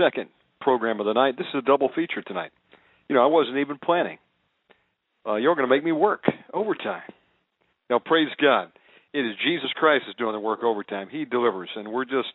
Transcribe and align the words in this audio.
Second 0.00 0.28
program 0.60 1.00
of 1.00 1.06
the 1.06 1.12
night. 1.12 1.36
This 1.36 1.46
is 1.52 1.58
a 1.58 1.62
double 1.62 1.90
feature 1.94 2.22
tonight. 2.22 2.50
You 3.08 3.16
know, 3.16 3.22
I 3.22 3.26
wasn't 3.26 3.58
even 3.58 3.78
planning. 3.78 4.18
Uh, 5.26 5.36
you're 5.36 5.54
going 5.54 5.68
to 5.68 5.74
make 5.74 5.84
me 5.84 5.92
work 5.92 6.24
overtime. 6.52 7.02
Now, 7.88 7.98
praise 7.98 8.28
God. 8.40 8.70
It 9.12 9.20
is 9.20 9.34
Jesus 9.44 9.70
Christ 9.74 10.04
is 10.08 10.14
doing 10.16 10.32
the 10.32 10.40
work 10.40 10.62
overtime. 10.62 11.08
He 11.10 11.24
delivers, 11.24 11.68
and 11.74 11.88
we're 11.88 12.04
just 12.04 12.32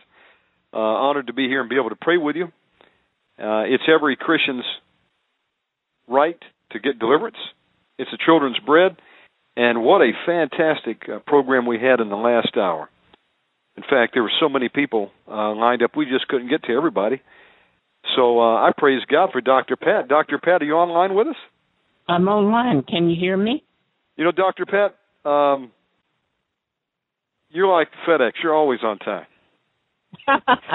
uh, 0.73 0.77
honored 0.77 1.27
to 1.27 1.33
be 1.33 1.47
here 1.47 1.61
and 1.61 1.69
be 1.69 1.77
able 1.77 1.89
to 1.89 1.95
pray 1.95 2.17
with 2.17 2.35
you. 2.35 2.45
Uh, 3.39 3.63
it's 3.63 3.83
every 3.93 4.17
Christian's 4.17 4.65
right 6.07 6.37
to 6.71 6.79
get 6.79 6.99
deliverance. 6.99 7.37
It's 7.97 8.11
a 8.13 8.17
children's 8.25 8.59
bread, 8.59 8.97
and 9.55 9.83
what 9.83 10.01
a 10.01 10.11
fantastic 10.25 11.07
uh, 11.07 11.19
program 11.19 11.65
we 11.65 11.79
had 11.79 12.01
in 12.01 12.09
the 12.09 12.17
last 12.17 12.57
hour. 12.57 12.89
In 13.77 13.83
fact, 13.83 14.13
there 14.13 14.23
were 14.23 14.31
so 14.39 14.49
many 14.49 14.69
people 14.69 15.11
uh, 15.29 15.53
lined 15.53 15.81
up, 15.83 15.95
we 15.95 16.05
just 16.05 16.27
couldn't 16.27 16.49
get 16.49 16.63
to 16.63 16.73
everybody. 16.73 17.21
So 18.15 18.39
uh, 18.39 18.55
I 18.55 18.71
praise 18.77 19.01
God 19.09 19.29
for 19.31 19.41
Dr. 19.41 19.75
Pat. 19.75 20.07
Dr. 20.07 20.37
Pat, 20.37 20.61
are 20.61 20.65
you 20.65 20.73
online 20.73 21.15
with 21.15 21.27
us? 21.27 21.35
I'm 22.07 22.27
online. 22.27 22.83
Can 22.83 23.09
you 23.09 23.15
hear 23.19 23.35
me? 23.35 23.63
You 24.15 24.25
know, 24.25 24.31
Dr. 24.31 24.65
Pat, 24.65 24.95
um, 25.29 25.71
you're 27.49 27.67
like 27.67 27.87
FedEx. 28.07 28.33
You're 28.43 28.53
always 28.53 28.79
on 28.83 28.99
time. 28.99 29.25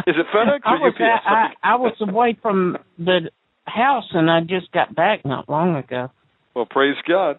Is 0.06 0.16
it 0.18 0.26
FedEx 0.34 0.60
I 0.64 0.74
or 0.74 0.80
was, 0.80 0.94
UPS? 0.94 1.24
I, 1.26 1.46
I 1.62 1.76
was 1.76 1.94
away 2.00 2.36
from 2.42 2.76
the 2.98 3.30
house 3.64 4.04
and 4.12 4.30
I 4.30 4.40
just 4.40 4.70
got 4.72 4.94
back 4.94 5.24
not 5.24 5.48
long 5.48 5.76
ago. 5.76 6.10
Well, 6.54 6.66
praise 6.68 6.96
God. 7.08 7.38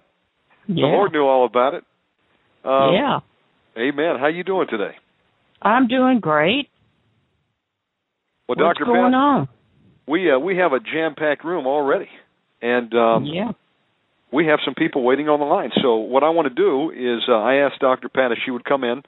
Yeah. 0.67 0.75
The 0.75 0.87
Lord 0.87 1.11
knew 1.11 1.23
all 1.23 1.45
about 1.45 1.73
it. 1.73 1.83
Um, 2.63 2.93
yeah. 2.93 3.19
Amen. 3.77 4.19
How 4.19 4.27
you 4.27 4.43
doing 4.43 4.67
today? 4.69 4.95
I'm 5.61 5.87
doing 5.87 6.19
great. 6.19 6.69
Well, 8.47 8.55
What's 8.57 8.79
Dr. 8.79 8.85
going 8.85 9.11
Pat, 9.11 9.13
on? 9.13 9.49
We 10.11 10.29
uh, 10.29 10.37
we 10.37 10.57
have 10.57 10.73
a 10.73 10.79
jam-packed 10.79 11.45
room 11.45 11.65
already, 11.65 12.09
and 12.61 12.93
um, 12.93 13.25
yeah. 13.25 13.51
we 14.31 14.47
have 14.47 14.59
some 14.65 14.75
people 14.75 15.03
waiting 15.03 15.29
on 15.29 15.39
the 15.39 15.45
line. 15.45 15.71
So 15.81 15.95
what 15.95 16.23
I 16.23 16.29
want 16.29 16.49
to 16.49 16.53
do 16.53 16.91
is 16.91 17.23
uh, 17.29 17.33
I 17.33 17.65
asked 17.65 17.79
Dr. 17.79 18.09
Pat 18.09 18.33
if 18.33 18.39
she 18.43 18.51
would 18.51 18.65
come 18.65 18.83
in 18.83 19.01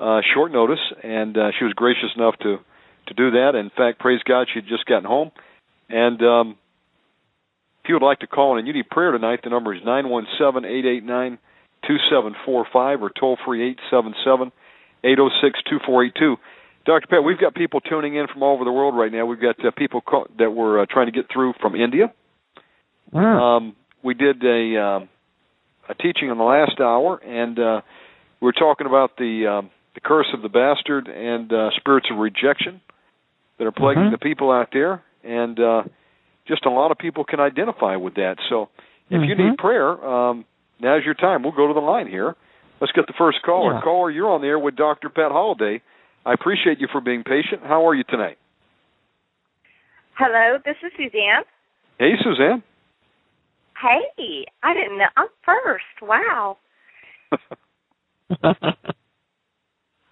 uh, 0.00 0.20
short 0.34 0.50
notice, 0.50 0.80
and 1.04 1.38
uh, 1.38 1.50
she 1.56 1.64
was 1.64 1.72
gracious 1.74 2.10
enough 2.16 2.34
to 2.42 2.58
to 3.06 3.14
do 3.14 3.30
that. 3.30 3.54
In 3.54 3.70
fact, 3.70 4.00
praise 4.00 4.20
God, 4.26 4.48
she 4.52 4.60
had 4.60 4.68
just 4.68 4.86
gotten 4.86 5.04
home. 5.04 5.30
And 5.88 6.20
um, 6.22 6.58
if 7.82 7.88
you 7.88 7.94
would 7.94 8.04
like 8.04 8.20
to 8.20 8.26
call 8.26 8.52
in 8.52 8.58
and 8.58 8.66
you 8.66 8.74
need 8.74 8.88
prayer 8.90 9.12
tonight, 9.12 9.40
the 9.44 9.50
number 9.50 9.74
is 9.74 9.82
nine 9.84 10.08
one 10.08 10.26
seven 10.38 10.64
eight 10.64 10.84
eight 10.84 11.04
nine 11.04 11.38
two 11.86 11.96
seven 12.10 12.34
four 12.44 12.66
five 12.72 13.02
or 13.02 13.10
toll 13.10 13.38
free 13.46 13.70
eight 13.70 13.78
seven 13.90 14.14
seven 14.24 14.52
eight 15.04 15.16
zero 15.16 15.30
six 15.42 15.60
two 15.68 15.78
four 15.86 16.04
eight 16.04 16.14
two. 16.18 16.36
Dr. 16.86 17.06
Pat, 17.08 17.22
we've 17.24 17.38
got 17.38 17.54
people 17.54 17.80
tuning 17.80 18.14
in 18.16 18.26
from 18.26 18.42
all 18.42 18.54
over 18.54 18.64
the 18.64 18.72
world 18.72 18.96
right 18.96 19.12
now. 19.12 19.26
We've 19.26 19.40
got 19.40 19.62
uh, 19.64 19.70
people 19.76 20.00
call, 20.00 20.26
that 20.38 20.50
we're 20.50 20.82
uh, 20.82 20.86
trying 20.88 21.06
to 21.06 21.12
get 21.12 21.26
through 21.32 21.54
from 21.60 21.74
India. 21.74 22.12
Mm. 23.12 23.18
Um, 23.40 23.76
we 24.02 24.14
did 24.14 24.42
a 24.44 24.82
um, 24.82 25.08
a 25.88 25.94
teaching 25.94 26.30
in 26.30 26.38
the 26.38 26.44
last 26.44 26.80
hour, 26.80 27.16
and 27.18 27.58
uh, 27.58 27.80
we 28.40 28.46
were 28.46 28.52
talking 28.52 28.86
about 28.86 29.16
the 29.18 29.46
um, 29.46 29.70
the 29.94 30.00
curse 30.00 30.28
of 30.32 30.42
the 30.42 30.48
bastard 30.48 31.08
and 31.08 31.52
uh, 31.52 31.70
spirits 31.76 32.06
of 32.10 32.18
rejection 32.18 32.80
that 33.58 33.66
are 33.66 33.72
plaguing 33.72 34.04
Mhm. 34.04 34.12
the 34.12 34.18
people 34.18 34.50
out 34.50 34.68
there, 34.72 35.02
and 35.22 35.60
uh, 35.60 35.82
just 36.46 36.64
a 36.64 36.70
lot 36.70 36.92
of 36.92 36.98
people 36.98 37.24
can 37.24 37.40
identify 37.40 37.96
with 37.96 38.14
that. 38.14 38.36
So, 38.48 38.70
if 39.10 39.20
you 39.28 39.34
Mhm. 39.34 39.50
need 39.50 39.58
prayer, 39.58 40.02
um, 40.02 40.44
now's 40.80 41.04
your 41.04 41.14
time. 41.14 41.42
We'll 41.42 41.52
go 41.52 41.66
to 41.66 41.74
the 41.74 41.80
line 41.80 42.06
here. 42.06 42.36
Let's 42.80 42.92
get 42.92 43.06
the 43.06 43.12
first 43.18 43.42
caller. 43.42 43.74
Yeah. 43.74 43.80
Caller, 43.82 44.10
you're 44.10 44.30
on 44.30 44.40
the 44.40 44.46
air 44.46 44.58
with 44.58 44.76
Dr. 44.76 45.10
Pat 45.10 45.30
Holliday. 45.32 45.82
I 46.24 46.32
appreciate 46.32 46.80
you 46.80 46.88
for 46.90 47.00
being 47.00 47.22
patient. 47.24 47.62
How 47.62 47.86
are 47.86 47.94
you 47.94 48.04
tonight? 48.04 48.38
Hello, 50.18 50.58
this 50.64 50.76
is 50.84 50.92
Suzanne. 50.96 51.44
Hey, 51.98 52.12
Suzanne. 52.22 52.62
Hey, 53.80 54.44
I 54.62 54.74
didn't 54.74 54.98
know. 54.98 55.06
I'm 55.16 55.28
first. 55.44 55.84
Wow. 56.02 56.58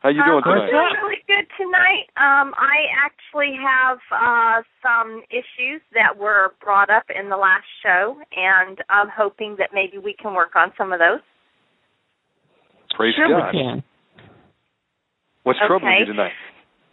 How 0.01 0.11
you 0.11 0.23
doing 0.25 0.43
um, 0.47 0.53
I'm 0.53 0.71
doing 0.71 0.95
really 1.03 1.23
good 1.27 1.47
tonight. 1.59 2.07
Um, 2.17 2.55
I 2.57 2.87
actually 3.05 3.57
have 3.61 3.99
uh, 4.15 4.63
some 4.81 5.23
issues 5.29 5.83
that 5.93 6.17
were 6.17 6.53
brought 6.63 6.89
up 6.89 7.05
in 7.11 7.29
the 7.29 7.37
last 7.37 7.67
show, 7.83 8.17
and 8.35 8.79
I'm 8.89 9.09
hoping 9.15 9.57
that 9.59 9.71
maybe 9.75 9.99
we 9.99 10.15
can 10.15 10.35
work 10.35 10.55
on 10.55 10.73
some 10.79 10.93
of 10.93 11.01
those. 11.01 11.21
Praise 12.97 13.15
sure 13.17 13.29
God. 13.29 13.53
we 13.53 13.59
can. 13.59 13.83
What's 15.49 15.61
troubling 15.61 15.93
Okay. 15.93 16.01
you 16.01 16.05
tonight? 16.05 16.33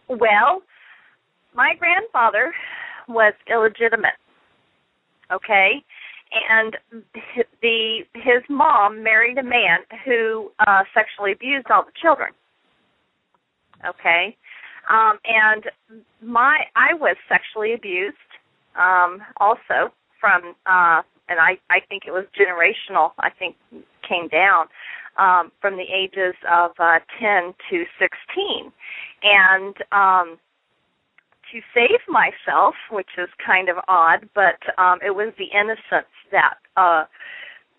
Well, 0.08 0.64
my 1.54 1.74
grandfather 1.78 2.54
was 3.10 3.34
illegitimate. 3.52 4.16
Okay, 5.30 5.84
and 6.50 6.78
h- 7.36 7.48
the 7.62 8.06
his 8.14 8.44
mom 8.50 9.04
married 9.04 9.38
a 9.38 9.44
man 9.44 9.80
who 10.06 10.52
uh 10.66 10.84
sexually 10.94 11.34
abused 11.34 11.68
all 11.70 11.84
the 11.84 11.92
children. 12.02 12.32
Okay, 13.86 14.38
um, 14.90 15.20
and 15.26 15.66
my 16.22 16.60
I 16.78 16.94
was 16.94 17.18
sexually 17.28 17.74
abused 17.74 18.16
um, 18.80 19.22
also 19.38 19.92
from 20.22 20.56
uh, 20.66 21.02
and 21.28 21.40
I 21.42 21.58
I 21.70 21.82
think 21.90 22.04
it 22.08 22.12
was 22.12 22.26
generational. 22.40 23.12
I 23.20 23.32
think 23.32 23.58
came 24.08 24.30
down 24.30 24.68
um, 25.18 25.52
from 25.62 25.78
the 25.78 25.84
ages 25.84 26.36
of 26.52 26.72
uh, 26.80 27.00
10 27.20 27.54
to 27.70 27.86
16, 28.00 28.72
and 29.24 29.76
um, 29.92 30.38
to 31.52 31.62
save 31.74 32.00
myself, 32.08 32.76
which 32.92 33.10
is 33.18 33.30
kind 33.46 33.70
of 33.70 33.78
odd, 33.88 34.28
but 34.34 34.60
um, 34.78 35.00
it 35.06 35.16
was 35.16 35.34
the 35.38 35.48
innocence 35.58 36.12
that 36.32 36.56
uh, 36.76 37.06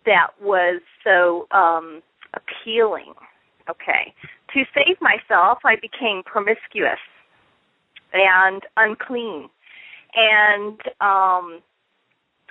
that 0.05 0.29
was 0.41 0.81
so 1.03 1.49
um, 1.51 2.01
healing. 2.65 3.13
Okay. 3.69 4.15
To 4.55 4.65
save 4.75 4.97
myself, 5.01 5.59
I 5.65 5.77
became 5.77 6.23
promiscuous 6.25 7.01
and 8.13 8.63
unclean. 8.77 9.49
And 10.15 10.81
um 11.01 11.61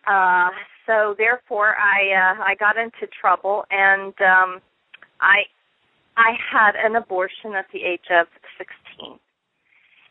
uh 0.08 0.50
so 0.86 1.16
therefore 1.18 1.76
I 1.78 2.12
uh 2.14 2.44
I 2.44 2.56
got 2.60 2.78
into 2.78 3.08
trouble 3.20 3.66
and 3.72 4.14
um 4.22 4.62
I 5.26 5.50
I 6.18 6.38
had 6.38 6.76
an 6.78 6.96
abortion 6.96 7.56
at 7.58 7.66
the 7.74 7.84
age 7.84 8.08
of 8.12 8.28
16. 8.58 9.18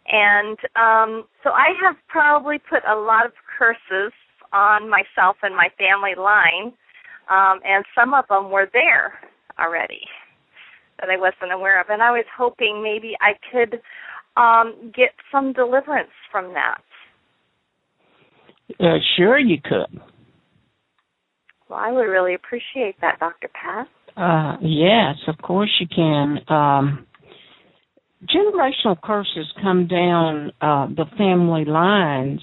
And 0.07 0.59
um 0.77 1.25
so 1.43 1.51
I 1.51 1.73
have 1.83 1.97
probably 2.09 2.59
put 2.59 2.83
a 2.87 2.97
lot 2.97 3.25
of 3.25 3.33
curses 3.57 4.13
on 4.53 4.91
myself 4.91 5.37
and 5.43 5.55
my 5.57 5.69
family 5.79 6.15
line. 6.19 6.75
Um 7.31 7.61
and 7.65 7.85
some 7.95 8.13
of 8.13 8.27
them 8.29 8.51
were 8.51 8.69
there 8.73 9.15
already 9.59 10.03
that 11.01 11.09
I 11.11 11.17
wasn't 11.17 11.53
aware 11.53 11.81
of 11.81 11.87
and 11.89 12.03
I 12.03 12.11
was 12.11 12.27
hoping 12.37 12.83
maybe 12.83 13.15
I 13.21 13.33
could 13.51 13.81
um 14.37 14.93
get 14.95 15.15
some 15.31 15.53
deliverance 15.53 16.17
from 16.31 16.53
that. 16.55 16.83
Uh, 18.81 18.99
sure, 19.17 19.39
you 19.39 19.59
could. 19.63 20.01
Well, 21.69 21.79
I 21.79 21.93
would 21.93 22.03
really 22.03 22.35
appreciate 22.35 23.01
that, 23.01 23.21
Dr. 23.21 23.49
Pat. 23.49 23.89
Uh, 24.17 24.57
yes, 24.63 25.17
of 25.27 25.37
course 25.39 25.71
you 25.81 25.87
can. 25.89 26.39
Um, 26.49 27.07
generational 28.27 29.01
curses 29.03 29.47
come 29.63 29.87
down 29.89 30.53
uh, 30.61 30.87
the 30.87 31.07
family 31.19 31.65
lines, 31.65 32.41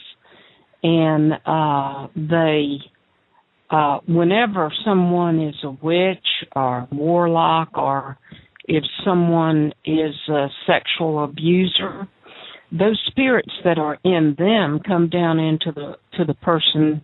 and 0.83 1.33
uh, 1.45 2.07
they, 2.15 2.77
uh, 3.69 4.00
whenever 4.07 4.71
someone 4.83 5.39
is 5.41 5.56
a 5.63 5.71
witch 5.71 6.18
or 6.56 6.88
warlock, 6.91 7.69
or 7.77 8.17
if 8.65 8.83
someone 9.06 9.71
is 9.85 10.15
a 10.29 10.47
sexual 10.67 11.24
abuser, 11.24 12.07
those 12.71 13.01
spirits 13.07 13.51
that 13.63 13.77
are 13.77 13.97
in 14.03 14.35
them 14.38 14.79
come 14.85 15.09
down 15.09 15.39
into 15.39 15.71
the 15.74 15.95
to 16.17 16.25
the 16.25 16.33
person 16.35 17.01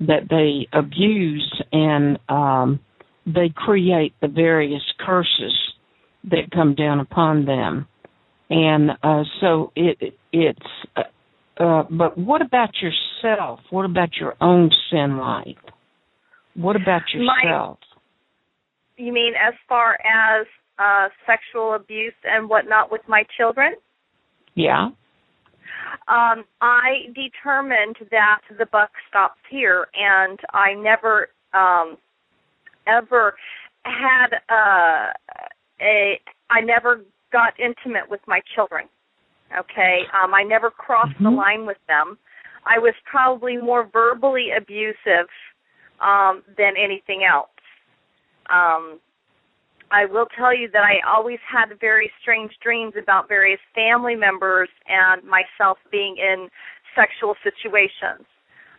that 0.00 0.28
they 0.28 0.66
abuse 0.78 1.62
and 1.72 2.18
um 2.28 2.80
they 3.26 3.52
create 3.54 4.14
the 4.20 4.28
various 4.28 4.82
curses 5.04 5.56
that 6.24 6.50
come 6.52 6.74
down 6.74 7.00
upon 7.00 7.44
them. 7.44 7.86
And 8.48 8.90
uh 9.02 9.22
so 9.40 9.72
it 9.76 10.14
it's 10.32 10.58
uh, 10.96 11.62
uh 11.62 11.84
but 11.90 12.18
what 12.18 12.42
about 12.42 12.70
yourself? 12.80 13.60
What 13.70 13.84
about 13.84 14.10
your 14.20 14.34
own 14.40 14.70
sin 14.90 15.18
life? 15.18 15.56
What 16.54 16.76
about 16.76 17.02
yourself? 17.14 17.78
My, 17.80 19.04
you 19.04 19.12
mean 19.12 19.34
as 19.34 19.54
far 19.68 19.94
as 19.94 20.46
uh 20.78 21.08
sexual 21.26 21.74
abuse 21.74 22.14
and 22.24 22.48
whatnot 22.48 22.90
with 22.90 23.02
my 23.06 23.24
children? 23.36 23.74
Yeah. 24.54 24.88
Um, 26.08 26.44
I 26.60 27.06
determined 27.14 27.96
that 28.10 28.40
the 28.58 28.66
buck 28.66 28.90
stops 29.08 29.40
here, 29.48 29.86
and 29.94 30.38
I 30.52 30.74
never 30.74 31.28
um, 31.54 31.96
ever 32.90 33.34
had 33.84 34.34
uh, 34.48 35.12
a. 35.80 36.20
I 36.50 36.60
never 36.60 37.02
got 37.32 37.54
intimate 37.58 38.10
with 38.10 38.20
my 38.26 38.40
children. 38.54 38.86
Okay, 39.58 40.00
um, 40.12 40.34
I 40.34 40.42
never 40.42 40.70
crossed 40.70 41.12
mm-hmm. 41.14 41.24
the 41.24 41.30
line 41.30 41.66
with 41.66 41.78
them. 41.88 42.18
I 42.66 42.78
was 42.78 42.94
probably 43.10 43.56
more 43.56 43.88
verbally 43.92 44.48
abusive 44.56 45.28
um, 46.00 46.42
than 46.56 46.74
anything 46.76 47.22
else. 47.24 47.48
Um, 48.50 49.00
I 49.90 50.06
will 50.06 50.26
tell 50.38 50.56
you 50.56 50.68
that 50.72 50.82
I 50.84 51.00
always 51.08 51.38
had 51.42 51.66
very 51.80 52.10
strange 52.20 52.52
dreams 52.62 52.94
about 53.00 53.28
various 53.28 53.60
family 53.74 54.14
members 54.14 54.68
and 54.86 55.22
myself 55.24 55.78
being 55.90 56.16
in 56.16 56.48
sexual 56.94 57.34
situations. 57.42 58.26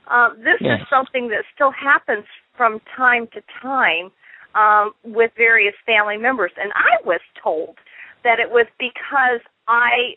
Uh, 0.09 0.29
this 0.37 0.59
yes. 0.61 0.79
is 0.79 0.87
something 0.89 1.27
that 1.29 1.43
still 1.53 1.71
happens 1.71 2.25
from 2.55 2.79
time 2.95 3.27
to 3.33 3.41
time 3.61 4.11
um, 4.55 4.91
with 5.03 5.31
various 5.37 5.75
family 5.85 6.17
members, 6.17 6.51
and 6.61 6.71
I 6.73 7.05
was 7.05 7.21
told 7.41 7.77
that 8.23 8.39
it 8.39 8.49
was 8.49 8.67
because 8.77 9.41
I 9.67 10.15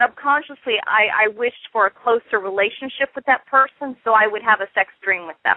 subconsciously 0.00 0.74
I, 0.86 1.26
I 1.26 1.36
wished 1.36 1.68
for 1.72 1.86
a 1.86 1.90
closer 1.90 2.38
relationship 2.38 3.10
with 3.14 3.24
that 3.26 3.46
person, 3.46 3.96
so 4.04 4.12
I 4.12 4.26
would 4.26 4.42
have 4.42 4.60
a 4.60 4.70
sex 4.74 4.90
dream 5.04 5.26
with 5.26 5.36
them. 5.44 5.56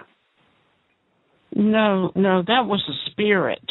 No, 1.54 2.12
no, 2.14 2.42
that 2.42 2.66
was 2.66 2.82
a 2.88 3.10
spirit. 3.10 3.64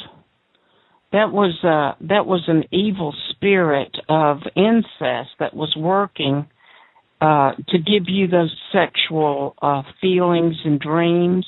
That 1.12 1.32
was 1.32 1.54
uh 1.64 1.96
that 2.08 2.26
was 2.26 2.44
an 2.48 2.64
evil 2.72 3.14
spirit 3.30 3.96
of 4.10 4.40
incest 4.56 5.32
that 5.40 5.54
was 5.54 5.74
working 5.78 6.48
uh 7.22 7.52
to 7.70 7.78
give 7.78 8.08
you 8.08 8.28
those 8.28 8.54
sexual 8.74 9.56
uh 9.62 9.84
feelings 10.02 10.56
and 10.66 10.80
dreams 10.80 11.46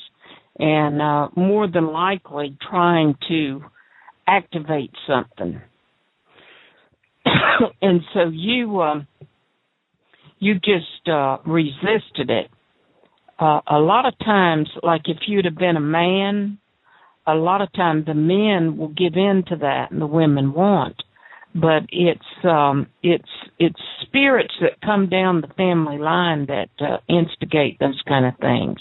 and 0.58 1.00
uh 1.00 1.28
more 1.36 1.68
than 1.68 1.92
likely 1.92 2.56
trying 2.68 3.14
to 3.28 3.62
activate 4.26 4.92
something. 5.06 5.60
And 7.82 8.02
so 8.14 8.30
you 8.32 8.80
um 8.82 9.06
you 10.38 10.54
just 10.54 11.08
uh 11.08 11.38
resisted 11.46 12.30
it. 12.30 12.50
Uh 13.38 13.60
a 13.66 13.78
lot 13.78 14.06
of 14.06 14.18
times 14.18 14.68
like 14.82 15.02
if 15.06 15.18
you'd 15.26 15.44
have 15.44 15.56
been 15.56 15.76
a 15.76 15.80
man 15.80 16.58
a 17.26 17.34
lot 17.34 17.60
of 17.60 17.72
times 17.72 18.06
the 18.06 18.14
men 18.14 18.78
will 18.78 18.88
give 18.88 19.14
in 19.14 19.44
to 19.48 19.56
that 19.56 19.90
and 19.90 20.00
the 20.00 20.06
women 20.06 20.52
won't. 20.52 21.02
But 21.54 21.84
it's 21.90 22.44
um 22.44 22.86
it's 23.02 23.28
it's 23.58 23.80
spirits 24.02 24.54
that 24.60 24.80
come 24.84 25.08
down 25.08 25.40
the 25.40 25.54
family 25.54 25.98
line 25.98 26.46
that 26.46 26.70
uh, 26.80 26.98
instigate 27.08 27.78
those 27.78 28.00
kind 28.06 28.26
of 28.26 28.36
things 28.38 28.78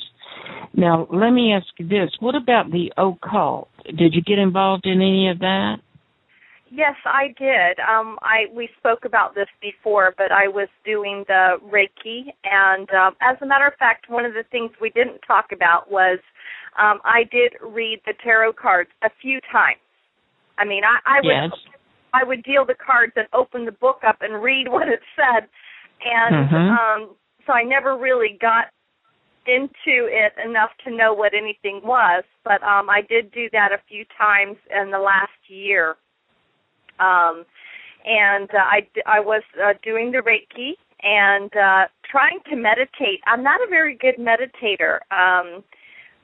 now 0.73 1.07
let 1.11 1.31
me 1.31 1.53
ask 1.53 1.67
you 1.77 1.87
this 1.87 2.09
what 2.19 2.35
about 2.35 2.71
the 2.71 2.91
occult 2.97 3.69
did 3.85 4.13
you 4.13 4.21
get 4.21 4.39
involved 4.39 4.85
in 4.85 5.01
any 5.01 5.29
of 5.29 5.39
that 5.39 5.77
yes 6.69 6.95
i 7.05 7.27
did 7.37 7.79
um 7.79 8.17
i 8.21 8.45
we 8.53 8.69
spoke 8.77 9.05
about 9.05 9.33
this 9.35 9.47
before 9.61 10.13
but 10.17 10.31
i 10.31 10.47
was 10.47 10.67
doing 10.85 11.23
the 11.27 11.57
reiki 11.65 12.33
and 12.43 12.89
um 12.91 13.15
as 13.21 13.37
a 13.41 13.45
matter 13.45 13.67
of 13.67 13.73
fact 13.75 14.09
one 14.09 14.25
of 14.25 14.33
the 14.33 14.43
things 14.51 14.71
we 14.81 14.89
didn't 14.89 15.19
talk 15.27 15.47
about 15.51 15.89
was 15.91 16.19
um, 16.77 16.99
I 17.03 17.23
did 17.31 17.53
read 17.61 18.01
the 18.05 18.13
tarot 18.23 18.53
cards 18.53 18.89
a 19.03 19.09
few 19.21 19.39
times. 19.51 19.81
I 20.57 20.65
mean, 20.65 20.83
I, 20.83 21.17
I 21.17 21.21
would 21.23 21.51
yes. 21.51 21.59
I 22.13 22.24
would 22.24 22.43
deal 22.43 22.65
the 22.65 22.75
cards 22.75 23.13
and 23.15 23.27
open 23.33 23.65
the 23.65 23.71
book 23.71 24.01
up 24.07 24.17
and 24.21 24.41
read 24.41 24.67
what 24.69 24.88
it 24.88 25.01
said, 25.15 25.50
and 26.05 26.50
mm-hmm. 26.50 27.03
um, 27.03 27.15
so 27.45 27.53
I 27.53 27.63
never 27.63 27.97
really 27.97 28.38
got 28.39 28.65
into 29.48 30.08
it 30.08 30.34
enough 30.44 30.72
to 30.86 30.96
know 30.96 31.13
what 31.13 31.34
anything 31.34 31.82
was. 31.84 32.24
But 32.44 32.62
um, 32.63 32.89
I 32.89 33.01
did 33.08 33.32
do 33.32 33.50
that 33.51 33.72
a 33.72 33.80
few 33.88 34.06
times 34.18 34.58
in 34.70 34.92
the 34.92 35.00
last 35.00 35.32
year. 35.48 35.96
Um, 37.00 37.46
and 38.06 38.50
uh, 38.54 38.58
I 38.58 38.88
I 39.06 39.20
was 39.20 39.44
uh, 39.63 39.74
doing 39.84 40.12
the 40.12 40.20
Reiki 40.20 40.74
and 41.04 41.56
uh, 41.56 41.88
trying 42.10 42.39
to 42.50 42.56
meditate. 42.56 43.22
I'm 43.27 43.44
not 43.44 43.62
a 43.62 43.68
very 43.70 43.96
good 43.96 44.16
meditator. 44.18 45.00
Um, 45.12 45.63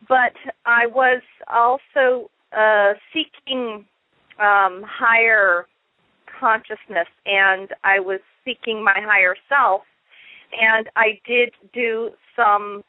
but 0.08 0.34
I 0.66 0.88
was 0.88 1.22
also 1.48 2.30
uh, 2.58 2.94
seeking 3.14 3.86
um, 4.40 4.84
higher 4.86 5.68
consciousness, 6.40 7.08
and 7.26 7.70
I 7.84 8.00
was 8.00 8.20
seeking 8.44 8.84
my 8.84 8.96
higher 8.96 9.36
self, 9.48 9.84
and 10.60 10.90
I 10.96 11.20
did 11.26 11.54
do 11.74 12.12
some, 12.36 12.84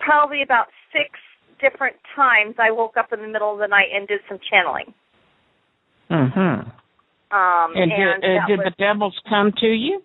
probably 0.00 0.42
about 0.42 0.66
six 0.92 1.18
different 1.60 1.96
times. 2.14 2.54
I 2.58 2.70
woke 2.70 2.96
up 2.96 3.12
in 3.12 3.20
the 3.20 3.28
middle 3.28 3.52
of 3.52 3.58
the 3.58 3.68
night 3.68 3.88
and 3.94 4.06
did 4.06 4.20
some 4.28 4.38
channeling. 4.50 4.92
Mhm. 6.10 6.72
Um, 7.30 7.72
and, 7.74 7.92
and 7.92 8.22
did, 8.22 8.38
uh, 8.38 8.46
did 8.46 8.58
was, 8.58 8.64
the 8.66 8.74
devils 8.78 9.18
come 9.28 9.52
to 9.58 9.66
you? 9.66 10.02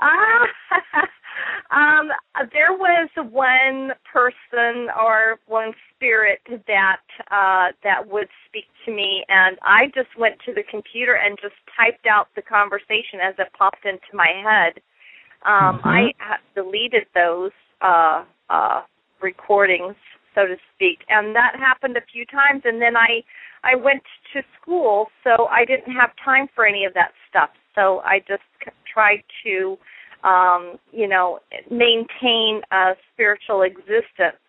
Ah, 0.00 0.46
um, 1.70 2.10
there 2.52 2.72
was 2.72 3.08
one 3.30 3.92
person 4.12 4.88
or 4.98 5.38
one 5.46 5.72
spirit 5.94 6.40
that 6.66 7.02
uh, 7.30 7.72
that 7.84 8.08
would 8.08 8.28
speak 8.48 8.64
to 8.84 8.92
me, 8.92 9.24
and 9.28 9.56
I 9.62 9.86
just 9.94 10.10
went 10.18 10.36
to 10.46 10.52
the 10.52 10.64
computer 10.68 11.14
and 11.14 11.38
just 11.40 11.54
typed 11.76 12.06
out 12.06 12.28
the 12.34 12.42
conversation 12.42 13.20
as 13.22 13.34
it 13.38 13.48
popped 13.56 13.84
into 13.84 14.10
my 14.12 14.32
head. 14.42 14.82
Um, 15.44 15.78
mm-hmm. 15.78 15.88
I 15.88 16.36
deleted 16.54 17.06
those 17.14 17.52
uh, 17.80 18.24
uh, 18.50 18.82
recordings, 19.22 19.96
so 20.34 20.46
to 20.46 20.56
speak, 20.74 20.98
and 21.08 21.34
that 21.34 21.52
happened 21.58 21.96
a 21.96 22.04
few 22.12 22.24
times. 22.26 22.62
And 22.64 22.80
then 22.80 22.96
I 22.96 23.22
I 23.64 23.74
went 23.74 24.02
to 24.34 24.42
school, 24.60 25.06
so 25.24 25.46
I 25.46 25.64
didn't 25.64 25.92
have 25.92 26.10
time 26.24 26.48
for 26.54 26.66
any 26.66 26.84
of 26.84 26.94
that 26.94 27.12
stuff. 27.28 27.50
So 27.74 28.00
I 28.04 28.20
just 28.20 28.42
tried 28.92 29.22
to 29.44 29.76
um, 30.24 30.76
you 30.92 31.08
know, 31.08 31.38
maintain 31.70 32.60
a 32.72 32.92
spiritual 33.12 33.62
existence 33.62 34.40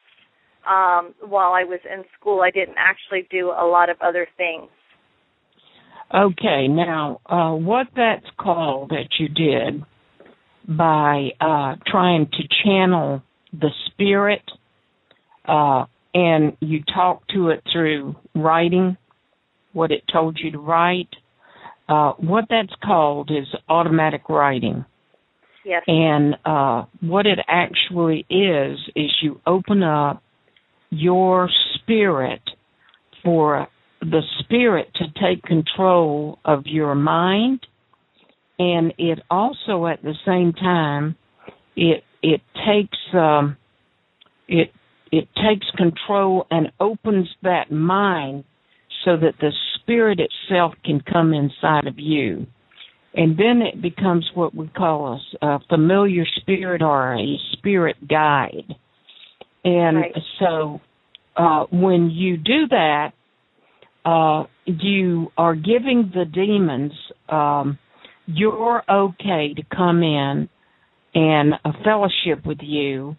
um, 0.67 1.13
while 1.21 1.53
I 1.53 1.63
was 1.63 1.79
in 1.85 2.03
school. 2.19 2.41
I 2.41 2.51
didn't 2.51 2.77
actually 2.77 3.27
do 3.29 3.49
a 3.49 3.65
lot 3.65 3.89
of 3.89 3.97
other 4.01 4.27
things. 4.37 4.69
Okay, 6.13 6.67
now 6.67 7.19
uh, 7.25 7.51
what 7.51 7.87
that's 7.95 8.25
called 8.39 8.89
that 8.89 9.09
you 9.19 9.27
did 9.27 9.83
by 10.67 11.29
uh, 11.39 11.75
trying 11.85 12.27
to 12.27 12.43
channel 12.63 13.21
the 13.53 13.69
spirit, 13.87 14.43
uh, 15.47 15.85
and 16.13 16.57
you 16.59 16.83
talk 16.93 17.27
to 17.29 17.49
it 17.49 17.63
through 17.71 18.15
writing 18.35 18.97
what 19.73 19.91
it 19.91 20.03
told 20.11 20.39
you 20.41 20.51
to 20.51 20.57
write. 20.57 21.09
Uh, 21.87 22.13
what 22.13 22.45
that's 22.49 22.73
called 22.83 23.31
is 23.31 23.47
automatic 23.69 24.27
writing. 24.27 24.83
Yes. 25.63 25.83
And 25.87 26.35
uh, 26.45 26.85
what 27.01 27.25
it 27.25 27.39
actually 27.47 28.25
is 28.29 28.79
is 28.95 29.11
you 29.21 29.39
open 29.45 29.83
up 29.83 30.23
your 30.89 31.49
spirit 31.75 32.41
for 33.23 33.67
the 34.01 34.21
spirit 34.39 34.87
to 34.95 35.05
take 35.21 35.43
control 35.43 36.39
of 36.45 36.65
your 36.65 36.95
mind 36.95 37.66
and 38.59 38.93
it 38.97 39.19
also 39.29 39.85
at 39.87 40.01
the 40.03 40.13
same 40.25 40.53
time 40.53 41.15
it 41.75 42.03
it 42.21 42.41
takes 42.65 42.97
um 43.13 43.55
it 44.47 44.71
it 45.11 45.27
takes 45.35 45.65
control 45.77 46.45
and 46.51 46.71
opens 46.79 47.27
that 47.43 47.71
mind 47.71 48.43
so 49.05 49.15
that 49.15 49.35
the 49.39 49.51
spirit 49.75 50.19
itself 50.19 50.73
can 50.83 51.01
come 51.01 51.33
inside 51.33 51.87
of 51.87 51.99
you 51.99 52.45
and 53.13 53.37
then 53.37 53.61
it 53.61 53.81
becomes 53.81 54.29
what 54.33 54.53
we 54.53 54.67
call 54.69 55.19
a, 55.41 55.45
a 55.45 55.59
familiar 55.69 56.25
spirit 56.41 56.81
or 56.81 57.15
a 57.15 57.37
spirit 57.53 57.95
guide 58.07 58.75
and 59.63 59.97
right. 59.97 60.15
so 60.39 60.81
uh 61.35 61.65
when 61.69 62.09
you 62.09 62.37
do 62.37 62.67
that 62.69 63.11
uh, 64.07 64.45
you 64.65 65.29
are 65.37 65.53
giving 65.53 66.11
the 66.13 66.23
demons 66.23 66.93
um, 67.27 67.77
you're 68.27 68.83
okay 68.89 69.53
to 69.55 69.63
come 69.75 70.03
in 70.03 70.49
and 71.15 71.53
a 71.65 71.71
fellowship 71.83 72.45
with 72.45 72.59
you. 72.61 73.15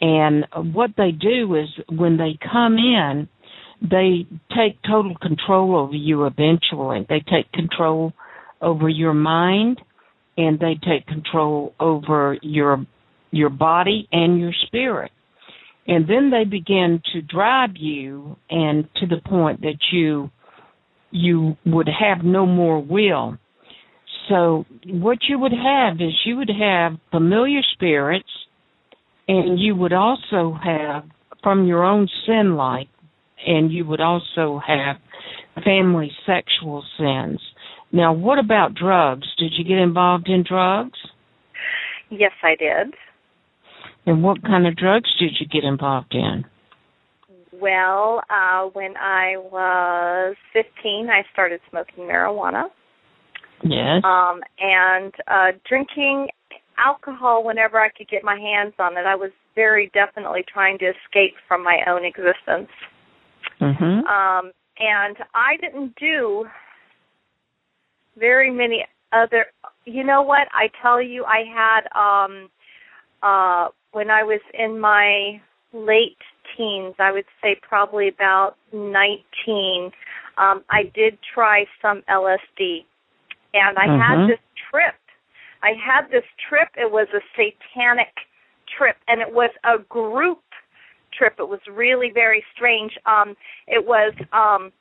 And 0.00 0.44
what 0.74 0.90
they 0.96 1.10
do 1.10 1.54
is 1.56 1.68
when 1.88 2.18
they 2.18 2.38
come 2.40 2.76
in, 2.76 3.28
they 3.80 4.26
take 4.54 4.80
total 4.82 5.14
control 5.20 5.76
over 5.76 5.94
you 5.94 6.26
eventually. 6.26 7.06
They 7.08 7.20
take 7.20 7.50
control 7.52 8.12
over 8.60 8.88
your 8.88 9.14
mind 9.14 9.80
and 10.36 10.58
they 10.58 10.74
take 10.74 11.06
control 11.06 11.74
over 11.80 12.36
your 12.42 12.84
your 13.30 13.50
body 13.50 14.08
and 14.10 14.40
your 14.40 14.52
spirit 14.66 15.12
and 15.88 16.06
then 16.06 16.30
they 16.30 16.44
begin 16.44 17.02
to 17.12 17.22
drive 17.22 17.70
you 17.74 18.36
and 18.50 18.88
to 18.96 19.06
the 19.06 19.20
point 19.26 19.62
that 19.62 19.78
you 19.90 20.30
you 21.10 21.56
would 21.64 21.88
have 21.88 22.24
no 22.24 22.46
more 22.46 22.78
will 22.78 23.36
so 24.28 24.64
what 24.86 25.18
you 25.28 25.38
would 25.38 25.52
have 25.52 25.96
is 25.96 26.12
you 26.24 26.36
would 26.36 26.50
have 26.50 26.98
familiar 27.10 27.60
spirits 27.72 28.28
and 29.26 29.58
you 29.58 29.74
would 29.74 29.92
also 29.92 30.56
have 30.62 31.04
from 31.42 31.66
your 31.66 31.84
own 31.84 32.08
sin 32.26 32.56
life 32.56 32.88
and 33.46 33.72
you 33.72 33.86
would 33.86 34.00
also 34.00 34.60
have 34.66 34.96
family 35.64 36.10
sexual 36.26 36.84
sins. 36.98 37.40
Now 37.92 38.12
what 38.12 38.38
about 38.38 38.74
drugs? 38.74 39.26
Did 39.38 39.52
you 39.56 39.64
get 39.64 39.78
involved 39.78 40.28
in 40.28 40.44
drugs? 40.46 40.98
Yes, 42.10 42.32
I 42.42 42.54
did. 42.56 42.94
and 44.06 44.22
what 44.22 44.42
kind 44.42 44.66
of 44.66 44.76
drugs 44.76 45.10
did 45.18 45.32
you 45.38 45.46
get 45.46 45.64
involved 45.64 46.14
in? 46.14 46.44
Well, 47.52 48.22
uh, 48.30 48.68
when 48.72 48.96
I 48.96 49.36
was 49.36 50.36
15, 50.52 51.08
I 51.10 51.24
started 51.32 51.60
smoking 51.70 52.04
marijuana 52.04 52.68
yes 53.62 54.02
um, 54.04 54.40
and 54.60 55.12
uh, 55.26 55.52
drinking 55.68 56.28
alcohol 56.78 57.44
whenever 57.44 57.80
I 57.80 57.88
could 57.90 58.08
get 58.08 58.22
my 58.22 58.38
hands 58.38 58.74
on 58.78 58.96
it. 58.96 59.04
I 59.06 59.16
was 59.16 59.30
very 59.54 59.90
definitely 59.92 60.44
trying 60.52 60.78
to 60.78 60.86
escape 60.86 61.34
from 61.46 61.64
my 61.64 61.80
own 61.88 62.04
existence. 62.04 62.70
mhm 63.60 64.06
Um, 64.06 64.52
and 64.78 65.16
I 65.34 65.56
didn't 65.60 65.96
do 65.96 66.46
very 68.16 68.50
many 68.50 68.86
other. 69.12 69.46
You 69.84 70.04
know 70.04 70.22
what? 70.22 70.48
I 70.52 70.70
tell 70.80 71.02
you, 71.02 71.24
I 71.24 71.42
had 71.44 71.82
um, 71.98 72.48
uh, 73.22 73.68
when 73.92 74.10
I 74.10 74.22
was 74.22 74.40
in 74.54 74.78
my 74.78 75.40
late 75.72 76.18
teens. 76.56 76.94
I 76.98 77.10
would 77.12 77.26
say 77.42 77.56
probably 77.60 78.08
about 78.08 78.56
nineteen. 78.72 79.90
Um, 80.36 80.62
I 80.70 80.84
did 80.94 81.18
try 81.34 81.64
some 81.82 82.02
LSD, 82.08 82.84
and 83.54 83.78
I 83.78 83.86
had 83.86 84.28
this 84.28 84.40
trip. 84.70 84.94
I 85.62 85.72
had 85.72 86.10
this 86.10 86.24
trip. 86.48 86.68
It 86.76 86.90
was 86.90 87.08
a 87.14 87.20
satanic 87.36 88.14
trip, 88.76 88.96
and 89.08 89.20
it 89.20 89.32
was 89.32 89.50
a 89.64 89.78
group 89.78 90.42
trip. 91.12 91.34
It 91.38 91.48
was 91.48 91.60
really 91.70 92.10
very 92.12 92.44
strange. 92.54 92.92
Um, 93.06 93.36
it 93.66 93.84
was 93.84 94.12
um, 94.32 94.72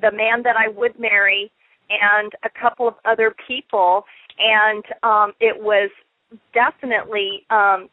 the 0.00 0.12
man 0.12 0.42
that 0.42 0.56
I 0.56 0.68
would 0.68 0.98
marry 0.98 1.50
and 1.90 2.32
a 2.44 2.50
couple 2.60 2.88
of 2.88 2.94
other 3.04 3.34
people, 3.46 4.04
and 4.38 4.84
um, 5.02 5.32
it 5.40 5.62
was 5.62 5.90
definitely 6.52 7.46
um, 7.50 7.88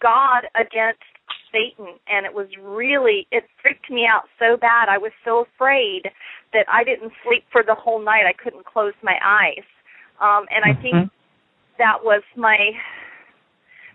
God 0.00 0.44
against 0.54 1.02
Satan, 1.56 1.94
and 2.06 2.26
it 2.26 2.34
was 2.34 2.48
really 2.60 3.26
it 3.30 3.44
freaked 3.62 3.90
me 3.90 4.06
out 4.06 4.24
so 4.38 4.56
bad. 4.56 4.88
I 4.88 4.98
was 4.98 5.12
so 5.24 5.46
afraid 5.54 6.10
that 6.52 6.66
I 6.70 6.84
didn't 6.84 7.12
sleep 7.24 7.44
for 7.50 7.62
the 7.62 7.74
whole 7.74 8.00
night. 8.00 8.24
I 8.26 8.32
couldn't 8.32 8.66
close 8.66 8.94
my 9.02 9.18
eyes, 9.24 9.64
um, 10.20 10.46
and 10.50 10.64
I 10.64 10.74
think 10.74 10.94
Mhm. 10.94 11.10
that 11.78 12.04
was 12.04 12.22
my 12.36 12.78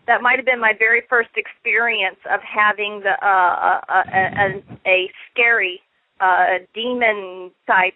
that 0.08 0.22
might 0.22 0.38
have 0.38 0.46
been 0.46 0.60
my 0.60 0.74
very 0.74 1.01
first 1.01 1.30
experience 1.38 2.20
of 2.25 2.41
having 2.41 3.01
the 3.01 3.13
uh, 3.24 3.82
a, 3.88 3.94
a, 3.94 4.32
a, 4.38 4.63
a 4.88 5.12
scary 5.30 5.82
uh, 6.20 6.60
demon 6.74 7.51
type 7.68 7.94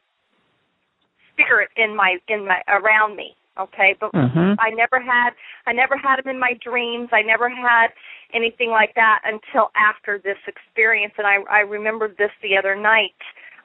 spirit 1.32 1.70
in 1.76 1.96
my 1.96 2.18
in 2.28 2.46
my 2.48 2.62
around 2.68 3.16
me. 3.16 3.36
Okay, 3.58 3.96
but 4.00 4.12
Mhm. 4.12 4.56
I 4.60 4.70
never 4.72 5.00
had 5.00 5.34
I 5.66 5.72
never 5.72 5.96
had 5.98 6.18
them 6.18 6.30
in 6.30 6.40
my 6.40 6.54
dreams. 6.54 7.10
I 7.12 7.22
never 7.22 7.48
had 7.50 7.94
anything 8.34 8.70
like 8.70 8.94
that 8.96 9.22
until 9.24 9.72
after 9.76 10.18
this 10.18 10.38
experience, 10.48 11.14
and 11.18 11.26
I 11.26 11.38
I 11.50 11.60
remembered 11.62 12.18
this 12.18 12.32
the 12.42 12.58
other 12.58 12.76
night. 12.76 13.16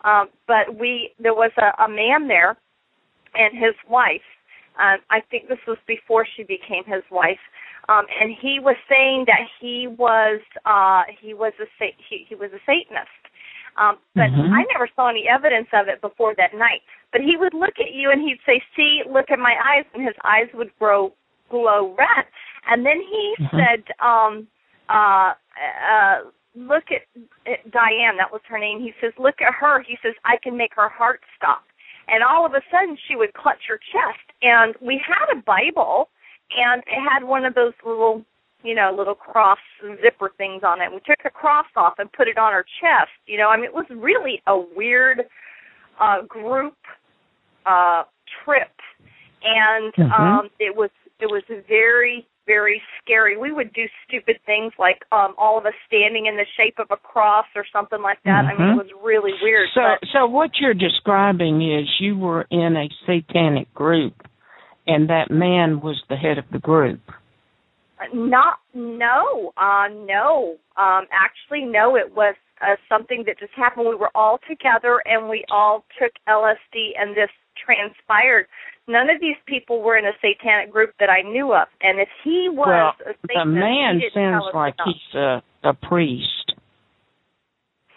Um, 0.04 0.28
but 0.46 0.74
we 0.74 1.12
there 1.18 1.34
was 1.34 1.52
a, 1.58 1.74
a 1.84 1.88
man 1.88 2.28
there 2.28 2.56
and 3.34 3.56
his 3.56 3.74
wife. 3.88 4.22
Um, 4.78 4.98
I 5.10 5.20
think 5.20 5.48
this 5.48 5.58
was 5.66 5.78
before 5.86 6.24
she 6.24 6.44
became 6.44 6.84
his 6.84 7.02
wife. 7.10 7.40
Um, 7.88 8.06
and 8.20 8.32
he 8.32 8.60
was 8.60 8.76
saying 8.88 9.24
that 9.26 9.48
he 9.60 9.88
was 9.88 10.40
uh, 10.64 11.02
he 11.20 11.34
was 11.34 11.52
a 11.60 11.66
he, 12.08 12.24
he 12.28 12.34
was 12.34 12.52
a 12.52 12.60
Satanist. 12.64 13.10
Um, 13.76 13.98
but 14.14 14.30
Mhm. 14.30 14.52
I 14.52 14.64
never 14.72 14.88
saw 14.94 15.08
any 15.08 15.28
evidence 15.28 15.68
of 15.72 15.88
it 15.88 16.00
before 16.00 16.34
that 16.34 16.54
night. 16.54 16.82
But 17.12 17.22
he 17.22 17.36
would 17.36 17.54
look 17.54 17.78
at 17.80 17.92
you 17.92 18.10
and 18.10 18.20
he'd 18.22 18.40
say, 18.46 18.62
"See, 18.76 19.02
look 19.08 19.30
at 19.30 19.38
my 19.38 19.56
eyes," 19.64 19.84
and 19.94 20.02
his 20.04 20.14
eyes 20.24 20.48
would 20.54 20.70
grow 20.78 21.12
glow 21.48 21.94
red. 21.98 22.26
And 22.66 22.86
then 22.86 23.00
he 23.00 23.34
Mhm. 23.40 23.50
said, 23.50 23.92
um, 23.98 24.46
uh, 24.88 25.34
uh, 25.88 26.20
"Look 26.54 26.92
at, 26.92 27.02
at 27.46 27.70
Diane. 27.70 28.16
That 28.16 28.30
was 28.30 28.42
her 28.46 28.58
name." 28.58 28.80
He 28.80 28.94
says, 29.00 29.12
"Look 29.18 29.40
at 29.42 29.52
her." 29.54 29.80
He 29.80 29.96
says, 30.02 30.14
"I 30.24 30.36
can 30.36 30.56
make 30.56 30.74
her 30.74 30.88
heart 30.88 31.22
stop." 31.36 31.64
And 32.08 32.22
all 32.22 32.44
of 32.46 32.54
a 32.54 32.62
sudden, 32.70 32.96
she 32.96 33.16
would 33.16 33.32
clutch 33.34 33.66
her 33.66 33.78
chest. 33.78 34.32
And 34.42 34.76
we 34.80 34.98
had 34.98 35.30
a 35.30 35.36
Bible, 35.36 36.10
and 36.56 36.82
it 36.86 37.00
had 37.00 37.24
one 37.24 37.44
of 37.44 37.54
those 37.54 37.74
little 37.84 38.24
you 38.62 38.74
know, 38.74 38.92
little 38.92 39.14
cross 39.14 39.58
zipper 40.02 40.30
things 40.36 40.62
on 40.62 40.82
it. 40.82 40.92
We 40.92 41.00
took 41.00 41.22
the 41.22 41.30
cross 41.30 41.66
off 41.76 41.98
and 41.98 42.12
put 42.12 42.28
it 42.28 42.36
on 42.36 42.52
her 42.52 42.64
chest. 42.80 43.10
You 43.26 43.38
know, 43.38 43.48
I 43.48 43.56
mean, 43.56 43.64
it 43.64 43.72
was 43.74 43.86
really 43.88 44.42
a 44.46 44.58
weird 44.58 45.26
uh, 45.98 46.22
group 46.22 46.76
uh, 47.66 48.04
trip, 48.44 48.72
and 49.42 49.92
Mhm. 49.94 50.12
um, 50.12 50.50
it 50.58 50.74
was 50.74 50.90
it 51.20 51.26
was 51.26 51.42
very 51.68 52.26
very 52.46 52.82
scary. 53.00 53.36
We 53.36 53.52
would 53.52 53.72
do 53.72 53.84
stupid 54.06 54.40
things 54.44 54.72
like 54.76 55.04
um, 55.12 55.34
all 55.38 55.56
of 55.56 55.66
us 55.66 55.74
standing 55.86 56.26
in 56.26 56.36
the 56.36 56.46
shape 56.56 56.80
of 56.80 56.88
a 56.90 56.96
cross 56.96 57.46
or 57.54 57.64
something 57.72 58.02
like 58.02 58.18
that. 58.24 58.44
I 58.44 58.58
mean, 58.58 58.70
it 58.70 58.76
was 58.76 58.90
really 59.02 59.32
weird. 59.40 59.68
So, 59.72 59.82
but 59.82 60.08
so 60.12 60.26
what 60.26 60.50
you're 60.58 60.74
describing 60.74 61.62
is 61.62 61.86
you 62.00 62.18
were 62.18 62.46
in 62.50 62.76
a 62.76 62.88
satanic 63.06 63.72
group, 63.72 64.14
and 64.86 65.08
that 65.10 65.30
man 65.30 65.80
was 65.80 66.02
the 66.08 66.16
head 66.16 66.38
of 66.38 66.44
the 66.50 66.58
group. 66.58 67.00
Not 68.12 68.58
no, 68.74 69.52
uh 69.56 69.88
no. 69.92 70.56
Um 70.76 71.06
actually 71.12 71.66
no, 71.66 71.96
it 71.96 72.16
was 72.16 72.34
uh, 72.62 72.76
something 72.88 73.24
that 73.26 73.38
just 73.38 73.52
happened. 73.52 73.86
We 73.88 73.94
were 73.94 74.10
all 74.14 74.38
together 74.48 75.02
and 75.04 75.28
we 75.28 75.44
all 75.50 75.84
took 76.00 76.12
LSD 76.28 76.92
and 76.98 77.16
this 77.16 77.30
transpired. 77.64 78.46
None 78.88 79.10
of 79.10 79.20
these 79.20 79.36
people 79.46 79.82
were 79.82 79.96
in 79.96 80.04
a 80.04 80.12
satanic 80.20 80.72
group 80.72 80.94
that 80.98 81.08
I 81.10 81.22
knew 81.22 81.52
of. 81.52 81.68
And 81.80 82.00
if 82.00 82.08
he 82.24 82.48
was 82.50 82.94
well, 82.98 83.14
the 83.22 83.44
man 83.44 84.00
sounds 84.14 84.44
like 84.54 84.74
enough. 84.74 84.86
he's 84.86 85.14
a, 85.18 85.42
a 85.62 85.74
priest. 85.74 86.52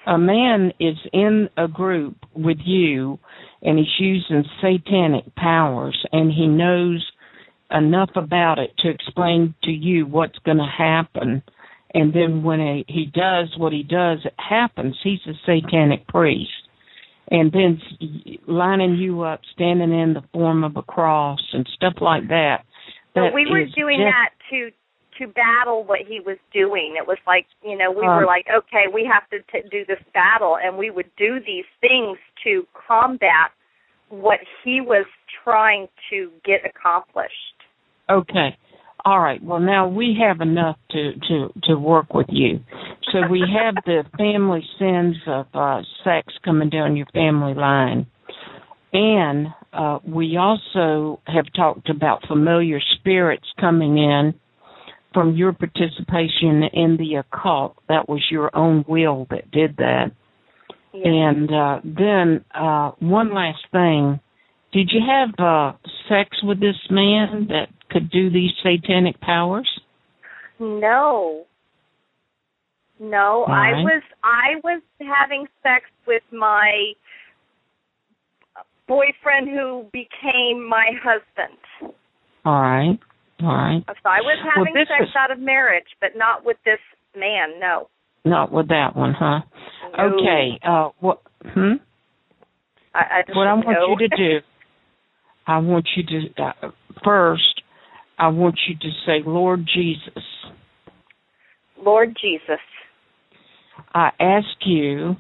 a 0.06 0.18
man 0.18 0.74
is 0.80 0.98
in 1.12 1.50
a 1.58 1.68
group 1.68 2.16
with 2.36 2.58
you 2.64 3.20
and 3.62 3.78
he's 3.78 4.00
using 4.00 4.44
satanic 4.62 5.34
powers 5.36 6.06
and 6.12 6.32
he 6.32 6.48
knows 6.48 7.06
enough 7.72 8.12
about 8.16 8.60
it 8.60 8.72
to 8.80 8.90
explain 8.90 9.56
to 9.64 9.72
you 9.72 10.06
what's 10.06 10.38
going 10.40 10.58
to 10.58 10.70
happen 10.78 11.42
and 11.94 12.14
then 12.14 12.44
when 12.44 12.60
he, 12.60 12.86
he 12.88 13.06
does 13.06 13.54
what 13.58 13.72
he 13.72 13.84
does 13.84 14.20
it 14.26 14.34
happens 14.38 14.96
he's 15.04 15.20
a 15.28 15.34
satanic 15.46 16.08
priest 16.08 16.52
and 17.34 17.52
then 17.52 17.82
lining 18.48 18.96
you 18.96 19.24
up 19.24 19.42
standing 19.52 19.92
in 19.92 20.14
the 20.14 20.24
form 20.32 20.64
of 20.64 20.78
a 20.78 20.82
cross 20.84 21.42
and 21.52 21.68
stuff 21.76 21.96
like 22.00 22.30
that 22.30 22.64
so 23.14 23.30
we 23.34 23.46
were 23.46 23.66
doing 23.76 24.00
just, 24.00 24.10
that 24.10 24.30
to 24.50 24.72
to 25.20 25.28
battle 25.28 25.84
what 25.84 26.00
he 26.08 26.20
was 26.20 26.38
doing. 26.52 26.96
It 26.98 27.08
was 27.08 27.18
like, 27.28 27.46
you 27.64 27.78
know, 27.78 27.92
we 27.92 28.06
Um, 28.06 28.18
were 28.18 28.26
like, 28.26 28.48
okay, 28.50 28.88
we 28.92 29.06
have 29.06 29.30
to 29.30 29.42
t- 29.52 29.68
do 29.70 29.86
this 29.86 30.02
battle, 30.14 30.58
and 30.58 30.78
we 30.78 30.90
would 30.90 31.10
do 31.18 31.40
these 31.40 31.66
things 31.82 32.18
to 32.44 32.68
combat 32.74 33.52
what 34.10 34.40
he 34.64 34.82
was 34.82 35.06
trying 35.44 35.88
to 36.10 36.32
get 36.44 36.66
accomplished. 36.66 37.56
Okay. 38.10 38.58
All 39.06 39.20
right. 39.20 39.44
Well, 39.44 39.60
now 39.60 39.88
we 39.90 40.18
have 40.26 40.40
enough 40.40 40.78
to 40.92 41.14
to 41.28 41.50
to 41.64 41.76
work 41.76 42.14
with 42.14 42.28
you. 42.30 42.62
So 43.12 43.28
we 43.30 43.42
have 43.42 43.76
the 43.86 44.04
family 44.18 44.64
sins 44.80 45.18
of 45.28 45.46
uh, 45.54 45.82
sex 46.06 46.34
coming 46.46 46.70
down 46.70 46.96
your 46.96 47.08
family 47.14 47.54
line, 47.54 48.08
and 48.94 49.48
uh, 49.74 50.00
we 50.08 50.38
also 50.38 51.20
have 51.28 51.46
talked 51.54 51.90
about 51.90 52.26
familiar 52.28 52.80
spirits 53.00 53.48
coming 53.60 53.98
in 53.98 54.36
from 55.14 55.36
your 55.36 55.52
participation 55.54 56.64
in 56.74 56.98
the 56.98 57.16
occult. 57.16 57.76
That 57.90 58.08
was 58.08 58.24
your 58.32 58.56
own 58.56 58.86
will 58.88 59.28
that 59.30 59.52
did 59.52 59.78
that. 59.78 60.12
And 60.94 61.52
uh, 61.52 61.80
then 61.84 62.46
uh, 62.54 62.92
one 63.00 63.34
last 63.34 63.66
thing. 63.72 64.20
Did 64.72 64.92
you 64.92 65.02
have 65.08 65.30
uh, 65.38 65.74
sex 66.10 66.30
with 66.44 66.60
this 66.60 66.78
man 66.90 67.48
that 67.50 67.68
could 67.94 68.10
do 68.10 68.30
these 68.30 68.52
satanic 68.64 69.22
powers? 69.22 69.70
No. 70.60 71.46
No, 73.00 73.44
I 73.46 73.72
was 73.84 74.02
I 74.24 74.56
was 74.64 74.82
having 75.00 75.46
sex 75.62 75.86
with 76.08 76.24
my 76.32 76.94
boyfriend 78.88 79.50
who 79.50 79.86
became 79.92 80.68
my 80.70 80.92
husband. 81.04 81.58
All 82.46 82.62
right. 82.62 83.00
All 83.42 83.48
right. 83.50 83.84
So 83.88 84.10
I 84.10 84.22
was 84.22 84.38
having 84.56 84.74
this 84.74 84.88
sex 84.88 85.10
is- 85.10 85.16
out 85.18 85.32
of 85.32 85.40
marriage, 85.40 85.88
but 86.00 86.12
not 86.16 86.46
with 86.46 86.58
this 86.66 86.80
man. 87.16 87.60
No. 87.60 87.90
Not 88.26 88.54
with 88.54 88.70
that 88.70 88.96
one, 88.96 89.14
huh? 89.18 89.42
No. 89.98 90.04
Okay. 90.16 90.60
Uh 90.66 90.90
what 91.00 91.22
hmm? 91.42 91.74
I, 92.96 93.00
I 93.00 93.24
What 93.34 93.48
I 93.48 93.54
want 93.54 93.68
no. 93.68 93.88
you 93.90 94.08
to 94.08 94.16
do 94.16 94.46
I 95.48 95.58
want 95.58 95.88
you 95.98 96.04
to 96.04 96.42
uh, 96.42 96.72
first 97.04 97.63
I 98.18 98.28
want 98.28 98.60
you 98.68 98.76
to 98.76 98.90
say, 99.06 99.24
"Lord 99.26 99.68
Jesus, 99.74 100.24
Lord 101.78 102.16
Jesus, 102.20 102.62
I 103.94 104.12
ask 104.20 104.48
you 104.66 105.16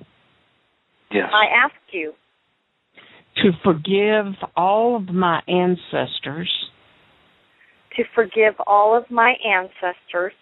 Yes. 1.11 1.29
I 1.31 1.65
ask 1.65 1.75
you 1.91 2.13
to 3.43 3.51
forgive 3.63 4.33
all 4.55 4.95
of 4.95 5.09
my 5.09 5.41
ancestors 5.47 6.49
to 7.95 8.03
forgive 8.15 8.55
all 8.65 8.97
of 8.97 9.09
my 9.11 9.33
ancestors 9.45 10.33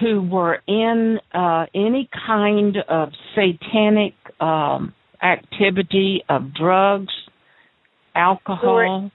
who 0.00 0.22
were 0.22 0.58
in 0.66 1.18
uh, 1.34 1.66
any 1.74 2.08
kind 2.26 2.78
of 2.88 3.10
satanic 3.34 4.14
um, 4.40 4.94
activity 5.22 6.22
of 6.30 6.54
drugs, 6.54 7.12
alcohol, 8.14 9.10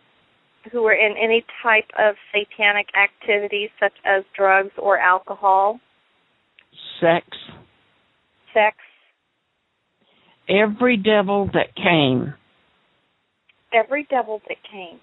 who 0.71 0.83
were 0.83 0.93
in 0.93 1.15
any 1.17 1.45
type 1.63 1.89
of 1.97 2.15
satanic 2.33 2.87
activities 2.95 3.69
such 3.79 3.93
as 4.05 4.23
drugs 4.35 4.71
or 4.77 4.97
alcohol, 4.97 5.79
sex, 6.99 7.25
sex, 8.53 8.75
every 10.49 10.97
devil 10.97 11.49
that 11.53 11.75
came 11.75 12.33
every 13.73 14.07
devil 14.09 14.41
that 14.47 14.57
came 14.71 14.99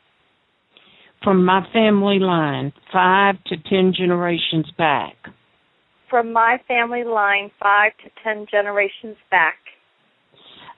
from 1.22 1.44
my 1.44 1.66
family 1.72 2.18
line, 2.18 2.72
five 2.92 3.36
to 3.46 3.56
ten 3.70 3.92
generations 3.96 4.66
back. 4.76 5.16
from 6.10 6.32
my 6.32 6.58
family 6.68 7.02
line 7.02 7.50
5 7.60 7.92
to 8.04 8.10
10 8.22 8.46
generations 8.50 9.16
back. 9.30 9.56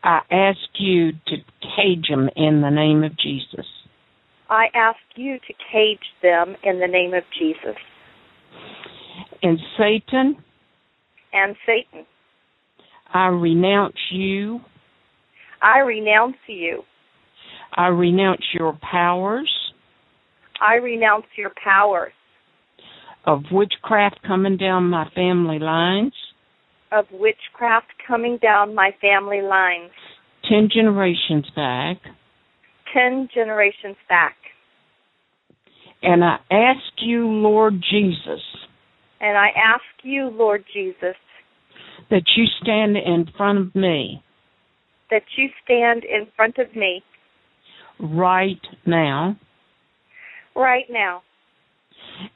I 0.02 0.20
ask 0.30 0.58
you 0.78 1.12
to 1.12 1.36
cage 1.76 2.06
them 2.08 2.30
in 2.36 2.62
the 2.62 2.70
name 2.70 3.04
of 3.04 3.12
Jesus. 3.18 3.66
I 4.48 4.66
ask 4.74 4.98
you 5.16 5.38
to 5.38 5.54
cage 5.72 5.98
them 6.22 6.56
in 6.62 6.78
the 6.80 6.86
name 6.86 7.14
of 7.14 7.24
Jesus. 7.38 7.76
And 9.42 9.58
Satan, 9.78 10.36
And 11.32 11.56
Satan, 11.66 12.06
I 13.12 13.26
renounce 13.28 13.96
you. 14.10 14.60
I 15.62 15.78
renounce 15.80 16.36
you. 16.46 16.82
I 17.74 17.88
renounce 17.88 18.42
your 18.54 18.78
powers 18.90 19.50
I 20.60 20.76
renounce 20.76 21.26
your 21.36 21.52
powers 21.62 22.12
of 23.26 23.42
witchcraft 23.50 24.20
coming 24.26 24.56
down 24.56 24.88
my 24.88 25.08
family 25.14 25.58
lines, 25.58 26.12
of 26.92 27.06
witchcraft 27.10 27.92
coming 28.06 28.38
down 28.40 28.74
my 28.74 28.92
family 29.00 29.42
lines 29.42 29.90
10 30.48 30.68
generations 30.72 31.44
back. 31.56 31.96
10 32.96 33.28
generations 33.34 33.96
back. 34.08 34.36
And 36.02 36.24
I 36.24 36.36
ask 36.50 36.80
you, 37.02 37.26
Lord 37.26 37.74
Jesus, 37.90 38.40
And 39.20 39.36
I 39.36 39.48
ask 39.48 39.82
you, 40.02 40.28
Lord 40.28 40.64
Jesus, 40.72 41.16
that 42.10 42.22
you 42.36 42.44
stand 42.62 42.96
in 42.96 43.26
front 43.36 43.58
of 43.58 43.74
me 43.74 44.22
that 45.10 45.22
you 45.36 45.48
stand 45.64 46.04
in 46.04 46.26
front 46.36 46.58
of 46.58 46.74
me 46.74 47.02
right 48.00 48.60
now 48.84 49.36
right 50.54 50.86
now 50.90 51.22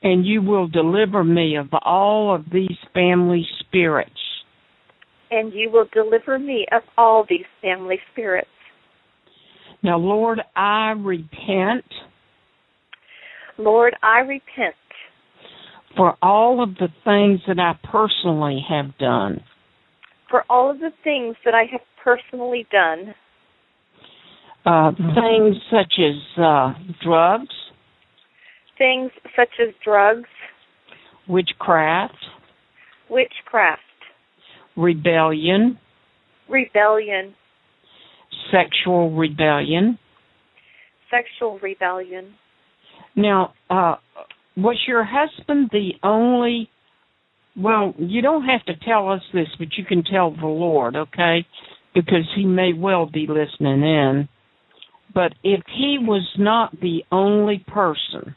and 0.02 0.26
you 0.26 0.42
will 0.42 0.68
deliver 0.68 1.24
me 1.24 1.56
of 1.56 1.66
all 1.82 2.34
of 2.34 2.44
these 2.52 2.76
family 2.94 3.46
spirits. 3.60 4.10
and 5.30 5.52
you 5.52 5.70
will 5.70 5.86
deliver 5.92 6.38
me 6.38 6.66
of 6.72 6.82
all 6.98 7.24
these 7.28 7.46
family 7.62 7.98
spirits. 8.12 8.48
Now, 9.82 9.96
Lord, 9.98 10.40
I 10.56 10.90
repent 10.90 11.84
Lord, 13.58 13.94
I 14.02 14.20
repent 14.20 14.74
for 15.96 16.16
all 16.22 16.62
of 16.62 16.76
the 16.76 16.88
things 17.04 17.40
that 17.46 17.58
I 17.58 17.72
personally 17.90 18.64
have 18.68 18.96
done. 18.98 19.42
for 20.30 20.44
all 20.48 20.70
of 20.70 20.78
the 20.78 20.92
things 21.02 21.34
that 21.44 21.54
I 21.54 21.64
have 21.72 21.80
personally 22.04 22.66
done, 22.70 23.14
Uh, 24.64 24.92
things 24.92 25.56
such 25.70 25.94
as 25.98 26.38
uh, 26.38 26.74
drugs, 27.02 27.54
things 28.78 29.10
such 29.34 29.48
as 29.60 29.74
drugs, 29.82 30.28
witchcraft, 31.26 32.14
witchcraft, 33.08 33.80
rebellion, 34.76 35.78
rebellion, 36.48 37.34
sexual 38.50 39.10
rebellion. 39.10 39.98
sexual 41.10 41.58
rebellion. 41.60 42.34
Now, 43.16 43.54
uh, 43.68 43.96
was 44.56 44.78
your 44.86 45.04
husband 45.04 45.70
the 45.72 45.90
only? 46.02 46.68
Well, 47.56 47.94
you 47.98 48.22
don't 48.22 48.44
have 48.44 48.64
to 48.66 48.74
tell 48.84 49.10
us 49.10 49.22
this, 49.34 49.48
but 49.58 49.68
you 49.76 49.84
can 49.84 50.04
tell 50.04 50.30
the 50.30 50.46
Lord, 50.46 50.94
okay? 50.94 51.46
Because 51.94 52.30
he 52.36 52.44
may 52.44 52.72
well 52.72 53.06
be 53.06 53.26
listening 53.28 53.82
in. 53.82 54.28
But 55.12 55.32
if 55.42 55.60
he 55.66 55.98
was 56.00 56.26
not 56.38 56.80
the 56.80 57.00
only 57.10 57.64
person, 57.66 58.36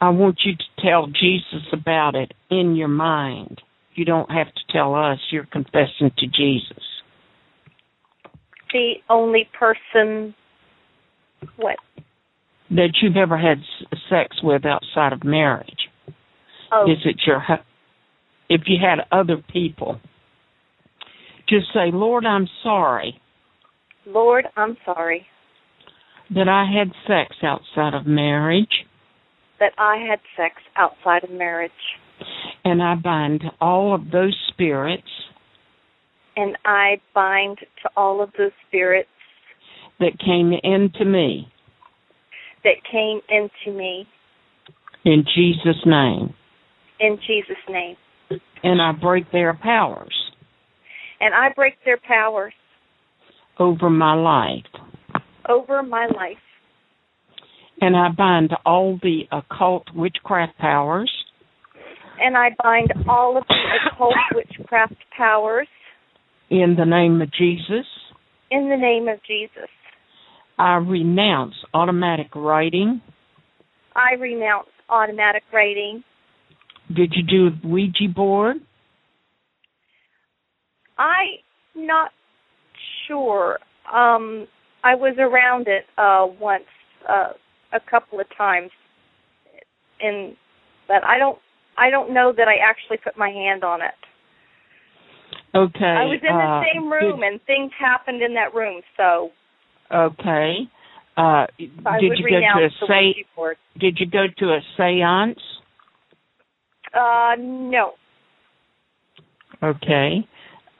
I 0.00 0.08
want 0.08 0.40
you 0.44 0.54
to 0.56 0.82
tell 0.82 1.06
Jesus 1.06 1.66
about 1.72 2.14
it 2.14 2.32
in 2.50 2.74
your 2.74 2.88
mind. 2.88 3.60
You 3.94 4.06
don't 4.06 4.30
have 4.30 4.46
to 4.46 4.72
tell 4.72 4.94
us, 4.94 5.18
you're 5.30 5.44
confessing 5.44 6.10
to 6.18 6.26
Jesus. 6.26 6.82
The 8.72 8.94
only 9.10 9.48
person 9.58 10.34
what? 11.56 11.76
That 12.70 12.94
you've 13.02 13.16
ever 13.16 13.36
had 13.36 13.58
sex 14.08 14.36
with 14.42 14.64
outside 14.64 15.12
of 15.12 15.24
marriage. 15.24 15.88
Oh, 16.72 16.90
Is 16.90 16.98
it 17.04 17.16
your 17.26 17.42
if 18.48 18.62
you 18.66 18.78
had 18.80 19.04
other 19.10 19.42
people? 19.52 20.00
Just 21.48 21.66
say, 21.74 21.90
Lord, 21.92 22.24
I'm 22.24 22.48
sorry 22.62 23.20
Lord, 24.06 24.46
I'm 24.56 24.76
sorry 24.84 25.26
that 26.30 26.48
I 26.48 26.64
had 26.64 26.92
sex 27.06 27.36
outside 27.42 27.94
of 27.94 28.06
marriage, 28.06 28.86
that 29.60 29.72
I 29.78 29.96
had 30.08 30.18
sex 30.36 30.56
outside 30.76 31.24
of 31.24 31.30
marriage, 31.30 31.70
and 32.64 32.82
I 32.82 32.94
bind 32.96 33.44
all 33.60 33.94
of 33.94 34.10
those 34.10 34.36
spirits 34.48 35.08
And 36.36 36.56
I 36.64 37.00
bind 37.14 37.58
to 37.58 37.90
all 37.96 38.22
of 38.22 38.30
those 38.38 38.52
spirits 38.68 39.08
that 40.00 40.12
came 40.24 40.52
into 40.62 41.04
me 41.04 41.48
that 42.64 42.76
came 42.90 43.20
into 43.28 43.76
me 43.76 44.06
in 45.04 45.24
Jesus' 45.34 45.82
name. 45.84 46.32
in 47.00 47.18
Jesus' 47.26 47.56
name. 47.68 47.96
And 48.62 48.80
I 48.80 48.92
break 48.92 49.30
their 49.32 49.52
powers 49.54 50.14
And 51.20 51.34
I 51.34 51.48
break 51.54 51.74
their 51.84 51.98
powers 52.06 52.52
over 53.58 53.90
my 53.90 54.14
life. 54.14 54.64
over 55.48 55.82
my 55.82 56.06
life. 56.06 56.38
And 57.80 57.96
I 57.96 58.08
bind 58.16 58.52
all 58.64 58.98
the 59.02 59.22
occult 59.32 59.84
witchcraft 59.94 60.56
powers 60.58 61.12
And 62.20 62.36
I 62.36 62.50
bind 62.62 62.92
all 63.08 63.36
of 63.36 63.44
the 63.48 63.56
occult 63.90 64.14
witchcraft 64.34 64.94
powers 65.16 65.66
in 66.52 66.76
the 66.76 66.84
name 66.84 67.22
of 67.22 67.32
Jesus. 67.32 67.86
in 68.50 68.68
the 68.68 68.76
name 68.76 69.08
of 69.08 69.18
Jesus. 69.26 69.70
I 70.58 70.74
renounce 70.74 71.54
automatic 71.72 72.36
writing. 72.36 73.00
I 73.96 74.14
renounce 74.20 74.68
automatic 74.90 75.42
writing. 75.52 76.04
Did 76.94 77.14
you 77.16 77.22
do 77.22 77.46
a 77.46 77.66
Ouija 77.66 78.08
board? 78.14 78.56
I 80.98 81.40
not 81.74 82.10
sure. 83.08 83.58
Um, 83.92 84.46
I 84.84 84.94
was 84.94 85.16
around 85.18 85.68
it 85.68 85.84
uh, 85.96 86.26
once, 86.38 86.64
uh, 87.08 87.32
a 87.72 87.80
couple 87.90 88.20
of 88.20 88.26
times, 88.36 88.70
and 90.02 90.36
but 90.86 91.02
I 91.02 91.18
don't. 91.18 91.38
I 91.78 91.88
don't 91.88 92.12
know 92.12 92.34
that 92.36 92.48
I 92.48 92.56
actually 92.62 92.98
put 92.98 93.16
my 93.16 93.30
hand 93.30 93.64
on 93.64 93.80
it. 93.80 93.94
Okay. 95.54 95.84
I 95.84 96.04
was 96.04 96.20
in 96.22 96.34
the 96.34 96.42
uh, 96.42 96.62
same 96.72 96.90
room, 96.90 97.20
did- 97.20 97.32
and 97.32 97.42
things 97.42 97.72
happened 97.78 98.22
in 98.22 98.34
that 98.34 98.54
room. 98.54 98.80
So 98.96 99.30
okay. 99.92 100.68
Uh, 101.16 101.20
I 101.20 102.00
did 102.00 102.18
you 102.18 102.30
go 102.30 102.40
to 102.40 102.64
a 102.64 102.70
say? 102.88 103.24
Did 103.78 103.98
you 104.00 104.06
go 104.06 104.26
to 104.38 104.46
a 104.46 104.60
séance? 104.78 105.36
Uh, 106.94 107.36
no, 107.38 107.92
Okay. 109.62 110.26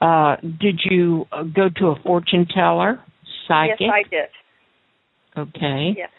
Uh, 0.01 0.35
did 0.59 0.79
you 0.89 1.25
uh, 1.31 1.43
go 1.43 1.69
to 1.77 1.87
a 1.87 1.95
fortune 2.03 2.45
teller? 2.53 2.99
Psychic? 3.47 3.77
yes, 3.79 3.89
I 3.93 4.09
did. 4.09 4.29
Okay. 5.37 5.93
Yes. 5.97 6.09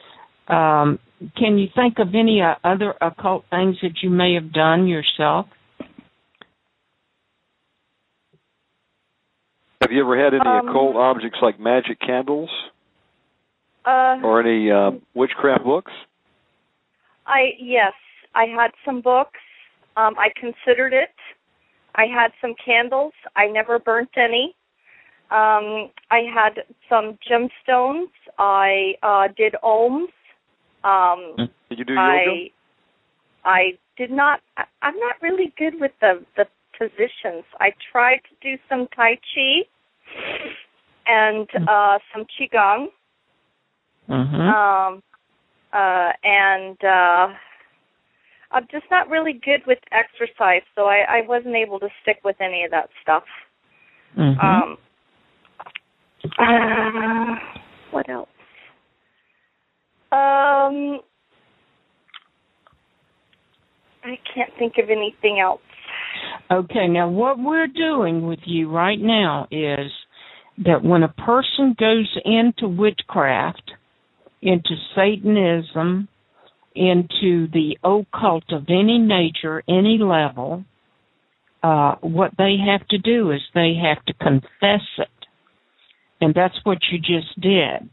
Um, 0.48 0.98
can 1.36 1.58
you 1.58 1.68
think 1.74 1.98
of 1.98 2.08
any 2.14 2.40
uh, 2.42 2.54
other 2.64 2.94
occult 3.00 3.44
things 3.50 3.76
that 3.82 4.02
you 4.02 4.10
may 4.10 4.34
have 4.34 4.52
done 4.52 4.86
yourself? 4.86 5.46
Have 9.84 9.92
you 9.92 10.00
ever 10.00 10.16
had 10.16 10.32
any 10.32 10.40
Um, 10.48 10.66
occult 10.66 10.96
objects 10.96 11.42
like 11.42 11.60
magic 11.60 12.00
candles 12.00 12.48
Uh, 13.84 14.18
or 14.22 14.40
any 14.40 14.70
uh, 14.70 14.92
witchcraft 15.12 15.62
books? 15.62 15.92
I 17.26 17.54
yes, 17.58 17.92
I 18.34 18.46
had 18.46 18.72
some 18.82 19.02
books. 19.02 19.38
Um, 19.98 20.14
I 20.18 20.30
considered 20.30 20.94
it. 20.94 21.14
I 21.94 22.06
had 22.06 22.32
some 22.40 22.54
candles. 22.54 23.12
I 23.36 23.46
never 23.46 23.78
burnt 23.78 24.16
any. 24.16 24.56
Um, 25.30 25.90
I 26.10 26.20
had 26.32 26.64
some 26.88 27.18
gemstones. 27.28 28.08
I 28.38 28.94
uh, 29.02 29.28
did 29.36 29.54
ohms. 29.62 30.08
Um, 30.82 31.34
Did 31.68 31.78
you 31.78 31.84
do 31.84 31.92
yoga? 31.92 32.02
I 32.02 32.50
I 33.44 33.78
did 33.98 34.10
not. 34.10 34.40
I, 34.56 34.64
I'm 34.80 34.98
not 34.98 35.20
really 35.20 35.52
good 35.58 35.78
with 35.78 35.92
the 36.00 36.24
the 36.38 36.46
positions. 36.78 37.44
I 37.60 37.74
tried 37.92 38.22
to 38.30 38.34
do 38.40 38.56
some 38.70 38.88
tai 38.96 39.16
chi 39.34 39.68
and 41.06 41.48
uh, 41.68 41.98
some 42.12 42.24
qigong 42.38 42.86
Mm-hmm. 44.08 44.40
um 44.40 45.02
uh 45.72 46.10
and 46.22 46.76
uh 46.84 47.34
I'm 48.50 48.66
just 48.70 48.84
not 48.90 49.08
really 49.08 49.32
good 49.32 49.62
with 49.66 49.78
exercise, 49.90 50.62
so 50.76 50.82
I, 50.82 51.04
I 51.08 51.26
wasn't 51.26 51.56
able 51.56 51.80
to 51.80 51.88
stick 52.02 52.18
with 52.22 52.36
any 52.40 52.62
of 52.64 52.70
that 52.70 52.88
stuff. 53.02 53.24
mm-hmm. 54.18 54.40
Um 54.40 54.76
uh, 56.38 57.34
what 57.90 58.08
else? 58.10 58.28
Um 60.12 61.00
I 64.04 64.18
can't 64.34 64.50
think 64.58 64.74
of 64.82 64.90
anything 64.90 65.40
else. 65.40 65.60
Okay, 66.50 66.88
now 66.88 67.08
what 67.08 67.38
we're 67.38 67.68
doing 67.68 68.26
with 68.26 68.40
you 68.44 68.70
right 68.70 69.00
now 69.00 69.48
is 69.50 69.90
that 70.58 70.84
when 70.84 71.02
a 71.02 71.08
person 71.08 71.74
goes 71.78 72.16
into 72.24 72.68
witchcraft, 72.68 73.72
into 74.42 74.76
Satanism, 74.94 76.08
into 76.74 77.48
the 77.52 77.78
occult 77.82 78.44
of 78.50 78.64
any 78.68 78.98
nature, 78.98 79.62
any 79.68 79.98
level, 79.98 80.64
uh, 81.62 81.94
what 82.00 82.32
they 82.36 82.56
have 82.64 82.86
to 82.88 82.98
do 82.98 83.30
is 83.30 83.40
they 83.54 83.74
have 83.82 84.04
to 84.04 84.12
confess 84.14 84.86
it. 84.98 85.08
And 86.20 86.34
that's 86.34 86.58
what 86.64 86.78
you 86.90 86.98
just 86.98 87.40
did. 87.40 87.88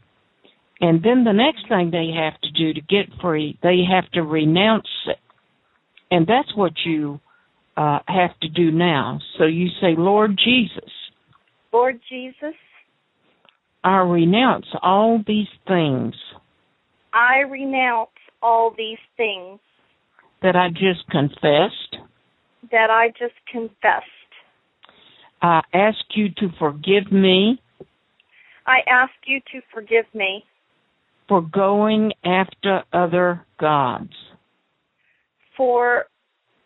And 0.80 1.02
then 1.02 1.24
the 1.24 1.32
next 1.32 1.68
thing 1.68 1.90
they 1.90 2.10
have 2.16 2.40
to 2.40 2.50
do 2.50 2.74
to 2.74 2.80
get 2.80 3.20
free, 3.20 3.58
they 3.62 3.82
have 3.88 4.10
to 4.12 4.22
renounce 4.22 4.88
it. 5.06 5.18
And 6.10 6.26
that's 6.26 6.54
what 6.56 6.72
you 6.84 7.20
uh, 7.76 8.00
have 8.06 8.38
to 8.40 8.48
do 8.48 8.70
now. 8.70 9.20
So 9.38 9.44
you 9.44 9.68
say, 9.80 9.94
Lord 9.96 10.38
Jesus, 10.42 10.90
Lord 11.72 12.00
Jesus, 12.08 12.54
I 13.84 13.96
renounce 13.98 14.66
all 14.82 15.22
these 15.26 15.48
things 15.66 16.14
I 17.14 17.40
renounce 17.40 18.08
all 18.42 18.72
these 18.76 18.98
things 19.16 19.58
that 20.42 20.56
I 20.56 20.68
just 20.70 21.06
confessed. 21.10 21.96
that 22.70 22.88
I 22.90 23.08
just 23.18 23.34
confessed. 23.50 24.06
I 25.42 25.60
ask 25.74 25.98
you 26.14 26.28
to 26.38 26.48
forgive 26.58 27.10
me 27.12 27.60
I 28.66 28.78
ask 28.88 29.12
you 29.26 29.40
to 29.52 29.60
forgive 29.74 30.04
me 30.14 30.44
for 31.28 31.40
going 31.42 32.12
after 32.24 32.82
other 32.92 33.44
gods. 33.58 34.12
for 35.56 36.06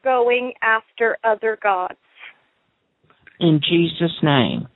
going 0.04 0.52
after 0.62 1.16
other 1.24 1.58
gods. 1.62 1.98
In 3.40 3.60
Jesus' 3.68 4.16
name, 4.22 4.68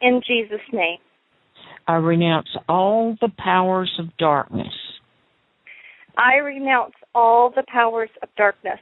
In 0.00 0.20
Jesus' 0.26 0.60
name. 0.72 0.98
I 1.86 1.94
renounce 1.94 2.48
all 2.68 3.16
the 3.20 3.30
powers 3.38 3.90
of 3.98 4.16
darkness 4.16 4.72
I 6.20 6.36
renounce 6.36 6.92
all 7.14 7.50
the 7.54 7.64
powers 7.72 8.10
of 8.22 8.28
darkness 8.36 8.80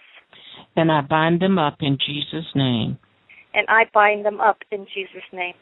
and 0.77 0.91
I 0.91 1.03
bind 1.03 1.41
them 1.41 1.59
up 1.59 1.77
in 1.81 1.99
Jesus' 2.05 2.47
name. 2.55 2.99
and 3.55 3.67
I 3.69 3.85
bind 3.95 4.25
them 4.25 4.41
up 4.41 4.59
in 4.71 4.87
Jesus' 4.95 5.23
name. 5.33 5.55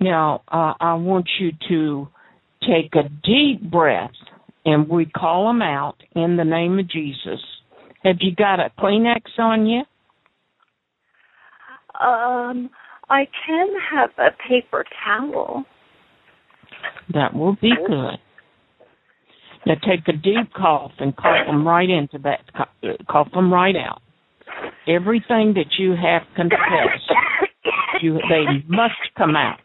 Now, 0.00 0.42
uh, 0.48 0.74
I 0.80 0.94
want 0.94 1.28
you 1.38 1.50
to 1.68 2.08
take 2.62 2.94
a 2.94 3.08
deep 3.24 3.70
breath 3.70 4.10
and 4.64 4.88
we 4.88 5.06
call 5.06 5.46
them 5.48 5.62
out 5.62 5.96
in 6.14 6.36
the 6.36 6.44
name 6.44 6.78
of 6.78 6.88
Jesus. 6.88 7.40
Have 8.04 8.16
you 8.20 8.34
got 8.34 8.60
a 8.60 8.70
Kleenex 8.78 9.38
on 9.38 9.66
you? 9.66 9.82
Um, 12.00 12.70
I 13.08 13.28
can 13.46 13.68
have 13.92 14.10
a 14.18 14.30
paper 14.48 14.84
towel. 15.04 15.64
That 17.14 17.34
will 17.34 17.56
be 17.60 17.72
good. 17.86 18.18
Now 19.66 19.74
take 19.86 20.06
a 20.08 20.12
deep 20.12 20.52
cough 20.56 20.92
and 20.98 21.16
cough 21.16 21.46
them 21.46 21.66
right 21.66 21.88
into 21.88 22.18
that, 22.18 22.40
co- 22.56 22.88
uh, 22.88 22.92
cough 23.10 23.28
them 23.32 23.52
right 23.52 23.74
out. 23.76 24.00
Everything 24.88 25.54
that 25.54 25.66
you 25.78 25.92
have 25.92 26.22
confessed, 26.36 27.10
you 28.00 28.14
they 28.28 28.64
must 28.68 28.94
come 29.16 29.34
out. 29.34 29.58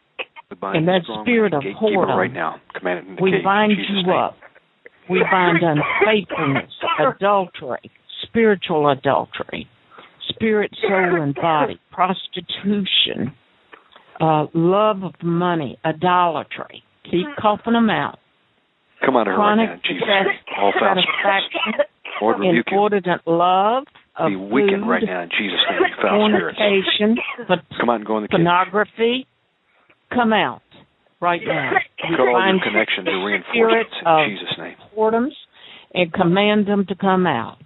We 0.49 0.55
bind 0.57 0.77
And 0.77 0.87
that 0.87 1.01
spirit 1.23 1.53
of 1.53 1.61
gatekeeper 1.63 1.85
whoredom, 1.85 2.17
right 2.17 2.33
now. 2.33 2.59
Command 2.75 2.99
it 2.99 3.09
in 3.09 3.15
the 3.15 3.21
We 3.21 3.41
bind 3.43 3.73
you 3.77 4.03
name. 4.03 4.09
up. 4.09 4.37
We 5.09 5.23
bind 5.31 5.59
unfaithfulness, 5.61 6.71
adultery, 6.99 7.91
spiritual 8.23 8.89
adultery, 8.89 9.67
spirit, 10.33 10.71
soul, 10.81 11.21
and 11.21 11.35
body, 11.35 11.79
prostitution, 11.91 13.33
uh, 14.19 14.45
love 14.53 15.03
of 15.03 15.13
money, 15.23 15.77
idolatry. 15.85 16.83
Keep 17.09 17.27
coughing 17.39 17.73
them 17.73 17.89
out. 17.89 18.19
Come 19.05 19.17
out 19.17 19.27
of 19.27 19.33
her 19.33 19.37
right 19.39 19.55
Chronic 19.57 19.69
now, 19.69 19.75
Jesus' 19.83 20.03
All 20.59 20.71
foul 20.79 20.95
spirits. 20.95 21.07
satisfaction, 21.23 21.85
Lord, 22.21 22.39
rebuke 22.39 22.65
you. 22.69 22.77
inordinate 22.77 23.21
love 23.25 23.83
of 24.17 24.29
Be 24.29 24.35
weakened 24.35 24.83
food, 24.83 24.89
right 24.89 25.03
now 25.03 25.21
in 25.23 25.29
Jesus' 25.29 25.57
name, 25.71 25.81
you 25.81 25.95
foul 26.01 26.17
fornication, 26.29 27.17
but 27.47 27.59
Come 27.79 27.89
out 27.89 27.95
and 27.95 28.05
go 28.05 28.17
in 28.17 28.23
the 28.23 28.27
cage. 28.29 28.35
pornography, 28.37 29.25
come 30.13 30.33
out 30.33 30.61
right 31.19 31.41
now. 31.45 31.71
We 32.09 32.15
Cut 32.15 32.27
all 32.27 32.33
bind 32.33 32.59
your 32.61 32.71
connections 32.71 33.07
and 33.09 33.41
spirit 33.49 33.87
reinforcements 33.89 33.95
of 34.05 34.19
in 34.19 34.37
Jesus' 34.37 34.57
name. 34.59 34.75
whoredoms 34.95 35.33
and 35.95 36.13
command 36.13 36.67
them 36.67 36.85
to 36.87 36.95
come 36.95 37.25
out. 37.25 37.57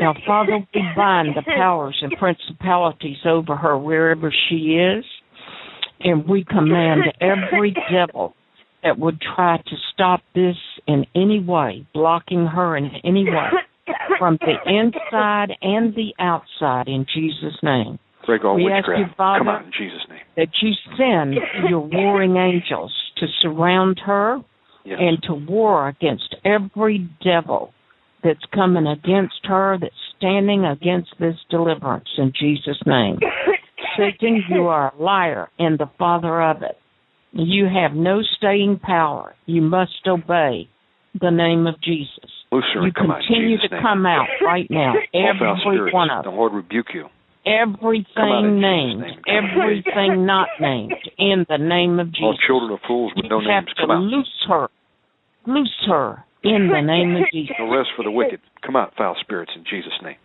Now, 0.00 0.14
Father, 0.26 0.66
we 0.74 0.82
bind 0.96 1.36
the 1.36 1.42
powers 1.56 1.98
and 2.02 2.12
principalities 2.18 3.18
over 3.24 3.56
her 3.56 3.78
wherever 3.78 4.32
she 4.48 4.76
is. 4.76 5.04
And 6.00 6.28
we 6.28 6.44
command 6.44 7.02
every 7.20 7.74
devil 7.90 8.34
that 8.82 8.98
would 8.98 9.20
try 9.34 9.56
to 9.56 9.76
stop 9.92 10.20
this 10.34 10.56
in 10.86 11.06
any 11.14 11.40
way, 11.40 11.86
blocking 11.94 12.46
her 12.46 12.76
in 12.76 12.90
any 13.02 13.24
way, 13.24 13.48
from 14.18 14.38
the 14.40 14.54
inside 14.66 15.56
and 15.62 15.94
the 15.94 16.12
outside, 16.18 16.86
in 16.86 17.06
Jesus' 17.12 17.58
name. 17.62 17.98
Break 18.26 18.44
all 18.44 18.56
We 18.56 18.70
ask 18.70 18.86
you, 18.88 19.06
Father, 19.16 19.38
Come 19.40 19.48
out 19.48 19.64
in 19.64 19.72
Jesus' 19.72 20.06
name. 20.08 20.20
That 20.36 20.48
you 20.60 20.72
send 20.98 21.34
your 21.70 21.80
warring 21.80 22.36
angels 22.36 22.92
to 23.18 23.26
surround 23.40 24.00
her 24.04 24.40
Yes. 24.84 24.98
and 25.00 25.20
to 25.24 25.34
war 25.34 25.88
against 25.88 26.36
every 26.44 27.10
devil 27.24 27.72
that's 28.24 28.44
coming 28.54 28.86
against 28.86 29.40
her, 29.44 29.76
that's 29.80 29.94
standing 30.18 30.64
against 30.64 31.10
this 31.20 31.36
deliverance 31.50 32.08
in 32.18 32.32
Jesus' 32.38 32.80
name. 32.86 33.18
Satan, 33.96 34.42
you 34.48 34.66
are 34.66 34.92
a 34.94 35.02
liar 35.02 35.48
and 35.58 35.78
the 35.78 35.90
father 35.98 36.42
of 36.42 36.62
it. 36.62 36.76
You 37.32 37.66
have 37.66 37.92
no 37.96 38.20
staying 38.38 38.80
power. 38.82 39.34
You 39.46 39.60
must 39.62 39.92
obey 40.06 40.68
the 41.20 41.30
name 41.30 41.66
of 41.66 41.80
Jesus. 41.82 42.30
Oh, 42.52 42.56
loose 42.56 42.64
her 42.74 42.86
You 42.86 42.92
come 42.92 43.08
continue 43.10 43.56
Jesus' 43.56 43.68
to 43.70 43.74
name. 43.76 43.82
come 43.82 44.06
out 44.06 44.26
right 44.44 44.66
now, 44.70 44.94
every 45.14 45.52
spirits, 45.62 45.94
one 45.94 46.10
of 46.10 46.24
the 46.24 46.30
them. 46.30 46.38
Lord 46.38 46.52
rebuke 46.54 46.86
you. 46.94 47.06
Everything 47.46 48.04
Come 48.16 48.32
out 48.32 48.44
in 48.44 48.54
Jesus' 48.56 48.62
named, 48.62 49.00
name. 49.00 49.20
Everything 49.28 50.26
not 50.26 50.48
named, 50.60 50.94
in 51.18 51.46
the 51.48 51.58
name 51.58 52.00
of 52.00 52.08
Jesus. 52.08 52.22
All 52.24 52.36
children 52.46 52.72
of 52.72 52.80
fools 52.86 53.12
with 53.14 53.24
You 53.24 53.30
no 53.30 53.40
names, 53.40 53.68
come 53.78 53.90
out. 53.90 54.02
loose 54.02 54.44
her. 54.48 54.68
Loose 55.46 55.84
her 55.86 56.24
in 56.46 56.68
the 56.68 56.80
name 56.80 57.16
of 57.16 57.22
Jesus. 57.32 57.56
No 57.58 57.76
rest 57.76 57.90
for 57.96 58.04
the 58.04 58.10
wicked. 58.10 58.40
Come 58.64 58.76
out, 58.76 58.92
foul 58.96 59.16
spirits, 59.20 59.52
in 59.56 59.64
Jesus' 59.68 59.92
name. 60.02 60.16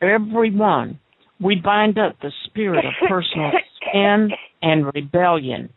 Everyone, 0.00 0.98
we 1.40 1.56
bind 1.56 1.98
up 1.98 2.16
the 2.22 2.32
spirit 2.44 2.84
of 2.84 2.92
personal 3.08 3.50
sin 3.92 4.30
and 4.62 4.86
rebellion, 4.94 5.70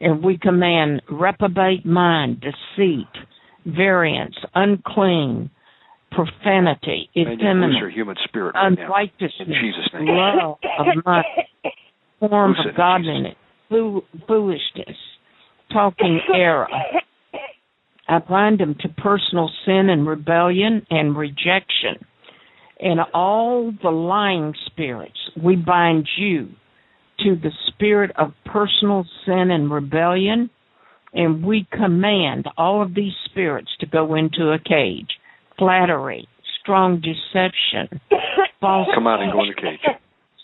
and 0.00 0.22
we 0.22 0.38
command 0.38 1.02
reprobate 1.10 1.86
mind, 1.86 2.40
deceit, 2.42 3.06
variance, 3.66 4.36
unclean, 4.54 5.50
profanity, 6.10 7.08
effeminate, 7.16 7.78
your 7.78 7.90
human 7.90 8.16
spirit 8.24 8.54
right 8.54 8.72
unrighteousness, 8.78 9.32
In 9.38 9.46
Jesus' 9.48 9.90
name. 9.94 10.06
love 10.08 10.58
of 10.78 10.86
money, 11.06 11.24
form 12.20 12.50
of 12.52 12.76
godliness, 12.76 13.36
foolishness, 13.68 14.96
talking 15.72 16.20
error. 16.34 16.68
I 18.12 18.18
bind 18.18 18.60
them 18.60 18.76
to 18.80 18.88
personal 18.88 19.50
sin 19.64 19.88
and 19.88 20.06
rebellion 20.06 20.86
and 20.90 21.16
rejection. 21.16 22.04
And 22.78 23.00
all 23.14 23.72
the 23.82 23.90
lying 23.90 24.54
spirits, 24.66 25.18
we 25.42 25.56
bind 25.56 26.08
you 26.18 26.48
to 27.20 27.36
the 27.36 27.52
spirit 27.68 28.10
of 28.16 28.32
personal 28.44 29.06
sin 29.24 29.50
and 29.50 29.70
rebellion, 29.70 30.50
and 31.14 31.44
we 31.44 31.66
command 31.72 32.48
all 32.58 32.82
of 32.82 32.94
these 32.94 33.12
spirits 33.26 33.70
to 33.80 33.86
go 33.86 34.14
into 34.14 34.50
a 34.52 34.58
cage. 34.58 35.08
Flattery, 35.58 36.26
strong 36.60 37.00
deception, 37.00 38.00
false 38.60 38.88
Come 38.94 39.06
out 39.06 39.22
and 39.22 39.32
go 39.32 39.42
in 39.44 39.50
the 39.50 39.54
cage. 39.54 39.80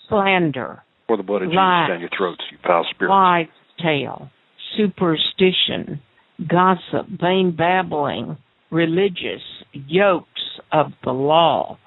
slander, 0.08 0.82
Pour 1.06 1.16
the 1.16 1.22
blood 1.22 1.42
of 1.42 1.48
Jesus 1.48 1.56
down 1.56 2.00
your 2.00 2.10
throats, 2.16 2.42
you 2.50 2.58
foul 2.64 2.86
spirits. 2.90 3.10
wise 3.10 3.46
tale, 3.82 4.30
superstition, 4.76 6.00
gossip, 6.46 7.06
vain 7.20 7.54
babbling, 7.56 8.36
religious, 8.70 9.42
yokes 9.72 10.26
of 10.72 10.92
the 11.04 11.10
law, 11.10 11.78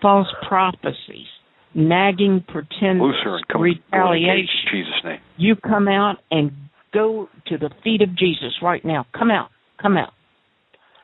false 0.00 0.28
prophecies, 0.46 1.26
nagging 1.74 2.44
pretenders, 2.46 3.14
come 3.50 3.60
go 3.60 3.64
in 3.64 3.72
the 3.72 3.74
cage 3.74 3.92
retaliation. 3.92 4.48
Jesus' 4.70 5.04
name. 5.04 5.20
You 5.36 5.56
come 5.56 5.88
out 5.88 6.16
and 6.30 6.52
go 6.92 7.28
to 7.48 7.58
the 7.58 7.70
feet 7.82 8.02
of 8.02 8.16
Jesus 8.16 8.54
right 8.62 8.84
now. 8.84 9.06
Come 9.16 9.30
out. 9.30 9.50
Come 9.80 9.96
out. 9.96 10.12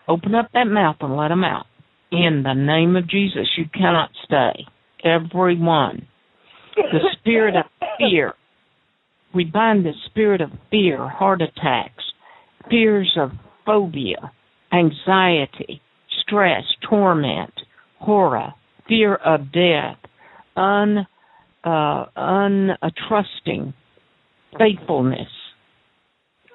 Open 0.08 0.34
up 0.34 0.48
that 0.54 0.66
mouth 0.66 0.96
and 1.00 1.16
let 1.16 1.28
them 1.28 1.44
out. 1.44 1.66
In 2.10 2.42
the 2.44 2.54
name 2.54 2.96
of 2.96 3.08
Jesus, 3.08 3.48
you 3.56 3.64
cannot 3.72 4.10
stay. 4.24 4.66
Everyone. 5.04 6.06
The 6.76 7.00
spirit 7.18 7.54
of 7.56 7.64
fear. 7.98 8.34
We 9.34 9.44
bind 9.44 9.84
the 9.84 9.92
spirit 10.06 10.40
of 10.40 10.50
fear, 10.70 11.08
heart 11.08 11.40
attacks, 11.40 12.04
fears 12.70 13.12
of 13.18 13.30
phobia, 13.64 14.32
anxiety, 14.72 15.80
stress, 16.22 16.62
torment, 16.88 17.52
horror, 17.98 18.54
fear 18.88 19.14
of 19.16 19.52
death, 19.52 19.98
un, 20.56 21.06
uh, 21.64 22.04
untrusting, 22.16 23.72
faithfulness, 24.58 25.28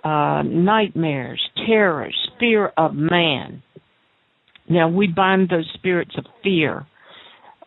uh, 0.04 0.44
nightmares, 0.44 1.42
terrors, 1.66 2.16
fear 2.40 2.72
of 2.78 2.94
man. 2.94 3.62
Now 4.70 4.90
we 4.90 5.08
bind 5.08 5.50
those 5.50 5.70
spirits 5.76 6.12
of 6.18 6.26
fear 6.44 6.86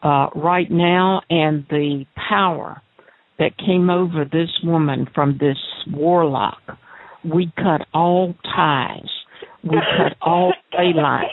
uh, 0.02 0.28
right 0.34 0.70
now, 0.70 1.22
and 1.28 1.66
the 1.68 2.04
power 2.28 2.82
that 3.38 3.56
came 3.58 3.90
over 3.90 4.24
this 4.24 4.50
woman 4.62 5.06
from 5.14 5.38
this 5.40 5.58
warlock. 5.90 6.60
We 7.24 7.52
cut 7.56 7.86
all 7.92 8.34
ties. 8.44 9.08
We 9.62 9.76
cut 9.96 10.16
all 10.22 10.52
ley 10.76 10.92
lines. 10.94 11.30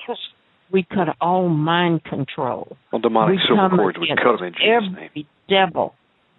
We 0.71 0.83
cut 0.83 1.15
all 1.21 1.47
mind 1.47 2.03
control. 2.03 2.75
All 2.91 2.99
demonic 2.99 3.37
we 3.37 3.41
silver 3.47 3.69
come 3.69 4.01
we 4.01 4.09
against 4.09 4.23
cut 4.23 4.37
them 4.37 4.47
in 4.47 4.53
Jesus' 4.53 4.95
name. 4.95 5.09
every 5.09 5.27
devil 5.47 5.93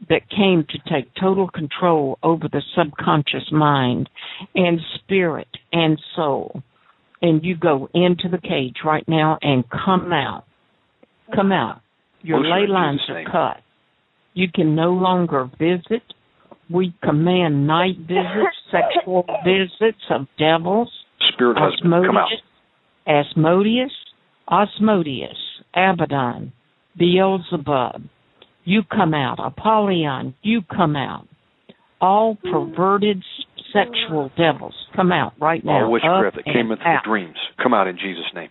that 0.08 0.28
came 0.30 0.64
to 0.68 0.78
take 0.92 1.10
total 1.20 1.48
control 1.48 2.18
over 2.22 2.46
the 2.50 2.62
subconscious 2.76 3.50
mind 3.50 4.08
and 4.54 4.80
spirit 4.96 5.48
and 5.72 5.98
soul. 6.14 6.62
And 7.20 7.44
you 7.44 7.56
go 7.56 7.88
into 7.94 8.28
the 8.30 8.38
cage 8.38 8.76
right 8.84 9.06
now 9.08 9.38
and 9.42 9.64
come 9.70 10.12
out. 10.12 10.44
Come 11.34 11.50
out. 11.50 11.80
Your 12.22 12.42
her 12.42 12.48
ley 12.48 12.66
lines 12.68 13.00
are 13.08 13.24
cut. 13.24 13.62
You 14.34 14.46
can 14.54 14.76
no 14.76 14.92
longer 14.92 15.50
visit. 15.58 16.02
We 16.70 16.94
command 17.02 17.66
night 17.66 17.96
visits, 17.98 18.56
sexual 18.70 19.24
visits 19.44 20.02
of 20.10 20.26
devils, 20.38 20.90
Spirit 21.32 21.56
husband, 21.58 21.92
come 22.06 22.16
out. 22.16 22.28
Asmodeus, 23.06 23.92
Osmodeus, 24.50 25.36
Abaddon, 25.74 26.52
Beelzebub. 26.98 28.02
You 28.64 28.82
come 28.82 29.14
out. 29.14 29.38
Apollyon, 29.38 30.34
you 30.42 30.60
come 30.62 30.94
out. 30.94 31.26
All 32.00 32.36
perverted 32.36 33.22
sexual 33.72 34.30
devils 34.36 34.74
come 34.94 35.10
out 35.10 35.32
right 35.40 35.64
now. 35.64 35.84
All 35.84 35.92
witchcraft 35.92 36.36
that 36.36 36.44
came 36.44 36.70
and 36.70 36.72
into 36.72 36.84
out. 36.84 37.02
the 37.04 37.08
dreams, 37.08 37.36
come 37.62 37.74
out 37.74 37.88
in 37.88 37.96
Jesus' 37.96 38.24
name. 38.34 38.50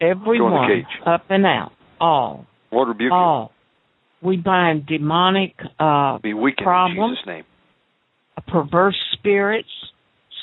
Everyone 0.00 0.68
cage. 0.68 0.84
up 1.06 1.24
and 1.30 1.46
out. 1.46 1.72
All. 2.00 2.46
Lord 2.70 2.88
rebuke 2.88 3.12
All. 3.12 3.52
We 4.22 4.36
bind 4.36 4.86
demonic 4.86 5.54
uh 5.78 6.14
you. 6.14 6.20
Be 6.22 6.34
weakened 6.34 6.68
in. 6.68 7.10
Jesus' 7.10 7.26
name. 7.26 7.44
Perverse 8.42 8.98
spirits, 9.12 9.68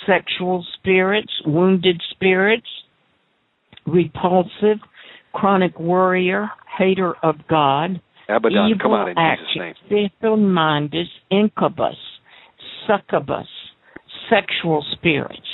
sexual 0.06 0.66
spirits, 0.78 1.32
wounded 1.46 2.02
spirits, 2.12 2.68
repulsive, 3.86 4.78
chronic 5.34 5.80
worrier, 5.80 6.50
hater 6.78 7.14
of 7.24 7.36
God, 7.50 8.02
Abaddon, 8.30 8.70
evil 8.70 8.80
come 8.82 8.94
out 8.94 9.10
in 9.10 9.16
Jesus' 9.16 9.56
name. 9.56 9.74
actions, 9.76 10.10
fickle-minded, 10.20 11.08
incubus, 11.30 11.96
succubus, 12.88 13.48
sexual 14.30 14.86
spirits, 14.94 15.48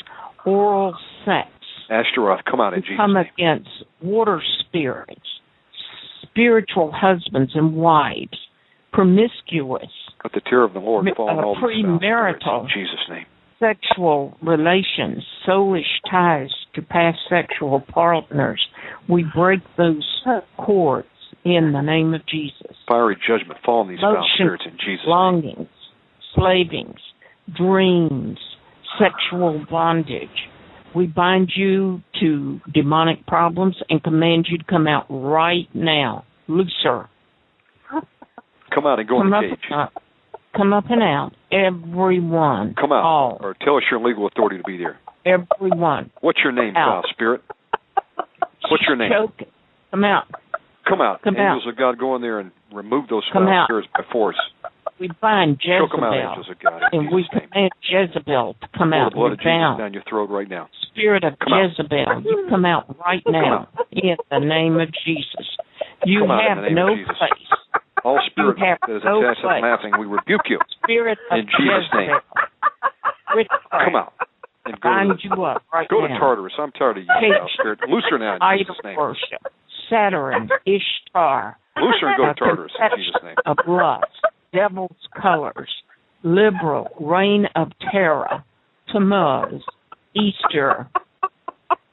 oral 0.46 0.96
sex. 1.26 1.50
Ashtaroth, 1.90 2.42
come 2.50 2.62
out 2.62 2.74
in 2.74 2.82
Jesus' 2.82 2.98
come 2.98 3.14
name. 3.14 3.26
against 3.36 3.70
water 4.02 4.42
spirits, 4.60 5.22
spiritual 6.24 6.92
husbands 6.94 7.52
and 7.56 7.76
wives, 7.76 8.38
promiscuous, 8.94 9.90
Let 10.24 10.34
the 10.34 10.42
terror 10.50 10.64
of 10.64 10.74
the 10.74 10.80
Lord 10.80 11.08
fall 11.16 11.30
on 11.30 11.40
uh, 11.40 11.42
all 11.48 11.56
premarital. 11.56 12.64
in 12.64 12.68
Jesus' 12.74 13.00
name. 13.10 13.26
sexual 13.60 14.38
relations, 14.42 15.24
soulish 15.48 15.84
ties 16.10 16.50
to 16.76 16.82
past 16.82 17.18
sexual 17.30 17.80
partners. 17.94 18.62
We 19.10 19.26
break 19.36 19.62
those 19.78 20.06
cords 20.58 21.08
in 21.46 21.72
the 21.74 21.82
name 21.82 22.14
of 22.14 22.22
Jesus. 22.28 22.76
Fiery 22.88 23.16
judgment 23.28 23.60
fall 23.66 23.82
on 23.82 23.88
these 23.90 24.00
foul 24.00 24.14
Motion, 24.16 24.28
spirits 24.36 24.64
in 24.66 24.72
Jesus' 24.74 25.06
name. 25.06 25.10
longings, 25.10 25.70
slavings, 26.36 27.00
dreams, 27.56 28.38
sexual 29.00 29.66
bondage. 29.70 30.30
We 30.96 31.06
bind 31.08 31.52
you 31.56 32.02
to 32.22 32.60
demonic 32.74 33.26
problems 33.28 33.76
and 33.90 34.04
command 34.04 34.48
you 34.50 34.58
to 34.58 34.64
come 34.66 34.88
out 34.88 35.06
right 35.10 35.68
now. 35.74 36.26
Looser. 36.48 37.08
Come 38.74 38.86
out 38.86 39.00
and 39.00 39.08
go 39.08 39.22
in 39.22 39.24
Come 39.24 39.32
the 39.32 39.38
up, 39.38 39.44
cage. 39.44 39.72
uh, 39.74 39.86
come 40.58 40.74
up 40.74 40.86
and 40.90 41.02
out. 41.04 41.32
Everyone. 41.52 42.76
Come 42.80 42.92
out. 42.92 43.04
All. 43.04 43.38
Or 43.40 43.56
tell 43.64 43.78
us 43.78 43.84
your 43.90 44.00
legal 44.06 44.28
authority 44.28 44.58
to 44.58 44.64
be 44.64 44.78
there. 44.78 44.98
Everyone. 45.26 46.12
What's 46.22 46.40
your 46.44 46.52
name, 46.52 46.76
Out. 46.76 47.04
foul 47.04 47.12
spirit? 47.12 47.42
What's 48.70 48.84
your 48.88 48.96
name? 48.98 49.12
Choke. 49.12 49.48
Come 49.92 50.04
out. 50.04 50.26
Come 50.88 51.02
out. 51.02 51.22
Come 51.24 51.36
angels 51.38 51.64
out. 51.66 51.72
of 51.74 51.78
God, 51.78 51.98
go 52.00 52.16
in 52.16 52.22
there 52.22 52.40
and 52.40 52.52
remove 52.74 53.08
those 53.10 53.24
Come 53.32 53.46
foul 53.46 53.54
out. 53.54 53.68
spirits 53.68 53.88
by 53.94 54.04
force. 54.12 54.38
We 55.00 55.10
bind 55.22 55.60
Choke 55.62 55.92
them 55.92 56.04
out, 56.04 56.14
Jezebel. 56.14 56.30
angels 56.32 56.50
of 56.50 56.60
God. 56.60 56.82
And 56.92 57.12
we 57.14 57.22
name. 57.22 57.50
command 57.50 57.72
Jezebel 57.88 58.56
to 58.62 58.68
come 58.78 58.90
Pour 58.92 59.00
out. 59.02 59.12
the 59.12 59.16
blood 59.16 59.32
of 59.34 59.38
Jesus 59.40 59.46
bound. 59.46 59.78
down 59.80 59.94
your 59.94 60.04
throat 60.10 60.30
right 60.30 60.50
now. 60.50 60.70
Spirit 60.92 61.24
of 61.24 61.38
Come 61.40 61.54
out. 61.54 61.70
Jezebel, 61.78 62.24
you 62.26 62.48
come 62.50 62.66
out 62.66 62.96
right 63.06 63.22
now 63.28 63.68
in 63.92 64.16
the 64.32 64.40
name 64.40 64.80
of 64.80 64.90
Jesus. 65.06 65.46
You 66.06 66.26
out 66.26 66.42
have 66.50 66.72
no 66.72 66.88
place. 66.88 67.48
All 68.08 68.22
spirit 68.32 68.56
that 68.62 68.80
is 68.88 69.04
no 69.04 69.20
to 69.20 69.36
place. 69.36 69.62
laughing, 69.62 69.92
we 70.00 70.06
rebuke 70.06 70.48
you. 70.48 70.60
Spirit 70.82 71.20
of 71.30 71.40
In 71.40 71.46
Jesus' 71.46 71.92
name. 71.92 72.16
Come 73.70 73.96
out 74.00 74.14
and 74.64 74.80
go 74.80 74.90
bind 74.90 75.20
to, 75.20 75.28
you 75.28 75.44
up 75.44 75.64
right 75.74 75.90
go 75.90 76.08
to. 76.08 76.08
Tartarus. 76.08 76.54
I'm 76.58 76.72
tired 76.72 77.00
of 77.00 77.04
you, 77.04 77.10
Cage. 77.20 77.34
foul 77.38 77.50
spirit. 77.60 77.80
Loose 77.90 78.06
her 78.10 78.18
now 78.18 78.38
in 78.40 78.60
Jesus' 78.60 78.78
name. 78.82 78.96
worship, 78.96 79.44
Saturn, 79.90 80.48
Ishtar, 80.66 81.58
Loose 81.76 81.96
her 82.00 82.08
and 82.08 82.18
go 82.18 82.28
to 82.28 82.34
Tartarus 82.34 82.72
in 82.80 82.98
Jesus' 82.98 83.22
name. 83.24 83.36
of 83.46 83.58
lust, 83.68 84.06
devil's 84.54 84.96
colors, 85.22 85.70
liberal, 86.24 86.88
reign 87.02 87.46
of 87.58 87.74
terror, 87.92 88.42
Tammuz, 88.90 89.62
Easter. 90.16 90.90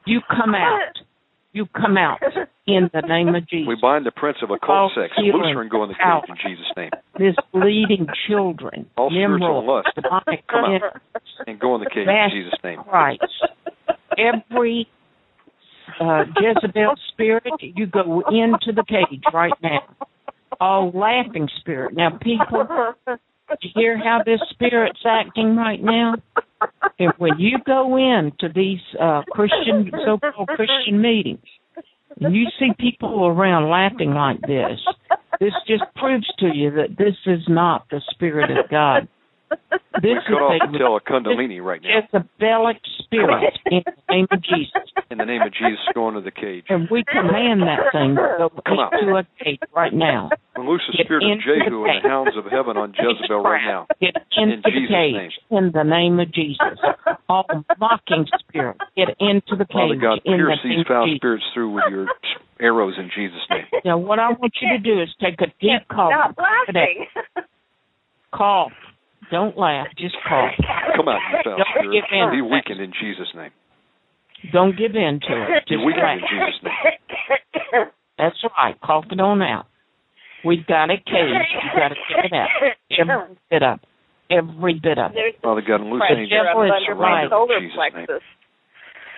You 0.05 0.21
come 0.29 0.55
out. 0.55 0.95
You 1.55 1.65
come 1.67 1.97
out 1.97 2.19
in 2.67 2.89
the 2.93 2.99
name 3.07 3.33
of 3.33 3.47
Jesus. 3.49 3.65
We 3.69 3.77
bind 3.81 4.05
the 4.05 4.11
prince 4.11 4.37
of 4.43 4.51
occult 4.51 4.91
sex. 4.93 5.13
Her 5.15 5.61
and 5.61 5.71
go 5.71 5.83
in 5.83 5.89
the 5.89 5.95
cage 5.95 6.27
in 6.27 6.35
Jesus' 6.35 6.67
name. 6.75 6.91
Misleading 7.17 8.07
children, 8.27 8.87
All 8.97 9.09
spiritual 9.09 9.39
Nimrod, 9.39 9.63
lust. 9.63 9.87
demonic 9.95 10.45
Come 10.47 10.65
out. 10.65 11.01
And 11.47 11.57
go 11.57 11.75
in 11.75 11.81
the 11.81 11.89
cage 11.89 12.05
in 12.05 12.29
Jesus' 12.33 12.59
name. 12.61 12.83
Christ. 12.83 13.23
Every 14.17 14.89
uh, 16.01 16.25
Jezebel 16.35 16.95
spirit, 17.13 17.43
you 17.61 17.85
go 17.85 18.21
into 18.27 18.73
the 18.75 18.83
cage 18.85 19.23
right 19.33 19.53
now. 19.63 19.95
All 20.59 20.91
laughing 20.93 21.47
spirit. 21.61 21.95
Now, 21.95 22.17
people, 22.21 22.67
you 23.61 23.69
hear 23.73 23.97
how 23.97 24.23
this 24.25 24.41
spirit's 24.49 24.99
acting 25.05 25.55
right 25.55 25.81
now? 25.81 26.15
And 26.99 27.13
when 27.17 27.39
you 27.39 27.57
go 27.65 27.97
into 27.97 28.53
these 28.53 28.79
uh, 28.99 29.23
Christian, 29.31 29.91
so-called 30.05 30.49
Christian 30.49 31.01
meetings, 31.01 31.43
and 32.21 32.35
you 32.35 32.47
see 32.57 32.71
people 32.79 33.27
around 33.27 33.69
laughing 33.69 34.11
like 34.13 34.39
this, 34.41 34.79
this 35.39 35.53
just 35.67 35.83
proves 35.95 36.27
to 36.39 36.47
you 36.53 36.71
that 36.71 36.97
this 36.97 37.15
is 37.25 37.41
not 37.49 37.85
the 37.91 38.01
spirit 38.11 38.51
of 38.51 38.69
God. 38.69 39.07
This 40.01 40.19
Cut 40.27 40.41
off 40.43 40.59
is 40.59 40.71
the 40.71 40.77
tail 40.77 40.97
of 40.97 41.03
Kundalini 41.03 41.63
right 41.63 41.81
now. 41.81 41.89
Jezebelic 41.89 42.79
spirit 42.99 43.57
in 43.71 43.81
the 43.85 44.13
name 44.13 44.27
of 44.29 44.41
Jesus. 44.43 44.91
In 45.09 45.17
the 45.17 45.25
name 45.25 45.41
of 45.41 45.53
Jesus, 45.53 45.79
go 45.93 46.09
into 46.09 46.21
the 46.21 46.31
cage. 46.31 46.65
And 46.69 46.89
we 46.91 47.03
command 47.07 47.61
that 47.63 47.93
thing 47.93 48.15
to 48.15 48.35
go 48.37 48.49
Come 48.67 48.79
out. 48.79 48.93
into 48.93 49.15
a 49.15 49.23
cage 49.41 49.59
right 49.73 49.93
now. 49.93 50.29
And 50.55 50.67
loose 50.67 50.81
the 50.91 50.97
Get 50.97 51.07
spirit 51.07 51.23
of 51.23 51.31
into 51.31 51.43
the 51.47 51.69
Jehu 51.69 51.85
and 51.85 52.03
the 52.03 52.09
hounds 52.09 52.35
of 52.35 52.45
heaven 52.51 52.75
on 52.75 52.93
Jezebel 52.93 53.41
right 53.41 53.63
now. 53.65 53.87
Get 54.01 54.15
into 54.35 54.53
In 54.53 54.61
the 54.63 54.71
Jesus' 54.71 54.89
cage 54.91 55.39
in 55.49 55.71
the 55.73 55.83
name 55.83 56.19
of 56.19 56.31
Jesus. 56.33 56.77
All 57.29 57.45
mocking 57.79 58.27
spirit, 58.39 58.77
get 58.97 59.09
into 59.19 59.55
the 59.55 59.65
cage. 59.65 59.73
Father 59.73 59.95
cage 59.95 60.01
God, 60.01 60.19
in 60.25 60.31
the 60.33 60.37
pierce 60.37 60.59
name 60.63 60.77
these 60.77 60.81
of 60.81 60.87
foul 60.87 61.07
spirits 61.15 61.45
through 61.53 61.71
with 61.71 61.85
your 61.89 62.07
arrows 62.59 62.95
in 62.99 63.09
Jesus' 63.15 63.39
name. 63.49 63.65
Now, 63.85 63.97
what 63.97 64.19
I 64.19 64.29
want 64.31 64.53
you 64.61 64.69
to 64.69 64.77
do 64.77 65.01
is 65.01 65.09
take 65.21 65.39
a 65.41 65.47
deep 65.61 65.87
call. 65.89 66.11
Stop 66.11 66.35
laughing. 66.37 67.07
Call. 68.33 68.71
Don't 69.31 69.57
laugh. 69.57 69.87
Just 69.97 70.15
call. 70.27 70.49
Come 70.95 71.07
out, 71.07 71.19
you 71.31 71.39
Don't 71.43 71.59
spirit. 71.75 71.93
give 71.93 72.05
in. 72.11 72.31
Be 72.31 72.41
weakened 72.41 72.81
in 72.81 72.91
Jesus' 72.93 73.29
name. 73.35 73.51
Don't 74.53 74.77
give 74.77 74.95
in 74.95 75.19
to 75.21 75.33
it. 75.41 75.65
Be 75.67 75.75
Just 75.75 75.85
weakened 75.85 76.03
in. 76.03 76.27
Jesus' 76.29 76.59
name. 76.63 77.85
That's 78.17 78.37
right. 78.57 78.79
Cough 78.81 79.05
it 79.11 79.19
on 79.19 79.41
out. 79.41 79.65
We've 80.45 80.65
got 80.65 80.91
a 80.91 80.97
cage. 80.97 81.49
You 81.57 81.69
got 81.73 81.89
to 81.89 81.95
get 82.07 82.25
it 82.29 82.33
out. 82.33 82.49
Every 82.91 83.37
bit 83.49 83.63
of 83.63 83.79
it. 83.81 83.89
Every 84.29 84.73
bit 84.81 84.97
of 84.97 85.11
it. 85.11 85.15
There's 85.15 85.33
Father 85.41 85.61
God, 85.65 85.81
and 85.81 85.89
loose 85.89 86.01
pressure 86.05 86.21
angels 86.21 86.45
devil 86.45 86.63
is 86.63 86.71
under 86.71 86.95
my 86.95 87.25
right. 87.25 87.29
solar 87.29 87.57
in 87.57 87.63
Jesus' 87.63 87.77
name. 87.77 88.05
plexus. 88.05 88.25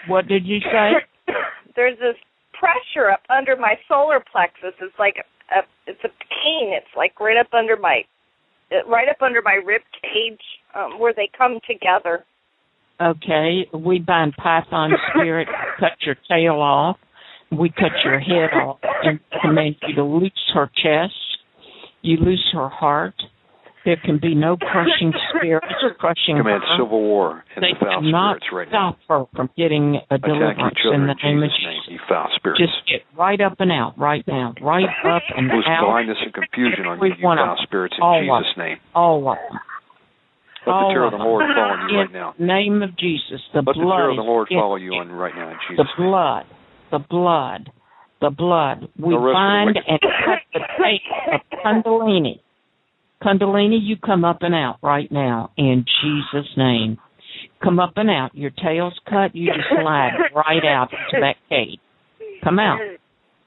What 0.08 0.28
did 0.28 0.46
you 0.48 0.60
say? 0.64 1.04
There's 1.76 2.00
this 2.00 2.16
pressure 2.56 3.12
up 3.12 3.22
under 3.30 3.56
my 3.56 3.76
solar 3.88 4.24
plexus. 4.24 4.74
It's 4.82 4.96
like 4.98 5.16
a, 5.52 5.64
it's 5.86 6.04
a 6.04 6.12
pain. 6.32 6.72
It's 6.76 6.92
like 6.96 7.20
right 7.20 7.38
up 7.38 7.54
under 7.54 7.76
my, 7.78 8.04
right 8.88 9.08
up 9.10 9.22
under 9.22 9.42
my 9.42 9.60
rib 9.66 9.82
cage, 10.02 10.40
um, 10.76 11.00
where 11.00 11.14
they 11.14 11.30
come 11.38 11.60
together. 11.68 12.26
Okay, 13.00 13.68
we 13.74 14.00
bind 14.00 14.34
python 14.38 14.92
spirit, 15.14 15.48
cut 15.80 15.92
your 16.06 16.16
tail 16.30 16.56
off, 16.56 16.98
we 17.52 17.70
cut 17.70 17.92
your 18.04 18.20
head 18.20 18.54
off, 18.54 18.80
and 19.04 19.20
command 19.42 19.76
you 19.88 19.96
to 19.96 20.04
loose 20.04 20.32
her 20.54 20.70
chest. 20.76 21.14
You 22.02 22.18
loose 22.18 22.46
her 22.54 22.70
heart. 22.70 23.16
There 23.88 23.96
can 24.04 24.20
be 24.20 24.36
no 24.36 24.58
crushing 24.60 25.14
spirits 25.32 25.72
crushing 25.98 26.36
Command 26.44 26.60
her. 26.68 26.76
civil 26.76 27.00
war 27.00 27.46
in 27.56 27.62
They 27.64 27.72
the 27.72 27.80
foul 27.80 28.02
cannot 28.04 28.44
spirits 28.44 28.52
right 28.52 28.68
now. 28.68 29.00
stop 29.00 29.00
her 29.08 29.26
from 29.34 29.50
getting 29.56 29.96
a 30.12 30.18
deliverance 30.20 30.76
each 30.76 30.84
in 30.92 31.02
in 31.02 31.08
the 31.08 31.16
name 31.24 31.40
of 31.42 31.50
Jesus' 31.56 31.64
name, 31.64 31.96
you 31.96 32.00
foul 32.10 32.28
spirits. 32.36 32.60
Just 32.60 32.84
get 32.84 33.02
right 33.18 33.40
up 33.40 33.56
and 33.64 33.72
out 33.72 33.96
right 33.98 34.28
now, 34.28 34.54
right 34.60 34.92
up 35.08 35.24
and 35.38 35.48
Loose 35.48 35.64
out. 35.72 35.88
blindness 35.88 36.18
and 36.20 36.34
confusion 36.36 36.84
on 36.86 37.00
you, 37.00 37.16
you 37.16 37.24
foul 37.24 37.56
spirits, 37.64 37.96
in 37.98 38.04
All 38.04 38.20
of 38.20 38.44
Jesus' 38.44 38.58
name. 38.60 38.78
All 38.94 39.24
of 39.32 39.38
them. 39.40 39.60
Let 40.68 40.74
the 40.84 40.90
terror 40.92 41.08
of 41.08 41.14
of 41.14 41.20
the 41.20 41.24
Lord 41.24 41.42
them. 41.48 41.56
fall 41.56 41.72
on 41.72 41.80
you 41.88 41.96
In 41.96 42.02
right 42.04 42.12
now. 42.12 42.36
the 42.38 42.44
name 42.46 42.84
of 42.84 42.92
Jesus, 43.00 43.40
the 43.56 43.64
Let 43.64 43.72
the 43.72 43.74
blood 43.80 43.96
terror 44.04 44.10
of 44.12 44.18
the 44.20 44.28
Lord 44.28 44.48
in 44.52 44.60
follow 44.60 44.76
you 44.76 44.92
on 45.00 45.08
right 45.16 45.34
now 45.34 45.48
in 45.48 45.56
the 45.56 45.64
Jesus' 45.80 45.88
name. 45.98 46.12
blood, 46.12 46.44
the 46.92 47.00
blood, 47.00 47.72
the 48.20 48.32
blood. 48.36 48.90
We 49.00 49.16
No 49.16 49.24
rest 49.24 49.32
for 49.32 49.72
the 49.72 49.80
bind 49.80 49.80
and 49.88 50.00
cut 50.28 50.40
the 50.52 50.60
tape 50.76 51.08
of 51.32 51.42
Kundalini. 51.64 52.42
Kundalini, 53.24 53.80
you 53.82 53.98
come 53.98 54.24
up 54.24 54.40
and 54.42 54.54
out 54.54 54.78
right 54.84 55.12
now 55.12 55.52
in 55.58 55.86
Jesus' 56.02 56.50
name. 56.56 56.98
Come 57.64 57.80
up 57.80 57.94
and 57.96 58.10
out. 58.10 58.36
Your 58.36 58.52
tail's 58.52 58.98
cut. 59.10 59.36
You 59.36 59.48
just 59.54 59.68
slide 59.70 60.12
right 60.36 60.64
out 60.64 60.90
into 60.92 61.22
that 61.22 61.36
cage. 61.50 61.80
Come 62.44 62.60
out. 62.60 62.80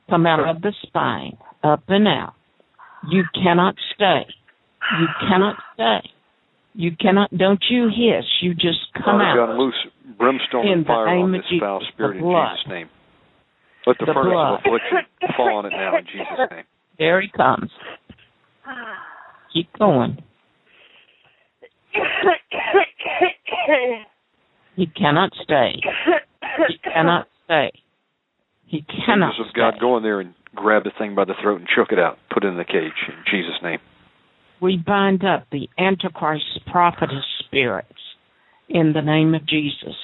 Come 0.08 0.26
out 0.26 0.48
of 0.48 0.62
the 0.62 0.72
spine. 0.82 1.36
Up 1.62 1.84
and 1.88 2.08
out. 2.08 2.34
You 3.08 3.22
cannot 3.34 3.76
stay. 3.94 4.22
You 4.98 5.06
cannot 5.28 5.56
stay. 5.74 6.10
You 6.74 6.90
cannot. 7.00 7.30
Don't 7.36 7.62
you 7.70 7.88
hiss. 7.88 8.24
You 8.42 8.54
just 8.54 8.78
come 8.94 9.18
Father 9.18 9.40
out. 9.42 9.46
God, 9.48 9.58
loose 9.58 9.74
brimstone 10.18 10.66
In 10.66 10.72
and 10.78 10.86
fire 10.86 11.06
name 11.06 11.24
on 11.24 11.32
this 11.32 11.42
foul 11.60 11.80
spirit 11.92 12.20
the 12.20 12.26
in. 12.26 12.32
Jesus' 12.34 12.68
name. 12.68 12.88
Let 13.86 13.98
the, 13.98 14.06
The 14.06 14.12
furnace 14.14 14.32
blood. 14.32 14.54
of 14.54 14.60
affliction 14.60 14.98
fall 15.36 15.56
on 15.58 15.66
it 15.66 15.70
now 15.70 15.96
in 15.98 16.04
Jesus' 16.04 16.50
name. 16.50 16.64
There 16.98 17.20
he 17.20 17.28
comes. 17.28 17.70
Ah. 18.66 18.94
Keep 19.52 19.78
going. 19.78 20.22
He 24.76 24.86
cannot 24.86 25.30
stay. 25.42 25.80
He 26.68 26.78
cannot 26.78 27.26
stay. 27.44 27.72
He 28.66 28.82
cannot 28.82 29.40
of 29.40 29.46
stay. 29.50 29.60
God, 29.60 29.74
go 29.80 29.96
in 29.96 30.02
there 30.02 30.20
and 30.20 30.34
grab 30.54 30.84
the 30.84 30.92
thing 30.96 31.14
by 31.14 31.24
the 31.24 31.34
throat 31.42 31.60
and 31.60 31.68
choke 31.68 31.92
it 31.92 31.98
out. 31.98 32.18
Put 32.32 32.44
it 32.44 32.48
in 32.48 32.56
the 32.56 32.64
cage 32.64 32.92
in 33.08 33.14
Jesus' 33.30 33.60
name. 33.62 33.78
We 34.60 34.76
bind 34.76 35.24
up 35.24 35.46
the 35.50 35.68
Antichrist 35.78 36.60
prophetess 36.70 37.24
spirits 37.40 37.88
in 38.68 38.92
the 38.92 39.02
name 39.02 39.34
of 39.34 39.46
Jesus. 39.46 39.96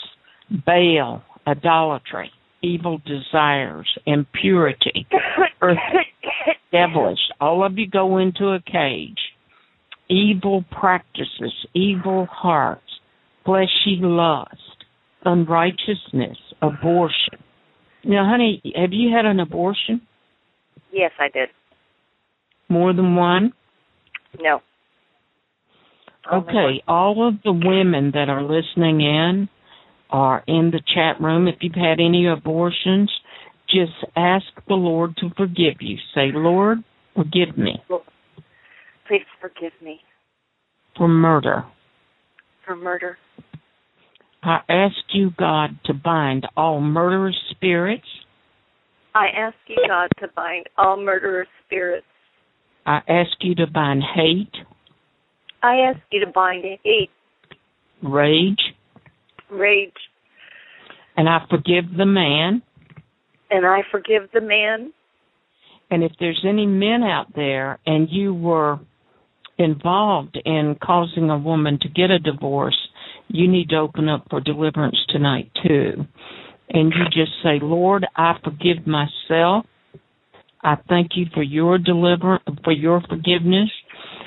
Baal, 0.65 1.23
idolatry, 1.47 2.31
evil 2.63 3.01
desires, 3.07 3.89
impurity, 4.07 5.07
earth, 5.63 5.79
devilish. 6.73 7.19
All 7.41 7.65
of 7.65 7.79
you 7.79 7.89
go 7.89 8.19
into 8.19 8.49
a 8.49 8.61
cage. 8.61 9.19
Evil 10.09 10.64
practices, 10.71 11.53
evil 11.75 12.27
hearts, 12.31 12.83
fleshy 13.45 13.99
lust, 14.01 14.85
unrighteousness, 15.25 16.37
abortion. 16.62 17.42
Now, 18.05 18.29
honey, 18.29 18.62
have 18.77 18.92
you 18.92 19.14
had 19.14 19.25
an 19.25 19.40
abortion? 19.40 20.03
yes, 20.92 21.11
I 21.19 21.29
did. 21.29 21.49
More 22.69 22.92
than 22.92 23.17
one? 23.17 23.52
No. 24.40 24.61
Okay, 26.33 26.83
all 26.88 27.29
of 27.29 27.35
the 27.44 27.52
women 27.52 28.13
that 28.15 28.29
are 28.29 28.42
listening 28.42 29.00
in 29.00 29.48
are 30.11 30.42
in 30.48 30.73
the 30.73 30.81
chat 30.94 31.21
room. 31.21 31.46
If 31.46 31.57
you've 31.61 31.75
had 31.75 32.00
any 32.00 32.27
abortions, 32.27 33.11
just 33.69 33.92
ask 34.17 34.46
the 34.67 34.75
Lord 34.75 35.17
to 35.19 35.31
forgive 35.37 35.81
you. 35.81 35.96
Say, 36.15 36.31
Lord, 36.33 36.79
forgive 37.15 37.57
me 37.57 37.81
Please 39.09 39.25
forgive 39.40 39.73
me 39.83 40.00
for 40.96 41.09
murder. 41.09 41.65
for 42.65 42.75
murder. 42.77 43.17
I 44.42 44.59
ask 44.69 44.96
you, 45.13 45.31
God, 45.38 45.71
to 45.85 45.94
bind 45.94 46.46
all 46.57 46.81
murderous 46.81 47.37
spirits. 47.50 48.07
I 49.15 49.27
ask 49.37 49.57
you, 49.67 49.77
God, 49.88 50.09
to 50.21 50.29
bind 50.35 50.67
all 50.77 50.96
murderous 50.96 51.48
spirits. 51.67 52.07
I 52.85 53.00
ask 53.09 53.31
you 53.40 53.54
to 53.57 53.67
bind 53.67 54.02
hate, 54.15 54.52
I 55.63 55.77
ask 55.79 56.00
you 56.13 56.25
to 56.25 56.31
bind 56.33 56.65
hate, 56.85 57.11
rage, 58.02 58.61
rage, 59.50 59.92
and 61.17 61.29
I 61.29 61.38
forgive 61.50 61.85
the 61.96 62.07
man. 62.07 62.63
and 63.50 63.65
I 63.67 63.81
forgive 63.90 64.29
the 64.35 64.40
man. 64.40 64.92
And 65.90 66.02
if 66.02 66.13
there's 66.19 66.44
any 66.46 66.67
men 66.67 67.02
out 67.02 67.27
there 67.35 67.79
and 67.87 68.09
you 68.11 68.35
were 68.35 68.79
involved 69.59 70.38
in 70.44 70.77
causing 70.83 71.31
a 71.31 71.38
woman 71.38 71.79
to 71.81 71.88
get 71.88 72.11
a 72.11 72.19
divorce, 72.19 72.77
you 73.29 73.48
need 73.48 73.71
to 73.71 73.77
open 73.77 74.09
up 74.09 74.27
for 74.31 74.40
deliverance 74.40 74.98
tonight 75.09 75.50
too. 75.67 76.07
And 76.69 76.92
you 76.92 77.04
just 77.07 77.33
say, 77.42 77.59
Lord, 77.63 78.07
I 78.17 78.35
forgive 78.42 78.87
myself. 78.87 79.67
I 80.63 80.77
thank 80.88 81.13
you 81.15 81.27
for 81.33 81.42
your 81.42 81.79
deliver 81.79 82.40
for 82.65 82.73
your 82.73 83.00
forgiveness. 83.09 83.71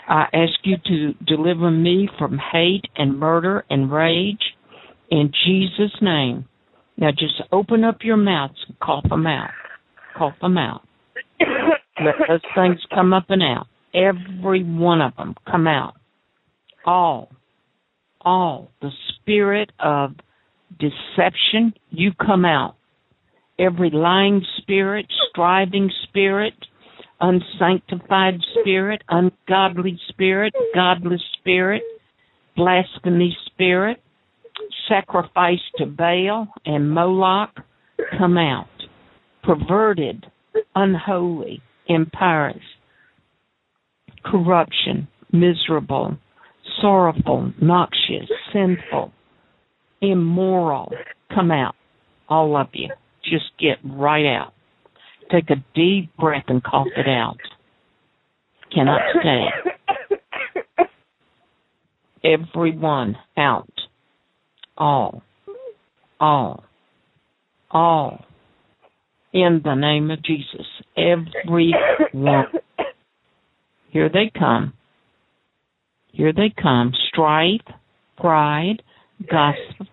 I 0.08 0.26
ask 0.34 0.54
you 0.64 0.78
to 0.86 1.14
deliver 1.26 1.70
me 1.70 2.10
from 2.18 2.40
hate 2.52 2.86
and 2.96 3.20
murder 3.20 3.66
and 3.70 3.92
rage 3.92 4.42
in 5.12 5.32
Jesus' 5.46 5.96
name. 6.02 6.46
Now 6.98 7.12
just 7.12 7.42
open 7.52 7.84
up 7.84 7.98
your 8.04 8.18
mouths 8.18 8.58
and 8.68 8.80
cough 8.80 9.08
them 9.10 9.28
out. 9.28 9.52
Cough 10.18 10.36
them 10.42 10.58
out. 10.58 10.82
Let 11.40 12.16
those 12.28 12.42
things 12.56 12.80
come 12.94 13.14
up 13.14 13.26
and 13.30 13.44
out. 13.44 13.68
Every 13.94 14.64
one 14.64 15.02
of 15.02 15.16
them 15.16 15.36
come 15.50 15.68
out. 15.68 15.96
All. 16.86 17.32
All. 18.22 18.72
The 18.82 18.92
spirit 19.16 19.72
of 19.80 20.12
deception, 20.80 21.74
you 21.90 22.12
come 22.14 22.46
out. 22.46 22.76
Every 23.58 23.90
lying 23.90 24.46
spirit, 24.58 25.06
striving 25.30 25.92
spirit, 26.04 26.54
unsanctified 27.20 28.40
spirit, 28.62 29.02
ungodly 29.10 30.00
spirit, 30.08 30.54
godless 30.74 31.22
spirit, 31.40 31.82
blasphemy 32.56 33.36
spirit, 33.48 34.02
sacrifice 34.88 35.60
to 35.78 35.86
Baal 35.86 36.48
and 36.66 36.90
Moloch, 36.90 37.52
come 38.18 38.38
out. 38.38 38.68
Perverted, 39.44 40.26
unholy, 40.76 41.62
impious, 41.88 42.62
corruption, 44.24 45.08
miserable, 45.32 46.18
sorrowful, 46.82 47.52
noxious, 47.62 48.30
sinful, 48.54 49.12
immoral, 50.02 50.92
come 51.34 51.52
out. 51.52 51.76
All 52.28 52.56
of 52.56 52.68
you. 52.74 52.90
Just 53.24 53.46
get 53.60 53.78
right 53.84 54.26
out. 54.26 54.54
Take 55.32 55.50
a 55.50 55.64
deep 55.76 56.16
breath 56.18 56.46
and 56.48 56.64
cough 56.64 56.88
it 56.96 57.08
out. 57.08 57.38
Cannot 58.74 59.02
stay. 59.20 60.86
Everyone 62.24 63.16
out. 63.38 63.72
All. 64.78 65.22
All. 66.20 66.64
All. 67.72 68.26
In 69.34 69.62
the 69.64 69.76
name 69.76 70.12
of 70.12 70.24
Jesus. 70.24 70.66
Everyone. 70.98 72.46
Here 73.90 74.10
they 74.10 74.32
come. 74.38 74.74
Here 76.12 76.34
they 76.34 76.54
come. 76.62 76.94
Strife, 77.10 77.62
pride, 78.18 78.82
gossip. 79.30 79.88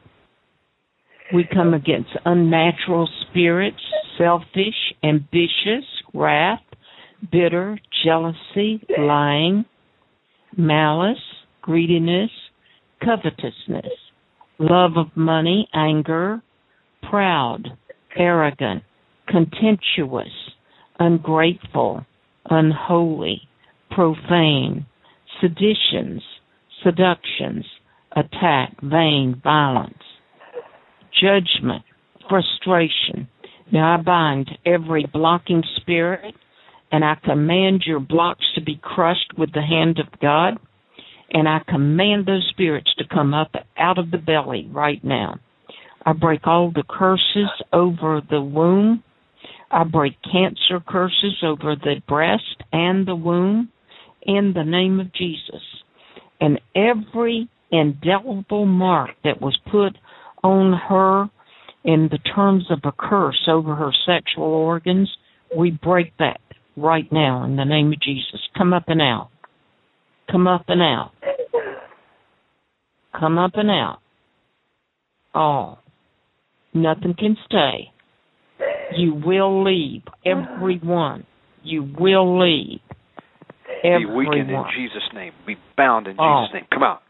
We 1.32 1.44
come 1.52 1.74
against 1.74 2.10
unnatural 2.24 3.08
spirits, 3.28 3.80
selfish, 4.16 4.94
ambitious, 5.02 5.84
wrath, 6.14 6.60
bitter, 7.32 7.78
jealousy, 8.04 8.82
lying, 8.98 9.64
malice, 10.56 11.18
greediness, 11.62 12.30
covetousness, 13.04 13.92
love 14.58 14.92
of 14.96 15.08
money, 15.16 15.68
anger, 15.74 16.42
proud, 17.10 17.76
arrogant, 18.16 18.82
contemptuous, 19.28 20.32
ungrateful, 20.98 22.04
unholy, 22.48 23.42
profane, 23.90 24.86
seditions, 25.40 26.22
seductions, 26.82 27.64
attack, 28.12 28.74
vain, 28.82 29.40
violence, 29.42 29.94
judgment, 31.20 31.82
frustration. 32.28 33.28
Now 33.72 33.94
I 33.98 34.02
bind 34.02 34.50
every 34.64 35.06
blocking 35.12 35.62
spirit 35.76 36.34
and 36.92 37.04
I 37.04 37.16
command 37.24 37.82
your 37.86 38.00
blocks 38.00 38.44
to 38.54 38.60
be 38.62 38.78
crushed 38.82 39.32
with 39.36 39.52
the 39.52 39.62
hand 39.62 39.98
of 39.98 40.20
God. 40.20 40.58
And 41.30 41.48
I 41.48 41.60
command 41.68 42.26
those 42.26 42.46
spirits 42.50 42.94
to 42.98 43.04
come 43.12 43.34
up 43.34 43.54
out 43.76 43.98
of 43.98 44.10
the 44.10 44.18
belly 44.18 44.68
right 44.70 45.02
now. 45.02 45.40
I 46.04 46.12
break 46.12 46.46
all 46.46 46.70
the 46.70 46.84
curses 46.88 47.50
over 47.72 48.22
the 48.30 48.40
womb. 48.40 49.02
I 49.70 49.82
break 49.82 50.14
cancer 50.22 50.80
curses 50.86 51.42
over 51.42 51.74
the 51.74 51.96
breast 52.06 52.62
and 52.72 53.06
the 53.06 53.16
womb 53.16 53.72
in 54.26 54.52
the 54.54 54.64
name 54.64 55.00
of 55.00 55.12
Jesus. 55.14 55.62
And 56.40 56.60
every 56.74 57.48
indelible 57.70 58.66
mark 58.66 59.10
that 59.24 59.40
was 59.40 59.58
put 59.70 59.96
on 60.42 60.78
her 60.88 61.30
in 61.84 62.08
the 62.10 62.18
terms 62.34 62.64
of 62.70 62.80
a 62.84 62.92
curse 62.92 63.48
over 63.48 63.74
her 63.74 63.92
sexual 64.06 64.44
organs, 64.44 65.10
we 65.56 65.70
break 65.70 66.12
that 66.18 66.40
right 66.76 67.10
now 67.10 67.44
in 67.44 67.56
the 67.56 67.64
name 67.64 67.92
of 67.92 68.00
Jesus. 68.00 68.40
Come 68.56 68.72
up 68.72 68.84
and 68.88 69.00
out. 69.00 69.30
Come 70.30 70.46
up 70.46 70.64
and 70.68 70.82
out. 70.82 71.12
Come 73.18 73.38
up 73.38 73.52
and 73.54 73.70
out. 73.70 73.98
All. 75.34 75.78
Nothing 76.74 77.14
can 77.18 77.36
stay. 77.46 77.92
You 78.96 79.14
will 79.14 79.64
leave. 79.64 80.02
Everyone. 80.24 81.24
You 81.62 81.88
will 81.98 82.40
leave. 82.40 82.80
Everyone. 83.86 84.24
Be 84.24 84.28
weakened 84.28 84.50
in 84.50 84.64
Jesus' 84.76 85.08
name. 85.14 85.32
Be 85.46 85.56
bound 85.76 86.06
in 86.08 86.18
All. 86.18 86.46
Jesus' 86.46 86.54
name. 86.54 86.66
Come 86.72 86.82
out. 86.82 87.02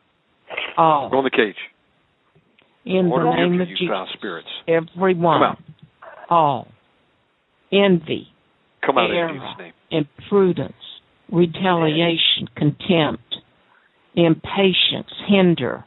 All. 0.77 1.11
Go 1.11 1.19
in 1.19 1.25
the 1.25 1.31
cage. 1.31 1.57
In 2.85 3.07
Order 3.07 3.25
the 3.25 3.37
name 3.37 3.61
of 3.61 3.69
you 3.69 3.77
Jesus. 3.77 4.09
spirits. 4.15 4.49
Everyone. 4.69 5.41
Come 5.41 5.43
out. 5.43 5.59
All. 6.31 6.69
Envy. 7.73 8.29
Come 8.85 8.99
out 8.99 9.11
in 9.11 9.35
Jesus' 9.35 9.49
name. 9.59 9.73
imprudence, 9.91 10.73
retaliation, 11.33 12.49
contempt, 12.57 13.37
impatience, 14.15 15.11
hinder, 15.29 15.85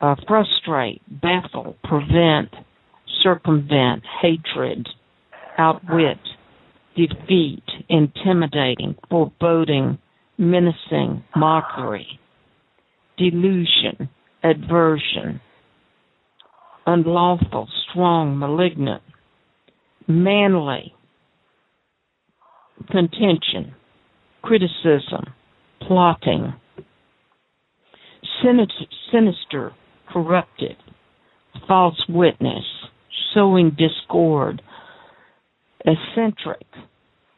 uh, 0.00 0.14
frustrate, 0.26 1.02
baffle, 1.10 1.76
prevent, 1.84 2.48
circumvent, 3.22 4.02
hatred, 4.22 4.88
outwit, 5.58 6.18
defeat, 7.06 7.62
intimidating, 7.88 8.96
foreboding, 9.08 9.98
menacing, 10.36 11.22
mockery, 11.36 12.18
delusion, 13.16 14.08
aversion, 14.42 15.40
unlawful, 16.86 17.68
strong, 17.90 18.38
malignant, 18.38 19.02
manly, 20.08 20.92
contention, 22.90 23.74
criticism, 24.42 25.34
plotting, 25.86 26.52
sinister, 29.12 29.72
corrupted, 30.12 30.76
false 31.66 32.02
witness, 32.08 32.64
sowing 33.34 33.70
discord, 33.76 34.62
eccentric, 35.84 36.66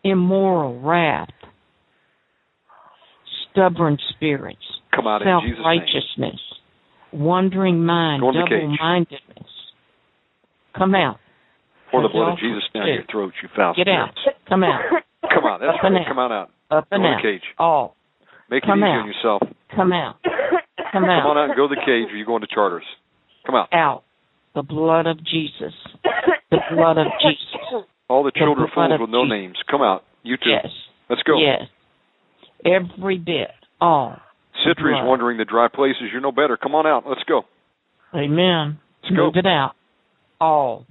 immoral, 0.04 0.80
wrath, 0.80 1.28
stubborn 3.50 3.98
spirits, 4.10 4.58
Come 4.94 5.06
out 5.06 5.22
in 5.22 5.28
self 5.28 5.42
righteousness, 5.64 6.40
wandering 7.12 7.84
mind, 7.84 8.22
Go 8.22 8.30
in 8.30 8.34
the 8.36 8.42
cage. 8.48 8.60
double 8.62 8.76
mindedness. 8.80 9.50
Come 10.76 10.94
out. 10.94 11.18
Pour 11.90 12.02
the 12.02 12.08
blood 12.08 12.32
of 12.34 12.38
Jesus 12.38 12.62
down 12.72 12.86
your 12.86 13.02
throat, 13.10 13.32
you 13.42 13.48
foul 13.56 13.74
Get 13.74 13.88
out. 13.88 14.10
Come 14.48 14.62
out. 14.62 14.80
Come 15.22 15.44
out. 15.44 15.60
That's 15.60 15.74
Up 15.78 15.82
right. 15.82 15.92
out. 16.00 16.06
Come 16.06 16.18
on 16.18 16.32
out. 16.32 16.50
Up 16.70 16.86
and 16.92 17.02
Go 17.02 17.08
out. 17.08 17.16
the 17.16 17.22
cage. 17.22 17.42
All. 17.58 17.96
Make 18.48 18.62
Come 18.62 18.82
it 18.82 18.86
easy 18.86 18.90
out. 18.92 19.00
on 19.02 19.06
yourself. 19.08 19.42
Come 19.74 19.92
out. 19.92 20.16
Come 20.92 21.04
out. 21.04 21.22
Come 21.22 21.30
on 21.30 21.38
out 21.38 21.44
and 21.50 21.56
go 21.56 21.66
to 21.68 21.74
the 21.74 21.80
cage 21.80 22.06
or 22.12 22.16
you're 22.16 22.26
going 22.26 22.42
to 22.42 22.46
Tartarus. 22.46 22.84
Come 23.46 23.56
out. 23.56 23.68
Out. 23.72 24.04
The 24.54 24.62
blood 24.62 25.06
of 25.06 25.18
Jesus. 25.24 25.74
The 26.50 26.58
blood 26.74 26.98
of 26.98 27.06
Jesus. 27.22 27.49
All 28.10 28.24
the 28.24 28.32
The 28.34 28.40
children 28.40 28.66
blood 28.74 28.88
fools 28.88 28.94
of 28.94 29.00
with 29.02 29.10
no 29.10 29.22
Jesus. 29.24 29.30
names. 29.38 29.56
Come 29.70 29.82
out. 29.82 30.02
You 30.24 30.36
too. 30.36 30.50
Yes. 30.50 30.66
Let's 31.08 31.22
go. 31.22 31.38
Yes. 31.38 31.62
Every 32.66 33.18
bit. 33.18 33.52
All. 33.80 34.16
Citri's 34.66 34.96
blood. 34.98 35.06
wandering 35.06 35.38
the 35.38 35.44
dry 35.44 35.68
places. 35.72 36.10
You're 36.10 36.20
no 36.20 36.32
better. 36.32 36.56
Come 36.56 36.74
on 36.74 36.86
out. 36.88 37.04
Let's 37.08 37.22
go. 37.28 37.42
Amen. 38.12 38.80
Let's 39.04 39.14
go. 39.14 39.26
Move 39.26 39.36
it 39.36 39.46
out. 39.46 39.74
All. 40.40 40.86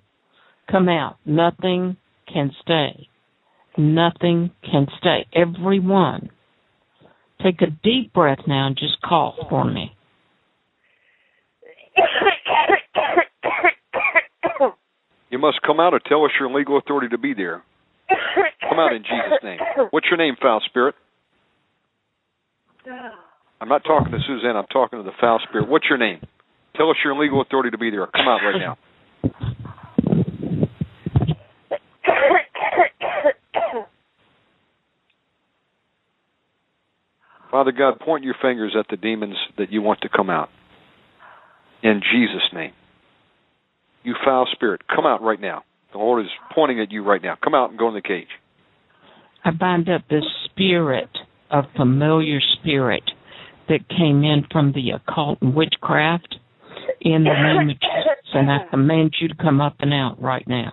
Come 0.72 0.88
out. 0.88 1.17
Nothing 1.26 1.97
can 2.32 2.51
stay. 2.61 3.09
Nothing 3.78 4.51
can 4.63 4.88
stay. 4.99 5.28
Everyone. 5.36 6.30
Take 7.43 7.61
a 7.61 7.67
deep 7.84 8.13
breath 8.13 8.39
now 8.47 8.67
and 8.67 8.78
just 8.78 9.01
cough 9.01 9.36
for 9.49 9.65
me. 9.65 9.91
You 15.30 15.38
must 15.38 15.61
come 15.61 15.80
out 15.80 15.93
or 15.93 15.99
tell 15.99 16.25
us 16.25 16.32
your 16.39 16.51
legal 16.51 16.77
authority 16.77 17.09
to 17.09 17.17
be 17.17 17.34
there. 17.34 17.63
Come 18.61 18.80
out 18.80 18.93
in 18.93 19.03
Jesus' 19.03 19.43
name. 19.43 19.59
What's 19.91 20.07
your 20.09 20.17
name, 20.17 20.36
foul 20.41 20.61
spirit? 20.65 20.95
Uh. 22.86 23.09
I'm 23.61 23.67
not 23.67 23.84
talking 23.84 24.11
to 24.11 24.19
Suzanne. 24.25 24.55
I'm 24.55 24.67
talking 24.71 24.99
to 24.99 25.03
the 25.03 25.15
foul 25.19 25.39
spirit. 25.47 25.67
What's 25.67 25.86
your 25.89 25.97
name? 25.97 26.21
Tell 26.75 26.89
us 26.89 26.95
your 27.03 27.19
legal 27.19 27.41
authority 27.41 27.71
to 27.71 27.77
be 27.77 27.89
there. 27.89 28.07
Come 28.07 28.27
out 28.27 28.39
right 28.41 28.57
now. 28.57 28.77
Father 37.51 37.71
God, 37.71 37.99
point 37.99 38.23
your 38.23 38.36
fingers 38.41 38.75
at 38.80 38.86
the 38.89 38.95
demons 38.95 39.36
that 39.57 39.71
you 39.71 39.82
want 39.82 40.01
to 40.01 40.09
come 40.09 40.30
out. 40.30 40.49
In 41.82 41.99
Jesus' 41.99 42.47
name. 42.53 42.71
You 44.04 44.16
foul 44.24 44.47
spirit, 44.52 44.82
come 44.93 45.06
out 45.06 45.22
right 45.22 45.39
now. 45.39 45.64
The 45.91 45.97
Lord 45.97 46.24
is 46.24 46.32
pointing 46.54 46.80
at 46.80 46.91
you 46.91 47.04
right 47.04 47.22
now. 47.22 47.36
Come 47.43 47.56
out 47.56 47.70
and 47.72 47.80
go 47.80 47.88
in 47.88 47.95
the 47.95 48.02
cage. 48.02 48.28
I 49.43 49.52
bind 49.52 49.89
up 49.89 50.02
this 50.10 50.24
spirit 50.45 51.10
of 51.50 51.66
familiar 51.76 52.39
spirit 52.60 53.04
that 53.68 53.88
came 53.89 54.24
in 54.24 54.45
from 54.52 54.74
the 54.74 54.91
occult 54.91 55.39
and 55.41 55.56
witchcraft 55.56 56.36
in 57.02 57.24
the 57.24 57.34
name 57.34 57.70
of 57.70 57.80
Jesus, 57.80 58.34
and 58.34 58.52
I 58.52 58.70
command 58.70 59.16
you 59.20 59.28
to 59.30 59.36
come 59.36 59.62
up 59.62 59.76
and 59.80 59.93
out 59.93 60.22
right 60.22 60.47
now. 60.47 60.72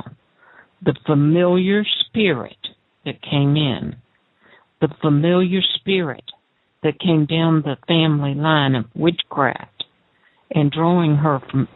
The 0.84 0.94
familiar 1.06 1.84
spirit 2.06 2.56
that 3.04 3.22
came 3.22 3.56
in, 3.56 3.96
the 4.80 4.88
familiar 5.00 5.60
spirit 5.74 6.24
that 6.82 7.00
came 7.00 7.26
down 7.26 7.62
the 7.62 7.76
family 7.86 8.34
line 8.34 8.74
of 8.74 8.84
witchcraft 8.94 9.84
and 10.50 10.70
drawing 10.70 11.16
her 11.16 11.40
from 11.50 11.68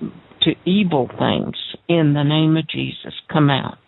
to 0.42 0.54
evil 0.64 1.08
things 1.08 1.56
in 1.88 2.14
the 2.14 2.22
name 2.22 2.56
of 2.56 2.68
Jesus, 2.68 3.14
come 3.32 3.50
out. 3.50 3.78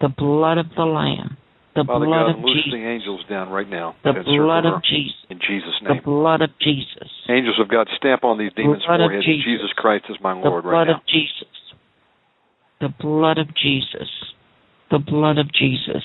The 0.00 0.08
blood 0.08 0.58
of 0.58 0.66
the 0.76 0.84
Lamb 0.84 1.36
the 1.74 1.84
Father 1.86 2.04
blood 2.04 2.26
God, 2.26 2.38
of 2.38 2.44
loose 2.44 2.64
Jesus. 2.64 2.72
the 2.72 2.84
angels 2.86 3.24
down 3.30 3.48
right 3.48 3.68
now. 3.68 3.96
The 4.04 4.12
blood 4.12 4.66
of. 4.66 4.82
Jesus. 4.84 5.16
In 5.30 5.38
Jesus' 5.38 5.72
name. 5.82 5.96
The 5.96 6.02
blood 6.02 6.42
of 6.42 6.50
Jesus. 6.60 7.08
Angels 7.28 7.58
of 7.58 7.70
God, 7.70 7.88
stamp 7.96 8.24
on 8.24 8.38
these 8.38 8.52
demons' 8.54 8.84
blood 8.86 9.00
foreheads. 9.00 9.24
Jesus. 9.24 9.44
Jesus 9.44 9.72
Christ 9.76 10.04
is 10.10 10.16
my 10.22 10.34
The 10.34 10.40
Lord 10.40 10.64
blood 10.64 10.70
right 10.70 10.86
now. 10.88 11.00
The 11.00 11.00
blood 11.00 11.00
of 11.00 11.06
Jesus. 11.08 11.56
The 12.80 12.88
blood 13.00 13.38
of 13.38 13.48
Jesus. 13.56 14.10
The 14.90 14.98
blood 14.98 15.38
of 15.38 15.52
Jesus. 15.52 16.04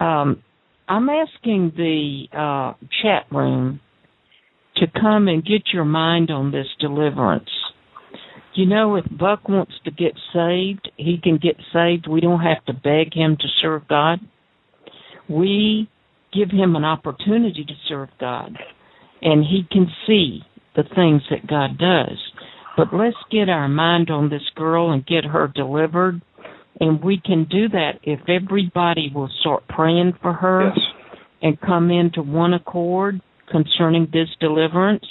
Um, 0.00 0.42
I'm 0.86 1.08
asking 1.08 1.72
the 1.76 2.26
uh, 2.36 2.74
chat 3.02 3.24
room 3.30 3.80
to 4.76 4.86
come 4.86 5.28
and 5.28 5.42
get 5.42 5.72
your 5.72 5.86
mind 5.86 6.30
on 6.30 6.52
this 6.52 6.66
deliverance. 6.78 7.48
You 8.54 8.66
know, 8.66 8.96
if 8.96 9.04
Buck 9.18 9.48
wants 9.48 9.72
to 9.84 9.90
get 9.90 10.12
saved, 10.34 10.90
he 10.96 11.18
can 11.22 11.38
get 11.38 11.56
saved. 11.72 12.06
We 12.06 12.20
don't 12.20 12.40
have 12.40 12.64
to 12.66 12.74
beg 12.74 13.14
him 13.14 13.36
to 13.40 13.48
serve 13.62 13.88
God. 13.88 14.20
We 15.28 15.88
give 16.32 16.50
him 16.50 16.76
an 16.76 16.84
opportunity 16.84 17.64
to 17.64 17.74
serve 17.88 18.10
God, 18.20 18.56
and 19.22 19.44
he 19.44 19.66
can 19.70 19.86
see 20.06 20.40
the 20.76 20.82
things 20.94 21.22
that 21.30 21.46
God 21.46 21.78
does. 21.78 22.18
But 22.76 22.92
let's 22.92 23.16
get 23.30 23.48
our 23.48 23.68
mind 23.68 24.10
on 24.10 24.30
this 24.30 24.48
girl 24.54 24.92
and 24.92 25.06
get 25.06 25.24
her 25.24 25.48
delivered. 25.48 26.20
And 26.80 27.02
we 27.02 27.20
can 27.22 27.44
do 27.44 27.68
that 27.68 28.00
if 28.02 28.20
everybody 28.28 29.10
will 29.14 29.28
start 29.40 29.68
praying 29.68 30.14
for 30.22 30.32
her 30.32 30.72
Yes. 30.74 30.78
and 31.42 31.60
come 31.60 31.90
into 31.90 32.22
one 32.22 32.54
accord 32.54 33.20
concerning 33.50 34.06
this 34.12 34.28
deliverance. 34.40 35.04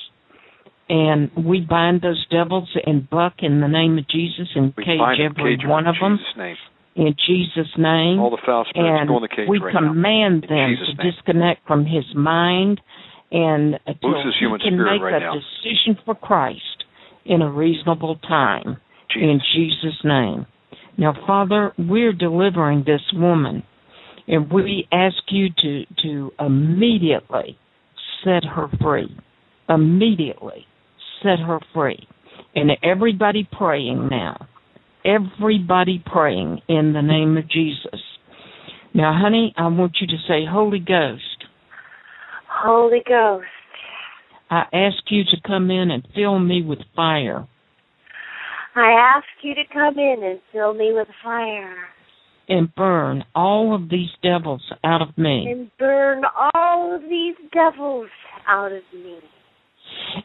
And 0.91 1.31
we 1.47 1.61
bind 1.61 2.01
those 2.01 2.19
devils 2.29 2.67
and 2.85 3.09
buck 3.09 3.35
in 3.39 3.61
the 3.61 3.67
name 3.69 3.97
of 3.97 4.05
Jesus 4.09 4.49
and 4.55 4.73
We 4.75 4.83
cage 4.83 4.99
every 5.23 5.55
cage 5.57 5.65
one 5.65 5.87
of 5.87 5.95
them 6.01 6.17
Jesus' 6.17 6.37
name. 6.37 6.55
in 6.97 7.15
Jesus' 7.25 7.71
name. 7.77 8.19
All 8.19 8.29
the 8.29 8.43
foul 8.45 8.65
spirits 8.67 8.99
and 8.99 9.07
go 9.07 9.15
in 9.15 9.21
the 9.21 9.29
cage 9.29 9.47
we 9.47 9.59
right 9.59 9.73
now. 9.73 9.87
command 9.87 10.43
In 10.43 10.49
them 10.49 10.75
to 10.75 11.03
name. 11.03 11.11
disconnect 11.13 11.65
from 11.65 11.85
his 11.85 12.03
mind 12.13 12.81
and 13.31 13.79
until 13.87 14.19
he 14.37 14.59
can 14.61 14.77
make 14.83 15.01
right 15.01 15.15
a 15.15 15.19
now. 15.21 15.33
decision 15.33 15.97
for 16.03 16.13
Christ 16.13 16.83
in 17.23 17.41
a 17.41 17.49
reasonable 17.49 18.17
time 18.17 18.75
Jesus. 19.13 19.23
in 19.29 19.39
Jesus' 19.55 19.99
name. 20.03 20.45
Now, 20.97 21.13
Father, 21.25 21.71
we're 21.77 22.11
delivering 22.11 22.83
this 22.85 23.01
woman, 23.13 23.63
and 24.27 24.51
we 24.51 24.89
ask 24.91 25.15
you 25.29 25.47
to 25.63 25.85
to 26.03 26.31
immediately 26.37 27.57
set 28.25 28.43
her 28.43 28.67
free. 28.81 29.15
Immediately 29.69 30.65
set 31.23 31.39
her 31.39 31.59
free. 31.73 32.07
And 32.55 32.71
everybody 32.83 33.47
praying 33.51 34.09
now. 34.09 34.47
Everybody 35.05 36.03
praying 36.05 36.61
in 36.67 36.93
the 36.93 37.01
name 37.01 37.37
of 37.37 37.49
Jesus. 37.49 37.99
Now, 38.93 39.17
honey, 39.19 39.53
I 39.57 39.67
want 39.67 39.97
you 40.01 40.07
to 40.07 40.17
say, 40.27 40.45
Holy 40.49 40.79
Ghost, 40.79 41.23
Holy 42.49 43.01
Ghost, 43.07 43.45
I 44.49 44.63
ask 44.73 44.97
you 45.09 45.23
to 45.23 45.37
come 45.47 45.71
in 45.71 45.89
and 45.91 46.05
fill 46.13 46.37
me 46.37 46.61
with 46.61 46.79
fire. 46.95 47.47
I 48.75 49.15
ask 49.15 49.25
you 49.41 49.55
to 49.55 49.63
come 49.73 49.97
in 49.97 50.23
and 50.23 50.39
fill 50.51 50.73
me 50.73 50.91
with 50.93 51.07
fire 51.23 51.75
and 52.51 52.73
burn 52.75 53.23
all 53.33 53.73
of 53.73 53.89
these 53.89 54.09
devils 54.21 54.61
out 54.83 55.01
of 55.01 55.17
me. 55.17 55.47
and 55.49 55.71
burn 55.79 56.23
all 56.53 56.93
of 56.93 57.01
these 57.03 57.35
devils 57.53 58.09
out 58.47 58.71
of 58.71 58.83
me. 58.93 59.19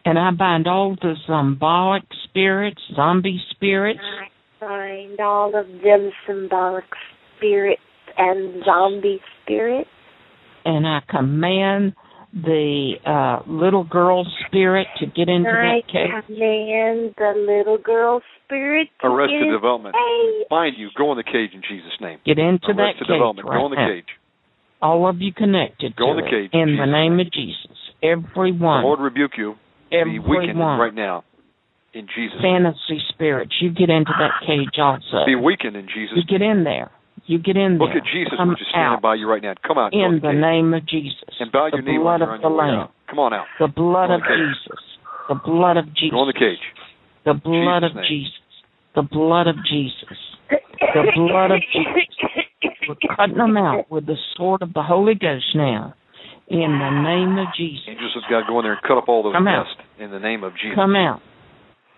And 0.04 0.18
I 0.18 0.30
bind 0.32 0.66
all 0.66 0.96
the 1.00 1.14
symbolic 1.26 2.02
spirits, 2.24 2.80
zombie 2.94 3.40
spirits, 3.50 4.00
I 4.02 4.64
bind 4.64 5.20
all 5.20 5.54
of 5.58 5.66
them 5.82 6.10
symbolic 6.26 6.84
spirits 7.36 7.80
and 8.18 8.64
zombie 8.64 9.20
spirits. 9.42 9.90
and 10.64 10.86
I 10.86 11.00
command 11.08 11.94
the 12.32 12.94
uh, 13.06 13.48
little 13.50 13.84
girl 13.84 14.26
spirit 14.46 14.86
to 14.98 15.06
get 15.06 15.28
into 15.28 15.48
I 15.48 15.80
that 15.80 15.82
cave. 15.90 16.24
command 16.26 17.14
the 17.16 17.32
little 17.36 17.78
girl 17.78 18.20
spirit 18.44 18.88
to 19.00 19.06
Arrested 19.08 19.44
get 19.44 19.52
development. 19.52 19.94
Hey, 19.96 20.44
Bind 20.50 20.74
you. 20.76 20.88
Go 20.98 21.12
in 21.12 21.16
the 21.18 21.24
cage 21.24 21.50
in 21.54 21.62
Jesus' 21.62 21.92
name. 22.00 22.18
Get 22.26 22.38
into 22.38 22.68
that 22.68 22.78
Arrested 22.78 23.06
cage 23.06 23.16
development. 23.16 23.48
right 23.48 23.58
Go 23.58 23.66
in 23.66 23.70
the 23.70 23.76
now. 23.76 23.88
cage. 23.88 24.10
All 24.82 25.08
of 25.08 25.20
you 25.20 25.32
connected 25.32 25.96
Go 25.96 26.06
to 26.06 26.10
in 26.12 26.16
the 26.18 26.26
it. 26.26 26.30
cage, 26.30 26.50
in 26.52 26.76
the 26.76 26.84
name 26.86 27.18
of 27.20 27.32
Jesus. 27.32 27.78
The 28.02 28.82
Lord 28.82 29.00
rebuke 29.00 29.32
you. 29.36 29.54
Be 29.90 30.18
weakened 30.18 30.50
everyone, 30.50 30.78
right 30.78 30.94
now. 30.94 31.24
In 31.94 32.06
Jesus' 32.14 32.36
fantasy 32.42 33.00
spirits, 33.08 33.54
you 33.60 33.70
get 33.70 33.88
into 33.88 34.12
that 34.18 34.46
cage 34.46 34.78
also. 34.78 35.24
Be 35.24 35.34
weakened 35.34 35.76
in 35.76 35.86
Jesus' 35.86 36.16
You 36.16 36.24
get 36.28 36.42
in 36.42 36.64
there. 36.64 36.90
You 37.24 37.38
get 37.38 37.56
in 37.56 37.78
there. 37.78 37.88
Look 37.88 37.96
at 37.96 38.04
Jesus, 38.12 38.34
Come 38.36 38.50
which 38.50 38.60
is 38.60 38.66
standing 38.70 38.96
out 38.96 39.02
by 39.02 39.14
you 39.14 39.28
right 39.28 39.42
now. 39.42 39.54
Come 39.66 39.78
out. 39.78 39.94
In 39.94 40.00
in 40.00 40.20
the 40.20 40.32
name 40.32 40.74
of 40.74 40.86
Jesus. 40.86 41.32
And 41.40 41.50
bow 41.50 41.70
the 41.70 41.78
your 41.78 41.86
knee 41.86 41.98
blood 41.98 42.20
of 42.20 42.40
the 42.42 42.48
Lamb. 42.48 42.88
Come 43.08 43.18
on 43.18 43.32
out. 43.32 43.46
The 43.58 43.68
blood 43.68 44.10
of 44.10 44.20
the. 44.20 44.36
Jesus. 44.36 44.82
The 45.28 45.34
blood 45.34 45.76
of 45.78 45.86
Jesus. 45.94 46.10
Go 46.12 46.22
in 46.22 46.28
the 46.28 46.38
cage. 46.38 46.62
The 47.24 47.34
blood 47.34 47.80
Jesus' 47.80 47.90
of 47.90 47.96
name. 47.96 48.04
Jesus. 48.08 48.42
The 48.94 49.02
blood 49.02 49.46
of 49.46 49.56
Jesus. 49.64 50.18
The 50.50 51.12
blood 51.16 51.50
of 51.50 51.60
Jesus. 51.72 52.66
We're 52.88 53.16
cutting 53.16 53.36
them 53.38 53.56
out 53.56 53.90
with 53.90 54.06
the 54.06 54.16
sword 54.36 54.62
of 54.62 54.72
the 54.74 54.82
Holy 54.82 55.14
Ghost 55.14 55.46
now. 55.54 55.94
In 56.48 56.78
the 56.78 57.02
name 57.02 57.38
of 57.38 57.46
Jesus. 57.56 57.82
Angels 57.88 58.16
of 58.16 58.22
God, 58.30 58.44
go 58.46 58.58
in 58.60 58.64
there 58.64 58.74
and 58.74 58.82
cut 58.82 58.98
up 58.98 59.08
all 59.08 59.22
those 59.22 59.34
Come 59.34 59.48
out. 59.48 59.64
nests 59.66 59.80
in 59.98 60.10
the 60.10 60.20
name 60.20 60.44
of 60.44 60.52
Jesus. 60.52 60.76
Come 60.76 60.94
out. 60.94 61.20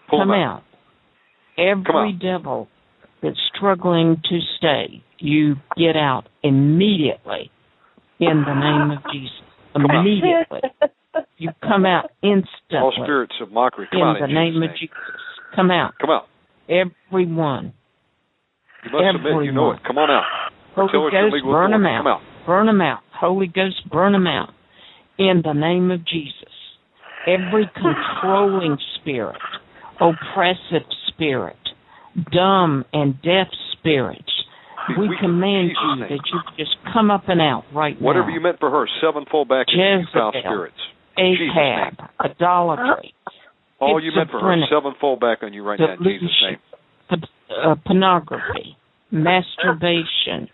Pull 0.09 0.21
Come 0.21 0.29
them 0.29 0.39
out. 0.41 0.63
Every 1.59 2.15
out. 2.15 2.19
devil 2.21 2.69
that's 3.23 3.39
struggling 3.55 4.23
to 4.31 4.39
stay, 4.57 5.03
you 5.19 5.57
get 5.77 5.97
out 5.97 6.25
immediately 6.43 7.51
in 8.21 8.45
the 8.47 8.55
name 8.55 8.97
of 8.97 9.03
Jesus. 9.13 9.37
Immediately. 9.75 10.61
You 11.37 11.51
come 11.63 11.85
out 11.87 12.11
instantly. 12.23 12.79
All 12.79 12.93
spirits 12.93 13.35
of 13.41 13.51
mockery, 13.51 13.89
come 13.91 14.03
in 14.03 14.07
out 14.07 14.17
the 14.21 14.25
in 14.27 14.35
name 14.35 14.53
Jesus' 14.55 14.71
of 14.71 14.79
Jesus. 14.79 14.97
Come 15.57 15.71
out. 15.71 15.95
Come 16.01 16.11
out. 16.11 16.27
Everyone. 16.69 17.73
You 18.85 18.91
must 18.93 19.17
submit. 19.17 19.45
You 19.45 19.53
know 19.53 19.73
it. 19.73 19.81
Come 19.87 19.99
on 19.99 20.11
out. 20.11 20.23
Holy 20.77 20.93
Tell 20.93 21.07
us 21.07 21.13
Ghost, 21.33 21.45
burn 21.45 21.73
them 21.73 21.87
out. 21.87 21.99
Come 21.99 22.07
out. 22.07 22.21
Burn 22.47 22.67
them 22.67 22.81
out. 22.81 23.01
Holy 23.21 23.47
Ghost, 23.49 23.89
burn 23.91 24.13
them 24.13 24.27
out. 24.27 24.51
In 25.19 25.43
the 25.45 25.53
name 25.53 25.91
of 25.91 26.07
Jesus. 26.07 26.33
Every 27.27 27.69
controlling 27.75 28.79
spirit, 29.01 29.37
oppressive 30.01 30.87
spirit, 31.09 31.57
dumb 32.33 32.85
and 32.93 33.21
deaf 33.23 33.49
spirits, 33.73 34.23
Be 34.89 34.95
we 35.01 35.11
command 35.21 35.71
Jesus' 35.71 35.83
you 35.83 36.01
name. 36.01 36.09
that 36.11 36.21
you 36.33 36.41
just 36.65 36.77
come 36.93 37.11
up 37.11 37.25
and 37.29 37.41
out 37.41 37.65
right 37.75 38.01
Whatever 38.01 38.01
now. 38.01 38.07
Whatever 38.07 38.31
you 38.31 38.41
meant 38.41 38.59
for 38.61 38.71
her, 38.71 38.87
sevenfold 39.03 39.49
back 39.49 39.67
into 39.69 39.83
you 39.83 40.07
foul 40.13 40.31
Jezebel. 40.33 40.51
spirits. 40.53 40.77
Jesus' 41.19 41.51
Ahab, 41.57 41.95
idolatry, 42.21 43.15
All 43.81 44.01
you 44.03 44.13
meant 44.15 44.31
for 44.31 44.39
her, 44.39 44.55
Schizophrenic. 44.55 44.69
sevenfold 44.71 45.19
back 45.21 45.39
on 45.43 45.53
you 45.53 45.65
right 45.65 45.79
now 45.81 45.95
in 45.95 46.05
Jesus' 46.05 46.31
name. 46.43 46.59
p- 47.11 47.27
uh, 47.65 47.75
pornography, 47.85 48.77
masturbation, 49.11 50.49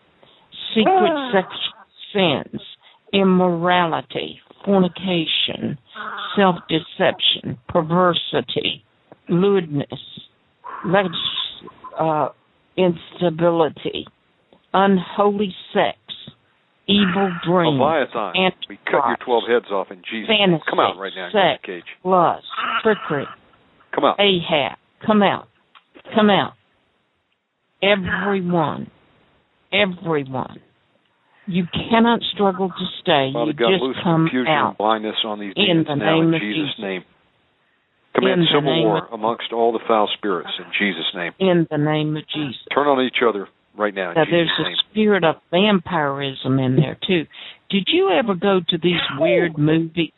secret 0.74 1.12
sexual 1.32 1.84
sins, 2.14 2.60
immorality, 3.12 4.40
fornication, 4.64 5.76
self 6.36 6.56
deception, 6.68 7.58
perversity, 7.68 8.84
lewdness, 9.28 9.88
uh, 11.98 12.28
instability, 12.76 14.06
unholy 14.72 15.54
sex, 15.72 15.98
evil 16.86 17.30
dreams, 17.46 17.78
Leviathan, 17.80 18.52
we 18.68 18.78
cut 18.86 19.06
your 19.06 19.16
12 19.24 19.42
heads 19.48 19.72
off 19.72 19.88
in 19.90 20.02
Jesus' 20.10 20.28
fantasy, 20.28 20.62
Come 20.70 20.80
out 20.80 20.98
right 20.98 21.12
now. 21.14 21.28
Sex, 21.32 21.62
cage. 21.64 21.84
lust, 22.04 22.44
trickery, 22.82 23.26
Come 23.94 24.04
out. 24.04 24.18
Ahab, 24.18 24.78
come 25.06 25.22
out. 25.22 25.48
Come 26.14 26.30
out. 26.30 26.54
Everyone. 27.82 28.90
Everyone. 29.72 30.60
You 31.47 31.64
cannot 31.90 32.20
struggle 32.32 32.68
to 32.70 32.86
stay. 33.03 33.30
Father 33.32 33.51
you 33.51 33.53
God, 33.53 33.70
just 33.72 33.82
loose 33.82 33.97
come 34.03 34.24
confusion 34.26 34.53
out. 34.53 34.68
and 34.70 34.78
blindness 34.78 35.16
on 35.24 35.40
these 35.40 35.53
In 35.57 35.84
demons 35.84 35.86
the 35.88 35.95
now 35.97 36.14
name 36.16 36.28
in 36.28 36.34
of 36.34 36.40
Jesus' 36.40 36.57
Jesus. 36.72 36.78
name. 36.80 37.05
Command 38.14 38.32
In 38.32 38.40
the 38.40 38.47
civil 38.55 38.62
name 38.74 38.84
war 38.84 38.99
of- 39.07 39.12
amongst 39.12 39.53
all 39.53 39.72
the 39.72 39.80
foul 39.86 40.09
spirits 40.14 40.51
in 40.59 40.64
Jesus' 40.78 41.12
name. 41.14 41.32
In 41.38 41.66
the 41.70 41.76
name 41.78 42.16
of 42.16 42.26
Jesus. 42.28 42.62
Turn 42.72 42.86
on 42.86 43.03
each 43.03 43.18
other 43.26 43.49
right 43.76 43.92
now 43.92 44.11
in 44.11 44.14
Now, 44.14 44.24
there's 44.24 44.49
Jesus' 44.57 44.78
a 44.80 44.84
spirit 44.90 45.24
of 45.24 45.36
vampirism 45.51 46.59
in 46.61 46.76
there 46.76 46.97
too. 47.07 47.26
Did 47.70 47.88
you 47.88 48.11
ever 48.11 48.34
go 48.34 48.61
to 48.68 48.78
these 48.78 49.01
weird 49.18 49.59
movies? 49.59 50.12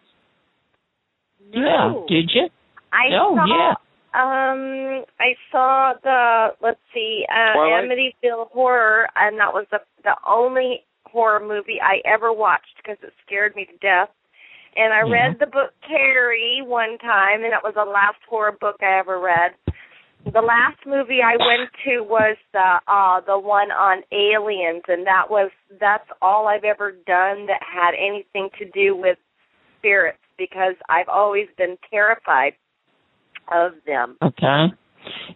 Yeah, 1.52 1.94
did 2.08 2.30
you? 2.34 2.48
I 2.92 3.08
oh 3.18 3.34
saw, 3.34 3.46
yeah. 3.46 3.74
Um, 4.14 5.04
I 5.20 5.34
saw 5.52 5.92
the 6.02 6.54
let's 6.60 6.80
see, 6.94 7.24
uh, 7.30 7.52
Twilight? 7.54 7.84
Amityville 8.24 8.50
Horror, 8.50 9.08
and 9.16 9.38
that 9.38 9.52
was 9.52 9.66
the 9.70 9.80
the 10.04 10.16
only 10.26 10.84
horror 11.16 11.40
movie 11.40 11.80
I 11.80 12.04
ever 12.04 12.30
watched 12.30 12.76
because 12.76 12.98
it 13.02 13.14
scared 13.24 13.56
me 13.56 13.64
to 13.64 13.76
death. 13.78 14.10
And 14.76 14.92
I 14.92 15.00
Yeah. 15.00 15.12
read 15.12 15.38
the 15.38 15.46
book 15.46 15.72
Carrie 15.80 16.60
one 16.60 16.98
time, 16.98 17.42
and 17.42 17.52
that 17.52 17.64
was 17.64 17.72
the 17.74 17.84
last 17.86 18.18
horror 18.28 18.52
book 18.52 18.76
I 18.82 18.98
ever 18.98 19.18
read. 19.18 19.54
The 20.26 20.42
last 20.42 20.84
movie 20.84 21.22
I 21.22 21.36
went 21.38 21.70
to 21.84 22.02
was 22.02 22.36
the 22.52 22.80
uh 22.86 23.20
the 23.20 23.38
one 23.38 23.70
on 23.70 24.02
aliens, 24.12 24.82
and 24.88 25.06
that 25.06 25.30
was 25.30 25.50
that's 25.80 26.10
all 26.20 26.48
I've 26.48 26.64
ever 26.64 26.92
done 27.06 27.46
that 27.46 27.62
had 27.62 27.94
anything 27.94 28.50
to 28.58 28.66
do 28.66 28.94
with 28.94 29.16
spirits 29.78 30.18
because 30.36 30.74
I've 30.90 31.08
always 31.08 31.48
been 31.56 31.78
terrified 31.90 32.52
of 33.50 33.72
them. 33.86 34.18
Okay. 34.20 34.66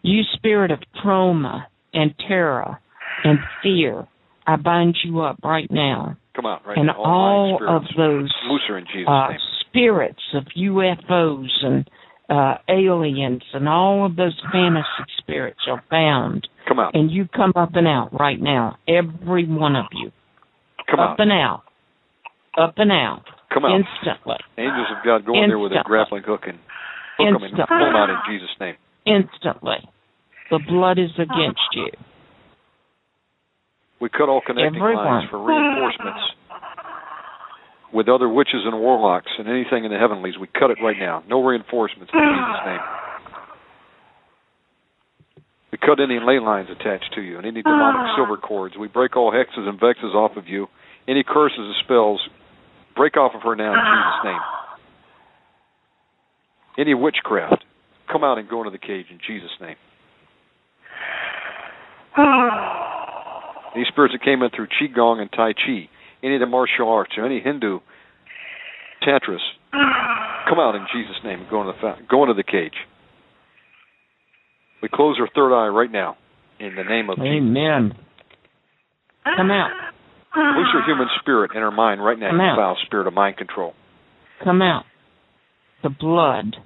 You 0.03 0.23
spirit 0.35 0.71
of 0.71 0.81
trauma 1.01 1.69
and 1.95 2.13
terror 2.29 2.79
and 3.25 3.39
fear, 3.63 4.07
I 4.51 4.57
bind 4.57 4.97
you 5.05 5.21
up 5.21 5.39
right 5.45 5.71
now. 5.71 6.17
Come 6.35 6.47
out 6.47 6.67
right 6.67 6.77
and 6.77 6.89
now. 6.89 6.97
all 6.97 7.59
lying 7.61 7.77
of 7.77 7.83
those 7.97 8.33
Loose 8.49 8.63
in 8.69 8.85
Jesus' 8.93 9.09
uh, 9.09 9.29
name. 9.29 9.39
spirits 9.61 10.23
of 10.35 10.45
UFOs 10.57 11.49
and 11.63 11.91
uh, 12.29 12.55
aliens 12.69 13.43
and 13.55 13.69
all 13.69 14.07
of 14.07 14.17
those 14.17 14.41
fantasy 14.53 14.85
spirits 15.19 15.61
are 15.69 15.83
bound. 15.89 16.49
Come 16.67 16.81
out. 16.81 16.95
And 16.95 17.13
you 17.13 17.29
come 17.29 17.53
up 17.55 17.71
and 17.75 17.87
out 17.87 18.11
right 18.19 18.41
now, 18.41 18.79
every 18.89 19.47
one 19.47 19.77
of 19.77 19.87
you. 19.93 20.11
Come 20.91 20.99
up 20.99 21.11
out. 21.11 21.21
and 21.21 21.31
out. 21.31 21.63
Up 22.59 22.75
and 22.79 22.91
out. 22.91 23.23
Come 23.55 23.65
out. 23.65 23.79
Instantly. 23.79 24.37
Angels 24.59 24.89
of 24.97 25.05
God 25.05 25.27
go 25.27 25.41
in 25.41 25.49
there 25.49 25.59
with 25.61 25.73
a 25.73 25.83
grappling 25.85 26.25
hook 26.25 26.43
and 26.47 26.59
hook 27.19 27.27
them 27.27 27.35
and 27.37 27.45
Instantly. 27.45 27.67
pull 27.69 27.87
them 27.87 27.97
out 27.97 28.11
in 28.11 28.17
Jesus' 28.29 28.51
name. 28.59 28.75
Instantly. 29.07 29.79
The 30.51 30.59
blood 30.69 30.99
is 30.99 31.15
against 31.15 31.61
you. 31.75 31.91
We 34.01 34.09
cut 34.09 34.29
all 34.29 34.41
connecting 34.45 34.81
Everyone. 34.81 35.05
lines 35.05 35.31
for 35.31 35.39
reinforcements 35.45 36.21
with 37.93 38.09
other 38.09 38.29
witches 38.29 38.63
and 38.65 38.81
warlocks 38.81 39.31
and 39.39 39.47
anything 39.47 39.85
in 39.85 39.91
the 39.93 39.99
heavenlies. 39.99 40.35
We 40.41 40.47
cut 40.49 40.71
it 40.71 40.79
right 40.83 40.97
now. 40.99 41.23
No 41.29 41.45
reinforcements 41.45 42.11
in 42.13 42.19
Jesus' 42.19 42.65
name. 42.65 42.81
We 45.73 45.79
cut 45.79 46.01
any 46.01 46.19
ley 46.19 46.41
lines 46.41 46.69
attached 46.71 47.13
to 47.15 47.21
you 47.21 47.37
and 47.37 47.47
any 47.47 47.63
demonic 47.63 48.11
silver 48.17 48.37
cords. 48.37 48.75
We 48.79 48.89
break 48.89 49.17
all 49.17 49.31
hexes 49.33 49.69
and 49.69 49.79
vexes 49.79 50.15
off 50.15 50.37
of 50.37 50.49
you. 50.49 50.67
Any 51.07 51.23
curses 51.23 51.59
and 51.59 51.75
spells, 51.85 52.21
break 52.97 53.17
off 53.17 53.33
of 53.35 53.43
her 53.43 53.55
now 53.55 53.73
in 53.73 53.79
Jesus' 53.79 54.25
name. 54.25 54.41
Any 56.87 56.95
witchcraft, 56.95 57.65
come 58.11 58.25
out 58.25 58.39
and 58.39 58.49
go 58.49 58.61
into 58.61 58.71
the 58.71 58.79
cage 58.79 59.07
in 59.11 59.19
Jesus' 59.27 59.51
name. 59.61 59.77
These 63.75 63.87
spirits 63.89 64.15
that 64.15 64.23
came 64.25 64.43
in 64.43 64.51
through 64.51 64.67
Qigong 64.81 65.21
and 65.21 65.31
Tai 65.31 65.53
Chi, 65.55 65.89
any 66.23 66.35
of 66.35 66.41
the 66.41 66.47
martial 66.47 66.89
arts, 66.89 67.13
or 67.17 67.25
any 67.25 67.41
Hindu 67.41 67.81
tantras, 69.03 69.41
come 69.73 70.59
out 70.59 70.75
in 70.75 70.87
Jesus' 70.93 71.17
name 71.25 71.41
and 71.41 71.51
go 71.51 71.61
into 71.63 71.73
the, 71.73 71.79
fa- 71.81 71.99
go 72.11 72.23
into 72.25 72.35
the 72.35 72.43
cage. 72.43 72.75
We 74.83 74.89
close 74.93 75.17
her 75.19 75.29
third 75.35 75.55
eye 75.55 75.69
right 75.69 75.91
now 75.91 76.17
in 76.59 76.75
the 76.75 76.85
name 76.85 77.11
of 77.11 77.17
Jesus. 77.17 77.31
Amen. 77.37 77.93
Come 79.37 79.51
out. 79.51 79.71
Loose 80.35 80.69
her 80.73 80.85
human 80.87 81.09
spirit 81.21 81.53
in 81.55 81.61
her 81.61 81.71
mind 81.71 82.03
right 82.05 82.19
now, 82.19 82.31
Come 82.31 82.41
out. 82.41 82.57
foul 82.57 82.77
spirit 82.87 83.07
of 83.07 83.13
mind 83.15 83.37
control. 83.37 83.75
Come 84.43 84.63
out. 84.63 84.85
The 85.83 85.91
blood. 85.91 86.57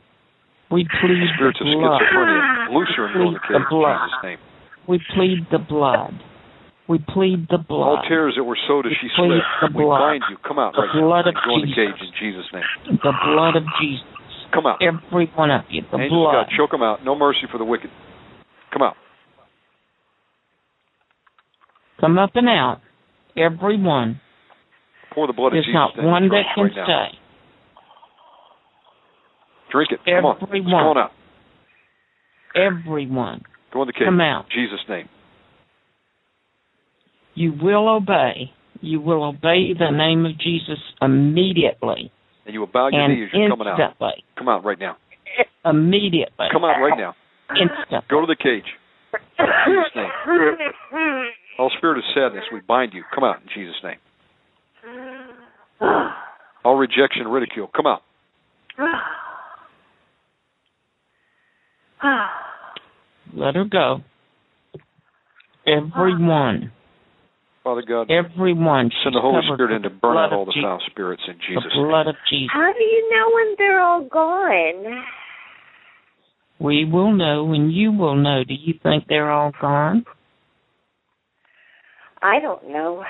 We 0.71 0.85
plead 0.85 1.23
Spirits 1.37 1.59
the 1.61 1.67
of 1.67 1.77
schizophrenia, 1.77 2.75
loose 2.75 2.89
her 2.97 3.07
and 3.07 3.15
go 3.15 3.29
in 3.29 3.35
the 3.35 3.41
the 3.49 3.57
in 3.57 3.63
blood. 3.71 3.99
Jesus' 4.09 4.23
name. 4.23 4.39
We 4.89 5.01
plead 5.15 5.47
the 5.53 5.59
blood. 5.59 6.15
We 6.89 6.99
plead 6.99 7.49
the 7.49 7.57
blood. 7.57 7.81
All 7.81 8.03
tears 8.09 8.35
that 8.37 8.45
were 8.45 8.59
sowed 8.69 8.85
as 8.87 8.93
We 8.93 8.97
she 9.01 9.09
slept, 9.17 9.75
we 9.75 9.85
bind 9.85 10.23
you. 10.29 10.37
Come 10.47 10.59
out 10.59 10.75
The 10.75 10.83
right 10.83 10.95
now 10.95 11.01
blood 11.09 11.27
and 11.27 11.37
of 11.37 11.43
go 11.45 11.55
in 11.57 11.61
the 11.63 11.75
cage 11.75 12.01
in 12.01 12.13
Jesus' 12.21 12.45
name. 12.53 12.99
The 13.03 13.13
blood 13.25 13.57
of 13.57 13.65
Jesus. 13.81 14.05
Come 14.53 14.67
out. 14.67 14.83
Every 14.83 15.27
one 15.35 15.51
of 15.51 15.63
you. 15.71 15.81
The 15.91 15.97
Angels 15.97 16.11
blood. 16.13 16.47
God, 16.47 16.53
choke 16.57 16.71
them 16.71 16.83
out. 16.83 17.05
No 17.05 17.17
mercy 17.17 17.49
for 17.51 17.57
the 17.59 17.65
wicked. 17.65 17.91
Come 18.73 18.83
out. 18.83 18.97
Come 22.01 22.19
up 22.19 22.31
and 22.35 22.49
out. 22.49 22.81
Every 23.37 23.81
one. 23.81 24.21
Pour 25.15 25.27
the 25.27 25.33
blood 25.33 25.53
There's 25.53 25.65
of 25.65 25.73
Jesus 25.73 25.97
There's 25.97 26.05
not 26.05 26.13
one 26.13 26.29
that 26.29 26.45
can 26.55 26.65
right 26.65 26.77
now. 26.77 26.85
stay. 26.85 27.19
Drink 29.73 29.91
it. 29.93 30.01
Come 30.05 30.27
on. 30.27 30.37
Every 30.43 30.61
It's 30.61 30.71
one. 30.71 30.85
going 30.85 30.99
out. 30.99 31.13
Everyone. 32.55 33.43
Go 33.73 33.83
in 33.83 33.87
the 33.89 33.93
cage. 33.93 34.03
Come 34.05 34.21
out. 34.21 34.47
Jesus' 34.51 34.85
name. 34.89 35.09
You 37.35 37.53
will 37.53 37.89
obey. 37.89 38.53
You 38.81 39.01
will 39.01 39.25
obey 39.25 39.73
the 39.79 39.91
name 39.91 40.27
of 40.27 40.39
Jesus 40.39 40.79
immediately 41.01 42.13
And 42.45 42.53
you 42.55 42.61
will 42.61 42.67
bow 42.67 42.89
your 42.93 43.01
and 43.01 43.15
knee 43.15 43.25
as 43.25 43.31
you're 43.33 43.49
coming 43.49 43.67
out. 43.67 43.97
Come 44.37 44.49
out 44.49 44.65
right 44.65 44.79
now. 44.79 44.97
Immediately. 45.65 46.47
Come 46.53 46.65
out 46.65 46.81
right 46.81 46.99
now. 46.99 47.15
Instantly. 47.51 47.99
Go 48.11 48.21
to 48.21 48.27
the 48.27 48.37
cage. 48.37 48.65
Jesus' 49.67 49.93
name. 49.97 50.11
All 51.59 51.71
spirit 51.79 51.99
of 51.99 52.05
sadness, 52.15 52.45
we 52.53 52.61
bind 52.61 52.93
you. 52.93 53.05
Come 53.15 53.25
out 53.25 53.37
in 53.43 53.49
Jesus' 53.55 53.77
name. 53.83 53.99
All 56.65 56.77
rejection, 56.77 57.29
ridicule, 57.29 57.71
come 57.75 57.87
out. 57.87 58.03
Let 63.35 63.55
her 63.55 63.65
go. 63.65 64.01
Everyone. 65.67 66.73
Father 67.65 67.83
God, 67.83 68.11
Everyone. 68.11 68.91
send 69.03 69.15
the 69.17 69.21
Holy 69.23 69.41
Spirit 69.55 69.77
in 69.77 69.83
to 69.83 69.91
burn 69.91 70.19
out 70.19 70.33
all 70.35 70.45
the 70.45 70.53
Jesus. 70.53 70.65
foul 70.65 70.81
spirits 70.91 71.23
in 71.27 71.35
The 71.35 71.41
Jesus' 71.49 71.73
name. 71.75 71.87
blood 71.89 72.07
of 72.09 72.15
Jesus. 72.31 72.51
How 72.53 72.71
do 72.77 72.85
you 72.85 73.11
know 73.11 73.31
when 73.35 73.55
they're 73.57 73.81
all 73.81 74.05
gone? 74.05 75.05
We 76.61 76.85
will 76.85 77.13
know 77.13 77.53
and 77.55 77.73
you 77.73 77.91
will 77.91 78.17
know. 78.17 78.45
Do 78.47 78.53
you 78.55 78.75
think 78.83 79.05
they're 79.09 79.31
all 79.31 79.53
gone? 79.61 80.05
I 82.23 82.39
don't 82.39 82.69
know. 82.69 83.03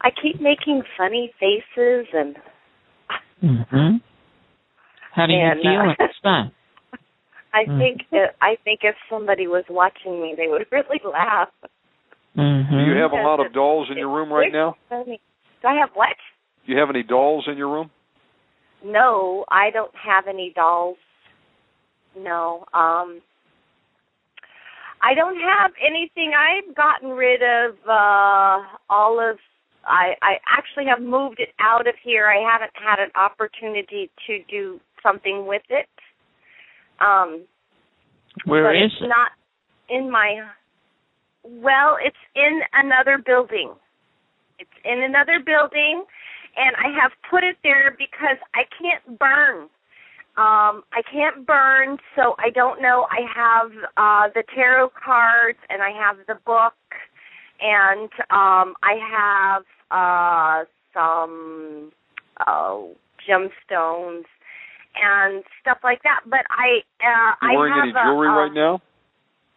I 0.00 0.10
keep 0.10 0.40
making 0.40 0.82
funny 0.96 1.32
faces 1.38 2.06
and 2.14 2.36
Mm-hmm. 3.42 3.96
How 5.12 5.26
do 5.26 5.32
you 5.32 5.50
feel 5.60 5.80
uh, 5.80 5.94
inside? 5.98 6.52
I 7.54 7.64
Mm. 7.68 7.78
think 7.78 8.00
that 8.12 8.36
I 8.40 8.56
think 8.64 8.80
if 8.82 8.94
somebody 9.10 9.46
was 9.48 9.64
watching 9.68 10.22
me 10.22 10.34
they 10.36 10.46
would 10.48 10.66
really 10.72 11.00
laugh. 11.04 11.48
Mm-hmm. 12.36 12.70
Do 12.76 12.84
you 12.84 13.02
have 13.02 13.12
a 13.12 13.22
lot 13.22 13.44
of 13.44 13.52
dolls 13.52 13.88
in 13.90 13.98
your 13.98 14.08
room 14.14 14.32
right 14.32 14.52
now? 14.52 14.76
Do 14.90 15.68
I 15.68 15.74
have 15.80 15.90
what? 15.94 16.16
Do 16.66 16.72
you 16.72 16.78
have 16.78 16.88
any 16.90 17.02
dolls 17.02 17.44
in 17.50 17.56
your 17.58 17.70
room? 17.70 17.90
No, 18.84 19.44
I 19.50 19.70
don't 19.70 19.94
have 19.94 20.24
any 20.28 20.52
dolls. 20.54 20.96
No. 22.18 22.64
Um 22.72 23.20
I 25.04 25.14
don't 25.14 25.36
have 25.36 25.72
anything. 25.84 26.32
I've 26.32 26.74
gotten 26.74 27.10
rid 27.10 27.42
of 27.42 27.74
uh 27.88 28.58
all 28.88 29.20
of 29.20 29.36
I 29.84 30.14
I 30.22 30.34
actually 30.58 30.86
have 30.86 31.02
moved 31.02 31.38
it 31.38 31.50
out 31.60 31.86
of 31.86 31.94
here. 32.02 32.26
I 32.26 32.40
haven't 32.50 32.72
had 32.74 32.98
an 32.98 33.10
opportunity 33.14 34.10
to 34.26 34.38
do 34.50 34.80
something 35.02 35.46
with 35.46 35.62
it. 35.68 35.88
Um 36.98 37.44
Where 38.46 38.64
but 38.64 38.76
is 38.76 38.90
it's 38.92 39.02
it? 39.02 39.08
not 39.08 39.32
in 39.90 40.10
my 40.10 40.36
well, 41.44 41.96
it's 42.02 42.16
in 42.34 42.60
another 42.72 43.18
building. 43.18 43.72
It's 44.58 44.70
in 44.84 45.02
another 45.02 45.40
building 45.44 46.04
and 46.56 46.76
I 46.76 46.88
have 47.00 47.12
put 47.30 47.42
it 47.44 47.56
there 47.62 47.94
because 47.98 48.36
I 48.54 48.64
can't 48.80 49.18
burn. 49.18 49.68
Um 50.36 50.84
I 50.92 51.02
can't 51.10 51.46
burn, 51.46 51.98
so 52.16 52.34
I 52.38 52.50
don't 52.50 52.80
know. 52.80 53.06
I 53.10 53.20
have 53.34 53.72
uh 53.96 54.32
the 54.34 54.44
tarot 54.54 54.90
cards 54.90 55.58
and 55.68 55.82
I 55.82 55.90
have 55.90 56.16
the 56.26 56.36
book 56.46 56.74
and 57.60 58.10
um 58.30 58.74
I 58.82 58.96
have 59.10 59.62
uh 59.90 60.64
some 60.94 61.92
uh 62.46 62.78
gemstones 63.28 64.24
and 64.94 65.44
stuff 65.60 65.78
like 65.84 66.02
that. 66.02 66.20
But 66.26 66.44
I 66.50 66.80
uh, 67.00 67.46
You 67.46 67.58
wearing 67.58 67.72
I 67.72 67.76
have 67.76 67.84
any 67.84 67.92
jewelry 67.92 68.28
a, 68.28 68.32
uh, 68.32 68.36
right 68.36 68.52
now? 68.52 68.82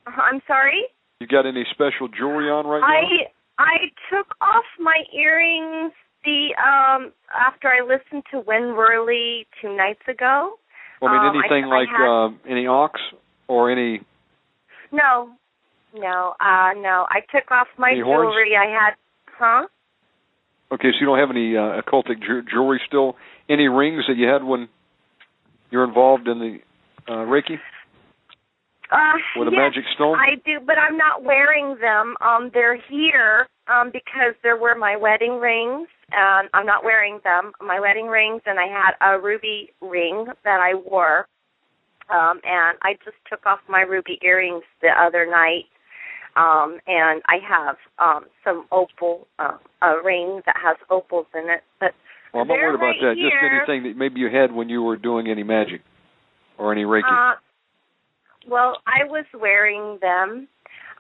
I'm 0.08 0.42
sorry. 0.48 0.86
You 1.20 1.28
got 1.28 1.46
any 1.46 1.66
special 1.72 2.08
jewelry 2.10 2.50
on 2.52 2.68
right 2.68 2.82
now? 2.82 2.88
I 2.88 3.64
I 3.64 3.78
took 4.10 4.28
off 4.42 4.66
my 4.80 5.04
earrings 5.18 5.94
the 6.26 6.54
um 6.60 7.14
after 7.34 7.70
I 7.70 7.82
listened 7.82 8.24
to 8.32 8.40
Win 8.46 8.76
Worley 8.76 9.48
two 9.62 9.76
nights 9.76 10.02
ago. 10.10 10.56
Well, 11.02 11.12
I 11.12 11.18
mean, 11.18 11.22
um, 11.30 11.38
I- 11.38 11.40
anything 11.40 11.72
I 11.72 11.76
like 11.78 11.90
had- 11.90 12.06
um, 12.08 12.40
any 12.48 12.68
ox 12.68 13.00
or 13.48 13.72
any? 13.72 14.02
No, 14.92 15.30
no, 15.98 16.36
uh, 16.40 16.72
no. 16.76 17.06
I 17.10 17.22
took 17.34 17.50
off 17.50 17.68
my 17.78 17.92
Any 17.92 18.02
horns? 18.02 18.32
jewelry. 18.34 18.56
I 18.58 18.66
had, 18.66 18.94
huh? 19.38 19.68
Okay, 20.72 20.92
so 20.92 20.98
you 21.00 21.06
don't 21.06 21.20
have 21.20 21.30
any 21.32 21.56
uh, 21.56 21.82
occultic 21.82 22.20
ju- 22.22 22.44
jewelry 22.44 22.82
still? 22.86 23.16
Any 23.50 23.68
rings 23.68 24.04
that 24.08 24.18
you 24.18 24.28
had 24.28 24.44
when 24.44 24.68
you're 25.72 25.84
involved 25.86 26.28
in 26.28 26.40
the 26.40 26.60
uh, 27.08 27.18
Reiki 27.26 27.60
Uh, 28.92 29.18
with 29.38 29.48
a 29.48 29.52
yes, 29.52 29.58
magic 29.58 29.84
stone? 29.96 30.16
I 30.16 30.36
do, 30.46 30.60
but 30.66 30.78
I'm 30.78 30.98
not 30.98 31.24
wearing 31.24 31.78
them. 31.82 32.16
Um, 32.22 32.52
they're 32.54 32.78
here 32.90 33.48
um, 33.68 33.90
because 33.92 34.36
there 34.44 34.58
were 34.58 34.76
my 34.76 34.96
wedding 34.96 35.40
rings, 35.40 35.88
and 36.12 36.50
I'm 36.54 36.66
not 36.66 36.84
wearing 36.84 37.20
them. 37.24 37.52
My 37.60 37.80
wedding 37.80 38.08
rings, 38.08 38.42
and 38.46 38.60
I 38.60 38.68
had 38.68 38.94
a 39.02 39.20
ruby 39.20 39.72
ring 39.82 40.28
that 40.44 40.60
I 40.60 40.76
wore. 40.76 41.28
Um, 42.14 42.40
and 42.46 42.78
I 42.84 42.94
just 43.04 43.18
took 43.28 43.46
off 43.48 43.60
my 43.68 43.82
ruby 43.82 44.20
earrings 44.22 44.64
the 44.82 44.90
other 44.90 45.26
night. 45.26 45.66
Um, 46.36 46.80
and 46.86 47.24
I 47.26 47.38
have 47.48 47.78
um, 47.98 48.26
some 48.44 48.68
opal, 48.72 49.28
uh, 49.40 49.58
a 49.82 49.96
ring 50.04 50.42
that 50.46 50.56
has 50.62 50.78
opals 50.92 51.28
in 51.34 51.50
it. 51.50 51.64
But 51.80 51.94
well, 52.34 52.44
I'm 52.44 52.48
not 52.50 52.56
worried 52.56 52.76
about 52.76 52.86
right 52.86 52.96
that. 53.02 53.16
Just 53.16 53.34
anything 53.42 53.90
that 53.90 53.98
maybe 53.98 54.20
you 54.20 54.30
had 54.30 54.52
when 54.52 54.70
you 54.70 54.84
were 54.84 54.98
doing 54.98 55.28
any 55.28 55.44
magic 55.44 55.82
or 56.60 56.72
any 56.72 56.84
Reiki. 56.84 57.08
Uh, 57.08 57.36
well, 58.48 58.78
I 58.88 59.04
was 59.06 59.26
wearing 59.34 59.98
them. 60.02 60.48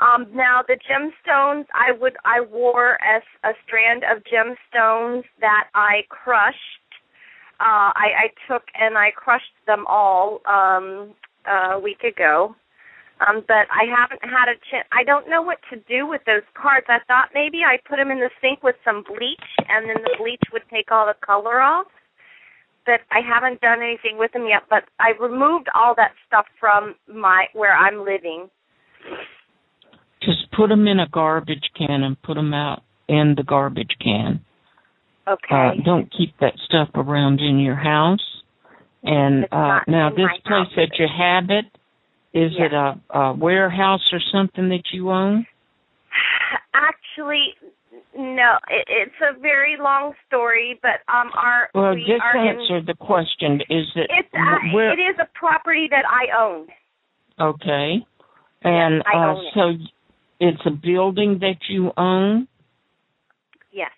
Um, 0.02 0.28
now 0.34 0.62
the 0.68 0.78
gemstones, 0.90 1.66
I 1.74 1.92
would 1.94 2.18
I 2.26 2.42
wore 2.42 2.96
a, 2.96 3.48
a 3.48 3.54
strand 3.66 4.04
of 4.04 4.24
gemstones 4.24 5.24
that 5.40 5.70
I 5.74 6.04
crushed. 6.10 6.58
Uh, 7.60 7.96
I, 7.96 8.28
I 8.28 8.52
took 8.52 8.64
and 8.78 8.98
I 8.98 9.12
crushed 9.12 9.56
them 9.66 9.86
all 9.88 10.42
um, 10.46 11.14
a 11.48 11.80
week 11.80 12.04
ago. 12.04 12.56
Um, 13.26 13.46
but 13.48 13.68
I 13.72 13.88
haven't 13.88 14.20
had 14.24 14.50
a 14.50 14.60
chance. 14.70 14.86
I 14.92 15.06
don't 15.06 15.30
know 15.30 15.42
what 15.42 15.60
to 15.72 15.80
do 15.88 16.06
with 16.06 16.20
those 16.26 16.44
cards. 16.54 16.88
I 16.90 17.00
thought 17.08 17.30
maybe 17.34 17.64
I 17.64 17.80
put 17.88 17.96
them 17.96 18.12
in 18.12 18.20
the 18.20 18.30
sink 18.42 18.62
with 18.62 18.76
some 18.84 19.06
bleach, 19.08 19.40
and 19.70 19.88
then 19.88 20.04
the 20.04 20.18
bleach 20.20 20.44
would 20.52 20.64
take 20.70 20.92
all 20.92 21.06
the 21.06 21.16
color 21.26 21.62
off 21.62 21.88
but 22.86 23.02
I 23.12 23.20
haven't 23.28 23.62
done 23.62 23.80
anything 23.82 24.18
with 24.18 24.32
them 24.34 24.46
yet. 24.48 24.64
But 24.70 24.84
I 25.00 25.12
removed 25.22 25.68
all 25.74 25.94
that 25.98 26.12
stuff 26.28 26.46
from 26.60 26.96
my 27.08 27.46
where 27.54 27.76
I'm 27.76 28.00
living. 28.06 28.50
Just 30.22 30.52
put 30.56 30.70
them 30.70 30.88
in 30.88 31.00
a 31.00 31.08
garbage 31.08 31.70
can 31.78 32.04
and 32.04 32.22
put 32.22 32.36
them 32.36 32.54
out 32.54 32.82
in 33.08 33.36
the 33.38 33.44
garbage 33.44 33.96
can. 34.02 34.44
Okay. 35.28 35.46
Uh, 35.52 35.72
don't 35.84 36.12
keep 36.16 36.34
that 36.40 36.54
stuff 36.66 36.90
around 36.96 37.40
in 37.40 37.60
your 37.60 37.76
house. 37.76 38.20
And 39.04 39.46
uh, 39.52 39.80
now, 39.88 40.10
this 40.10 40.26
place 40.46 40.68
that 40.76 40.98
you 40.98 41.06
have 41.16 41.50
it, 41.50 41.66
is 42.34 42.52
Yeah. 42.58 42.66
it 42.66 42.74
a, 42.74 43.18
a 43.18 43.34
warehouse 43.34 44.02
or 44.12 44.20
something 44.32 44.70
that 44.70 44.84
you 44.92 45.10
own? 45.10 45.46
Actually, 46.74 47.54
no. 48.16 48.58
It, 48.70 48.88
it's 48.88 49.16
a 49.22 49.40
very 49.40 49.78
long 49.80 50.14
story, 50.28 50.80
but 50.82 51.02
um, 51.12 51.32
our 51.36 51.70
Well, 51.74 51.96
we 51.96 52.02
just 52.02 52.22
are 52.22 52.38
in. 52.38 52.60
answer 52.60 52.82
the 52.86 52.96
question. 52.96 53.62
Is 53.70 53.88
it 53.96 54.10
It's 54.10 54.30
uh, 54.34 54.78
it 54.78 55.00
is 55.00 55.16
a 55.20 55.28
property 55.38 55.88
that 55.90 56.04
I 56.06 56.38
own. 56.38 56.68
Okay. 57.40 58.06
And 58.64 59.04
I 59.06 59.32
uh, 59.32 59.34
it. 59.34 59.54
so 59.54 59.72
it's 60.40 60.62
a 60.66 60.72
building 60.72 61.40
that 61.42 61.58
you 61.70 61.92
own. 61.98 62.48
Yes. 63.72 63.92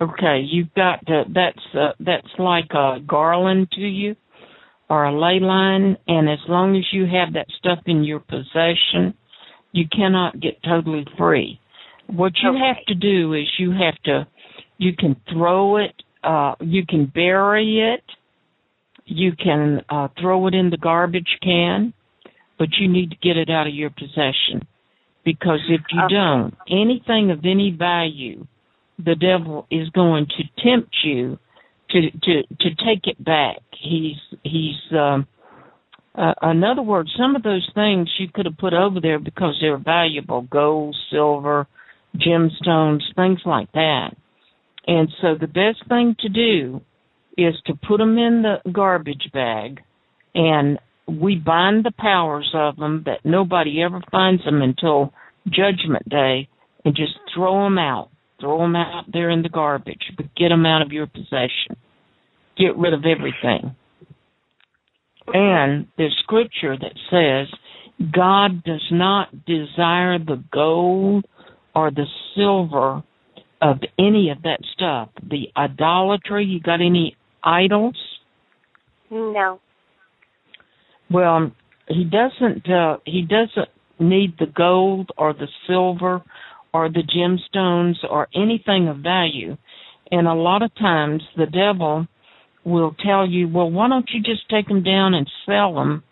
Okay, 0.00 0.40
you've 0.44 0.72
got 0.74 1.06
to, 1.06 1.24
that's 1.32 1.58
uh, 1.74 1.92
that's 2.00 2.28
like 2.38 2.70
a 2.72 2.98
garland 3.06 3.70
to 3.72 3.80
you 3.80 4.16
or 4.88 5.04
a 5.04 5.12
ley 5.12 5.40
line, 5.40 5.96
and 6.06 6.28
as 6.28 6.38
long 6.48 6.76
as 6.76 6.84
you 6.92 7.06
have 7.06 7.34
that 7.34 7.46
stuff 7.58 7.80
in 7.86 8.04
your 8.04 8.20
possession, 8.20 9.14
you 9.72 9.84
cannot 9.90 10.38
get 10.40 10.62
totally 10.62 11.04
free. 11.18 11.58
What 12.08 12.32
you 12.42 12.50
Okay. 12.50 12.58
have 12.58 12.84
to 12.86 12.94
do 12.94 13.34
is 13.34 13.46
you 13.58 13.72
have 13.72 14.00
to 14.04 14.26
you 14.78 14.94
can 14.96 15.16
throw 15.32 15.76
it, 15.78 15.94
uh 16.22 16.54
you 16.60 16.84
can 16.86 17.06
bury 17.06 17.80
it, 17.80 18.04
you 19.04 19.32
can 19.32 19.82
uh 19.88 20.08
throw 20.20 20.46
it 20.46 20.54
in 20.54 20.70
the 20.70 20.76
garbage 20.76 21.38
can, 21.42 21.92
but 22.58 22.68
you 22.78 22.88
need 22.88 23.10
to 23.10 23.16
get 23.16 23.36
it 23.36 23.50
out 23.50 23.66
of 23.66 23.74
your 23.74 23.90
possession. 23.90 24.66
Because 25.24 25.60
if 25.68 25.80
you 25.90 26.02
Okay. 26.02 26.14
don't, 26.14 26.54
anything 26.70 27.30
of 27.30 27.44
any 27.44 27.70
value 27.76 28.46
the 28.98 29.14
devil 29.14 29.66
is 29.70 29.88
going 29.90 30.26
to 30.26 30.62
tempt 30.62 30.96
you 31.04 31.38
to 31.90 32.10
to 32.10 32.42
to 32.60 32.70
take 32.84 33.06
it 33.06 33.22
back. 33.22 33.58
He's 33.72 34.16
he's 34.42 34.80
um 34.92 35.26
uh, 36.16 36.32
in 36.44 36.64
other 36.64 36.82
words, 36.82 37.14
some 37.18 37.36
of 37.36 37.42
those 37.42 37.68
things 37.74 38.08
you 38.18 38.28
could 38.32 38.46
have 38.46 38.56
put 38.56 38.72
over 38.72 39.00
there 39.00 39.18
because 39.18 39.54
they're 39.60 39.76
valuable, 39.76 40.40
gold, 40.50 40.96
silver, 41.10 41.66
gemstones, 42.16 43.02
things 43.14 43.40
like 43.44 43.70
that. 43.72 44.10
And 44.86 45.08
so 45.20 45.34
the 45.38 45.46
best 45.46 45.88
thing 45.88 46.16
to 46.20 46.28
do 46.28 46.80
is 47.36 47.54
to 47.66 47.74
put 47.74 47.98
them 47.98 48.16
in 48.18 48.42
the 48.42 48.70
garbage 48.70 49.30
bag 49.32 49.80
and 50.34 50.78
we 51.06 51.36
bind 51.36 51.84
the 51.84 51.92
powers 51.96 52.50
of 52.54 52.76
them 52.76 53.02
that 53.06 53.24
nobody 53.24 53.82
ever 53.82 54.00
finds 54.10 54.44
them 54.44 54.62
until 54.62 55.12
judgment 55.46 56.08
day 56.08 56.48
and 56.84 56.96
just 56.96 57.12
throw 57.34 57.64
them 57.64 57.78
out 57.78 58.10
Throw 58.40 58.58
them 58.58 58.76
out 58.76 59.04
there 59.10 59.30
in 59.30 59.42
the 59.42 59.48
garbage, 59.48 60.12
but 60.16 60.34
get 60.34 60.48
them 60.48 60.66
out 60.66 60.82
of 60.82 60.92
your 60.92 61.06
possession. 61.06 61.76
Get 62.58 62.76
rid 62.76 62.92
of 62.92 63.04
everything. 63.04 63.74
And 65.32 65.86
there's 65.96 66.16
scripture 66.22 66.76
that 66.76 66.92
says 67.10 67.48
God 68.12 68.62
does 68.62 68.86
not 68.90 69.46
desire 69.46 70.18
the 70.18 70.42
gold 70.52 71.26
or 71.76 71.90
the 71.90 72.06
silver 72.34 73.04
of 73.60 73.76
any 73.98 74.30
of 74.30 74.42
that 74.42 74.60
stuff. 74.74 75.10
The 75.22 75.48
idolatry, 75.56 76.44
you 76.44 76.60
got 76.60 76.80
any 76.80 77.16
idols? 77.44 77.96
No. 79.10 79.60
Well, 81.10 81.52
he 81.86 82.04
doesn't 82.04 82.68
uh 82.68 82.96
he 83.04 83.22
doesn't 83.22 83.68
need 84.00 84.34
the 84.38 84.46
gold 84.46 85.10
or 85.16 85.32
the 85.32 85.48
silver 85.66 86.22
or 86.74 86.88
the 86.88 87.02
gemstones 87.02 87.96
or 88.10 88.26
anything 88.34 88.88
of 88.88 88.98
value. 88.98 89.56
And 90.10 90.26
a 90.26 90.34
lot 90.34 90.62
of 90.62 90.74
times 90.74 91.22
the 91.36 91.46
devil 91.46 92.06
will 92.64 92.96
tell 93.04 93.28
you, 93.28 93.48
well, 93.48 93.70
why 93.70 93.88
don't 93.88 94.08
you 94.12 94.22
just 94.22 94.48
take 94.50 94.66
them 94.66 94.82
down 94.82 95.14
and 95.14 95.30
sell 95.46 95.74
them 95.74 96.02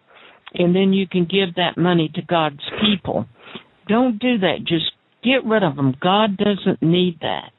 and 0.55 0.75
then 0.75 0.93
you 0.93 1.07
can 1.09 1.25
give 1.25 1.57
that 1.57 1.77
money 1.77 2.11
to 2.15 2.23
God's 2.23 2.63
people. 2.81 3.27
Don't 3.89 4.19
do 4.19 4.39
that. 4.39 4.59
Just 4.61 4.93
get 5.25 5.45
rid 5.45 5.63
of 5.63 5.77
them. 5.77 5.95
God 6.01 6.37
doesn't 6.37 6.83
need 6.83 7.19
that. 7.21 7.51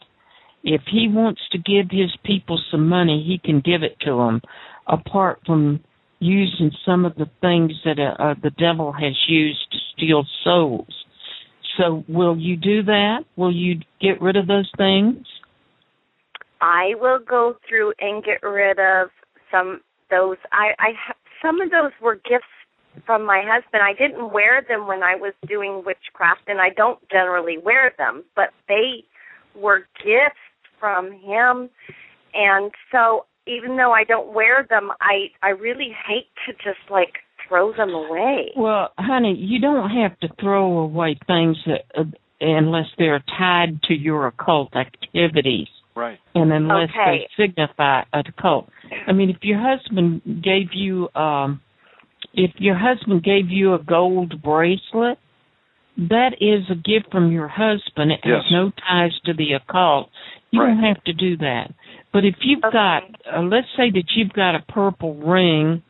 If 0.63 0.82
he 0.91 1.07
wants 1.09 1.41
to 1.51 1.57
give 1.57 1.91
his 1.91 2.16
people 2.24 2.59
some 2.72 2.88
money, 2.88 3.24
he 3.28 3.38
can 3.38 3.59
give 3.59 3.84
it 3.84 3.99
to 4.01 4.18
them 4.18 4.41
apart 4.88 5.39
from 5.45 5.84
using 6.20 6.72
some 6.86 7.05
of 7.05 7.16
the 7.16 7.30
things 7.41 7.72
that 7.84 7.99
uh, 7.99 8.22
uh, 8.22 8.36
the 8.41 8.51
devil 8.51 8.91
has 8.91 9.13
used 9.28 9.72
to 9.72 9.78
steal 9.95 10.26
souls. 10.43 11.05
So, 11.78 12.03
will 12.07 12.38
you 12.38 12.55
do 12.55 12.84
that? 12.84 13.26
Will 13.36 13.53
you 13.53 13.82
get 13.99 14.22
rid 14.22 14.38
of 14.38 14.47
those 14.47 14.72
things? 14.78 15.26
I 16.61 16.93
will 16.99 17.20
go 17.20 17.55
through 17.68 17.93
and 17.99 18.24
get 18.24 18.41
rid 18.41 18.80
of 18.80 19.09
some 19.51 19.82
those. 20.09 20.38
I, 20.51 20.72
I 20.80 20.89
some 21.43 21.59
of 21.61 21.70
those 21.70 21.91
were 22.01 22.16
gifts 22.16 22.45
from 23.05 23.25
my 23.25 23.41
husband. 23.45 23.83
I 23.83 23.93
didn't 23.93 24.31
wear 24.33 24.63
them 24.67 24.87
when 24.87 25.03
I 25.03 25.15
was 25.15 25.33
doing 25.47 25.83
witchcraft, 25.85 26.41
and 26.47 26.59
I 26.59 26.69
don't 26.75 26.99
generally 27.09 27.57
wear 27.57 27.93
them, 27.97 28.23
but 28.35 28.49
they 28.67 29.03
were 29.55 29.87
gifts 30.03 30.39
from 30.79 31.11
him. 31.11 31.69
And 32.33 32.71
so, 32.91 33.25
even 33.47 33.77
though 33.77 33.91
I 33.91 34.03
don't 34.03 34.33
wear 34.33 34.65
them, 34.69 34.91
I 35.01 35.27
I 35.41 35.49
really 35.49 35.95
hate 36.07 36.27
to 36.47 36.53
just 36.53 36.89
like 36.89 37.13
throw 37.47 37.71
them 37.73 37.91
away. 37.91 38.51
Well, 38.55 38.89
honey, 38.97 39.35
you 39.37 39.59
don't 39.59 39.89
have 39.91 40.19
to 40.19 40.27
throw 40.41 40.79
away 40.79 41.17
things 41.27 41.57
that, 41.67 41.85
uh, 41.97 42.03
unless 42.41 42.87
they're 42.97 43.23
tied 43.37 43.81
to 43.83 43.93
your 43.93 44.27
occult 44.27 44.75
activities. 44.75 45.67
Right. 45.95 46.19
and 46.33 46.51
unless 46.51 46.89
Okay. 46.89 47.25
they 47.37 47.43
signify 47.45 48.03
a 48.11 48.23
cult. 48.41 48.67
I 49.07 49.13
mean, 49.13 49.29
if 49.29 49.37
your 49.43 49.59
husband 49.59 50.41
gave 50.43 50.73
you, 50.73 51.07
um, 51.15 51.61
if 52.34 52.51
your 52.57 52.76
husband 52.76 53.23
gave 53.23 53.49
you 53.49 53.73
a 53.73 53.80
gold 53.84 54.41
bracelet, 54.41 55.17
that 55.97 56.36
is 56.41 56.69
a 56.69 56.76
gift 56.76 57.11
from 57.11 57.32
your 57.32 57.47
husband. 57.47 58.11
It 58.11 58.19
Yes. 58.26 58.43
has 58.43 58.51
no 58.51 58.71
ties 58.71 59.17
to 59.26 59.34
the 59.34 59.53
occult. 59.53 60.09
You 60.51 60.61
Right. 60.61 60.67
don't 60.67 60.84
have 60.84 61.03
to 61.05 61.13
do 61.13 61.38
that. 61.38 61.71
But 62.11 62.26
if 62.26 62.36
you've 62.45 62.63
Okay. 62.63 62.73
got, 62.73 63.03
uh, 63.32 63.41
let's 63.41 63.69
say 63.76 63.89
that 63.91 64.15
you've 64.15 64.34
got 64.34 64.55
a 64.55 64.59
purple 64.67 65.13
ring 65.15 65.82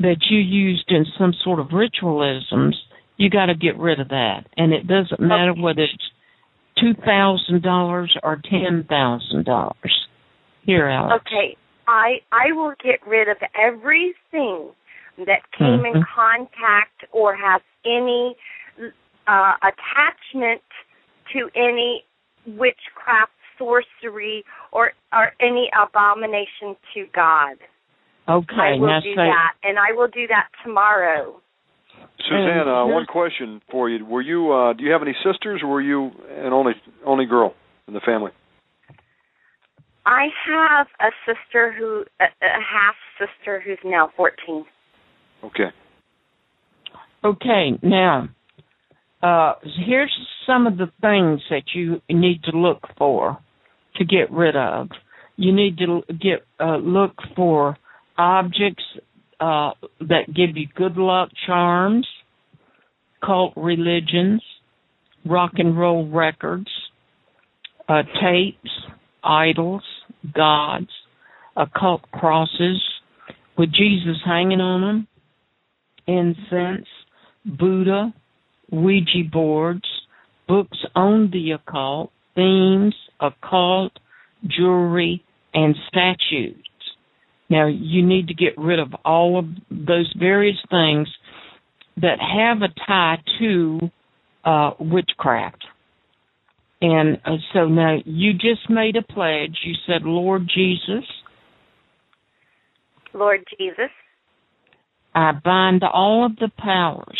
that 0.00 0.30
you 0.30 0.38
used 0.38 0.90
in 0.90 1.04
some 1.04 1.32
sort 1.32 1.58
of 1.58 1.72
ritualisms, 1.72 2.84
you 3.16 3.28
got 3.28 3.46
to 3.46 3.54
get 3.54 3.76
rid 3.76 4.00
of 4.00 4.08
that. 4.08 4.46
And 4.56 4.72
it 4.72 4.86
doesn't 4.86 5.20
matter 5.20 5.52
Okay. 5.52 5.60
whether 5.60 5.82
it's 5.82 6.10
two 6.76 6.94
thousand 6.94 7.62
dollars 7.62 8.16
or 8.22 8.36
ten 8.36 8.84
thousand 8.84 9.44
dollars. 9.44 10.06
Here, 10.62 10.86
Alex. 10.86 11.26
Okay, 11.26 11.56
I 11.86 12.20
I 12.30 12.52
will 12.52 12.74
get 12.82 13.04
rid 13.06 13.28
of 13.28 13.38
everything 13.54 14.68
that 15.26 15.50
came 15.52 15.84
in 15.84 15.94
Mhm. 15.94 16.06
contact 16.06 17.04
or 17.12 17.34
has 17.34 17.60
any 17.84 18.36
uh, 19.26 19.56
attachment 19.62 20.62
to 21.32 21.50
any 21.54 22.04
witchcraft, 22.46 23.32
sorcery, 23.58 24.44
or 24.72 24.92
or 25.12 25.32
any 25.40 25.70
abomination 25.78 26.76
to 26.94 27.06
God. 27.12 27.58
Okay. 28.28 28.56
I 28.56 28.78
will 28.78 28.86
now 28.88 29.00
do 29.00 29.10
say, 29.14 29.26
that, 29.26 29.54
and 29.62 29.78
I 29.78 29.92
will 29.92 30.08
do 30.08 30.26
that 30.28 30.48
tomorrow. 30.62 31.40
Suzanne, 32.20 32.68
uh, 32.68 32.84
And- 32.84 32.92
one 32.94 33.06
question 33.06 33.60
for 33.70 33.88
you: 33.90 34.04
Were 34.04 34.22
you? 34.22 34.52
Uh, 34.52 34.72
do 34.72 34.84
you 34.84 34.92
have 34.92 35.02
any 35.02 35.14
sisters, 35.24 35.62
or 35.62 35.66
were 35.68 35.80
you 35.80 36.12
an 36.30 36.52
only 36.52 36.74
only 37.04 37.26
girl 37.26 37.54
in 37.86 37.94
the 37.94 38.00
family? 38.00 38.32
I 40.06 40.28
have 40.46 40.88
a 41.00 41.10
sister 41.26 41.70
who 41.72 42.04
a, 42.20 42.24
a 42.40 42.60
half 42.60 42.96
sister 43.18 43.60
who's 43.60 43.78
now 43.84 44.08
fourteen. 44.16 44.64
Okay. 45.44 45.70
Okay, 47.24 47.78
now, 47.82 48.28
uh, 49.22 49.54
here's 49.86 50.14
some 50.46 50.66
of 50.66 50.78
the 50.78 50.90
things 51.00 51.40
that 51.50 51.64
you 51.74 52.00
need 52.08 52.42
to 52.44 52.56
look 52.56 52.82
for 52.96 53.38
to 53.96 54.04
get 54.04 54.30
rid 54.30 54.56
of. 54.56 54.88
You 55.36 55.52
need 55.52 55.78
to 55.78 56.02
get 56.08 56.46
uh, 56.60 56.76
look 56.76 57.12
for 57.34 57.76
objects 58.16 58.84
uh, 59.40 59.70
that 60.00 60.26
give 60.34 60.56
you 60.56 60.66
good 60.74 60.96
luck 60.96 61.30
charms, 61.46 62.06
cult 63.24 63.52
religions, 63.56 64.42
rock 65.24 65.52
and 65.56 65.78
roll 65.78 66.08
records, 66.08 66.70
uh, 67.88 68.02
tapes, 68.20 68.70
idols, 69.22 69.82
gods, 70.34 70.90
occult 71.56 72.02
crosses 72.12 72.82
with 73.56 73.72
Jesus 73.72 74.16
hanging 74.24 74.60
on 74.60 74.80
them, 74.80 75.08
incense, 76.08 76.86
Buddha, 77.44 78.12
Ouija 78.72 79.22
boards, 79.30 79.86
books 80.48 80.78
on 80.96 81.30
the 81.30 81.52
occult, 81.52 82.10
themes, 82.34 82.94
occult, 83.20 83.92
jewelry, 84.46 85.22
and 85.54 85.76
statues. 85.88 86.64
Now, 87.50 87.66
you 87.66 88.04
need 88.04 88.28
to 88.28 88.34
get 88.34 88.58
rid 88.58 88.78
of 88.78 88.88
all 89.04 89.38
of 89.38 89.46
those 89.70 90.12
various 90.18 90.58
things 90.70 91.08
that 91.96 92.18
have 92.20 92.62
a 92.62 92.68
tie 92.86 93.18
to 93.38 93.90
uh, 94.44 94.70
witchcraft. 94.78 95.64
And 96.80 97.16
uh, 97.24 97.36
so 97.52 97.66
now 97.66 97.96
you 98.04 98.32
just 98.34 98.68
made 98.68 98.96
a 98.96 99.02
pledge. 99.02 99.58
You 99.64 99.74
said, 99.86 100.02
Lord 100.02 100.48
Jesus, 100.54 101.04
Lord 103.14 103.44
Jesus, 103.58 103.90
I 105.18 105.32
bind 105.32 105.82
all 105.82 106.24
of 106.24 106.36
the 106.36 106.48
powers 106.56 107.18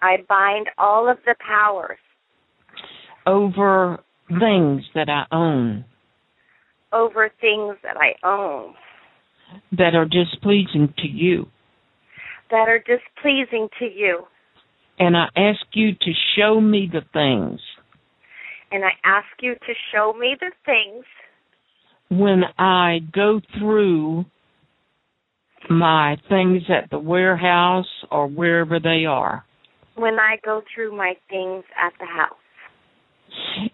I 0.00 0.18
bind 0.28 0.68
all 0.78 1.10
of 1.10 1.18
the 1.26 1.34
powers 1.44 1.98
over 3.26 3.98
things 4.28 4.82
that 4.94 5.08
I 5.08 5.24
own 5.34 5.84
over 6.92 7.28
things 7.40 7.76
that 7.82 7.96
I 7.96 8.14
own 8.24 8.74
that 9.72 9.96
are 9.96 10.04
displeasing 10.04 10.94
to 10.98 11.08
you. 11.08 11.48
that 12.52 12.68
are 12.68 12.78
displeasing 12.78 13.68
to 13.80 13.86
you. 13.86 14.22
And 15.00 15.16
I 15.16 15.26
ask 15.34 15.60
you 15.72 15.94
to 15.94 16.12
show 16.36 16.60
me 16.60 16.88
the 16.92 17.02
things 17.12 17.58
And 18.70 18.84
I 18.84 18.92
ask 19.04 19.26
you 19.40 19.54
to 19.54 19.74
show 19.92 20.12
me 20.12 20.36
the 20.38 20.52
things 20.64 21.04
when 22.10 22.44
I 22.58 23.00
go 23.12 23.40
through 23.58 24.24
my 25.70 26.16
things 26.28 26.62
at 26.68 26.90
the 26.90 26.98
warehouse 26.98 27.86
or 28.10 28.26
wherever 28.26 28.78
they 28.80 29.04
are. 29.06 29.44
when 29.94 30.14
I 30.18 30.36
go 30.42 30.62
through 30.74 30.96
my 30.96 31.14
things 31.28 31.64
at 31.78 31.92
the 32.00 32.06
house. 32.06 32.38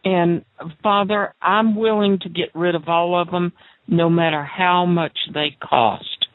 And 0.05 0.45
Father, 0.83 1.33
I'm 1.41 1.77
willing 1.77 2.19
to 2.23 2.29
get 2.29 2.49
rid 2.55 2.75
of 2.75 2.89
all 2.89 3.21
of 3.21 3.31
them 3.31 3.53
no 3.87 4.11
matter 4.11 4.45
how 4.45 4.85
much 4.85 5.17
they 5.33 5.57
cost. 5.63 6.27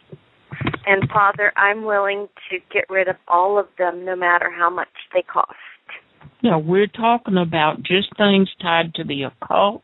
And 0.86 1.10
Father, 1.10 1.52
I'm 1.58 1.84
willing 1.84 2.28
to 2.50 2.58
get 2.74 2.86
rid 2.90 3.08
of 3.08 3.16
all 3.28 3.60
of 3.60 3.68
them 3.78 4.06
no 4.06 4.16
matter 4.16 4.50
how 4.52 4.70
much 4.70 4.88
they 5.14 5.22
cost. 5.22 5.54
Now, 6.42 6.60
we're 6.60 6.88
talking 6.88 7.38
about 7.38 7.84
just 7.84 8.16
things 8.18 8.50
tied 8.62 8.94
to 8.96 9.04
the 9.04 9.24
occult 9.24 9.84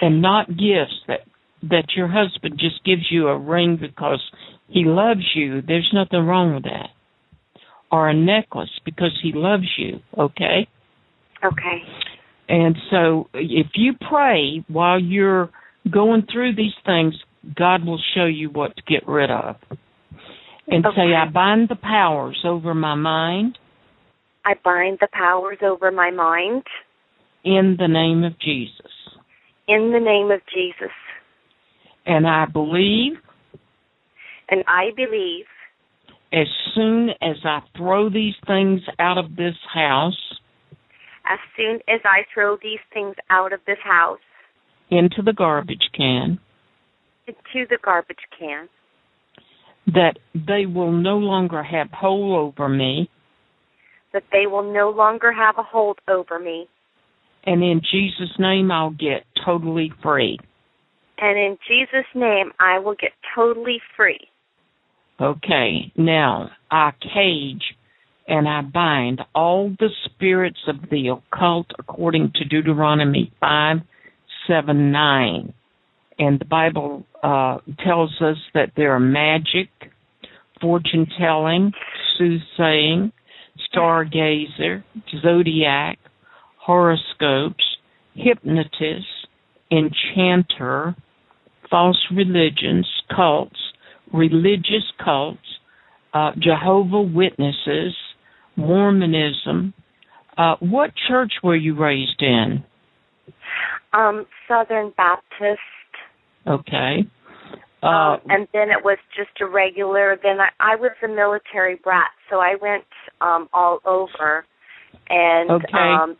and 0.00 0.20
not 0.20 0.48
gifts 0.48 1.00
that 1.08 1.20
that 1.62 1.84
your 1.96 2.08
husband 2.08 2.58
just 2.58 2.84
gives 2.84 3.02
you 3.10 3.28
a 3.28 3.38
ring 3.38 3.78
because 3.80 4.22
he 4.68 4.84
loves 4.84 5.24
you. 5.34 5.62
There's 5.62 5.90
nothing 5.92 6.26
wrong 6.26 6.54
with 6.54 6.64
that. 6.64 6.88
Or 7.90 8.08
a 8.08 8.14
necklace 8.14 8.70
because 8.84 9.18
he 9.22 9.32
loves 9.34 9.70
you, 9.76 10.00
okay? 10.18 10.66
Okay. 11.44 11.82
And 12.48 12.76
so 12.90 13.28
if 13.34 13.68
you 13.74 13.92
pray 14.08 14.64
while 14.68 15.00
you're 15.00 15.50
going 15.90 16.26
through 16.32 16.56
these 16.56 16.72
things, 16.86 17.14
God 17.56 17.84
will 17.84 18.00
show 18.14 18.24
you 18.24 18.48
what 18.48 18.76
to 18.76 18.82
get 18.88 19.06
rid 19.06 19.30
of. 19.30 19.56
And 20.68 20.84
say, 20.96 21.14
I 21.14 21.28
bind 21.28 21.68
the 21.68 21.76
powers 21.76 22.38
over 22.44 22.72
my 22.72 22.94
mind 22.94 23.58
I 24.44 24.54
bind 24.64 24.98
the 25.00 25.08
powers 25.12 25.58
over 25.62 25.92
my 25.92 26.10
mind 26.10 26.64
in 27.44 27.76
the 27.78 27.88
name 27.88 28.24
of 28.24 28.38
Jesus. 28.40 28.92
in 29.68 29.92
the 29.92 30.00
name 30.00 30.30
of 30.30 30.40
Jesus. 30.52 30.90
And 32.06 32.26
I 32.26 32.46
believe 32.46 33.12
And 34.48 34.64
I 34.66 34.90
believe 34.96 35.46
as 36.32 36.48
soon 36.74 37.10
as 37.20 37.36
I 37.44 37.60
throw 37.76 38.08
these 38.10 38.34
things 38.46 38.80
out 38.98 39.18
of 39.18 39.36
this 39.36 39.54
house 39.72 40.38
as 41.24 41.38
soon 41.56 41.76
as 41.88 42.00
I 42.04 42.24
throw 42.34 42.56
these 42.62 42.80
things 42.92 43.14
out 43.30 43.52
of 43.52 43.60
this 43.66 43.78
house 43.84 44.18
into 44.90 45.22
the 45.24 45.32
garbage 45.32 45.88
can, 45.96 46.38
into 47.28 47.66
the 47.70 47.78
garbage 47.82 48.16
can, 48.36 48.68
that 49.86 50.18
they 50.34 50.66
will 50.66 50.90
no 50.92 51.18
longer 51.18 51.62
have 51.62 51.88
hold 51.92 52.34
over 52.34 52.68
me. 52.68 53.08
that 54.12 54.24
they 54.32 54.46
will 54.46 54.72
no 54.72 54.90
longer 54.90 55.32
have 55.32 55.56
a 55.58 55.62
hold 55.62 55.98
over 56.08 56.38
me. 56.38 56.66
And 57.44 57.62
in 57.62 57.80
Jesus' 57.90 58.36
name, 58.38 58.70
I'll 58.70 58.90
get 58.90 59.24
totally 59.44 59.92
free. 60.02 60.38
And 61.22 61.38
in 61.38 61.56
Jesus' 61.68 62.04
name, 62.16 62.50
I 62.58 62.80
will 62.80 62.96
get 62.96 63.12
totally 63.32 63.80
free. 63.96 64.18
Okay, 65.20 65.92
now 65.96 66.50
I 66.68 66.90
cage 67.14 67.62
and 68.26 68.48
I 68.48 68.62
bind 68.62 69.20
all 69.32 69.70
the 69.78 69.90
spirits 70.04 70.58
of 70.66 70.90
the 70.90 71.16
occult 71.16 71.66
according 71.78 72.32
to 72.34 72.44
Deuteronomy 72.44 73.32
5 73.38 73.76
7 74.48 74.90
9. 74.90 75.54
And 76.18 76.40
the 76.40 76.44
Bible 76.44 77.06
uh, 77.22 77.58
tells 77.84 78.10
us 78.20 78.38
that 78.54 78.72
there 78.76 78.92
are 78.92 79.00
magic, 79.00 79.68
fortune 80.60 81.06
telling, 81.20 81.70
soothsaying, 82.18 83.12
stargazer, 83.72 84.82
zodiac, 85.22 86.00
horoscopes, 86.58 87.64
hypnotist, 88.14 89.06
enchanter, 89.70 90.96
false 91.72 91.98
religions, 92.14 92.86
cults, 93.14 93.58
religious 94.12 94.92
cults, 95.02 95.40
uh, 96.14 96.30
Jehovah 96.38 97.02
Witnesses, 97.02 97.96
Mormonism. 98.56 99.74
Uh, 100.36 100.54
what 100.60 100.90
church 101.08 101.32
were 101.42 101.56
you 101.56 101.74
raised 101.74 102.22
in? 102.22 102.62
Um, 103.92 104.26
Southern 104.46 104.92
Baptist, 104.96 105.60
Okay. 106.46 107.06
Uh, 107.82 107.86
um, 107.86 108.20
and 108.28 108.48
then 108.52 108.70
it 108.70 108.84
was 108.84 108.98
just 109.16 109.30
a 109.40 109.46
regular. 109.46 110.16
Then 110.22 110.38
I, 110.40 110.48
I 110.60 110.76
was 110.76 110.92
a 111.04 111.08
military 111.08 111.76
brat, 111.76 112.10
so 112.30 112.36
I 112.36 112.54
went 112.60 112.84
um, 113.20 113.48
all 113.52 113.80
over, 113.84 114.44
and 115.08 115.50
Okay. 115.50 115.72
um, 115.72 116.16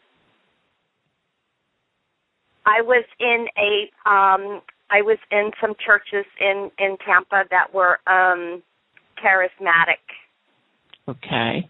I 2.67 2.81
was 2.83 3.05
in 3.21 3.47
a 3.57 4.11
um, 4.11 4.63
I 4.93 5.01
was 5.03 5.19
in 5.31 5.51
some 5.61 5.75
churches 5.85 6.27
in 6.39 6.71
in 6.79 6.97
Tampa 7.05 7.45
that 7.51 7.73
were 7.73 7.99
um, 8.07 8.63
charismatic. 9.23 10.03
okay. 11.09 11.69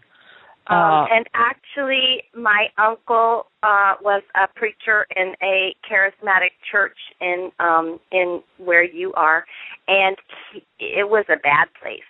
Um, 0.67 0.77
Uh, 0.77 1.05
and 1.11 1.25
actually, 1.33 2.23
my 2.33 2.67
uncle 2.77 3.47
uh, 3.63 3.95
was 4.01 4.23
a 4.35 4.47
preacher 4.55 5.05
in 5.15 5.33
a 5.41 5.75
charismatic 5.89 6.53
church 6.71 6.97
in 7.19 7.51
um, 7.59 7.99
in 8.11 8.41
where 8.57 8.83
you 8.83 9.13
are, 9.13 9.43
and 9.87 10.15
he, 10.51 10.63
it 10.79 11.09
was 11.09 11.25
a 11.29 11.37
bad 11.37 11.67
place. 11.81 12.09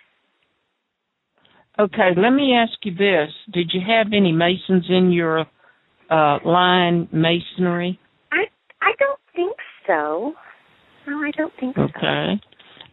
Okay, 1.78 2.10
let 2.16 2.30
me 2.30 2.54
ask 2.54 2.74
you 2.84 2.94
this: 2.94 3.30
Did 3.52 3.70
you 3.72 3.80
have 3.80 4.12
any 4.12 4.30
masons 4.30 4.84
in 4.88 5.10
your 5.10 5.40
uh, 6.10 6.38
line 6.44 7.08
masonry? 7.10 7.98
I 8.30 8.44
I 8.80 8.92
don't 9.00 9.20
think 9.34 9.56
so. 9.86 10.34
No, 11.06 11.18
I 11.18 11.30
don't 11.36 11.52
think 11.60 11.76
so. 11.76 11.82
Okay. 11.82 12.40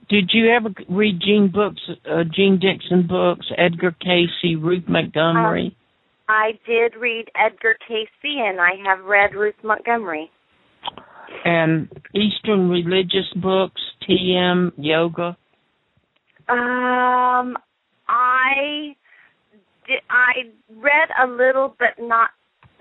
Did 0.10 0.32
you 0.34 0.52
ever 0.52 0.70
read 0.90 1.22
Jeane 1.22 1.50
books, 1.54 1.82
uh, 2.10 2.24
Jeane 2.36 2.60
Dixon 2.60 3.08
books, 3.08 3.46
Edgar 3.58 3.96
Cayce, 4.02 4.58
Ruth 4.60 4.84
Montgomery? 4.88 5.76
I 6.28 6.52
did 6.68 6.96
read 7.00 7.26
Edgar 7.36 7.76
Cayce, 7.88 8.10
and 8.24 8.60
I 8.60 8.72
have 8.86 9.06
read 9.06 9.34
Ruth 9.36 9.56
Montgomery. 9.64 10.30
and 11.46 11.90
Eastern 12.14 12.70
religious 12.70 13.32
books, 13.42 13.82
TM, 14.08 14.72
yoga. 14.78 15.38
Um, 16.50 17.58
I 18.08 18.96
did. 19.88 20.02
I 20.10 20.52
read 20.76 21.10
a 21.24 21.28
little, 21.28 21.76
but 21.80 22.04
not 22.04 22.32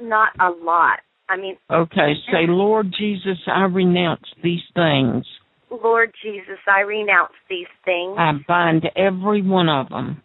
not 0.01 0.31
a 0.41 0.51
lot. 0.51 1.01
I 1.31 1.37
mean, 1.37 1.57
Okay, 1.71 2.15
say, 2.33 2.47
Lord 2.49 2.93
Jesus, 2.99 3.39
I 3.47 3.63
renounce 3.63 4.25
these 4.43 4.63
things. 4.75 5.25
Lord 5.71 6.13
Jesus, 6.25 6.59
I 6.67 6.81
renounce 6.81 7.35
these 7.49 7.69
things. 7.85 8.17
I 8.19 8.33
bind 8.49 8.87
every 8.97 9.41
one 9.41 9.69
of 9.69 9.89
them. 9.91 10.21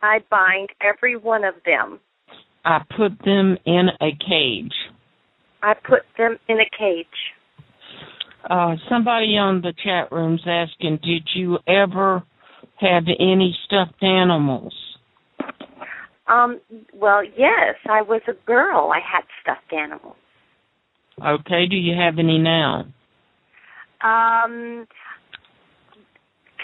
I 0.00 0.20
bind 0.30 0.70
every 0.80 1.18
one 1.18 1.44
of 1.44 1.54
them. 1.66 2.00
I 2.64 2.78
put 2.96 3.12
them 3.26 3.58
in 3.66 3.88
a 4.00 4.10
cage. 4.26 4.72
I 5.62 5.74
put 5.74 6.02
them 6.16 6.38
in 6.48 6.58
a 6.60 6.70
cage. 6.78 7.06
Uh, 8.48 8.76
somebody 8.88 9.36
on 9.36 9.60
the 9.60 9.74
chat 9.84 10.10
room's 10.10 10.42
asking, 10.46 11.00
did 11.02 11.28
you 11.34 11.58
ever 11.66 12.22
have 12.80 13.04
any 13.20 13.54
stuffed 13.66 14.02
animals? 14.02 14.72
Um, 16.26 16.60
well, 16.94 17.22
yes, 17.22 17.74
I 17.86 18.00
was 18.00 18.22
a 18.28 18.34
girl. 18.46 18.92
I 18.94 19.00
had 19.00 19.24
stuffed 19.42 19.72
animals. 19.72 20.16
Okay, 21.24 21.66
do 21.66 21.76
you 21.76 21.94
have 21.96 22.18
any 22.18 22.38
now? 22.38 22.80
Um, 24.02 24.86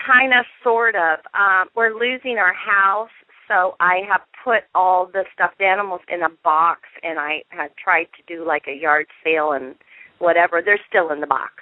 kind 0.07 0.33
of, 0.39 0.45
sort 0.63 0.95
of. 0.95 1.19
Um, 1.35 1.69
we're 1.75 1.93
losing 1.93 2.39
our 2.39 2.55
house, 2.55 3.11
so 3.49 3.75
I 3.81 4.01
have 4.11 4.21
put 4.45 4.63
all 4.75 5.07
the 5.13 5.25
stuffed 5.35 5.61
animals 5.61 6.01
in 6.13 6.23
a 6.23 6.29
box, 6.43 6.81
and 7.03 7.19
I 7.19 7.43
have 7.49 7.71
tried 7.83 8.07
to 8.17 8.35
do 8.35 8.47
like 8.47 8.65
a 8.69 8.81
yard 8.81 9.07
sale 9.25 9.53
and 9.53 9.75
whatever. 10.19 10.63
They're 10.65 10.81
still 10.89 11.11
in 11.11 11.21
the 11.21 11.27
box. 11.27 11.53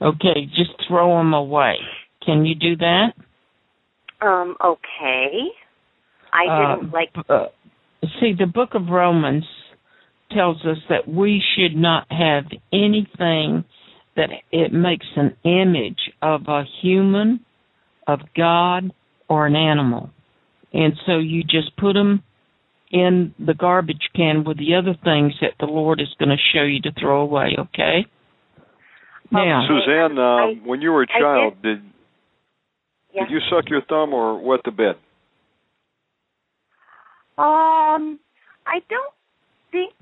Okay, 0.00 0.46
just 0.56 0.70
throw 0.88 1.18
them 1.18 1.34
away. 1.34 1.76
Can 2.24 2.44
you 2.46 2.54
do 2.54 2.76
that? 2.76 3.12
Um, 4.20 4.56
okay. 4.64 5.48
I 6.32 6.46
Uh, 6.46 6.76
didn't 6.76 6.92
like. 6.92 7.10
uh, 7.28 7.46
see, 8.20 8.32
the 8.38 8.46
book 8.46 8.70
of 8.74 8.88
Romans 8.88 9.44
tells 10.34 10.64
us 10.64 10.78
that 10.88 11.08
we 11.08 11.42
should 11.54 11.76
not 11.76 12.06
have 12.10 12.44
anything 12.72 13.64
that 14.16 14.30
it 14.50 14.72
makes 14.72 15.06
an 15.16 15.36
image 15.44 16.10
of 16.20 16.42
a 16.48 16.64
human, 16.82 17.40
of 18.06 18.20
God, 18.36 18.92
or 19.28 19.46
an 19.46 19.56
animal. 19.56 20.10
And 20.72 20.94
so 21.06 21.18
you 21.18 21.42
just 21.42 21.76
put 21.76 21.94
them 21.94 22.22
in 22.90 23.34
the 23.38 23.54
garbage 23.54 24.08
can 24.14 24.44
with 24.44 24.58
the 24.58 24.74
other 24.74 24.94
things 25.02 25.32
that 25.40 25.52
the 25.58 25.66
Lord 25.66 26.00
is 26.00 26.14
going 26.18 26.28
to 26.28 26.36
show 26.54 26.62
you 26.62 26.80
to 26.82 26.92
throw 27.00 27.22
away, 27.22 27.56
okay? 27.58 28.06
Now, 29.30 29.66
Suzanne, 29.66 30.18
uh, 30.18 30.22
I- 30.22 30.54
when 30.62 30.82
you 30.82 30.92
were 30.92 31.02
a 31.02 31.06
child, 31.06 31.62
did 31.62 31.82
Yeah. 33.14 33.24
did 33.24 33.30
you 33.30 33.40
suck 33.48 33.68
your 33.70 33.80
thumb 33.82 34.12
or 34.12 34.38
wet 34.38 34.62
the 34.64 34.70
bed? 34.70 34.96
Um, 37.38 38.18
I 38.66 38.82
don't 38.88 39.14
think. 39.72 39.92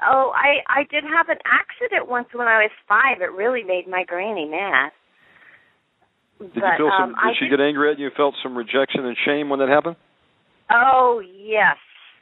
Oh, 0.00 0.32
I 0.34 0.62
I 0.66 0.82
did 0.90 1.04
have 1.04 1.28
an 1.28 1.38
accident 1.44 2.08
once 2.08 2.28
when 2.32 2.48
I 2.48 2.62
was 2.62 2.70
five. 2.88 3.20
It 3.20 3.32
really 3.32 3.62
made 3.62 3.86
my 3.86 4.04
granny 4.04 4.46
mad. 4.48 4.90
Did 6.40 6.54
but, 6.54 6.62
you 6.62 6.76
feel 6.78 6.90
some? 6.98 7.10
um, 7.10 7.14
did 7.14 7.30
I 7.30 7.38
she 7.38 7.44
did- 7.46 7.58
get 7.58 7.60
angry 7.60 7.92
at 7.92 7.98
you? 7.98 8.10
Felt 8.16 8.34
some 8.42 8.56
rejection 8.56 9.04
and 9.04 9.16
shame 9.24 9.48
when 9.48 9.60
that 9.60 9.68
happened? 9.68 9.96
Oh 10.70 11.22
yes, 11.22 11.76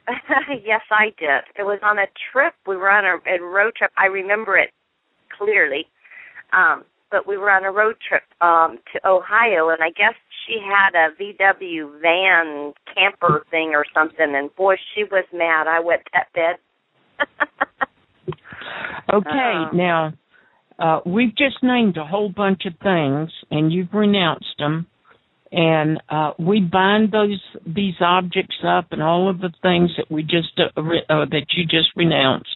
yes 0.63 0.81
I 0.91 1.05
did. 1.17 1.41
It 1.57 1.63
was 1.63 1.79
on 1.83 1.97
a 1.97 2.05
trip. 2.31 2.53
We 2.67 2.75
were 2.77 2.89
on 2.89 3.05
a, 3.05 3.17
a 3.29 3.41
road 3.41 3.73
trip. 3.75 3.91
I 3.97 4.05
remember 4.07 4.57
it 4.57 4.69
clearly. 5.37 5.85
Um, 6.53 6.83
but 7.09 7.27
we 7.27 7.37
were 7.37 7.49
on 7.49 7.63
a 7.65 7.71
road 7.71 7.95
trip 8.07 8.23
um 8.41 8.77
to 8.93 9.07
Ohio, 9.07 9.69
and 9.69 9.81
I 9.81 9.89
guess 9.89 10.13
she 10.45 10.59
had 10.61 10.93
a 10.93 11.15
VW 11.17 11.99
van 12.01 12.73
camper 12.93 13.45
thing 13.49 13.71
or 13.73 13.85
something. 13.93 14.35
And 14.35 14.53
boy, 14.55 14.75
she 14.93 15.03
was 15.03 15.25
mad. 15.33 15.67
I 15.67 15.79
went 15.79 16.01
that 16.13 16.27
bed. 16.33 16.57
Okay, 19.13 19.53
Uh, 19.69 19.69
now 19.75 20.13
uh, 20.79 20.99
we've 21.05 21.35
just 21.35 21.57
named 21.63 21.97
a 21.97 22.05
whole 22.05 22.29
bunch 22.29 22.61
of 22.65 22.73
things, 22.81 23.29
and 23.49 23.71
you've 23.71 23.93
renounced 23.93 24.55
them, 24.57 24.87
and 25.51 26.01
uh, 26.09 26.31
we 26.39 26.61
bind 26.61 27.11
those 27.11 27.39
these 27.65 27.95
objects 27.99 28.55
up 28.65 28.85
and 28.91 29.01
all 29.03 29.29
of 29.29 29.39
the 29.41 29.51
things 29.61 29.89
that 29.97 30.09
we 30.09 30.23
just 30.23 30.57
uh, 30.57 30.81
re- 30.81 31.03
uh, 31.09 31.25
that 31.25 31.47
you 31.57 31.65
just 31.65 31.89
renounced, 31.95 32.55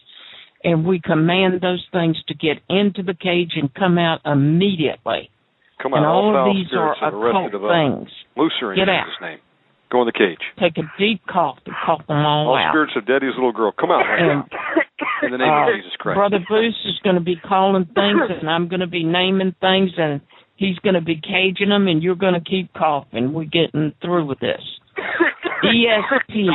and 0.64 0.86
we 0.86 0.98
command 1.00 1.60
those 1.60 1.84
things 1.92 2.16
to 2.28 2.34
get 2.34 2.56
into 2.70 3.02
the 3.02 3.14
cage 3.14 3.52
and 3.56 3.72
come 3.74 3.98
out 3.98 4.20
immediately. 4.24 5.28
Come 5.82 5.92
on, 5.92 5.98
and 5.98 6.06
all 6.06 6.32
foul 6.32 6.50
of 6.50 6.56
these 6.56 6.66
are 6.72 6.96
spirits 6.96 7.00
that 7.02 7.12
arrested 7.14 7.54
occult 7.54 7.54
of 7.54 7.64
us. 7.64 7.70
things. 8.08 8.08
Loose 8.36 8.54
her 8.60 8.72
in 8.72 8.78
Get 8.78 8.86
Jesus' 8.86 9.12
out. 9.20 9.26
name. 9.28 9.38
Go 9.92 10.00
in 10.02 10.06
the 10.06 10.12
cage. 10.18 10.40
Take 10.58 10.78
a 10.78 10.88
deep 10.98 11.20
cough 11.30 11.58
and 11.66 11.74
cough 11.84 12.00
them 12.08 12.16
all, 12.24 12.48
All 12.48 12.56
out. 12.58 12.72
spirits 12.72 12.94
of 12.96 13.06
Daddy's 13.06 13.36
little 13.36 13.52
girl, 13.52 13.70
come 13.70 13.90
out 13.92 14.02
right 14.02 14.18
And 14.18 14.42
now 14.50 14.55
in 15.22 15.30
the 15.32 15.38
name 15.38 15.48
uh, 15.48 15.68
of 15.68 15.76
Jesus 15.76 15.92
Christ. 15.98 16.16
Brother 16.16 16.38
Bruce 16.48 16.76
is 16.84 16.98
going 17.02 17.16
to 17.16 17.22
be 17.22 17.36
calling 17.36 17.84
things, 17.86 18.20
and 18.40 18.48
I'm 18.50 18.68
going 18.68 18.80
to 18.80 18.86
be 18.86 19.04
naming 19.04 19.54
things, 19.60 19.90
and 19.96 20.20
he's 20.56 20.78
going 20.80 20.94
to 20.94 21.00
be 21.00 21.16
caging 21.20 21.70
them, 21.70 21.88
and 21.88 22.02
you're 22.02 22.14
going 22.14 22.34
to 22.34 22.40
keep 22.40 22.72
coughing. 22.74 23.32
We're 23.32 23.44
getting 23.44 23.92
through 24.02 24.26
with 24.26 24.40
this. 24.40 24.60
ESP, 25.64 26.46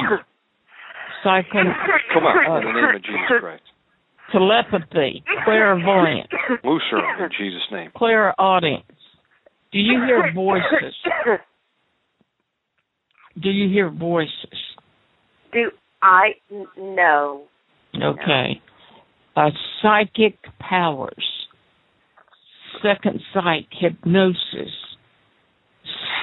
psycho, 1.23 1.63
Come 2.13 2.23
out 2.25 2.61
in 2.61 2.67
the 2.67 2.81
name 2.81 2.95
of 2.95 3.01
Jesus 3.03 3.39
Christ. 3.39 3.63
telepathy, 4.31 5.23
clairvoyance, 5.45 6.27
Loose 6.63 6.83
her 6.91 7.25
in 7.25 7.31
Jesus' 7.37 7.61
name. 7.71 7.91
clairaudience. 7.95 8.83
Do 9.71 9.79
you 9.79 10.03
hear 10.05 10.31
voices? 10.33 10.95
Do 13.41 13.49
you 13.49 13.69
hear 13.69 13.89
voices? 13.89 14.29
Do 15.53 15.71
I? 16.01 16.31
no? 16.77 17.43
Okay. 17.95 18.61
Uh, 19.35 19.49
psychic 19.81 20.37
powers, 20.59 21.47
second 22.81 23.21
sight, 23.33 23.67
hypnosis, 23.71 24.71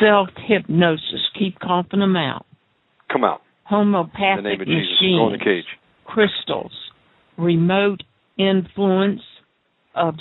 self 0.00 0.28
hypnosis. 0.46 1.20
Keep 1.38 1.58
coughing 1.60 2.00
them 2.00 2.16
out. 2.16 2.46
Come 3.12 3.24
out 3.24 3.42
in 4.38 4.44
the 4.44 4.50
name 4.50 4.60
of 4.60 4.66
Jesus. 4.66 4.86
Go 5.00 5.26
in 5.26 5.32
the 5.32 5.38
machines, 5.38 5.42
cage. 5.44 5.64
crystals, 6.04 6.72
remote 7.36 8.02
influence 8.38 9.22
of 9.94 10.14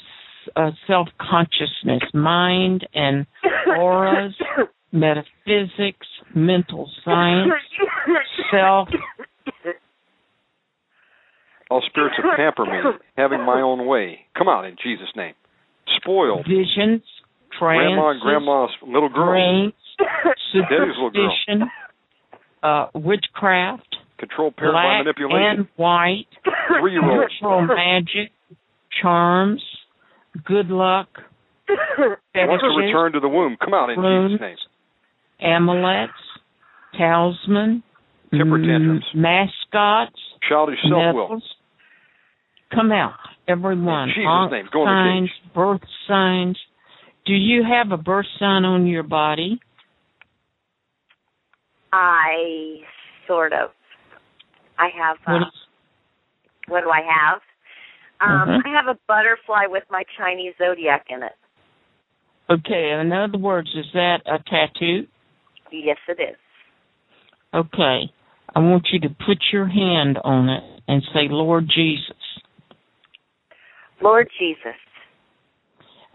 uh, 0.56 0.72
self 0.88 1.08
consciousness, 1.20 2.04
mind 2.14 2.88
and 2.94 3.26
auras, 3.78 4.34
metaphysics, 4.92 6.08
mental 6.36 6.90
science, 7.04 7.52
self 8.52 8.90
All 11.70 11.82
spirits 11.90 12.16
of 12.20 12.26
pamper 12.38 12.66
me, 12.66 12.80
having 13.18 13.44
my 13.44 13.62
own 13.62 13.86
way. 13.88 14.20
Come 14.38 14.48
out 14.48 14.66
in 14.66 14.76
Jesus' 14.82 15.10
name. 15.16 15.34
Spoiled. 16.02 16.46
visions, 16.48 17.02
Grandma 17.60 18.10
and 18.12 18.22
grandma's 18.22 18.70
little 18.86 19.10
girl. 19.10 19.32
dreams, 19.34 19.74
Daddy's 20.54 20.96
little 20.96 21.10
girl. 21.12 21.32
superstition, 21.48 21.70
uh, 22.64 22.88
witchcraft, 22.94 23.96
Control 24.20 24.52
black 24.58 25.06
manipulation. 25.06 25.60
and 25.62 25.68
white, 25.76 26.28
Three 26.80 26.92
year 26.94 27.04
olds. 27.04 27.32
ritual 27.42 27.62
magic, 27.68 28.32
charms, 29.02 29.62
good 30.46 30.68
luck, 30.70 31.08
to 31.68 32.16
fetishes, 32.34 32.62
return 32.78 33.12
to 33.14 33.20
the 33.20 33.28
womb. 33.30 33.58
Come 33.64 33.74
out 33.74 33.90
in 33.90 34.00
Runes. 34.00 34.32
Jesus' 34.34 34.42
name. 34.42 34.58
amulets, 35.42 36.14
talisman, 36.98 37.84
Temper 38.32 38.58
mm, 38.58 38.68
tantrums. 38.68 39.06
mascots, 39.16 40.20
Childish 40.48 40.80
self 40.90 41.16
will. 41.16 41.42
Medals. 42.72 42.74
Come 42.74 42.92
out, 42.92 43.14
everyone. 43.48 44.10
In 44.10 44.16
Jesus' 44.16 44.26
Onk 44.28 44.52
name, 44.52 44.66
go 44.72 44.82
in 44.82 44.86
the 44.88 45.28
signs, 45.30 45.54
birth 45.54 45.82
signs. 46.08 46.58
Do 47.26 47.34
you 47.34 47.64
have 47.64 47.92
a 47.92 48.02
birth 48.02 48.26
sign 48.40 48.64
on 48.66 48.88
your 48.88 49.04
body? 49.04 49.60
I 51.94 52.78
sort 53.28 53.54
of. 53.54 53.70
I 54.78 54.90
have. 54.98 55.18
Uh, 55.26 55.34
What 55.34 55.42
is, 55.48 55.54
what 56.68 56.82
do 56.84 56.90
I 56.90 57.02
have? 57.02 57.42
Um, 58.20 58.48
Mhm. 58.50 58.62
I 58.66 58.70
have 58.70 58.88
a 58.88 58.98
butterfly 59.08 59.66
with 59.68 59.84
my 59.92 60.04
Chinese 60.18 60.54
zodiac 60.58 61.06
in 61.10 61.24
it. 61.24 61.36
okay, 62.50 62.92
in 62.92 63.12
other 63.12 63.38
words, 63.38 63.70
is 63.76 63.92
that 63.94 64.22
a 64.26 64.40
tattoo? 64.40 65.06
Yes, 65.70 65.98
it 66.08 66.20
is. 66.20 66.38
Okay. 67.54 68.10
I 68.56 68.60
want 68.60 68.88
you 68.92 69.00
to 69.02 69.10
put 69.10 69.38
your 69.52 69.68
hand 69.68 70.18
on 70.24 70.48
it 70.50 70.64
and 70.88 71.04
say, 71.14 71.28
Lord 71.28 71.68
Jesus, 71.68 72.16
Lord 74.02 74.30
Jesus, 74.40 74.76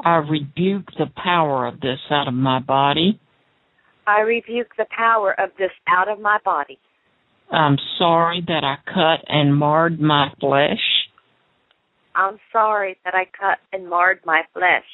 I 0.00 0.16
rebuke 0.16 0.86
the 0.98 1.10
power 1.16 1.66
of 1.66 1.80
this 1.80 1.98
out 2.10 2.28
of 2.28 2.34
my 2.34 2.60
body. 2.60 3.20
I 4.06 4.20
rebuke 4.20 4.72
the 4.76 4.86
power 4.96 5.38
of 5.38 5.50
this 5.58 5.70
out 5.88 6.08
of 6.08 6.20
my 6.20 6.38
body. 6.44 6.78
I'm 7.50 7.76
sorry 7.98 8.42
that 8.46 8.64
I 8.64 8.76
cut 8.86 9.24
and 9.28 9.56
marred 9.56 10.00
my 10.00 10.32
flesh 10.40 10.80
I'm 12.14 12.38
sorry 12.52 12.98
that 13.04 13.14
I 13.14 13.24
cut 13.24 13.58
and 13.72 13.88
marred 13.88 14.20
my 14.24 14.42
flesh 14.52 14.84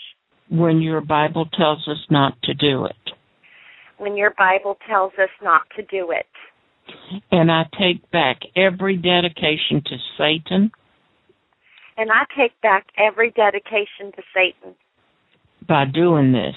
when 0.51 0.81
your 0.81 1.01
Bible 1.01 1.49
tells 1.59 1.87
us 1.89 1.99
not 2.11 2.41
to 2.45 2.55
do 2.55 2.85
it. 2.87 2.97
when 3.99 4.17
your 4.17 4.33
Bible 4.39 4.79
tells 4.89 5.13
us 5.15 5.31
not 5.43 5.63
to 5.77 5.83
do 5.83 6.13
it. 6.13 6.27
And 7.33 7.51
I 7.51 7.65
take 7.79 8.09
back 8.13 8.39
every 8.57 8.97
dedication 8.97 9.83
to 9.85 9.97
Satan 10.17 10.71
And 11.99 12.11
I 12.13 12.23
take 12.37 12.59
back 12.63 12.87
every 12.97 13.33
dedication 13.33 14.13
to 14.17 14.23
Satan 14.33 14.75
by 15.69 15.85
doing 15.85 16.33
this. 16.33 16.55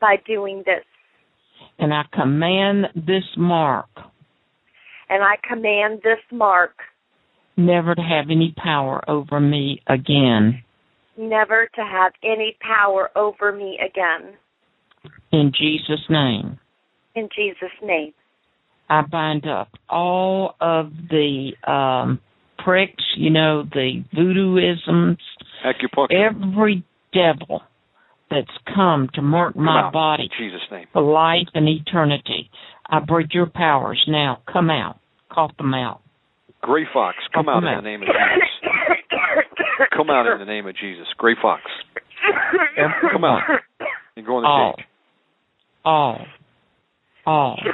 by 0.00 0.16
doing 0.26 0.62
this. 0.64 0.84
And 1.78 1.92
I 1.92 2.04
command 2.12 2.86
this 2.94 3.24
mark 3.36 3.88
And 5.10 5.22
I 5.22 5.36
command 5.46 6.00
this 6.02 6.20
mark 6.30 6.72
never 7.56 7.94
to 7.94 8.02
have 8.02 8.26
any 8.30 8.54
power 8.56 9.02
over 9.10 9.40
me 9.40 9.82
again. 9.88 10.62
never 11.18 11.68
to 11.74 11.80
have 11.82 12.12
any 12.22 12.56
power 12.60 13.10
over 13.16 13.50
me 13.52 13.78
again. 13.84 14.34
In 15.32 15.50
Jesus' 15.58 16.04
name. 16.08 16.58
In 17.14 17.28
Jesus' 17.34 17.78
name. 17.82 18.12
I 18.88 19.02
bind 19.02 19.46
up 19.48 19.68
all 19.88 20.54
of 20.60 20.92
the 21.10 21.52
um 21.66 22.20
pricks, 22.58 23.04
you 23.16 23.30
know, 23.30 23.62
the 23.64 24.02
voodooisms, 24.14 25.18
Acupuncture. 25.64 26.28
every 26.30 26.84
devil 27.12 27.62
that's 28.30 28.50
come 28.74 29.08
to 29.14 29.22
mark 29.22 29.54
Come 29.54 29.64
my 29.64 29.82
out. 29.82 29.92
body 29.92 30.24
In 30.24 30.30
Jesus' 30.50 30.66
name. 30.70 30.86
for 30.92 31.02
life 31.02 31.48
and 31.54 31.68
eternity. 31.68 32.50
I 32.88 33.00
break 33.00 33.32
your 33.34 33.46
powers 33.46 34.02
now. 34.08 34.40
Come 34.52 34.70
out. 34.70 34.98
Cough 35.30 35.56
them 35.58 35.74
out. 35.74 36.00
Gray 36.62 36.84
Fox, 36.92 37.16
come 37.34 37.48
out 37.48 37.60
Come 37.62 37.68
in 37.68 37.76
the 37.84 37.88
name 37.88 38.02
of 38.02 38.08
Jesus. 38.08 38.16
Come 39.96 40.10
out 40.10 40.26
in 40.26 40.38
the 40.38 40.44
name 40.44 40.66
of 40.66 40.74
Jesus. 40.76 41.06
Gray 41.16 41.34
Fox, 41.40 41.62
come 43.12 43.24
out 43.24 43.42
and 44.16 44.26
go 44.26 44.38
in 44.38 44.42
the 44.42 44.48
All. 44.48 44.74
cage. 44.76 44.86
All. 45.84 46.26
All. 47.26 47.58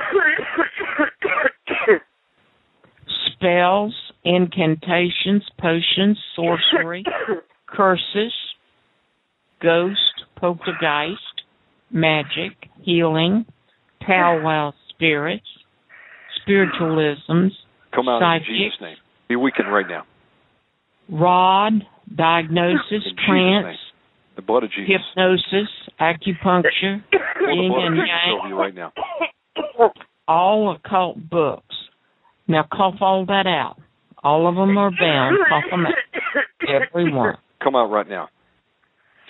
Spells, 3.37 3.95
incantations, 4.25 5.43
potions, 5.59 6.19
sorcery, 6.37 7.05
curses, 7.67 8.33
ghost, 9.61 9.99
poltergeist, 10.37 11.43
magic, 11.91 12.53
healing, 12.83 13.45
powwow 14.01 14.73
spirits, 14.91 15.47
spiritualisms, 16.47 17.51
Come 17.95 18.09
out 18.09 18.21
Psychic. 18.23 18.49
in 18.49 18.55
Jesus' 18.55 18.79
name. 18.81 18.97
Be 19.29 19.37
weakened 19.37 19.73
right 19.73 19.87
now. 19.89 20.05
rod, 21.11 21.73
diagnosis, 22.15 22.81
In 22.91 23.01
Jesus' 23.03 23.13
trance, 23.27 23.67
name. 23.67 23.77
The 24.37 24.43
blood 24.43 24.65
of 24.65 24.71
Jesus. 24.71 24.89
hypnosis, 25.15 25.69
acupuncture, 26.01 27.03
yin 27.53 27.73
and 27.77 27.97
yang, 27.97 28.53
right 28.55 28.75
now. 28.75 28.93
all 30.29 30.75
occult 30.75 31.19
books. 31.29 31.75
Now 32.49 32.65
cough 32.73 32.97
all 33.01 33.27
that 33.27 33.47
out. 33.47 33.77
All 34.23 34.49
of 34.49 34.55
them 34.55 34.79
are 34.79 34.91
bound. 34.91 35.37
Cough 35.49 35.65
them 35.71 35.87
out. 35.87 35.93
Everyone. 36.69 37.37
Come 37.63 37.75
out 37.75 37.91
right 37.91 38.09
now. 38.09 38.29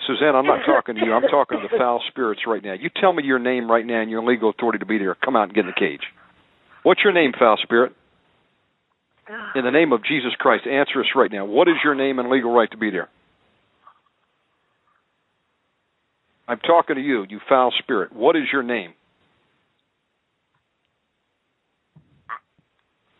Suzanne, 0.07 0.35
I'm 0.35 0.45
not 0.45 0.65
talking 0.65 0.95
to 0.95 1.05
you. 1.05 1.13
I'm 1.13 1.23
talking 1.23 1.59
to 1.61 1.67
the 1.71 1.77
foul 1.77 2.01
spirits 2.09 2.41
right 2.45 2.63
now. 2.63 2.73
You 2.73 2.89
tell 2.99 3.13
me 3.13 3.23
your 3.23 3.39
name 3.39 3.71
right 3.71 3.85
now 3.85 4.01
and 4.01 4.11
your 4.11 4.23
legal 4.23 4.49
authority 4.49 4.79
to 4.79 4.85
be 4.85 4.97
there. 4.97 5.15
Come 5.15 5.35
out 5.35 5.43
and 5.43 5.53
get 5.53 5.61
in 5.61 5.67
the 5.67 5.79
cage. 5.79 6.01
What's 6.83 7.01
your 7.03 7.13
name, 7.13 7.31
foul 7.37 7.57
spirit? 7.63 7.93
Ah. 9.29 9.51
In 9.55 9.63
the 9.63 9.71
name 9.71 9.93
of 9.93 10.03
Jesus 10.03 10.31
Christ, 10.37 10.67
answer 10.67 10.99
us 10.99 11.07
right 11.15 11.31
now. 11.31 11.45
What 11.45 11.69
is 11.69 11.75
your 11.83 11.95
name 11.95 12.19
and 12.19 12.29
legal 12.29 12.51
right 12.51 12.69
to 12.71 12.77
be 12.77 12.89
there? 12.89 13.09
I'm 16.47 16.59
talking 16.59 16.97
to 16.97 17.01
you, 17.01 17.25
you 17.29 17.39
foul 17.47 17.71
spirit. 17.79 18.11
What 18.13 18.35
is 18.35 18.43
your 18.51 18.63
name? 18.63 18.93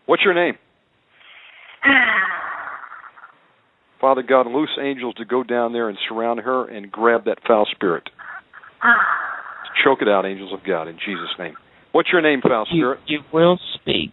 What's 0.06 0.24
your 0.24 0.34
name? 0.34 0.58
Father 4.02 4.24
God, 4.24 4.48
loose 4.48 4.78
angels 4.82 5.16
to 5.16 5.26
go 5.26 5.44
down 5.44 5.72
there 5.72 5.88
and 5.88 5.98
surround 6.10 6.42
her 6.42 6.68
and 6.68 6.92
grab 6.92 7.26
that 7.26 7.38
foul 7.48 7.66
spirit. 7.72 8.04
Choke 9.84 10.00
it 10.02 10.10
out, 10.10 10.26
angels 10.26 10.52
of 10.54 10.60
God, 10.66 10.88
in 10.90 10.96
Jesus' 10.96 11.30
name. 11.40 11.56
What's 11.94 12.10
your 12.12 12.22
name, 12.22 12.42
foul 12.42 12.66
You, 12.72 12.80
spirit? 12.82 13.00
you 13.08 13.20
will 13.32 13.58
speak. 13.76 14.12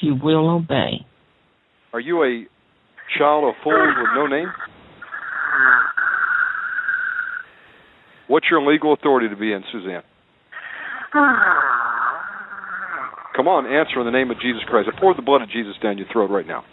You 0.00 0.16
will 0.20 0.50
obey. 0.50 1.06
Are 1.92 2.00
you 2.00 2.22
a 2.24 2.46
child 3.18 3.44
of 3.44 3.54
fools 3.62 3.94
with 3.96 4.08
no 4.16 4.26
name? 4.26 4.48
What's 8.26 8.46
your 8.50 8.62
legal 8.62 8.92
authority 8.94 9.28
to 9.28 9.36
be 9.36 9.52
in, 9.52 9.62
Suzanne? 9.70 10.02
Come 13.36 13.48
on, 13.48 13.66
answer 13.66 13.98
in 14.00 14.06
the 14.06 14.12
name 14.12 14.30
of 14.30 14.40
Jesus 14.40 14.62
Christ. 14.68 14.88
I 14.92 15.00
pour 15.00 15.14
the 15.14 15.22
blood 15.22 15.42
of 15.42 15.48
Jesus 15.50 15.74
down 15.82 15.96
your 15.98 16.06
throat 16.12 16.30
right 16.30 16.46
now. 16.46 16.64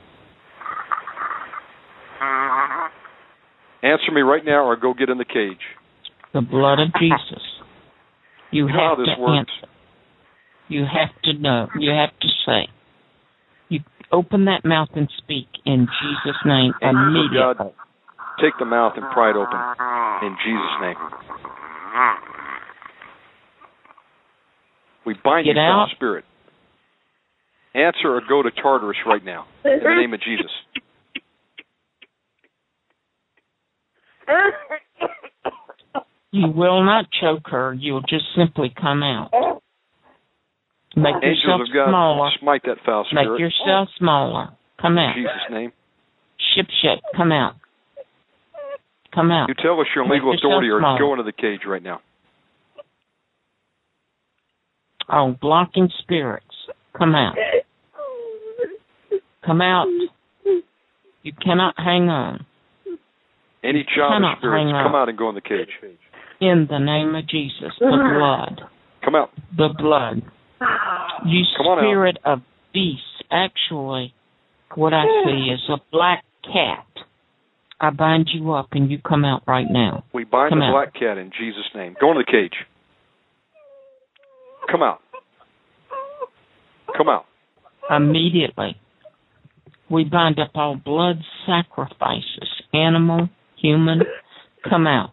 Answer 3.81 4.11
me 4.11 4.21
right 4.21 4.43
now 4.43 4.65
or 4.65 4.75
go 4.75 4.93
get 4.93 5.09
in 5.09 5.17
the 5.17 5.25
cage. 5.25 5.63
The 6.33 6.41
blood 6.41 6.79
of 6.79 6.89
Jesus. 6.99 7.41
You 8.51 8.67
You 8.67 8.73
have 8.77 8.97
this 8.97 9.07
to 9.15 9.21
works. 9.21 9.49
answer. 9.61 9.71
You 10.67 10.83
have 10.83 11.21
to 11.23 11.33
know. 11.33 11.67
You 11.79 11.91
have 11.91 12.11
to 12.19 12.27
say. 12.45 12.67
You 13.69 13.79
open 14.11 14.45
that 14.45 14.65
mouth 14.65 14.89
and 14.95 15.09
speak 15.17 15.47
in 15.65 15.87
Jesus' 15.87 16.37
name 16.45 16.73
immediately. 16.81 17.37
God, 17.39 17.71
take 18.41 18.53
the 18.59 18.65
mouth 18.65 18.93
and 18.95 19.05
pry 19.13 19.29
it 19.31 19.35
open 19.37 20.27
in 20.27 20.35
Jesus' 20.43 20.75
name. 20.81 20.95
We 25.05 25.15
bind 25.23 25.45
Get 25.45 25.55
you, 25.55 25.61
out. 25.61 25.87
spirit. 25.95 26.25
Answer 27.79 28.15
or 28.15 28.21
go 28.27 28.43
to 28.43 28.51
Tartarus 28.51 28.97
right 29.05 29.23
now 29.23 29.45
in 29.63 29.79
the 29.81 29.95
name 29.95 30.13
of 30.13 30.19
Jesus. 30.21 30.51
You 36.31 36.47
will 36.49 36.83
not 36.83 37.05
choke 37.21 37.47
her. 37.47 37.73
You'll 37.73 38.01
just 38.01 38.25
simply 38.37 38.71
come 38.79 39.01
out. 39.01 39.31
Make 40.95 41.15
yourself 41.21 41.23
Angels 41.23 41.69
of 41.69 41.73
God, 41.73 41.89
smaller. 41.89 42.29
smite 42.39 42.61
that 42.65 42.77
foul 42.85 43.05
Make 43.13 43.23
spirit 43.25 43.39
yourself 43.39 43.89
smaller. 43.97 44.49
Come 44.81 44.93
in 44.93 44.99
out. 44.99 45.15
Jesus' 45.15 45.51
name. 45.51 45.71
Ship 46.55 46.65
ship. 46.81 46.99
Come 47.15 47.31
out. 47.31 47.55
Come 49.13 49.31
out. 49.31 49.49
You 49.49 49.55
tell 49.61 49.79
us 49.79 49.87
your 49.95 50.05
Make 50.05 50.15
legal 50.21 50.35
authority 50.35 50.69
or 50.69 50.79
smaller. 50.79 50.99
go 50.99 51.11
into 51.13 51.23
the 51.23 51.31
cage 51.31 51.61
right 51.67 51.81
now. 51.81 52.01
Oh, 55.11 55.35
blocking 55.41 55.89
spirits. 55.99 56.45
Come 56.97 57.15
out. 57.15 57.35
Come 59.49 59.61
out. 59.61 59.87
You 61.23 61.33
cannot 61.43 61.73
hang 61.75 62.07
on. 62.07 62.45
Any 63.63 63.83
child 63.83 64.13
cannot 64.13 64.33
of 64.33 64.37
spirits, 64.41 64.69
come 64.71 64.93
out 64.93 65.09
and 65.09 65.17
go 65.17 65.29
in 65.29 65.33
the 65.33 65.41
cage. 65.41 65.69
In 66.39 66.67
the 66.69 66.77
name 66.77 67.15
of 67.15 67.27
Jesus. 67.27 67.73
The 67.79 67.87
uh-huh. 67.87 68.19
blood. 68.19 68.69
Come 69.03 69.15
out. 69.15 69.31
The 69.57 69.69
blood. 69.75 70.21
You 71.25 71.43
Come 71.57 71.67
out. 71.67 71.79
spirit 71.79 72.17
of 72.23 72.41
beast. 72.75 73.01
Actually, 73.31 74.13
what 74.75 74.93
I 74.93 75.05
see 75.25 75.51
is 75.51 75.61
a 75.67 75.77
black 75.91 76.23
cat. 76.43 76.85
I 77.81 77.89
bind 77.89 78.29
you 78.31 78.53
up 78.53 78.67
and 78.73 78.91
you 78.91 78.99
come 78.99 79.25
out 79.25 79.41
right 79.47 79.67
now. 79.67 80.03
We 80.13 80.25
bind 80.25 80.51
Come 80.51 80.59
the 80.59 80.65
out. 80.65 80.73
black 80.73 80.93
cat 80.93 81.17
in 81.17 81.31
Jesus' 81.31 81.65
name. 81.73 81.95
Go 81.99 82.11
into 82.11 82.21
the 82.23 82.31
cage. 82.31 82.67
Come 84.71 84.83
out. 84.83 84.99
Come 86.95 87.09
out. 87.09 87.25
Immediately. 87.89 88.77
We 89.89 90.03
bind 90.03 90.39
up 90.39 90.51
all 90.55 90.75
blood 90.75 91.17
sacrifices, 91.45 92.49
animal, 92.73 93.29
human. 93.57 94.01
Come 94.69 94.87
out. 94.87 95.11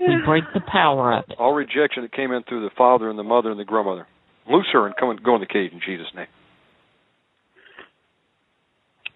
We 0.00 0.16
break 0.24 0.44
the 0.54 0.60
power 0.60 1.12
of 1.18 1.24
it. 1.28 1.36
All 1.38 1.52
rejection 1.52 2.02
that 2.02 2.12
came 2.12 2.32
in 2.32 2.42
through 2.48 2.62
the 2.62 2.74
father 2.76 3.08
and 3.08 3.18
the 3.18 3.22
mother 3.22 3.50
and 3.50 3.60
the 3.60 3.64
grandmother. 3.64 4.06
Loose 4.50 4.66
her 4.72 4.86
and 4.86 4.96
come 4.96 5.10
and 5.10 5.22
go 5.22 5.34
in 5.34 5.40
the 5.40 5.46
cage 5.46 5.70
in 5.72 5.80
Jesus' 5.84 6.08
name. 6.16 6.26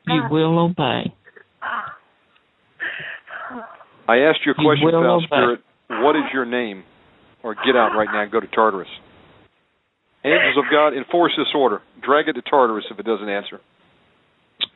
You 0.07 0.23
will 0.31 0.59
obey. 0.61 1.13
I 4.09 4.19
asked 4.19 4.41
you 4.47 4.53
a 4.53 4.55
question, 4.55 4.87
will 4.87 5.03
foul 5.03 5.17
obey. 5.17 5.27
spirit. 5.27 5.61
What 5.89 6.15
is 6.15 6.23
your 6.33 6.45
name? 6.45 6.85
Or 7.43 7.55
get 7.55 7.75
out 7.75 7.97
right 7.97 8.09
now 8.13 8.23
and 8.23 8.31
go 8.31 8.39
to 8.39 8.47
Tartarus. 8.47 8.89
Angels 10.25 10.57
of 10.59 10.65
God, 10.71 10.97
enforce 10.97 11.33
this 11.37 11.49
order. 11.57 11.81
Drag 12.05 12.29
it 12.29 12.35
to 12.35 12.43
Tartarus 12.43 12.85
if 12.91 12.99
it 12.99 13.07
doesn't 13.07 13.29
answer. 13.29 13.61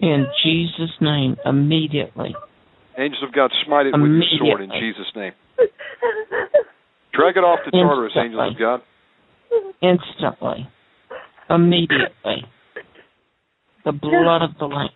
In 0.00 0.26
Jesus' 0.42 0.94
name, 1.00 1.36
immediately. 1.44 2.34
Angels 2.98 3.22
of 3.26 3.32
God, 3.34 3.50
smite 3.66 3.86
it 3.86 3.94
with 3.94 4.10
your 4.10 4.22
sword 4.38 4.60
in 4.62 4.70
Jesus' 4.70 5.10
name. 5.14 5.32
Drag 7.12 7.36
it 7.36 7.40
off 7.40 7.60
the 7.64 7.70
Tartarus, 7.70 8.12
Instantly. 8.16 8.46
angels 8.46 8.54
of 8.54 8.58
God. 8.58 8.80
Instantly. 9.82 10.68
Immediately. 11.50 12.44
The 13.84 13.92
blood 13.92 14.42
of 14.42 14.50
the 14.58 14.66
Lamb. 14.66 14.90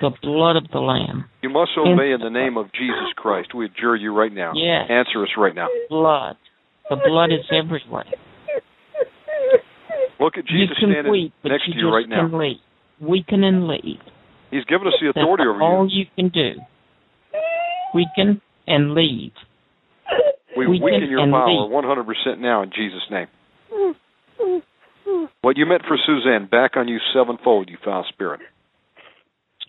The 0.00 0.10
blood 0.22 0.56
of 0.56 0.64
the 0.72 0.80
Lamb. 0.80 1.26
You 1.42 1.50
must 1.50 1.70
obey 1.78 2.12
in 2.12 2.20
the 2.20 2.30
name 2.30 2.56
of 2.56 2.66
Jesus 2.72 3.12
Christ. 3.16 3.54
We 3.54 3.66
adjure 3.66 3.96
you 3.96 4.14
right 4.14 4.32
now. 4.32 4.52
Yes. 4.54 4.90
Answer 4.90 5.22
us 5.22 5.30
right 5.38 5.54
now. 5.54 5.68
Blood. 5.88 6.36
The 6.90 6.96
blood 6.96 7.30
is 7.32 7.46
everywhere. 7.52 8.04
Look 10.20 10.34
at 10.36 10.46
Jesus 10.46 10.76
standing 10.78 11.10
weep, 11.10 11.32
next 11.44 11.66
you 11.68 11.74
to 11.74 11.78
you 11.78 11.86
just 11.86 11.94
right 11.94 12.08
now. 12.08 12.38
leave. 12.38 12.56
Weaken 13.00 13.44
and 13.44 13.66
leave. 13.66 14.00
He's 14.50 14.64
given 14.64 14.86
us 14.86 14.94
the 15.00 15.08
That's 15.08 15.18
authority 15.18 15.44
over 15.44 15.62
all 15.62 15.88
you. 15.90 16.00
you 16.00 16.06
can 16.16 16.28
do. 16.28 16.60
Weaken 17.94 18.40
and 18.66 18.94
leave. 18.94 19.32
We 20.56 20.66
weaken 20.66 20.84
weaken 20.84 21.10
your 21.10 21.20
and 21.20 21.32
power 21.32 21.48
leave. 21.48 21.70
100% 21.70 22.38
now 22.38 22.62
in 22.62 22.70
Jesus' 22.70 23.02
name. 23.10 23.26
What 25.42 25.56
you 25.56 25.66
meant 25.66 25.82
for 25.86 25.96
Suzanne, 26.06 26.46
back 26.50 26.76
on 26.76 26.88
you 26.88 26.98
sevenfold, 27.12 27.68
you 27.68 27.76
foul 27.84 28.04
spirit. 28.12 28.40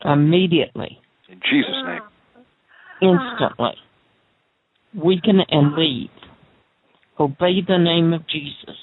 Immediately. 0.04 1.00
In 1.30 1.40
Jesus' 1.40 1.84
name. 1.86 2.02
Instantly. 3.02 3.74
Weaken 4.96 5.40
and 5.50 5.76
leave. 5.76 6.10
Obey 7.20 7.62
the 7.68 7.78
name 7.78 8.14
of 8.14 8.28
Jesus. 8.28 8.78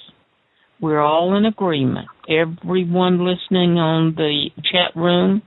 We're 0.83 1.01
all 1.01 1.37
in 1.37 1.47
agreement. 1.47 2.09
Everyone 2.29 3.25
listening 3.25 3.79
on 3.79 4.17
the 4.17 4.49
chat 4.57 4.97
room, 4.97 5.43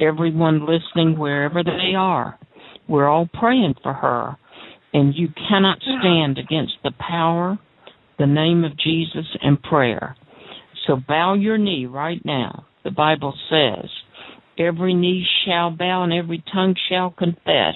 everyone 0.00 0.66
listening 0.66 1.16
wherever 1.16 1.62
they 1.62 1.94
are, 1.96 2.36
we're 2.88 3.08
all 3.08 3.28
praying 3.32 3.74
for 3.84 3.92
her. 3.92 4.36
And 4.92 5.14
you 5.14 5.28
cannot 5.48 5.78
stand 5.78 6.38
against 6.38 6.74
the 6.82 6.90
power, 6.98 7.56
the 8.18 8.26
name 8.26 8.64
of 8.64 8.76
Jesus, 8.76 9.26
and 9.40 9.62
prayer. 9.62 10.16
So 10.88 10.96
bow 10.96 11.34
your 11.34 11.56
knee 11.56 11.86
right 11.86 12.20
now. 12.24 12.66
The 12.82 12.90
Bible 12.90 13.32
says, 13.48 13.88
every 14.58 14.92
knee 14.92 15.24
shall 15.46 15.70
bow 15.70 16.02
and 16.02 16.12
every 16.12 16.42
tongue 16.52 16.74
shall 16.88 17.10
confess 17.10 17.74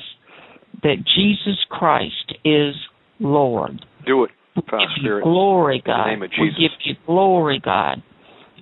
that 0.83 1.05
Jesus 1.17 1.59
Christ 1.71 2.35
is 2.45 2.75
Lord. 3.21 3.85
Do 4.05 4.25
it, 4.25 4.31
We 4.67 4.79
give 4.79 4.91
you 4.97 5.03
spirit. 5.03 5.23
glory, 5.25 5.83
God. 5.85 6.09
We 6.41 6.51
give 6.51 6.73
you 6.85 6.95
glory, 7.07 7.61
God. 7.63 8.03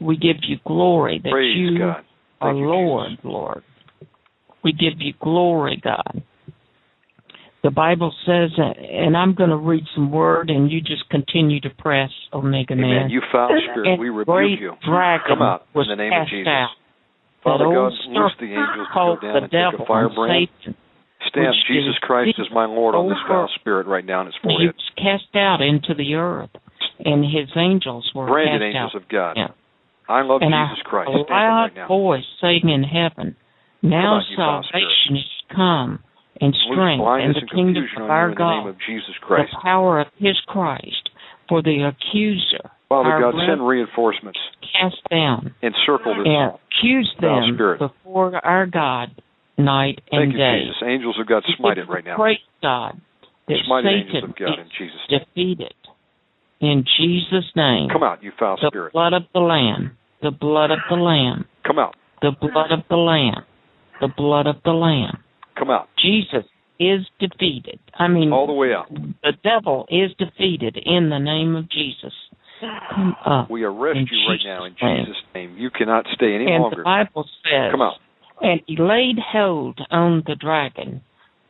We 0.00 0.16
give 0.16 0.36
you 0.42 0.56
glory 0.66 1.20
that 1.22 1.30
Praise 1.30 1.56
you 1.56 1.78
God. 1.78 2.04
are 2.40 2.54
you, 2.54 2.68
Lord, 2.68 3.10
Jesus. 3.10 3.24
Lord. 3.24 3.62
We 4.62 4.72
give 4.72 4.94
you 4.98 5.14
glory, 5.20 5.80
God. 5.82 6.22
The 7.62 7.70
Bible 7.70 8.14
says, 8.26 8.50
and 8.58 9.16
I'm 9.16 9.34
going 9.34 9.50
to 9.50 9.56
read 9.56 9.84
some 9.94 10.12
word, 10.12 10.50
and 10.50 10.70
you 10.70 10.80
just 10.80 11.08
continue 11.10 11.60
to 11.62 11.70
press, 11.70 12.10
Omega 12.32 12.74
Amen. 12.74 12.90
Man. 12.90 13.10
You 13.10 13.22
foul 13.32 13.50
spirit, 13.58 13.88
and 13.88 14.00
we 14.00 14.08
rebuke 14.08 14.60
you. 14.60 14.72
dragon 14.86 15.26
Come 15.28 15.42
out 15.42 15.66
in 15.74 15.88
the 15.88 15.96
name 15.96 16.12
of 16.12 16.28
Jesus. 16.28 16.46
out. 16.46 16.70
Father 17.42 17.64
that 17.64 17.74
God, 17.74 17.92
loose 18.08 18.32
the 18.38 18.46
angels 18.46 18.88
to 18.90 18.94
go 18.94 19.16
down 19.22 19.34
the 19.34 19.38
and 19.42 19.50
take 19.50 19.80
a. 19.80 20.48
Satan, 20.62 20.76
Stamp 21.28 21.54
Jesus 21.66 21.90
is 21.96 21.98
Christ 22.02 22.38
as 22.38 22.46
my 22.52 22.66
Lord 22.66 22.94
on 22.94 23.08
this 23.08 23.18
foul 23.26 23.48
spirit 23.56 23.86
right 23.86 24.04
now 24.04 24.20
in 24.20 24.26
he 24.42 24.48
forehead. 24.48 24.74
was 24.76 24.90
cast 24.96 25.34
out 25.36 25.60
into 25.60 25.94
the 25.94 26.14
earth, 26.14 26.50
and 27.04 27.24
his 27.24 27.48
angels 27.56 28.10
were 28.14 28.26
Branded 28.26 28.60
cast 28.60 28.76
angels 28.76 28.92
out. 28.94 29.02
of 29.02 29.08
God. 29.08 29.32
Yeah. 29.36 29.48
I 30.08 30.22
love 30.22 30.40
and 30.42 30.52
Jesus 30.54 30.82
I 30.84 30.88
Christ. 30.88 31.10
a 31.10 31.18
loud 31.32 31.70
right 31.76 31.88
voice 31.88 32.24
saying 32.40 32.68
in 32.68 32.84
heaven, 32.84 33.34
Now 33.82 34.20
on, 34.38 34.62
salvation 34.70 35.16
is 35.16 35.24
come, 35.54 35.98
and 36.40 36.54
strength, 36.70 37.02
and 37.02 37.34
the 37.34 37.40
and 37.40 37.50
kingdom 37.50 37.84
of 37.96 38.10
our 38.10 38.30
in 38.30 38.34
the 38.36 38.44
name 38.44 38.64
God, 38.64 38.68
of 38.68 38.76
the 38.76 39.58
power 39.62 40.00
of 40.00 40.06
his 40.18 40.36
Christ, 40.46 41.10
for 41.48 41.62
the 41.62 41.90
accuser, 41.90 42.70
Father 42.88 43.18
God, 43.20 43.34
send 43.48 43.66
reinforcements. 43.66 44.38
cast 44.62 44.96
down 45.10 45.54
Encircle 45.62 46.14
this. 46.14 46.26
and 46.26 46.52
accuse 46.54 47.12
them 47.20 47.54
spirit. 47.54 47.78
before 47.80 48.36
our 48.46 48.66
God 48.66 49.10
night 49.58 50.00
and 50.12 50.22
Thank 50.22 50.32
you, 50.32 50.38
day. 50.38 50.60
Jesus. 50.66 50.82
Angels 50.86 51.16
of 51.20 51.26
God, 51.26 51.42
smite 51.58 51.78
it 51.78 51.88
right 51.88 52.04
now. 52.04 52.16
Praise 52.16 52.38
God 52.62 53.00
that 53.48 53.56
Smite 53.66 53.84
Satan 53.84 54.24
of 54.30 54.36
God, 54.36 54.58
in 54.58 54.68
Jesus' 54.76 54.96
name. 55.08 55.20
defeated 55.20 55.74
in 56.60 56.84
Jesus' 56.98 57.50
name. 57.54 57.88
Come 57.92 58.02
out, 58.02 58.22
you 58.22 58.32
foul 58.38 58.56
the 58.60 58.68
spirit. 58.68 58.92
blood 58.92 59.12
of 59.12 59.22
the 59.32 59.40
Lamb, 59.40 59.96
the 60.22 60.30
blood 60.30 60.70
of 60.70 60.78
the 60.88 60.96
Lamb, 60.96 61.44
Come 61.64 61.78
out. 61.78 61.94
the 62.22 62.32
blood 62.40 62.72
of 62.72 62.80
the 62.88 62.96
Lamb, 62.96 63.44
the 64.00 64.08
blood 64.08 64.46
of 64.46 64.56
the 64.64 64.72
Lamb. 64.72 65.22
Come 65.56 65.70
out. 65.70 65.88
Jesus 66.02 66.44
is 66.80 67.06
defeated. 67.20 67.78
I 67.98 68.08
mean, 68.08 68.32
All 68.32 68.46
the 68.46 68.52
way 68.52 68.72
out. 68.74 68.88
the 68.90 69.32
devil 69.44 69.86
is 69.90 70.10
defeated 70.18 70.76
in 70.84 71.08
the 71.10 71.18
name 71.18 71.54
of 71.56 71.70
Jesus. 71.70 72.12
Come 72.60 73.14
up. 73.24 73.50
We 73.50 73.62
arrest 73.64 74.00
you 74.10 74.28
right 74.28 74.40
now 74.44 74.64
in 74.64 74.72
Jesus' 74.72 74.82
name. 74.82 75.04
Jesus' 75.06 75.22
name. 75.34 75.56
You 75.58 75.70
cannot 75.70 76.06
stay 76.14 76.34
any 76.34 76.46
and 76.46 76.62
longer. 76.62 76.76
the 76.78 76.82
Bible 76.84 77.24
says, 77.44 77.70
Come 77.70 77.82
out. 77.82 77.96
And 78.40 78.60
he 78.66 78.76
laid 78.78 79.16
hold 79.32 79.80
on 79.90 80.22
the 80.26 80.34
dragon, 80.36 81.02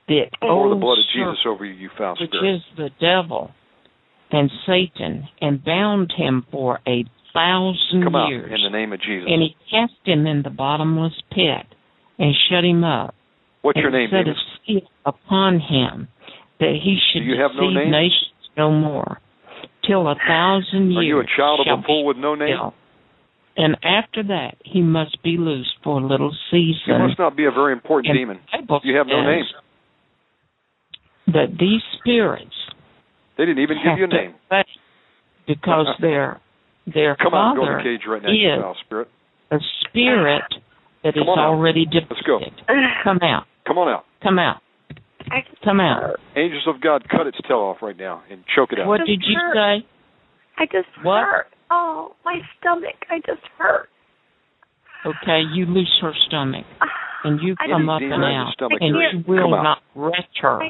Pour 0.09 0.51
old 0.51 0.73
the 0.77 0.81
blood 0.81 0.99
of 0.99 1.05
Jesus 1.15 1.39
over 1.47 1.65
you, 1.65 1.75
you 1.75 1.91
foul 1.99 2.15
which 2.21 2.31
spirit. 2.31 2.57
is 2.57 2.63
the 2.77 2.91
devil 3.01 3.51
and 4.31 4.51
Satan, 4.67 5.29
and 5.41 5.65
bound 5.65 6.13
him 6.17 6.47
for 6.51 6.81
a 6.87 7.05
thousand 7.33 8.03
Come 8.05 8.15
out 8.17 8.29
years. 8.29 8.51
in 8.55 8.63
the 8.63 8.77
name 8.77 8.93
of 8.93 9.01
Jesus. 9.01 9.29
and 9.31 9.43
he 9.43 9.55
cast 9.71 9.93
him 10.05 10.27
in 10.27 10.43
the 10.43 10.51
bottomless 10.51 11.13
pit 11.31 11.67
and 12.19 12.35
shut 12.49 12.65
him 12.65 12.83
up. 12.85 13.15
What's 13.63 13.79
your 13.79 13.91
name? 13.91 14.09
set 14.11 14.27
a 14.29 14.35
seal 14.67 14.83
upon 15.05 15.61
him 15.61 16.09
that 16.61 16.75
he 16.83 16.99
should 17.13 17.21
Do 17.21 17.25
you 17.27 17.41
have 17.41 17.51
no 17.57 17.69
deceive 17.69 17.75
name? 17.85 17.91
nations 17.91 18.33
no 18.57 18.71
more 18.71 19.21
till 19.87 20.09
a 20.09 20.15
thousand 20.27 20.93
years. 20.93 20.99
Are 20.99 21.03
you 21.03 21.21
a 21.21 21.25
child 21.37 21.61
of 21.67 21.79
a 21.81 21.83
fool 21.83 22.05
with 22.07 22.17
no 22.17 22.35
name? 22.35 22.57
And 23.59 23.77
after 23.83 24.23
that, 24.24 24.57
he 24.65 24.83
must 24.83 25.23
be 25.23 25.37
loosed 25.39 25.74
for 25.83 25.99
a 26.01 26.07
little 26.07 26.31
You 26.53 26.74
season. 26.85 27.01
must 27.07 27.19
not 27.19 27.37
be 27.37 27.47
a 27.47 27.51
very 27.51 27.73
important 27.73 28.11
And 28.11 28.19
demon. 28.19 28.41
You 28.85 28.97
have 28.97 29.07
no 29.07 29.23
name. 29.23 29.45
That 31.28 31.57
these 31.59 31.81
spirits 31.99 32.55
They 33.37 33.45
didn't 33.47 33.62
even 33.62 33.78
give 33.83 33.99
you 33.99 34.05
a 34.05 34.09
name. 34.09 34.35
obey 34.51 34.62
because 35.47 35.87
uh-uh. 35.89 36.01
their 36.01 36.41
their 36.87 37.16
Come 37.16 37.35
on, 37.35 37.57
go 37.57 37.62
in 37.62 37.69
father 37.69 37.78
the 37.78 37.83
cage 37.99 38.07
right 38.07 38.23
now, 38.23 38.31
you 38.31 38.53
is 38.55 38.61
foul 38.62 38.77
spirit. 38.85 39.09
a 39.51 39.59
spirit 39.89 40.43
that 41.03 41.09
is 41.11 41.15
Come 41.15 41.28
on 41.31 41.39
out. 41.39 41.47
already 41.51 41.85
defeated. 41.85 42.07
Let's 42.11 42.23
go. 42.23 42.39
Come 43.03 43.19
out. 43.23 43.45
Come 43.66 43.78
on 43.78 43.89
out. 43.89 44.05
Come 44.23 44.39
out. 44.39 44.61
Come 45.65 45.81
out. 45.81 46.20
Angels 46.37 46.62
of 46.69 46.81
God, 46.81 47.09
cut 47.09 47.27
its 47.27 47.39
tail 47.49 47.59
off 47.59 47.78
right 47.83 47.97
now 47.97 48.23
and 48.31 48.45
choke 48.55 48.70
it 48.73 48.78
out. 48.78 48.87
What 48.87 49.01
did 49.05 49.23
you 49.27 49.37
say? 49.53 49.85
I 50.59 50.66
just 50.66 50.87
What? 51.03 51.24
hurt. 51.24 51.47
Oh, 51.71 52.15
my 52.25 52.39
stomach. 52.61 52.97
I 53.11 53.19
just 53.27 53.43
hurt. 53.59 53.89
Okay, 55.05 55.43
you 55.55 55.67
loose 55.67 55.93
her 56.03 56.13
stomach 56.27 56.65
and 57.25 57.41
you 57.43 57.55
I 57.61 57.67
come 57.69 57.89
up 57.89 58.01
and 58.03 58.13
out, 58.25 58.55
and 58.59 58.97
you 58.97 59.25
will 59.27 59.51
not 59.51 59.79
wretch 59.95 60.15
her. 60.43 60.61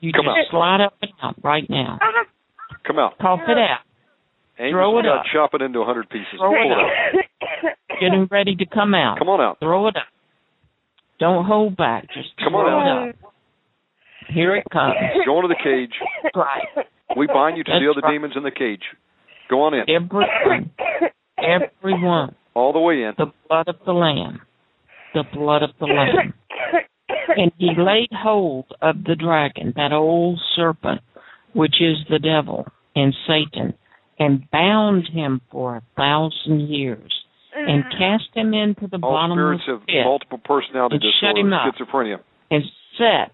You 0.00 0.12
Come 0.12 0.26
just 0.26 0.36
out. 0.38 0.50
slide 0.50 0.80
up 0.84 0.94
and 1.02 1.10
out 1.22 1.34
right 1.42 1.68
now. 1.68 1.98
Come 2.86 2.98
out. 2.98 3.18
Cough 3.20 3.40
it 3.48 3.58
out. 3.58 3.80
Angels 4.58 4.72
Throw 4.72 4.98
it 5.00 5.06
up. 5.06 5.24
chop 5.32 5.50
it 5.54 5.62
into 5.62 5.80
a 5.80 5.84
hundred 5.84 6.08
pieces. 6.08 6.38
Throw 6.38 6.52
it 6.54 6.72
out. 6.72 7.74
Getting 8.00 8.28
ready 8.30 8.54
to 8.56 8.66
come 8.66 8.94
out. 8.94 9.18
Come 9.18 9.28
on 9.28 9.40
out. 9.40 9.58
Throw 9.58 9.88
it 9.88 9.96
up. 9.96 10.04
Don't 11.18 11.44
hold 11.44 11.76
back. 11.76 12.04
Just 12.14 12.28
Come 12.42 12.54
on 12.54 12.68
out. 12.70 13.08
it 13.08 13.16
up. 13.24 13.32
Here 14.32 14.54
it 14.56 14.64
comes. 14.72 14.94
Go 15.26 15.36
into 15.36 15.48
the 15.48 15.56
cage. 15.62 15.92
Right. 16.34 16.86
We 17.16 17.26
bind 17.26 17.56
you 17.58 17.64
to 17.64 17.70
the 17.72 17.78
That's 17.86 17.96
other 17.98 18.06
right. 18.06 18.12
demons 18.12 18.34
in 18.36 18.42
the 18.44 18.50
cage. 18.50 18.82
Go 19.48 19.62
on 19.62 19.74
in. 19.74 19.84
Everyone. 19.88 20.70
Everyone. 21.38 22.34
All 22.54 22.72
the 22.72 22.80
way 22.80 23.02
in. 23.02 23.12
The 23.18 23.32
blood 23.48 23.68
of 23.68 23.76
the 23.84 23.92
Lamb. 23.92 24.40
The 25.14 25.24
blood 25.32 25.62
of 25.62 25.70
the 25.78 25.86
Lamb. 25.86 26.34
And 27.36 27.52
he 27.58 27.70
laid 27.76 28.08
hold 28.12 28.66
of 28.80 29.04
the 29.04 29.14
dragon, 29.14 29.72
that 29.76 29.92
old 29.92 30.40
serpent, 30.56 31.00
which 31.54 31.76
is 31.80 31.96
the 32.08 32.18
devil 32.18 32.66
and 32.94 33.14
Satan, 33.26 33.74
and 34.18 34.50
bound 34.50 35.08
him 35.12 35.40
for 35.50 35.76
a 35.76 35.82
thousand 35.96 36.68
years, 36.68 37.12
and 37.54 37.84
mm. 37.84 37.90
cast 37.92 38.34
him 38.34 38.54
into 38.54 38.86
the 38.86 38.98
All 39.02 39.12
bottomless 39.12 39.60
spirits 39.62 39.64
have 39.66 39.86
pit, 39.86 40.04
multiple 40.04 40.40
personality 40.44 40.96
And 40.96 41.04
shut 41.20 41.36
him 41.38 41.50
disorder, 41.50 41.68
up. 41.68 41.74
schizophrenia. 41.74 42.18
and 42.50 42.64
set 42.98 43.32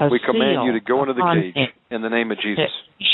a 0.00 0.08
We 0.08 0.18
command 0.24 0.66
you 0.66 0.72
to 0.72 0.80
go 0.80 1.02
into 1.02 1.14
the 1.14 1.22
cage 1.22 1.68
in 1.90 2.02
the 2.02 2.08
name 2.08 2.30
of 2.30 2.38
Jesus. 2.40 2.70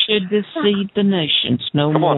should 0.07 0.29
deceive 0.31 0.89
the 0.95 1.03
nations 1.03 1.63
no 1.75 1.93
Come 1.93 2.05
on. 2.05 2.17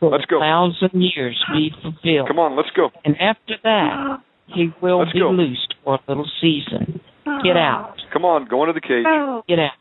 more, 0.00 0.10
Let's 0.12 0.24
go. 0.26 0.36
a 0.38 0.40
thousand 0.40 1.00
years 1.00 1.36
be 1.52 1.70
fulfilled. 1.82 2.28
Come 2.28 2.38
on, 2.38 2.56
let's 2.56 2.70
go. 2.76 2.90
And 3.04 3.16
after 3.20 3.54
that, 3.62 4.18
he 4.48 4.70
will 4.82 4.98
Let's 5.00 5.12
be 5.12 5.20
go. 5.20 5.30
loosed 5.30 5.74
for 5.84 5.94
a 5.96 6.00
little 6.08 6.28
season. 6.40 7.00
Get 7.42 7.56
out. 7.56 7.94
Come 8.12 8.24
on, 8.24 8.46
go 8.46 8.62
into 8.62 8.74
the 8.74 8.80
cage. 8.84 9.06
Get 9.48 9.58
out. 9.58 9.72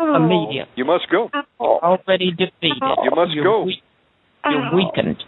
Immediately. 0.00 0.72
You 0.76 0.84
must 0.84 1.08
go. 1.10 1.30
Already 1.58 2.30
defeated. 2.30 2.80
You 3.04 3.10
must 3.14 3.32
you're 3.32 3.44
go. 3.44 3.62
Weak, 3.64 3.82
you're 4.44 4.74
weakened. 4.74 5.22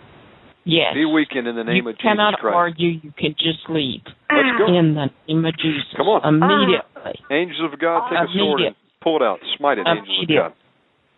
Yes. 0.65 0.95
Be 0.95 1.05
weakened 1.05 1.49
in 1.49 1.57
the 1.57 1.65
name 1.65 1.85
you 1.85 1.91
of 1.91 1.97
Jesus 1.97 2.03
cannot 2.03 2.35
Christ. 2.39 2.55
argue. 2.55 2.91
You 3.03 3.13
can 3.19 3.35
just 3.39 3.67
leave. 3.69 4.03
Let's 4.31 4.59
go. 4.59 4.67
In 4.71 4.95
the 4.95 5.11
name 5.27 5.45
of 5.45 5.55
Jesus. 5.59 5.91
Come 5.97 6.07
on. 6.07 6.23
Immediately. 6.23 7.19
Ah. 7.19 7.35
Angels 7.35 7.73
of 7.73 7.79
God, 7.81 8.09
take 8.11 8.19
a 8.19 8.33
sword 8.39 8.61
and 8.63 8.77
pull 9.03 9.17
it 9.17 9.23
out. 9.23 9.39
Smite 9.59 9.79
it, 9.79 9.87
angels 9.89 10.23
of 10.23 10.29
God. 10.29 10.53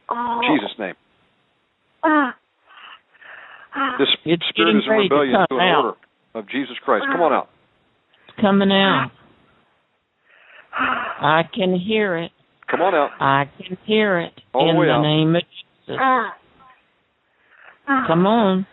Oh. 0.08 0.40
In 0.40 0.56
Jesus' 0.58 0.78
name. 0.78 0.94
Ah. 2.02 2.34
Ah. 3.74 3.96
This 3.98 4.08
It's 4.24 4.42
spirit 4.48 4.72
getting 4.72 4.78
is 4.78 4.84
in 4.86 4.90
ready 4.90 5.08
to 5.08 5.14
rebellion 5.14 5.40
to 5.40 5.46
come 5.48 5.58
an 5.60 5.68
out. 5.68 5.84
order 5.84 5.98
of 6.34 6.48
Jesus 6.48 6.76
Christ. 6.84 7.04
Come 7.12 7.20
on 7.20 7.32
out. 7.34 7.48
It's 8.28 8.40
coming 8.40 8.72
out. 8.72 9.10
I 10.72 11.42
can 11.54 11.78
hear 11.78 12.16
it. 12.16 12.30
Come 12.70 12.80
on 12.80 12.94
out. 12.94 13.10
I 13.20 13.44
can 13.62 13.76
hear 13.84 14.20
it. 14.20 14.32
All 14.54 14.70
in 14.70 14.76
way 14.76 14.86
the 14.86 14.92
out. 14.92 15.02
name 15.02 15.36
of 15.36 15.42
Jesus. 15.42 16.00
Come 18.08 18.26
on. 18.26 18.66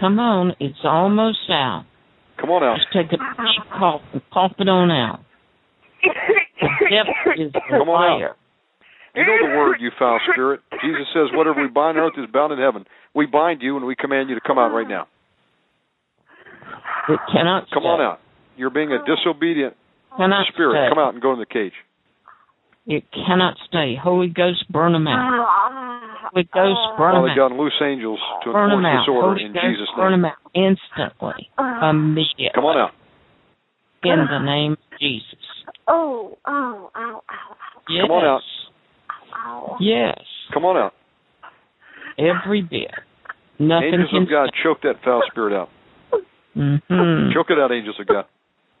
Come 0.00 0.18
on. 0.18 0.54
It's 0.58 0.78
almost 0.84 1.38
out. 1.50 1.84
Come 2.40 2.50
on 2.50 2.64
out. 2.64 2.76
Just 2.78 2.88
take 2.92 3.06
a 3.12 3.16
deep 3.20 3.70
cough 3.78 4.00
and 4.12 4.22
cough 4.32 4.52
it 4.58 4.68
on 4.68 4.90
out. 4.90 5.20
Devil 6.02 7.14
is 7.46 7.52
Come 7.68 7.88
on 7.88 8.22
out. 8.22 8.36
You 9.14 9.26
know 9.26 9.36
the 9.50 9.56
word, 9.58 9.76
you 9.80 9.90
foul 9.98 10.20
spirit. 10.32 10.60
Jesus 10.82 11.06
says, 11.12 11.28
whatever 11.34 11.60
we 11.60 11.68
bind 11.68 11.98
on 11.98 12.04
earth 12.04 12.12
is 12.16 12.30
bound 12.32 12.52
in 12.52 12.58
heaven. 12.60 12.84
We 13.14 13.26
bind 13.26 13.60
you 13.60 13.76
and 13.76 13.84
we 13.84 13.96
command 13.96 14.28
you 14.28 14.36
to 14.36 14.40
come 14.40 14.56
out 14.56 14.70
right 14.72 14.88
now. 14.88 15.08
It 17.08 17.18
cannot 17.32 17.68
Come 17.74 17.82
stay. 17.82 17.88
on 17.88 18.00
out. 18.00 18.20
You're 18.56 18.70
being 18.70 18.92
a 18.92 18.98
disobedient 19.04 19.74
Cannot 20.16 20.46
spirit. 20.52 20.74
stay. 20.74 20.88
Come 20.94 20.98
out 21.02 21.12
and 21.14 21.22
go 21.22 21.32
in 21.32 21.40
the 21.40 21.46
cage. 21.46 21.72
It 22.86 23.04
cannot 23.12 23.56
stay. 23.68 23.94
Holy 24.00 24.28
Ghost, 24.28 24.64
burn 24.70 24.92
them 24.92 25.06
out. 25.08 25.89
Holy 26.32 26.44
Ghost, 26.54 26.80
burn 26.98 27.14
them 27.14 27.22
Father 27.26 27.30
out. 27.30 27.50
God, 27.50 27.52
loose 27.58 27.74
angels 27.82 28.20
to 28.44 28.52
burn 28.52 28.70
them 28.70 28.84
enforce 28.84 29.02
this 29.02 29.08
order 29.10 29.28
Holy 29.28 29.44
in 29.44 29.52
Ghost, 29.52 29.66
Jesus' 29.66 29.88
burn 29.96 30.12
name. 30.12 30.22
them 30.22 30.30
out 30.30 30.38
instantly, 30.54 31.50
immediately. 31.58 32.54
Come 32.54 32.64
on 32.64 32.78
out. 32.78 32.90
In 34.02 34.26
the 34.30 34.38
name 34.44 34.72
of 34.72 34.98
Jesus. 34.98 35.44
Oh, 35.88 36.38
oh, 36.46 36.90
ow, 36.96 37.22
ow, 37.22 37.22
ow, 37.28 37.56
Yes. 37.88 38.02
Come 38.02 38.12
on 38.12 38.24
out. 38.24 38.40
ow. 39.34 39.76
Yes. 39.80 40.18
Come 40.54 40.64
on 40.64 40.76
out. 40.76 40.92
Every 42.18 42.62
bit. 42.62 42.90
Nothing 43.58 43.92
Angels 43.92 44.10
can 44.10 44.22
of 44.22 44.28
God, 44.30 44.50
choke 44.62 44.80
that 44.82 45.02
foul 45.04 45.22
spirit 45.30 45.52
out. 45.52 45.68
Mm-hmm. 46.56 47.32
Choke 47.34 47.50
it 47.50 47.58
out, 47.58 47.72
angels 47.72 47.96
of 48.00 48.06
God. 48.06 48.24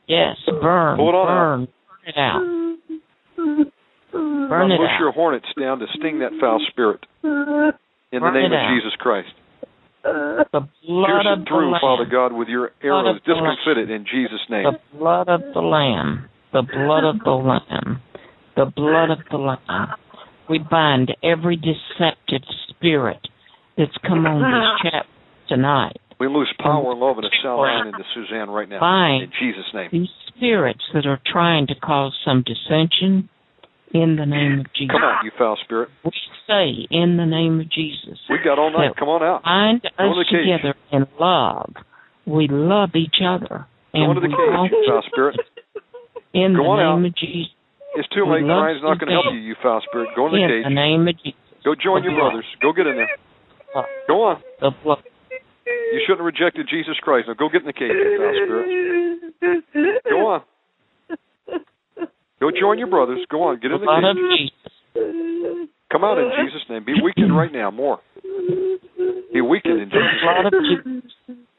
Yes, 0.08 0.36
burn, 0.60 0.96
Pull 0.96 1.08
it 1.10 1.14
on 1.14 1.26
burn, 1.26 1.68
burn 1.86 2.06
it 2.06 2.16
out. 2.18 3.72
Burn 4.12 4.72
out. 4.72 4.78
your 4.98 5.12
hornets 5.12 5.46
down 5.58 5.78
to 5.78 5.86
sting 5.98 6.20
that 6.20 6.32
foul 6.40 6.60
spirit 6.70 7.04
in 7.22 7.30
the 7.30 8.30
name 8.30 8.52
of 8.52 8.58
out. 8.58 8.74
Jesus 8.74 8.92
Christ. 8.98 9.28
The 10.02 10.44
blood 10.86 11.06
Pierce 11.06 11.26
of 11.28 11.38
it 11.40 11.44
the 11.44 11.48
through. 11.48 11.74
Father 11.80 12.06
God, 12.10 12.32
with 12.32 12.48
your 12.48 12.72
arrows. 12.82 13.20
Discomfit 13.24 13.78
it 13.78 13.90
in 13.90 14.06
Jesus' 14.10 14.40
name. 14.48 14.64
The 14.64 14.98
blood 14.98 15.28
of 15.28 15.42
the 15.54 15.60
Lamb. 15.60 16.28
The 16.52 16.62
blood 16.62 17.04
of 17.04 17.20
the 17.22 17.30
Lamb. 17.30 18.00
The 18.56 18.66
blood 18.74 19.10
of 19.10 19.18
the 19.30 19.36
Lamb. 19.36 19.88
We 20.48 20.58
bind 20.58 21.12
every 21.22 21.56
deceptive 21.56 22.42
spirit 22.70 23.20
that's 23.76 23.96
come 24.02 24.26
on 24.26 24.40
this 24.42 24.90
chat 24.90 25.06
tonight. 25.48 25.98
We 26.18 26.28
lose 26.28 26.52
power 26.58 26.90
and 26.90 27.00
love 27.00 27.16
and 27.16 27.26
a 27.26 27.30
sound 27.42 27.58
mind 27.58 27.88
into 27.88 28.04
Suzanne 28.14 28.50
right 28.50 28.68
now. 28.68 28.80
Bind 28.80 29.22
In 29.24 29.30
Jesus' 29.40 29.64
name. 29.72 29.88
these 29.92 30.08
spirits 30.28 30.82
that 30.92 31.06
are 31.06 31.20
trying 31.24 31.66
to 31.68 31.74
cause 31.74 32.14
some 32.24 32.42
dissension 32.44 33.28
in 33.92 34.16
the 34.16 34.26
name 34.26 34.60
of 34.60 34.66
Jesus. 34.74 34.92
Come 34.92 35.02
out, 35.02 35.24
you 35.24 35.30
foul 35.36 35.56
spirit. 35.64 35.88
We 36.04 36.12
say 36.46 36.86
in 36.90 37.16
the 37.16 37.26
name 37.26 37.60
of 37.60 37.70
Jesus. 37.70 38.18
We 38.28 38.38
got 38.44 38.58
all 38.58 38.70
night. 38.72 38.94
Come 38.98 39.08
on 39.08 39.22
out. 39.22 39.42
bind 39.44 39.82
Go 39.82 39.88
us 40.20 40.26
the 40.30 40.36
together 40.36 40.74
in 40.92 41.06
love. 41.18 41.74
We 42.26 42.48
love 42.48 42.90
each 42.94 43.18
other. 43.24 43.66
Go 43.92 43.98
And 43.98 44.16
into 44.16 44.20
the 44.20 44.28
cage, 44.30 44.70
you 44.70 44.84
foul 44.86 45.02
spirit. 45.10 45.36
in 46.34 46.54
Go 46.54 46.62
the 46.62 46.68
on 46.68 46.78
name 46.78 47.04
out. 47.04 47.06
of 47.10 47.16
Jesus. 47.16 47.52
It's 47.96 48.08
too 48.14 48.22
late. 48.22 48.46
Crying's 48.46 48.82
not 48.86 49.00
going 49.02 49.10
to 49.10 49.18
help 49.18 49.34
you, 49.34 49.40
you 49.40 49.56
foul 49.62 49.82
spirit. 49.88 50.10
Go 50.14 50.26
in 50.30 50.32
the 50.32 50.42
In 50.44 50.48
cage. 50.48 50.64
the 50.64 50.74
name 50.74 51.08
of 51.08 51.14
Jesus. 51.18 51.40
Go 51.64 51.74
join 51.74 52.04
your 52.04 52.14
brothers. 52.14 52.46
Go 52.62 52.72
get 52.72 52.86
in 52.86 52.96
there. 52.96 53.10
Go 54.06 54.22
on. 54.30 54.42
The 54.60 54.70
blood. 54.82 55.02
You 55.66 55.98
shouldn't 56.06 56.20
have 56.22 56.26
rejected 56.30 56.68
Jesus 56.70 56.94
Christ. 57.02 57.26
Now 57.26 57.34
go 57.34 57.48
get 57.48 57.62
in 57.62 57.66
the 57.66 57.72
cage, 57.74 57.90
you 57.90 58.14
foul 58.14 58.34
spirit. 58.46 60.04
Go 60.08 60.26
on. 60.30 60.42
Go 62.40 62.50
join 62.50 62.78
your 62.78 62.88
brothers. 62.88 63.20
Go 63.30 63.42
on. 63.44 63.60
Get 63.60 63.70
in 63.70 63.80
the 63.80 63.84
blood 63.84 64.04
of 64.04 64.16
cage. 64.16 64.50
Jesus. 64.50 65.68
Come 65.92 66.04
out 66.04 66.18
in 66.18 66.30
Jesus' 66.44 66.62
name. 66.70 66.84
Be 66.84 66.94
weakened 67.02 67.36
right 67.36 67.52
now. 67.52 67.70
More. 67.70 68.00
Be 69.32 69.40
weakened 69.40 69.80
in 69.82 69.90
Jesus' 69.90 70.22
name. 70.24 71.02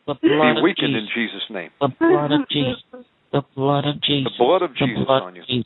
Be 0.08 0.30
of 0.30 0.64
weakened 0.64 0.96
in 0.96 1.08
Jesus. 1.14 1.42
Name. 1.50 1.70
The 1.80 1.90
blood 2.00 2.32
of 2.32 2.50
Jesus. 2.50 3.06
The 3.32 3.42
blood 3.56 3.86
of 3.86 4.02
Jesus. 4.02 4.34
The 4.38 4.44
blood 4.44 4.62
of 4.62 4.76
Jesus 4.76 5.08
on 5.08 5.36
you. 5.36 5.64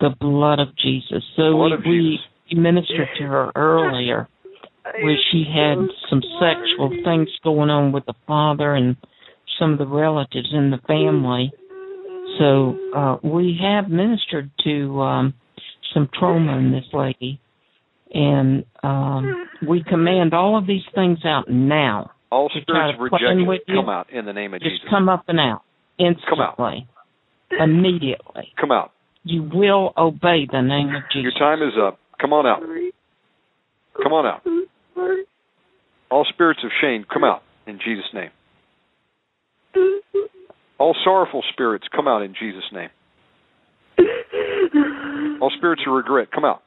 The 0.00 0.10
blood 0.20 0.58
of 0.58 0.68
Jesus. 0.76 1.22
So 1.36 1.56
we, 1.84 2.18
we 2.50 2.58
ministered 2.58 3.08
to 3.18 3.24
her 3.24 3.52
earlier 3.54 4.28
where 4.84 5.16
she 5.30 5.44
had 5.46 5.78
some 6.10 6.22
sexual 6.40 6.90
things 7.04 7.28
going 7.44 7.70
on 7.70 7.92
with 7.92 8.04
the 8.06 8.14
father 8.26 8.74
and 8.74 8.96
some 9.58 9.72
of 9.74 9.78
the 9.78 9.86
relatives 9.86 10.48
in 10.52 10.70
the 10.70 10.78
family. 10.86 11.52
So 12.38 12.78
uh 12.94 13.16
we 13.22 13.58
have 13.62 13.90
ministered 13.90 14.50
to 14.64 15.00
um 15.00 15.34
some 15.94 16.08
trauma 16.18 16.56
in 16.58 16.72
this 16.72 16.86
lady 16.92 17.40
and 18.12 18.64
um 18.82 19.48
we 19.68 19.84
command 19.84 20.34
all 20.34 20.58
of 20.58 20.66
these 20.66 20.82
things 20.94 21.18
out 21.24 21.48
now. 21.48 22.10
All 22.30 22.48
spirits 22.48 22.66
try 22.68 22.92
to 22.92 22.96
play 22.96 23.18
rejection 23.28 23.76
come 23.76 23.88
out 23.88 24.10
in 24.10 24.24
the 24.24 24.32
name 24.32 24.54
of 24.54 24.60
Just 24.60 24.76
Jesus. 24.76 24.88
come 24.90 25.08
up 25.08 25.24
and 25.28 25.38
out 25.38 25.62
instantly. 25.98 26.88
Immediately. 27.50 28.48
Come 28.58 28.72
out. 28.72 28.92
You 29.24 29.42
will 29.42 29.92
obey 29.96 30.48
the 30.50 30.62
name 30.62 30.88
of 30.88 31.02
Jesus. 31.12 31.32
Your 31.38 31.38
time 31.38 31.62
is 31.62 31.74
up. 31.80 31.98
Come 32.20 32.32
on 32.32 32.46
out. 32.46 32.62
Come 34.02 34.12
on 34.12 34.26
out. 34.26 34.42
All 36.10 36.26
spirits 36.32 36.60
of 36.64 36.70
shame, 36.80 37.04
come 37.12 37.24
out 37.24 37.42
in 37.66 37.78
Jesus' 37.84 38.04
name. 38.14 38.30
All 40.78 40.96
sorrowful 41.04 41.42
spirits, 41.52 41.86
come 41.94 42.08
out 42.08 42.22
in 42.22 42.34
Jesus' 42.38 42.64
name. 42.72 42.88
All 45.40 45.50
spirits 45.56 45.82
of 45.86 45.92
regret, 45.94 46.30
come 46.32 46.44
out. 46.44 46.62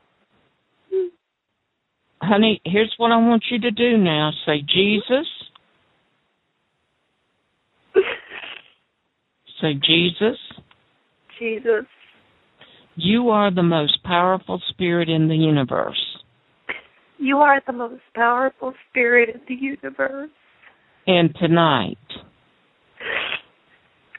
Honey, 2.22 2.62
here's 2.66 2.94
what 2.98 3.12
I 3.12 3.18
want 3.18 3.44
you 3.52 3.60
to 3.60 3.72
do 3.72 3.98
now. 3.98 4.32
Say, 4.46 4.62
Jesus. 4.62 5.28
Say, 9.62 9.74
Jesus, 9.74 10.38
Jesus, 11.40 11.86
you 12.96 13.30
are 13.30 13.54
the 13.54 13.64
most 13.64 14.04
powerful 14.04 14.62
spirit 14.70 15.10
in 15.10 15.28
the 15.28 15.36
universe. 15.36 16.00
you 17.18 17.38
are 17.38 17.62
the 17.66 17.74
most 17.74 18.02
powerful 18.14 18.74
spirit 18.90 19.30
in 19.34 19.42
the 19.48 19.56
universe. 19.56 20.30
And 21.08 21.34
tonight, 21.40 21.98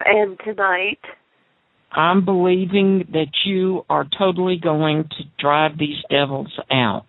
And 0.09 0.39
tonight, 0.45 1.01
I'm 1.93 2.25
believing 2.25 3.09
that 3.13 3.31
you 3.45 3.83
are 3.89 4.07
totally 4.17 4.57
going 4.63 5.05
to 5.05 5.25
drive 5.41 5.73
these 5.79 5.97
devils 6.11 6.53
out. 6.71 7.07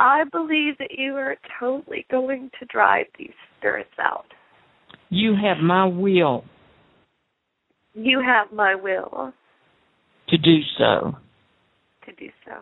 I 0.00 0.24
believe 0.30 0.78
that 0.78 0.90
you 0.96 1.14
are 1.14 1.36
totally 1.60 2.04
going 2.10 2.50
to 2.58 2.66
drive 2.66 3.06
these 3.18 3.32
spirits 3.58 3.90
out. 4.00 4.26
You 5.08 5.36
have 5.40 5.58
my 5.62 5.86
will 5.86 6.44
You 7.94 8.20
have 8.24 8.52
my 8.52 8.74
will 8.74 9.32
to 10.28 10.36
do 10.38 10.58
so. 10.76 11.14
to 12.06 12.12
do 12.14 12.28
so. 12.44 12.54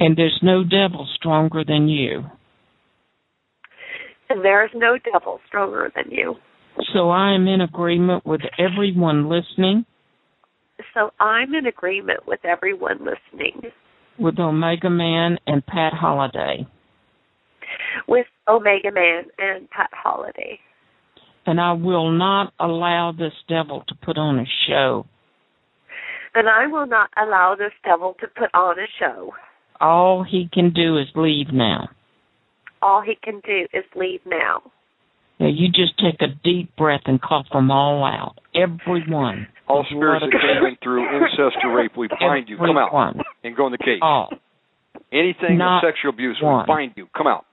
And 0.00 0.16
there's 0.16 0.38
no 0.42 0.64
devil 0.64 1.06
stronger 1.14 1.62
than 1.64 1.88
you. 1.88 2.22
And 4.28 4.44
there 4.44 4.64
is 4.64 4.70
no 4.74 4.98
devil 5.12 5.40
stronger 5.46 5.90
than 5.94 6.10
you. 6.10 6.34
So 6.92 7.10
I 7.10 7.34
am 7.34 7.46
in 7.48 7.60
agreement 7.60 8.24
with 8.26 8.42
everyone 8.58 9.28
listening, 9.28 9.84
So 10.94 11.10
I'm 11.20 11.54
in 11.54 11.66
agreement 11.66 12.20
with 12.26 12.40
everyone 12.44 12.98
listening 13.00 13.70
with 14.18 14.38
Omega 14.38 14.88
Man 14.90 15.38
and 15.46 15.64
Pat 15.66 15.92
Holliday. 15.92 16.66
with 18.08 18.26
Omega 18.48 18.90
Man 18.92 19.24
and 19.38 19.68
Pat 19.70 19.90
Holliday. 19.92 20.58
And 21.46 21.60
I 21.60 21.72
will 21.72 22.10
not 22.10 22.52
allow 22.58 23.12
this 23.16 23.32
devil 23.48 23.84
to 23.88 23.94
put 23.94 24.16
on 24.18 24.38
a 24.38 24.44
show. 24.68 25.06
And 26.34 26.48
I 26.48 26.66
will 26.66 26.86
not 26.86 27.08
allow 27.16 27.54
this 27.58 27.72
devil 27.84 28.14
to 28.20 28.26
put 28.26 28.50
on 28.54 28.78
a 28.78 28.86
show. 28.98 29.32
All 29.80 30.24
he 30.24 30.48
can 30.52 30.72
do 30.72 30.98
is 30.98 31.06
leave 31.14 31.48
now. 31.52 31.88
all 32.82 33.00
he 33.02 33.16
can 33.22 33.40
do 33.46 33.66
is 33.72 33.84
leave 33.94 34.20
now. 34.26 34.60
Now 35.38 35.48
you 35.48 35.68
just 35.68 35.98
take 35.98 36.20
a 36.22 36.32
deep 36.42 36.74
breath 36.76 37.02
and 37.06 37.20
cough 37.20 37.46
them 37.52 37.70
all 37.70 38.04
out. 38.04 38.36
Everyone. 38.54 39.46
All 39.68 39.84
spirits 39.90 40.24
that 40.24 40.30
came 40.32 40.66
in 40.66 40.76
through 40.82 41.04
incest 41.16 41.56
or 41.64 41.76
rape, 41.76 41.96
we 41.96 42.08
bind 42.08 42.48
you. 42.48 42.56
Come 42.56 42.78
out 42.78 43.16
and 43.44 43.56
go 43.56 43.66
in 43.66 43.72
the 43.72 43.78
cage. 43.78 43.98
All. 44.00 44.30
Anything 45.12 45.58
Not 45.58 45.84
of 45.84 45.92
sexual 45.92 46.10
abuse, 46.10 46.38
we 46.40 46.46
one. 46.46 46.66
bind 46.66 46.92
you. 46.96 47.06
Come 47.16 47.26
out 47.26 47.44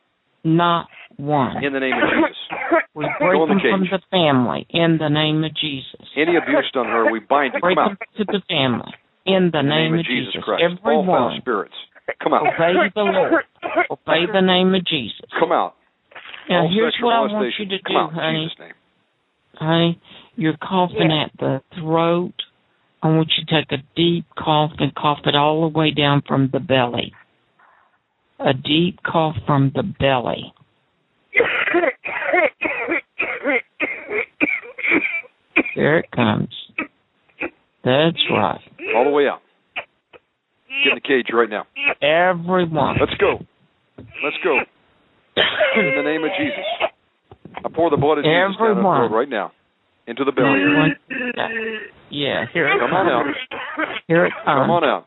Not 0.44 0.88
one. 1.18 1.64
in 1.64 1.74
the 1.74 1.80
name 1.80 1.94
of 1.94 2.10
Jesus. 2.10 2.38
We 2.96 3.10
break 3.18 3.42
in 3.42 3.48
the 3.50 3.56
them 3.58 3.60
from 3.74 3.82
the 3.90 4.02
family 4.12 4.68
in 4.70 5.00
the 5.02 5.10
name 5.10 5.44
of 5.44 5.50
Jesus. 5.58 6.06
Any 6.16 6.38
abuse 6.38 6.70
done 6.76 6.86
her, 6.86 7.12
we 7.12 7.20
bind 7.20 7.56
you. 7.56 7.60
Break 7.60 7.76
Come 7.76 7.86
out 7.90 7.98
them 7.98 7.98
to 8.18 8.24
the 8.38 8.42
family 8.48 8.94
in 9.26 9.50
the 9.52 9.60
in 9.60 9.66
the 9.66 9.74
name, 9.74 9.94
of 9.98 10.06
Jesus 10.06 10.38
Christ. 10.44 10.62
All 10.86 11.02
foul 11.02 11.02
Everyone 11.02 11.42
spirits, 11.42 11.74
come 12.22 12.34
out. 12.36 12.46
obey 12.46 12.74
the 12.94 13.02
Lord. 13.02 13.34
Obey 13.90 14.30
the 14.32 14.42
name 14.46 14.76
of 14.76 14.86
Jesus. 14.86 15.26
Come 15.40 15.52
out. 15.52 15.74
Now 16.50 16.68
here's 16.68 16.96
what 17.02 17.14
I 17.14 17.20
want 17.22 17.54
you 17.58 17.66
to 17.66 17.78
do, 17.78 17.98
out 17.98 18.14
honey. 18.14 18.46
Jesus' 18.46 18.60
name. 18.60 18.74
Honey, 19.56 20.02
you're 20.36 20.58
coughing 20.58 21.12
at 21.12 21.32
the 21.40 21.62
throat. 21.80 22.34
I 23.02 23.08
want 23.08 23.32
you 23.38 23.46
to 23.46 23.52
take 23.54 23.72
a 23.72 23.84
deep 23.96 24.26
cough 24.38 24.72
and 24.80 24.94
cough 24.96 25.20
it 25.26 25.36
all 25.36 25.70
the 25.70 25.78
way 25.78 25.92
down 25.92 26.22
from 26.28 26.50
the 26.52 26.60
belly. 26.60 27.14
A 28.40 28.54
deep 28.54 29.00
cough 29.04 29.36
from 29.46 29.72
the 29.76 29.84
belly. 29.84 30.54
There 35.76 36.00
it 36.00 36.12
comes. 36.12 36.50
That's 37.84 38.18
right. 38.32 38.62
All 38.96 39.04
the 39.06 39.10
way 39.10 39.28
out. 39.28 39.42
Get 39.76 40.92
in 40.92 40.96
the 40.96 41.02
cage 41.02 41.28
right 41.34 41.50
now. 41.50 41.66
Everyone. 42.02 42.98
Let's 43.00 43.14
go. 43.20 43.40
Let's 43.98 44.38
go. 44.44 44.60
In 45.36 45.94
the 45.98 46.04
name 46.04 46.24
of 46.24 46.32
Jesus. 46.38 46.66
I 47.66 47.70
pour 47.74 47.90
the 47.90 47.98
blood 47.98 48.18
of 48.20 48.24
Jesus 48.24 48.34
down 48.34 48.52
the 48.52 48.82
throat 48.82 49.12
right 49.12 49.30
now. 49.30 49.52
Into 50.06 50.24
the 50.26 50.32
belly. 50.32 50.50
Everyone. 50.62 50.96
Yeah, 52.10 52.46
here 52.52 52.68
it 52.68 52.80
Come 52.80 52.92
on 52.94 53.08
out. 53.08 53.26
Here 54.08 54.26
it 54.26 54.34
comes. 54.44 54.64
Come 54.68 54.70
on 54.72 54.84
out. 54.84 55.06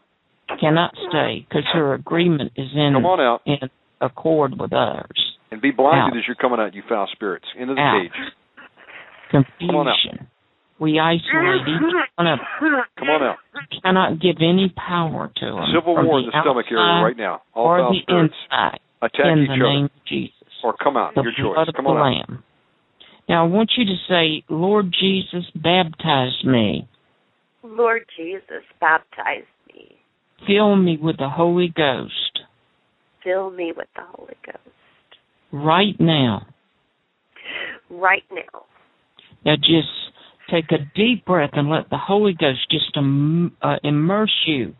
Cannot 0.60 0.92
stay 1.10 1.44
because 1.48 1.64
her 1.74 1.94
agreement 1.94 2.52
is 2.56 2.68
in 2.74 2.92
Come 2.94 3.04
on 3.06 3.20
out. 3.20 3.42
in 3.46 3.68
accord 4.00 4.54
with 4.58 4.72
ours. 4.72 5.36
And 5.50 5.60
be 5.60 5.70
blinded 5.70 6.14
Out. 6.14 6.18
as 6.18 6.24
you're 6.26 6.34
coming 6.36 6.58
out, 6.58 6.74
you 6.74 6.82
foul 6.88 7.08
spirits. 7.12 7.44
Into 7.58 7.74
the 7.74 7.80
Out. 7.80 8.02
cage. 8.02 8.20
Confusion. 9.30 9.74
on 9.74 9.88
out. 9.88 9.96
We 10.78 10.98
isolate 11.00 11.62
each 11.66 11.94
one 12.16 12.26
of 12.26 12.38
Come 12.98 13.08
on 13.08 13.22
out. 13.22 13.36
you 13.72 13.80
cannot 13.82 14.20
give 14.20 14.36
any 14.40 14.72
power 14.76 15.30
to 15.36 15.46
them. 15.46 15.64
Civil 15.74 15.94
war 15.94 16.20
in 16.20 16.26
the 16.26 16.32
stomach 16.42 16.66
area 16.70 17.02
right 17.04 17.16
now. 17.16 17.42
All 17.54 17.66
or 17.66 17.78
foul 17.78 17.92
the 17.92 18.00
spirits. 18.02 18.34
inside. 18.50 18.78
Attack 19.02 19.26
in 19.26 19.42
each 19.42 19.48
the 19.48 19.54
other. 19.54 19.62
name 19.62 19.84
of 19.86 19.90
Jesus. 20.08 20.32
Or 20.64 20.74
come 20.82 20.96
out. 20.96 21.14
the 21.14 21.22
Your 21.22 21.32
blood 21.54 21.64
choice. 21.66 21.68
of 21.68 21.74
Come 21.74 21.84
the 21.84 21.90
on 21.92 21.96
out. 21.98 22.28
Lamb. 22.28 22.44
Now 23.28 23.44
I 23.44 23.48
want 23.48 23.72
you 23.76 23.84
to 23.84 23.96
say, 24.08 24.44
Lord 24.48 24.94
Jesus, 24.98 25.44
baptize 25.54 26.44
me. 26.44 26.88
Lord 27.62 28.04
Jesus, 28.16 28.62
baptize 28.80 29.44
me. 29.74 29.96
Fill 30.46 30.76
me 30.76 30.96
with 31.00 31.16
the 31.18 31.28
Holy 31.28 31.72
Ghost 31.74 32.12
Fill 33.24 33.50
me 33.50 33.72
with 33.76 33.88
the 33.96 34.02
Holy 34.14 34.34
Ghost. 34.44 34.58
right 35.52 35.98
now. 35.98 36.46
Right 37.90 38.22
now. 38.30 38.62
Now 39.44 39.56
just 39.56 39.88
take 40.48 40.70
a 40.70 40.78
deep 40.94 41.24
breath 41.24 41.50
and 41.54 41.68
let 41.68 41.90
the 41.90 41.98
Holy 41.98 42.34
Ghost 42.38 42.70
just 42.70 42.96
im- 42.96 43.56
uh, 43.62 43.76
immerse 43.82 44.44
you 44.46 44.74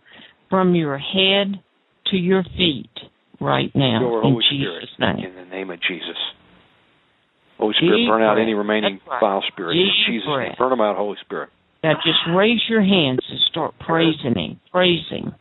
from 0.49 0.77
your 0.77 0.97
head 0.97 1.61
to 2.13 2.17
your 2.17 2.45
feet 2.57 2.91
right 3.41 3.71
now 3.75 4.01
Your 4.01 4.25
in 4.25 4.33
Holy 4.33 4.45
Jesus' 4.51 4.91
name. 4.99 5.25
In 5.25 5.35
the 5.35 5.45
name 5.45 5.71
of 5.71 5.79
Jesus. 5.81 6.17
Holy 7.59 7.75
Spirit, 7.79 7.97
Deep 7.97 8.09
burn 8.09 8.23
out 8.23 8.39
any 8.39 8.55
remaining 8.55 9.01
That's 9.01 9.11
right. 9.11 9.21
foul 9.21 9.43
spirits. 9.53 9.79
In 9.79 9.87
Deep 9.87 10.15
Jesus' 10.15 10.29
name. 10.29 10.55
Burn 10.59 10.71
them 10.71 10.81
out, 10.81 10.97
Holy 10.97 11.17
Spirit. 11.25 11.51
Now 11.83 11.95
just 11.95 12.19
raise 12.35 12.61
your 12.69 12.83
hands 12.83 13.21
and 13.29 13.39
start 13.51 13.75
praising 13.79 14.35
Him, 14.35 14.61
praising, 14.73 15.33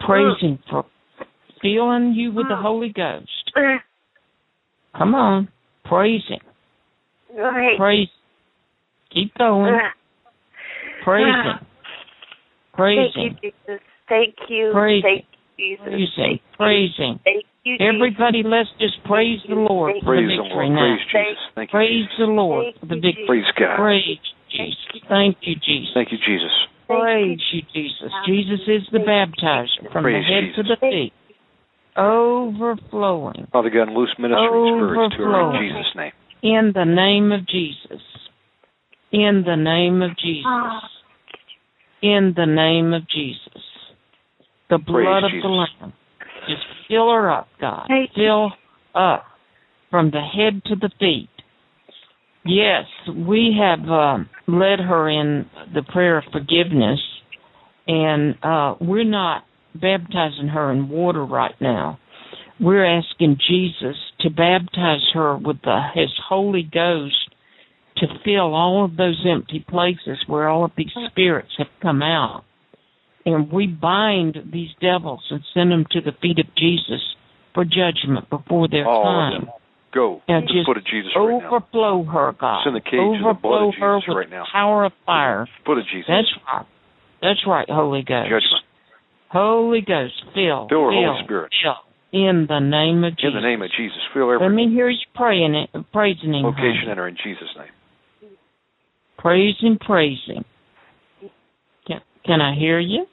praising 0.00 0.58
for 0.70 0.84
filling 1.60 2.14
you 2.16 2.32
with 2.32 2.46
the 2.48 2.56
Holy 2.56 2.92
Ghost. 2.94 3.28
Come 4.96 5.14
on, 5.14 5.48
praise 5.84 6.22
Him, 6.28 6.40
praise. 7.76 8.08
Keep 9.12 9.34
going, 9.34 9.78
praise 11.04 11.34
Him, 11.44 11.66
praise 12.74 13.10
Thank 13.14 13.42
you, 13.42 13.50
Jesus. 13.50 13.82
Thank 14.08 14.34
you. 14.48 14.70
Praise 14.72 15.02
Thank 15.02 15.24
you, 15.30 15.31
Jesus. 15.58 16.40
praise 16.56 16.94
Him. 16.96 17.20
Thank 17.24 17.44
you, 17.64 17.78
Jesus. 17.78 17.86
Everybody, 17.94 18.42
let's 18.44 18.70
just 18.80 19.02
praise 19.04 19.40
the 19.48 19.54
Lord 19.54 19.94
for 20.00 20.14
Praise 20.14 20.28
the 20.28 20.36
the 20.36 20.42
victory 20.42 20.68
Lord. 20.68 20.78
now. 20.78 20.96
Praise 20.96 21.06
Jesus. 21.12 21.42
Thank 21.54 21.68
you. 21.68 21.72
Praise 21.72 22.04
Jesus. 22.04 22.18
the 22.18 22.30
Lord 22.32 22.64
Thank 22.64 22.80
for 22.80 22.86
the 22.86 23.00
victory. 23.00 23.26
Praise 23.26 23.50
God. 23.58 23.76
Praise 23.76 24.18
Jesus. 24.50 25.02
Thank 25.08 25.36
you, 25.42 25.54
Jesus. 25.56 25.90
Thank 25.94 26.12
you, 26.12 26.18
Jesus. 26.18 26.54
Praise 26.86 27.40
you, 27.52 27.62
Jesus. 27.72 28.12
Jesus 28.26 28.60
is 28.68 28.82
the 28.92 28.98
baptizer 28.98 29.92
from 29.92 30.04
Praise 30.04 30.24
the 30.26 30.34
head 30.34 30.44
to 30.56 30.62
the 30.62 30.76
feet. 30.80 31.12
Overflowing 31.96 33.48
Father 33.52 33.68
God, 33.68 33.92
loose 33.92 34.14
ministering 34.18 34.80
spirits 34.80 35.16
to 35.16 35.22
her 35.24 35.40
in 35.40 35.60
Jesus' 35.60 35.92
name. 35.94 36.12
in 36.42 36.72
the 36.74 36.84
name 36.84 37.32
of 37.32 37.46
Jesus. 37.46 38.00
In 39.12 39.44
the 39.44 39.56
name 39.56 40.00
of 40.00 40.16
Jesus. 40.16 40.46
Ah. 40.46 40.88
In 42.02 42.32
the 42.34 42.46
name 42.46 42.94
of 42.94 43.02
Jesus. 43.08 43.62
The 44.72 44.78
blood 44.78 45.24
of 45.24 45.30
Jesus. 45.32 45.42
the 45.42 45.48
Lamb. 45.48 45.92
Just 46.48 46.62
fill 46.88 47.12
her 47.12 47.30
up, 47.30 47.48
God. 47.60 47.84
Thank 47.88 48.10
you. 48.16 48.24
Fill 48.24 48.52
up 48.94 49.24
from 49.90 50.10
the 50.10 50.22
head 50.22 50.62
to 50.64 50.76
the 50.76 50.90
feet. 50.98 51.28
Yes, 52.46 52.84
we 53.06 53.54
have 53.60 53.86
uh, 53.86 54.18
led 54.48 54.80
her 54.80 55.10
in 55.10 55.44
the 55.74 55.82
prayer 55.82 56.16
of 56.16 56.24
forgiveness, 56.32 57.00
and 57.86 58.34
uh, 58.42 58.76
we're 58.80 59.04
not 59.04 59.44
baptizing 59.74 60.48
her 60.48 60.72
in 60.72 60.88
water 60.88 61.24
right 61.24 61.54
now. 61.60 61.98
We're 62.58 62.86
asking 62.86 63.36
Jesus 63.46 63.96
to 64.20 64.30
baptize 64.30 65.06
her 65.12 65.36
with 65.36 65.60
the, 65.62 65.82
His 65.94 66.10
Holy 66.28 66.62
Ghost 66.62 67.34
to 67.98 68.06
fill 68.24 68.54
all 68.54 68.86
of 68.86 68.96
those 68.96 69.22
empty 69.30 69.64
places 69.68 70.24
where 70.26 70.48
all 70.48 70.64
of 70.64 70.72
these 70.78 70.90
spirits 71.10 71.52
have 71.58 71.68
come 71.82 72.02
out. 72.02 72.44
And 73.24 73.50
we 73.52 73.66
bind 73.66 74.36
these 74.52 74.70
devils 74.80 75.22
and 75.30 75.40
send 75.54 75.70
them 75.70 75.84
to 75.92 76.00
the 76.00 76.12
feet 76.20 76.38
of 76.38 76.46
Jesus 76.56 77.00
for 77.54 77.64
judgment 77.64 78.28
before 78.30 78.68
their 78.68 78.88
of 78.88 79.02
time. 79.02 79.48
Go 79.94 80.22
Now 80.28 80.40
to 80.40 80.46
the 80.46 80.62
foot 80.64 80.78
of 80.78 80.84
Jesus 80.86 81.12
right 81.14 81.38
now. 81.42 81.54
Overflow 81.54 82.04
her, 82.04 82.32
God. 82.38 82.64
Send 82.64 82.74
the 82.76 82.80
cage 82.80 82.92
to 82.96 83.18
the 83.28 83.38
blood 83.40 83.62
Overflow 83.62 83.98
of 83.98 84.04
her 84.06 84.14
with 84.14 84.16
right 84.16 84.30
now. 84.30 84.44
power 84.50 84.84
of 84.86 84.92
fire. 85.04 85.46
Foot 85.66 85.78
of 85.78 85.84
Jesus. 85.92 86.08
That's 86.08 86.32
right. 86.48 86.66
That's 87.20 87.40
right, 87.46 87.68
Holy 87.68 88.02
Ghost. 88.02 88.28
Judgment. 88.30 88.64
Holy 89.28 89.80
Ghost, 89.80 90.14
fill, 90.34 90.66
Fill 90.68 90.90
fill, 90.90 90.92
Holy 90.92 91.24
Spirit. 91.24 91.52
fill. 91.62 91.78
In 92.12 92.46
the 92.48 92.58
name 92.58 93.04
of 93.04 93.16
Jesus. 93.16 93.32
In 93.32 93.34
the 93.40 93.46
name 93.48 93.62
of 93.62 93.70
Jesus. 93.76 93.96
Fill 94.12 94.28
Let 94.38 94.48
me 94.48 94.68
hear 94.68 94.88
you 94.90 94.98
praying 95.14 95.54
it, 95.54 95.70
praising 95.92 96.34
him. 96.34 96.44
location 96.44 96.88
honey. 96.88 96.92
in 96.92 96.98
her 96.98 97.08
in 97.08 97.16
Jesus' 97.22 97.48
name. 97.56 97.72
Praise 99.18 99.54
him, 99.60 99.78
praise 99.78 100.18
him. 100.26 100.44
Can, 102.24 102.38
can 102.38 102.40
I 102.40 102.54
hear 102.58 102.78
you? 102.78 103.06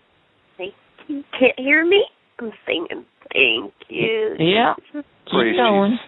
Thank 0.58 0.74
you. 1.08 1.24
Can't 1.40 1.58
hear 1.58 1.86
me? 1.86 2.04
I'm 2.40 2.52
singing. 2.66 3.06
Thank 3.34 3.74
you. 3.90 4.36
Yeah. 4.40 4.74
Jesus. 4.78 5.06
Keep 5.26 5.32
Praise 5.32 5.56
going. 5.58 6.00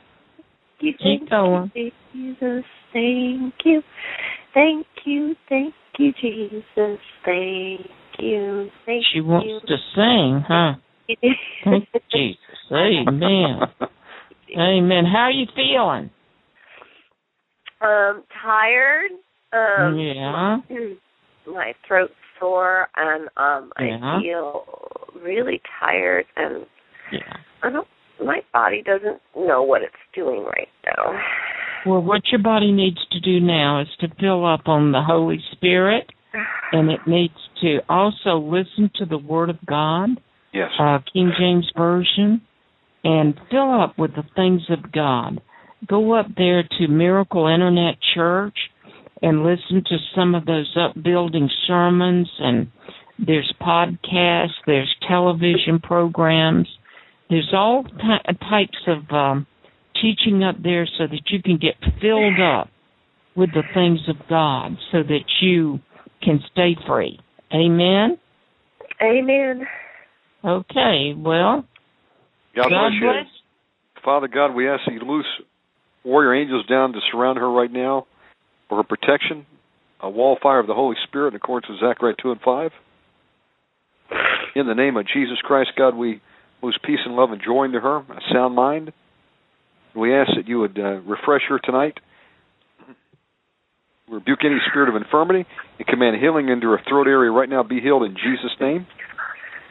Thank 0.79 0.95
you. 0.99 1.19
Keep 1.19 1.29
going. 1.29 1.71
Jesus. 2.13 2.63
Thank 2.93 3.53
you. 3.65 3.81
Thank 4.53 4.87
you. 5.05 5.35
Thank 5.49 5.73
you, 5.97 6.13
Jesus. 6.21 6.99
Thank 7.25 7.81
you. 8.19 8.69
Thank 8.85 9.03
She 9.13 9.21
wants 9.21 9.47
you. 9.47 9.59
to 9.67 9.77
sing, 9.95 10.43
huh? 10.47 10.73
Thank 11.63 11.87
you, 11.93 11.99
Jesus. 12.11 12.37
Amen. 12.71 13.59
Amen. 14.57 15.05
How 15.05 15.23
are 15.23 15.31
you 15.31 15.45
feeling? 15.55 16.09
um, 17.81 18.23
tired. 18.43 19.11
Um, 19.53 19.97
yeah. 19.97 20.57
my 21.47 21.73
throat's 21.87 22.13
sore, 22.41 22.87
and 22.97 23.29
um, 23.37 23.71
Yeah. 23.79 23.99
I 24.01 24.19
feel 24.21 24.65
really 25.23 25.61
tired, 25.79 26.25
and 26.35 26.65
Yeah. 27.11 27.37
I 27.63 27.69
don't. 27.69 27.87
My 28.21 28.41
body 28.53 28.81
doesn't 28.83 29.21
know 29.35 29.63
what 29.63 29.81
it's 29.81 29.95
doing 30.13 30.43
right 30.43 30.69
now. 30.85 31.19
Well, 31.85 32.01
what 32.01 32.21
your 32.31 32.41
body 32.41 32.71
needs 32.71 32.99
to 33.11 33.19
do 33.19 33.39
now 33.39 33.79
is 33.81 33.87
to 33.99 34.07
fill 34.19 34.45
up 34.45 34.67
on 34.67 34.91
the 34.91 35.01
Holy 35.01 35.39
Spirit, 35.53 36.07
and 36.71 36.91
it 36.91 36.99
needs 37.07 37.33
to 37.61 37.79
also 37.89 38.37
listen 38.37 38.91
to 38.95 39.05
the 39.05 39.17
Word 39.17 39.49
of 39.49 39.57
God, 39.65 40.09
Yes. 40.53 40.69
uh, 40.79 40.99
King 41.11 41.31
James 41.39 41.71
Version, 41.75 42.41
and 43.03 43.39
fill 43.49 43.71
up 43.81 43.97
with 43.97 44.13
the 44.15 44.23
things 44.35 44.61
of 44.69 44.91
God. 44.91 45.41
Go 45.87 46.13
up 46.13 46.27
there 46.37 46.61
to 46.77 46.87
Miracle 46.87 47.47
Internet 47.47 47.95
Church 48.13 48.70
and 49.21 49.43
listen 49.43 49.83
to 49.85 49.97
some 50.15 50.35
of 50.35 50.45
those 50.45 50.75
upbuilding 50.75 51.49
sermons, 51.67 52.29
and 52.39 52.71
there's 53.19 53.53
podcasts, 53.61 54.49
there's 54.65 54.93
television 55.07 55.79
programs, 55.81 56.67
there's 57.29 57.51
all 57.53 57.83
ty- 57.83 58.33
types 58.49 58.77
of 58.87 59.15
um, 59.15 59.47
teaching 60.01 60.43
up 60.43 60.55
there 60.61 60.87
so 60.97 61.05
that 61.07 61.21
you 61.27 61.41
can 61.41 61.57
get 61.57 61.75
filled 62.01 62.39
up 62.39 62.69
with 63.35 63.51
the 63.53 63.63
things 63.73 63.99
of 64.09 64.15
God 64.27 64.75
so 64.91 65.03
that 65.03 65.23
you 65.41 65.79
can 66.21 66.41
stay 66.51 66.75
free. 66.87 67.19
Amen? 67.53 68.17
Amen. 69.01 69.67
Okay, 70.43 71.13
well, 71.15 71.65
God, 72.55 72.69
God 72.69 72.69
bless 72.69 72.91
you. 72.93 73.07
bless. 73.07 74.03
Father 74.03 74.27
God, 74.27 74.53
we 74.55 74.67
ask 74.67 74.81
that 74.85 74.93
you 74.93 75.01
loose 75.01 75.25
warrior 76.03 76.33
angels 76.33 76.65
down 76.67 76.93
to 76.93 76.99
surround 77.11 77.37
her 77.37 77.49
right 77.49 77.71
now 77.71 78.07
for 78.71 78.77
her 78.77 78.83
protection, 78.83 79.45
a 79.99 80.09
wall 80.09 80.37
fire 80.41 80.59
of 80.59 80.65
the 80.65 80.73
Holy 80.73 80.95
Spirit 81.05 81.31
in 81.31 81.35
accordance 81.35 81.69
with 81.69 81.81
Zechariah 81.81 82.15
2 82.23 82.31
and 82.31 82.39
5. 82.39 82.71
In 84.55 84.65
the 84.65 84.73
name 84.73 84.95
of 84.95 85.05
Jesus 85.13 85.39
Christ, 85.43 85.71
God, 85.77 85.93
we 85.93 86.21
lose 86.63 86.79
peace 86.81 86.99
and 87.05 87.13
love 87.17 87.31
and 87.31 87.41
joy 87.43 87.65
into 87.65 87.81
her, 87.81 87.97
a 87.97 88.21
sound 88.31 88.55
mind. 88.55 88.93
We 89.93 90.15
ask 90.15 90.31
that 90.37 90.47
you 90.47 90.59
would 90.59 90.79
uh, 90.79 91.01
refresh 91.01 91.41
her 91.49 91.59
tonight. 91.59 91.99
Rebuke 94.09 94.39
any 94.45 94.55
spirit 94.69 94.87
of 94.87 94.95
infirmity 94.95 95.45
and 95.77 95.87
command 95.87 96.15
healing 96.21 96.47
into 96.47 96.67
her 96.69 96.79
throat 96.87 97.07
area 97.07 97.29
right 97.29 97.49
now. 97.49 97.63
Be 97.63 97.81
healed 97.81 98.03
in 98.03 98.13
Jesus' 98.13 98.55
name. 98.61 98.87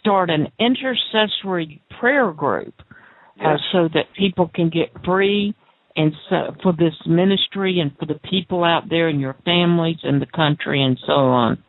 start 0.00 0.30
an 0.30 0.48
intercessory 0.58 1.82
prayer 2.00 2.32
group 2.32 2.72
uh, 3.44 3.56
so 3.72 3.88
that 3.92 4.06
people 4.16 4.50
can 4.54 4.70
get 4.70 4.90
free 5.04 5.54
and 5.96 6.12
so 6.30 6.54
for 6.62 6.72
this 6.72 6.94
ministry 7.06 7.80
and 7.80 7.92
for 7.98 8.06
the 8.06 8.18
people 8.30 8.64
out 8.64 8.88
there 8.88 9.08
and 9.08 9.20
your 9.20 9.36
families 9.44 9.98
and 10.02 10.20
the 10.22 10.26
country 10.26 10.82
and 10.82 10.98
so 11.06 11.12
on. 11.12 11.62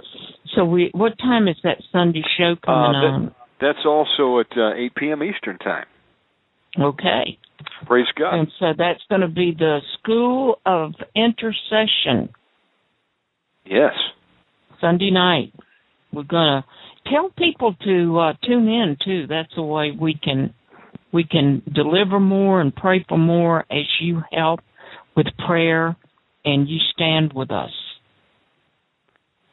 So 0.55 0.63
we, 0.65 0.89
what 0.93 1.17
time 1.17 1.47
is 1.47 1.55
that 1.63 1.77
Sunday 1.91 2.23
show 2.37 2.55
coming 2.63 2.95
Uh, 2.95 3.01
that- 3.01 3.07
on? 3.13 3.35
That's 3.61 3.85
also 3.85 4.39
at 4.39 4.57
uh, 4.57 4.73
8 4.75 4.95
p.m. 4.95 5.23
Eastern 5.23 5.57
Time. 5.57 5.85
Okay, 6.79 7.37
Praise 7.85 8.07
God. 8.19 8.33
and 8.35 8.47
so 8.59 8.73
that's 8.77 8.99
going 9.09 9.21
to 9.21 9.27
be 9.29 9.51
the 9.57 9.79
School 9.99 10.59
of 10.65 10.93
Intercession 11.15 12.29
Yes. 13.65 13.93
Sunday 14.81 15.11
night. 15.11 15.53
We're 16.11 16.23
going 16.23 16.61
to 16.61 17.09
tell 17.09 17.29
people 17.37 17.73
to 17.85 18.19
uh, 18.19 18.33
tune 18.43 18.67
in 18.67 18.97
too. 19.05 19.27
That's 19.27 19.53
the 19.55 19.63
way 19.63 19.91
we 19.97 20.13
can 20.21 20.53
we 21.13 21.23
can 21.23 21.61
deliver 21.73 22.19
more 22.19 22.59
and 22.59 22.75
pray 22.75 23.05
for 23.07 23.17
more 23.17 23.61
as 23.71 23.85
you 24.01 24.23
help 24.31 24.59
with 25.15 25.27
prayer 25.45 25.95
and 26.43 26.67
you 26.67 26.79
stand 26.93 27.31
with 27.33 27.51
us. 27.51 27.69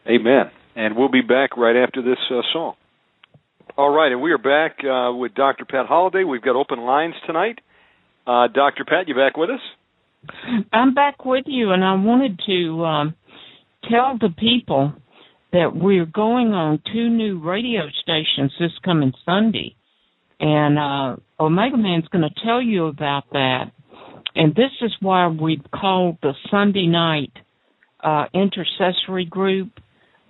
Amen. 0.09 0.51
And 0.75 0.97
we'll 0.97 1.11
be 1.11 1.21
back 1.21 1.57
right 1.57 1.77
after 1.77 2.03
this 2.03 2.19
uh, 2.31 2.41
song. 2.53 2.75
All 3.77 3.91
right, 3.91 4.11
and 4.11 4.21
we 4.21 4.33
are 4.33 4.39
back 4.39 4.79
uh, 4.85 5.15
with 5.15 5.35
Dr. 5.35 5.65
Pat 5.65 5.87
Holliday. 5.87 6.25
We've 6.25 6.43
got 6.43 6.57
open 6.57 6.81
lines 6.81 7.15
tonight. 7.27 7.61
Uh, 8.27 8.49
Dr. 8.49 8.85
Pat, 8.85 9.07
you 9.07 9.15
back 9.15 9.37
with 9.37 9.51
us? 9.51 9.61
I'm 10.73 10.95
back 10.95 11.25
with 11.25 11.45
you, 11.47 11.71
and 11.71 11.85
I 11.85 11.95
wanted 11.95 12.41
to 12.47 12.85
um, 12.85 13.15
tell 13.89 14.19
the 14.19 14.35
people 14.37 14.93
that 15.53 15.75
we're 15.75 16.07
going 16.07 16.49
on 16.49 16.83
two 16.93 17.09
new 17.09 17.41
radio 17.41 17.83
stations 18.03 18.53
this 18.59 18.73
coming 18.85 19.13
Sunday, 19.25 19.77
and 20.41 20.79
uh, 20.79 21.17
Omega 21.39 21.77
Man's 21.77 22.09
going 22.09 22.23
to 22.23 22.45
tell 22.45 22.63
you 22.63 22.87
about 22.87 23.25
that. 23.33 23.67
And 24.35 24.55
this 24.55 24.71
is 24.81 24.93
why 25.01 25.29
we've 25.29 25.65
called 25.75 26.17
the 26.23 26.33
Sunday 26.51 26.87
night 26.87 27.33
uh, 28.03 28.25
intercessory 28.33 29.27
group. 29.27 29.69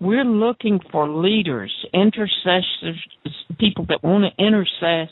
We're 0.01 0.25
looking 0.25 0.81
for 0.91 1.09
leaders, 1.09 1.73
intercessors, 1.95 2.99
people 3.59 3.87
that 3.89 4.03
want 4.03 4.25
to 4.25 4.43
intercess, 4.43 5.09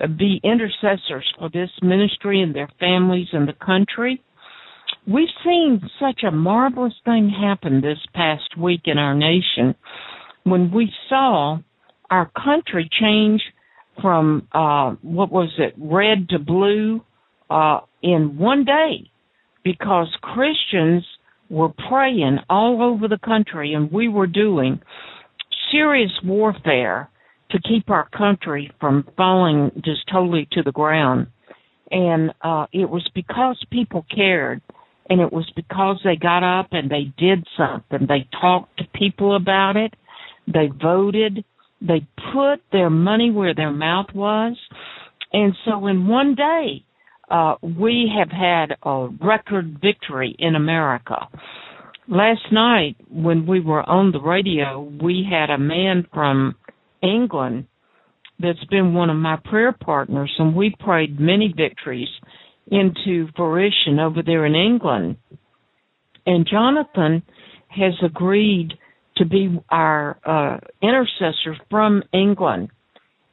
uh, 0.00 0.06
be 0.06 0.40
intercessors 0.44 1.24
for 1.38 1.48
this 1.52 1.70
ministry 1.82 2.40
and 2.42 2.54
their 2.54 2.68
families 2.78 3.28
and 3.32 3.48
the 3.48 3.54
country. 3.54 4.22
We've 5.06 5.28
seen 5.42 5.80
such 5.98 6.22
a 6.22 6.30
marvelous 6.30 6.94
thing 7.04 7.30
happen 7.30 7.80
this 7.80 7.98
past 8.14 8.56
week 8.56 8.82
in 8.84 8.98
our 8.98 9.14
nation 9.14 9.74
when 10.44 10.70
we 10.70 10.92
saw 11.08 11.58
our 12.10 12.30
country 12.36 12.88
change 13.00 13.40
from 14.00 14.48
uh 14.52 14.94
what 15.02 15.30
was 15.30 15.50
it 15.58 15.74
red 15.78 16.28
to 16.28 16.38
blue 16.38 17.00
uh 17.50 17.80
in 18.02 18.38
one 18.38 18.64
day 18.64 19.10
because 19.64 20.08
Christians 20.22 21.04
were 21.48 21.70
praying 21.88 22.38
all 22.48 22.82
over 22.82 23.08
the 23.08 23.18
country 23.18 23.74
and 23.74 23.90
we 23.90 24.08
were 24.08 24.26
doing 24.26 24.80
serious 25.72 26.12
warfare 26.24 27.10
to 27.50 27.60
keep 27.60 27.90
our 27.90 28.08
country 28.10 28.70
from 28.80 29.06
falling 29.16 29.70
just 29.84 30.00
totally 30.10 30.48
to 30.52 30.62
the 30.62 30.72
ground. 30.72 31.26
And 31.90 32.32
uh 32.42 32.66
it 32.72 32.88
was 32.88 33.08
because 33.14 33.62
people 33.70 34.06
cared 34.14 34.62
and 35.08 35.20
it 35.20 35.32
was 35.32 35.50
because 35.56 36.00
they 36.04 36.14
got 36.16 36.44
up 36.44 36.68
and 36.70 36.88
they 36.88 37.12
did 37.18 37.44
something. 37.58 38.06
They 38.06 38.28
talked 38.40 38.78
to 38.78 38.84
people 38.94 39.34
about 39.34 39.76
it. 39.76 39.92
They 40.46 40.68
voted 40.80 41.44
they 41.80 42.06
put 42.32 42.60
their 42.72 42.90
money 42.90 43.30
where 43.30 43.54
their 43.54 43.70
mouth 43.70 44.06
was 44.14 44.56
and 45.32 45.54
so 45.64 45.86
in 45.86 46.06
one 46.06 46.34
day 46.34 46.84
uh 47.30 47.54
we 47.62 48.10
have 48.16 48.30
had 48.30 48.76
a 48.82 49.08
record 49.24 49.78
victory 49.80 50.34
in 50.38 50.54
america 50.54 51.28
last 52.08 52.42
night 52.52 52.96
when 53.10 53.46
we 53.46 53.60
were 53.60 53.88
on 53.88 54.12
the 54.12 54.20
radio 54.20 54.80
we 55.02 55.26
had 55.28 55.50
a 55.50 55.58
man 55.58 56.06
from 56.12 56.54
england 57.02 57.66
that's 58.40 58.64
been 58.70 58.94
one 58.94 59.10
of 59.10 59.16
my 59.16 59.36
prayer 59.44 59.72
partners 59.72 60.34
and 60.38 60.54
we 60.54 60.74
prayed 60.80 61.20
many 61.20 61.52
victories 61.54 62.08
into 62.70 63.28
fruition 63.36 63.98
over 63.98 64.22
there 64.24 64.46
in 64.46 64.54
England. 64.54 65.16
And 66.26 66.46
Jonathan 66.48 67.22
has 67.68 67.92
agreed 68.04 68.74
to 69.20 69.26
be 69.26 69.60
our 69.68 70.18
uh, 70.24 70.58
intercessor 70.82 71.56
from 71.70 72.02
England. 72.12 72.70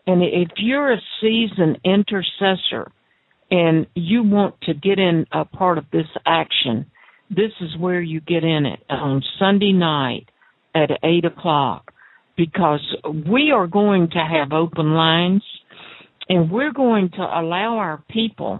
And 0.06 0.22
if 0.22 0.50
you're 0.58 0.92
a 0.92 1.02
seasoned 1.22 1.80
intercessor 1.84 2.92
and 3.50 3.88
you 3.96 4.24
want 4.24 4.56
to 4.64 4.74
get 4.74 5.00
in 5.00 5.26
a 5.32 5.46
part 5.46 5.78
of 5.78 5.86
this 5.92 6.08
action, 6.26 6.92
this 7.30 7.52
is 7.62 7.78
where 7.80 8.02
you 8.02 8.20
get 8.20 8.44
in 8.44 8.66
it 8.66 8.80
on 8.90 9.24
Sunday 9.40 9.72
night 9.72 10.28
at 10.76 10.92
8 11.04 11.26
o'clock 11.26 11.94
because 12.36 12.82
we 13.30 13.52
are 13.52 13.68
going 13.68 14.10
to 14.10 14.20
have 14.20 14.52
open 14.52 14.94
lines 14.94 15.44
and 16.30 16.52
we're 16.52 16.74
going 16.74 17.10
to 17.12 17.22
allow 17.22 17.78
our 17.78 18.04
people 18.10 18.60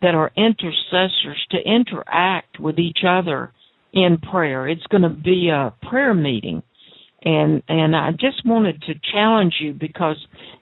that 0.00 0.14
are 0.14 0.32
intercessors 0.36 1.46
to 1.50 1.58
interact 1.58 2.58
with 2.58 2.78
each 2.78 3.00
other 3.06 3.52
in 3.94 4.18
prayer. 4.18 4.68
It's 4.68 4.86
going 4.90 5.02
to 5.02 5.08
be 5.08 5.48
a 5.48 5.72
prayer 5.88 6.14
meeting. 6.14 6.62
And 7.22 7.62
and 7.68 7.96
I 7.96 8.10
just 8.10 8.44
wanted 8.44 8.82
to 8.82 8.94
challenge 9.12 9.54
you 9.58 9.72
because 9.72 10.16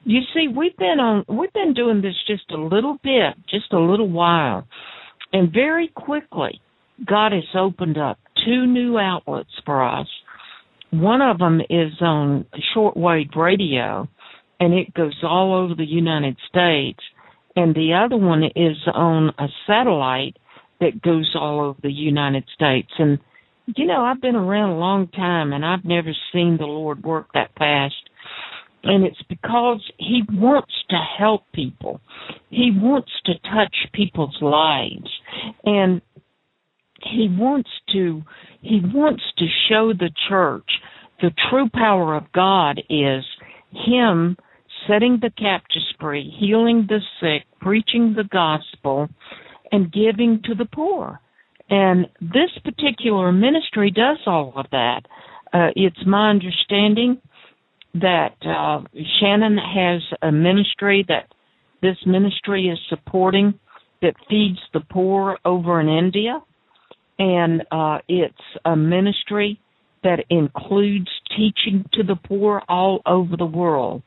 you 0.04 0.20
see 0.32 0.46
we've 0.46 0.76
been 0.76 1.00
on 1.00 1.24
we've 1.28 1.52
been 1.52 1.74
doing 1.74 2.02
this 2.02 2.14
just 2.28 2.48
a 2.52 2.56
little 2.56 2.98
bit, 3.02 3.34
just 3.50 3.72
a 3.72 3.80
little 3.80 4.08
while. 4.08 4.68
And 5.32 5.52
very 5.52 5.88
quickly 5.88 6.60
God 7.04 7.32
has 7.32 7.42
opened 7.58 7.98
up 7.98 8.18
two 8.44 8.66
new 8.66 8.96
outlets 8.96 9.50
for 9.64 9.84
us. 9.84 10.06
One 10.90 11.20
of 11.20 11.38
them 11.38 11.60
is 11.68 11.94
on 12.00 12.46
shortwave 12.76 13.34
radio 13.34 14.08
and 14.60 14.72
it 14.72 14.94
goes 14.94 15.18
all 15.24 15.56
over 15.56 15.74
the 15.74 15.84
United 15.84 16.36
States. 16.48 17.00
And 17.56 17.74
the 17.74 17.94
other 17.94 18.16
one 18.16 18.44
is 18.44 18.76
on 18.94 19.30
a 19.36 19.48
satellite 19.66 20.36
that 20.82 21.00
goes 21.00 21.34
all 21.38 21.60
over 21.60 21.78
the 21.82 21.92
United 21.92 22.44
States. 22.54 22.90
And, 22.98 23.18
you 23.76 23.86
know, 23.86 24.02
I've 24.02 24.20
been 24.20 24.36
around 24.36 24.70
a 24.70 24.78
long 24.78 25.08
time 25.08 25.52
and 25.52 25.64
I've 25.64 25.84
never 25.84 26.10
seen 26.32 26.56
the 26.58 26.66
Lord 26.66 27.02
work 27.04 27.28
that 27.34 27.52
fast. 27.56 27.94
And 28.84 29.04
it's 29.04 29.22
because 29.28 29.80
He 29.98 30.22
wants 30.28 30.72
to 30.90 30.96
help 31.18 31.42
people. 31.54 32.00
He 32.50 32.72
wants 32.74 33.12
to 33.26 33.34
touch 33.34 33.74
people's 33.94 34.36
lives. 34.40 35.08
And 35.64 36.02
He 37.00 37.28
wants 37.30 37.70
to, 37.92 38.22
He 38.60 38.80
wants 38.82 39.22
to 39.38 39.46
show 39.68 39.92
the 39.92 40.10
church 40.28 40.68
the 41.20 41.30
true 41.48 41.68
power 41.72 42.16
of 42.16 42.32
God 42.32 42.80
is 42.90 43.24
Him 43.70 44.36
setting 44.88 45.18
the 45.22 45.30
captives 45.30 45.94
free, 46.00 46.34
healing 46.40 46.88
the 46.88 46.98
sick, 47.20 47.46
preaching 47.60 48.14
the 48.16 48.24
gospel, 48.24 49.08
and 49.72 49.92
giving 49.92 50.40
to 50.44 50.54
the 50.54 50.66
poor. 50.66 51.20
And 51.70 52.06
this 52.20 52.50
particular 52.62 53.32
ministry 53.32 53.90
does 53.90 54.18
all 54.26 54.52
of 54.56 54.66
that. 54.72 55.00
Uh, 55.52 55.68
it's 55.74 56.06
my 56.06 56.30
understanding 56.30 57.20
that 57.94 58.34
uh, 58.46 58.82
Shannon 59.20 59.58
has 59.58 60.02
a 60.22 60.30
ministry 60.32 61.04
that 61.08 61.32
this 61.82 61.96
ministry 62.06 62.68
is 62.68 62.78
supporting 62.88 63.58
that 64.02 64.14
feeds 64.28 64.58
the 64.72 64.80
poor 64.80 65.38
over 65.44 65.80
in 65.80 65.88
India. 65.88 66.40
And 67.18 67.62
uh, 67.70 67.98
it's 68.08 68.34
a 68.64 68.76
ministry 68.76 69.60
that 70.02 70.24
includes 70.30 71.08
teaching 71.36 71.84
to 71.94 72.02
the 72.02 72.16
poor 72.16 72.62
all 72.68 73.00
over 73.06 73.36
the 73.36 73.46
world. 73.46 74.02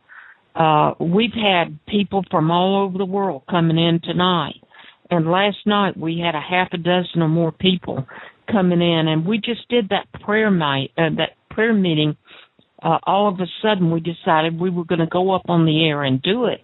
Uh, 0.56 0.94
we've 1.00 1.34
had 1.34 1.80
people 1.88 2.24
from 2.32 2.52
all 2.52 2.84
over 2.84 2.98
the 2.98 3.06
world 3.06 3.44
coming 3.50 3.78
in 3.78 4.00
tonight. 4.04 4.62
And 5.10 5.30
last 5.30 5.58
night 5.66 5.98
we 5.98 6.20
had 6.20 6.36
a 6.36 6.42
half 6.42 6.70
a 6.74 6.78
dozen 6.78 7.22
or 7.22 7.28
more 7.28 7.52
people 7.52 8.06
coming 8.52 8.82
in 8.82 9.08
and 9.08 9.26
we 9.26 9.38
just 9.38 9.68
did 9.70 9.90
that 9.90 10.08
prayer 10.22 10.52
night, 10.52 10.92
uh, 10.98 11.10
that 11.18 11.32
prayer 11.50 11.74
meeting. 11.74 12.18
Uh, 12.84 13.00
all 13.04 13.28
of 13.28 13.40
a 13.40 13.48
sudden 13.62 13.90
we 13.90 14.00
decided 14.00 14.60
we 14.60 14.70
were 14.70 14.84
going 14.84 15.00
to 15.00 15.08
go 15.08 15.32
up 15.32 15.44
on 15.48 15.66
the 15.66 15.86
air 15.88 16.04
and 16.04 16.22
do 16.22 16.46
it. 16.46 16.64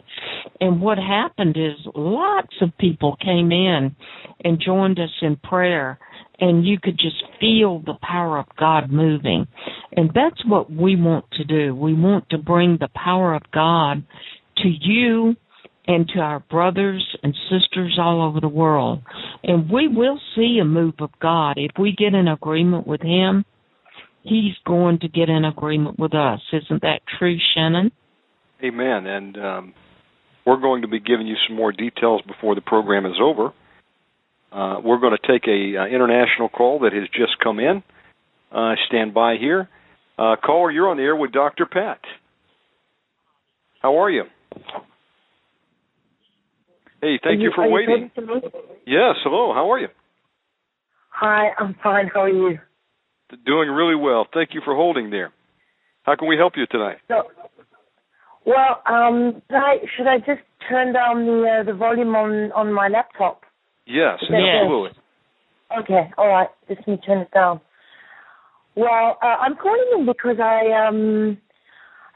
And 0.60 0.82
what 0.82 0.98
happened 0.98 1.56
is 1.58 1.76
lots 1.96 2.54
of 2.62 2.78
people 2.78 3.16
came 3.22 3.52
in 3.52 3.96
and 4.44 4.62
joined 4.64 5.00
us 5.00 5.10
in 5.22 5.38
prayer 5.38 5.98
and 6.40 6.66
you 6.66 6.80
could 6.82 6.98
just 6.98 7.24
feel 7.40 7.80
the 7.80 7.98
power 8.02 8.40
of 8.40 8.46
God 8.58 8.92
moving. 8.92 9.48
And 9.96 10.10
that's 10.14 10.44
what 10.46 10.72
we 10.72 10.96
want 10.96 11.26
to 11.34 11.44
do. 11.44 11.76
We 11.76 11.94
want 11.94 12.30
to 12.32 12.38
bring 12.38 12.78
the 12.80 12.90
power 12.96 13.36
of 13.36 13.44
God 13.54 14.04
to 14.58 14.68
you 14.68 15.36
and 15.92 16.08
to 16.08 16.20
our 16.20 16.40
brothers 16.40 17.18
and 17.22 17.36
sisters 17.50 17.98
all 18.00 18.26
over 18.28 18.40
the 18.40 18.48
world. 18.48 19.02
And 19.44 19.70
we 19.70 19.88
will 19.88 20.20
see 20.36 20.60
a 20.62 20.66
move 20.66 20.96
of 21.00 21.10
God. 21.22 21.54
If 21.58 21.72
we 21.78 21.94
get 21.98 22.14
in 22.14 22.28
agreement 22.28 22.88
with 22.88 23.02
Him, 23.02 23.44
He's 24.24 24.54
going 24.66 25.00
to 25.00 25.08
get 25.08 25.30
in 25.30 25.46
agreement 25.46 26.00
with 26.00 26.14
us. 26.14 26.40
Isn't 26.54 26.82
that 26.84 27.02
true, 27.18 27.38
Shannon? 27.56 27.92
Amen. 28.64 29.08
And 29.08 29.38
um, 29.38 29.74
we're 30.46 30.62
going 30.62 30.84
to 30.84 30.88
be 30.88 31.00
giving 31.00 31.28
you 31.28 31.36
some 31.48 31.56
more 31.56 31.72
details 31.72 32.22
before 32.28 32.56
the 32.56 32.62
program 32.62 33.06
is 33.06 33.18
over. 33.22 33.52
Uh, 34.52 34.80
we're 34.84 35.00
going 35.00 35.18
to 35.20 35.28
take 35.28 35.48
a 35.48 35.82
uh, 35.82 35.86
international 35.88 36.50
call 36.50 36.80
that 36.80 36.94
has 36.94 37.08
just 37.10 37.40
come 37.44 37.60
in. 37.60 37.84
Uh, 38.52 38.76
stand 38.88 39.14
by 39.14 39.38
here. 39.38 39.70
Uh, 40.18 40.36
caller, 40.36 40.72
you're 40.72 40.90
on 40.90 40.98
the 40.98 41.04
air 41.04 41.16
with 41.16 41.32
Dr. 41.32 41.66
Pat. 41.66 42.00
How 43.82 43.98
are 43.98 44.10
you? 44.10 44.24
Hey, 47.02 47.19
thank 47.23 47.40
you, 47.40 47.45
you, 47.45 47.52
for 47.56 47.68
waiting. 47.68 48.11
Yes, 48.86 49.15
hello. 49.23 49.53
How 49.53 49.72
are 49.72 49.80
you? 49.80 49.88
Hi, 51.10 51.49
I'm 51.57 51.76
fine. 51.84 52.10
How 52.14 52.22
are 52.22 52.30
you? 52.30 52.60
Doing 53.45 53.69
really 53.69 53.95
well. 53.95 54.28
Thank 54.32 54.53
you 54.53 54.61
for 54.64 54.76
holding 54.76 55.10
there. 55.10 55.32
How 56.03 56.15
can 56.15 56.28
we 56.28 56.38
help 56.38 56.53
you 56.56 56.65
tonight? 56.68 56.98
So, 57.07 57.23
well, 58.45 58.82
um, 58.86 59.41
should 59.49 59.57
I, 59.57 59.76
should 59.98 60.07
I 60.07 60.18
just 60.19 60.41
turn 60.69 60.94
down 60.94 61.26
the 61.26 61.60
uh, 61.61 61.64
the 61.64 61.73
volume 61.73 62.15
on 62.15 62.52
on 62.52 62.73
my 62.73 62.88
laptop? 62.88 63.41
Yes, 63.86 64.19
Yes. 64.22 64.32
absolutely. 64.32 64.91
Okay, 65.80 66.11
all 66.18 66.28
right. 66.28 66.49
Just 66.68 66.88
me 66.88 66.99
turn 67.06 67.19
it 67.19 67.32
down. 67.34 67.61
Well, 68.76 69.18
uh, 69.22 69.26
I'm 69.26 69.56
calling 69.56 69.86
in 69.98 70.06
because 70.06 70.38
I 70.40 70.88
um 70.88 71.38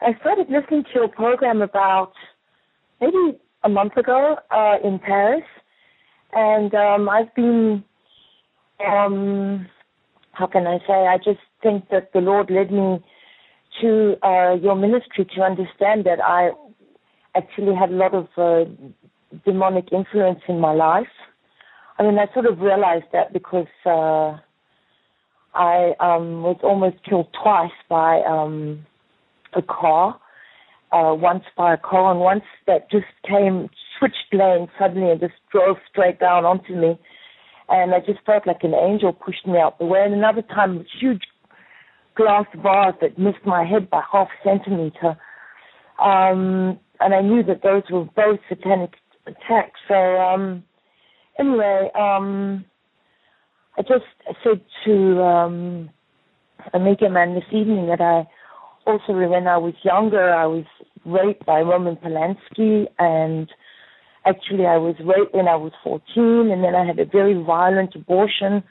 I 0.00 0.18
started 0.20 0.48
listening 0.48 0.84
to 0.94 1.02
a 1.02 1.08
program 1.08 1.62
about 1.62 2.12
maybe 3.00 3.38
a 3.66 3.68
month 3.68 3.96
ago 3.96 4.36
uh, 4.50 4.76
in 4.82 4.98
Paris, 4.98 5.44
and 6.32 6.72
um, 6.74 7.08
I've 7.08 7.34
been 7.34 7.84
um 8.86 9.66
how 10.32 10.46
can 10.46 10.66
I 10.66 10.78
say? 10.86 11.06
I 11.14 11.16
just 11.16 11.40
think 11.62 11.88
that 11.90 12.12
the 12.12 12.20
Lord 12.20 12.50
led 12.50 12.70
me 12.70 13.02
to 13.80 14.16
uh, 14.22 14.52
your 14.54 14.76
ministry 14.76 15.26
to 15.34 15.42
understand 15.42 16.04
that 16.04 16.20
I 16.22 16.50
actually 17.34 17.74
had 17.74 17.90
a 17.90 17.94
lot 17.94 18.14
of 18.14 18.28
uh, 18.36 18.70
demonic 19.46 19.86
influence 19.92 20.40
in 20.46 20.60
my 20.60 20.72
life. 20.72 21.14
I 21.98 22.02
mean, 22.02 22.18
I 22.18 22.32
sort 22.34 22.46
of 22.46 22.60
realized 22.60 23.06
that 23.12 23.32
because 23.32 23.72
uh, 23.86 24.36
I 25.54 25.94
um, 26.00 26.42
was 26.42 26.58
almost 26.62 26.96
killed 27.08 27.28
twice 27.42 27.78
by 27.88 28.20
um, 28.22 28.84
a 29.54 29.62
car. 29.62 30.20
Uh, 30.96 31.12
once 31.14 31.44
by 31.58 31.74
a 31.74 31.76
car, 31.76 32.10
and 32.10 32.20
once 32.20 32.44
that 32.66 32.90
just 32.90 33.04
came, 33.28 33.68
switched 33.98 34.32
lanes 34.32 34.70
suddenly 34.78 35.10
and 35.10 35.20
just 35.20 35.34
drove 35.52 35.76
straight 35.90 36.18
down 36.18 36.46
onto 36.46 36.74
me. 36.74 36.98
And 37.68 37.94
I 37.94 38.00
just 38.00 38.20
felt 38.24 38.46
like 38.46 38.62
an 38.62 38.72
angel 38.72 39.12
pushed 39.12 39.46
me 39.46 39.58
out 39.58 39.78
the 39.78 39.84
way. 39.84 40.02
And 40.04 40.14
another 40.14 40.40
time, 40.40 40.78
a 40.78 40.84
huge 40.98 41.24
glass 42.14 42.46
vase 42.54 42.94
that 43.02 43.18
missed 43.18 43.44
my 43.44 43.62
head 43.62 43.90
by 43.90 44.00
half 44.10 44.28
centimeter. 44.42 45.18
Um, 46.02 46.78
and 47.00 47.14
I 47.14 47.20
knew 47.20 47.42
that 47.42 47.62
those 47.62 47.82
were 47.90 48.04
both 48.04 48.40
satanic 48.48 48.94
attacks. 49.26 49.80
So, 49.88 49.94
um, 49.94 50.64
anyway, 51.38 51.90
um, 51.94 52.64
I 53.76 53.82
just 53.82 54.06
said 54.42 54.62
to 54.86 55.22
um, 55.22 55.90
Omega 56.72 57.10
Man 57.10 57.34
this 57.34 57.52
evening 57.52 57.86
that 57.88 58.00
I 58.00 58.26
also, 58.86 59.12
when 59.12 59.46
I 59.48 59.58
was 59.58 59.74
younger, 59.82 60.32
I 60.32 60.46
was 60.46 60.64
raped 61.06 61.46
by 61.46 61.60
Roman 61.60 61.96
Polanski, 61.96 62.86
and 62.98 63.48
actually, 64.26 64.66
I 64.66 64.76
was 64.76 64.96
raped 65.04 65.34
when 65.34 65.48
I 65.48 65.56
was 65.56 65.72
14, 65.82 66.50
and 66.50 66.62
then 66.64 66.74
I 66.74 66.84
had 66.84 66.98
a 66.98 67.04
very 67.04 67.40
violent 67.42 67.94
abortion 67.94 68.62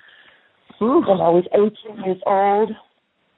when 0.79 1.21
I 1.21 1.29
was 1.29 1.45
18 1.53 2.03
years 2.03 2.21
old. 2.25 2.71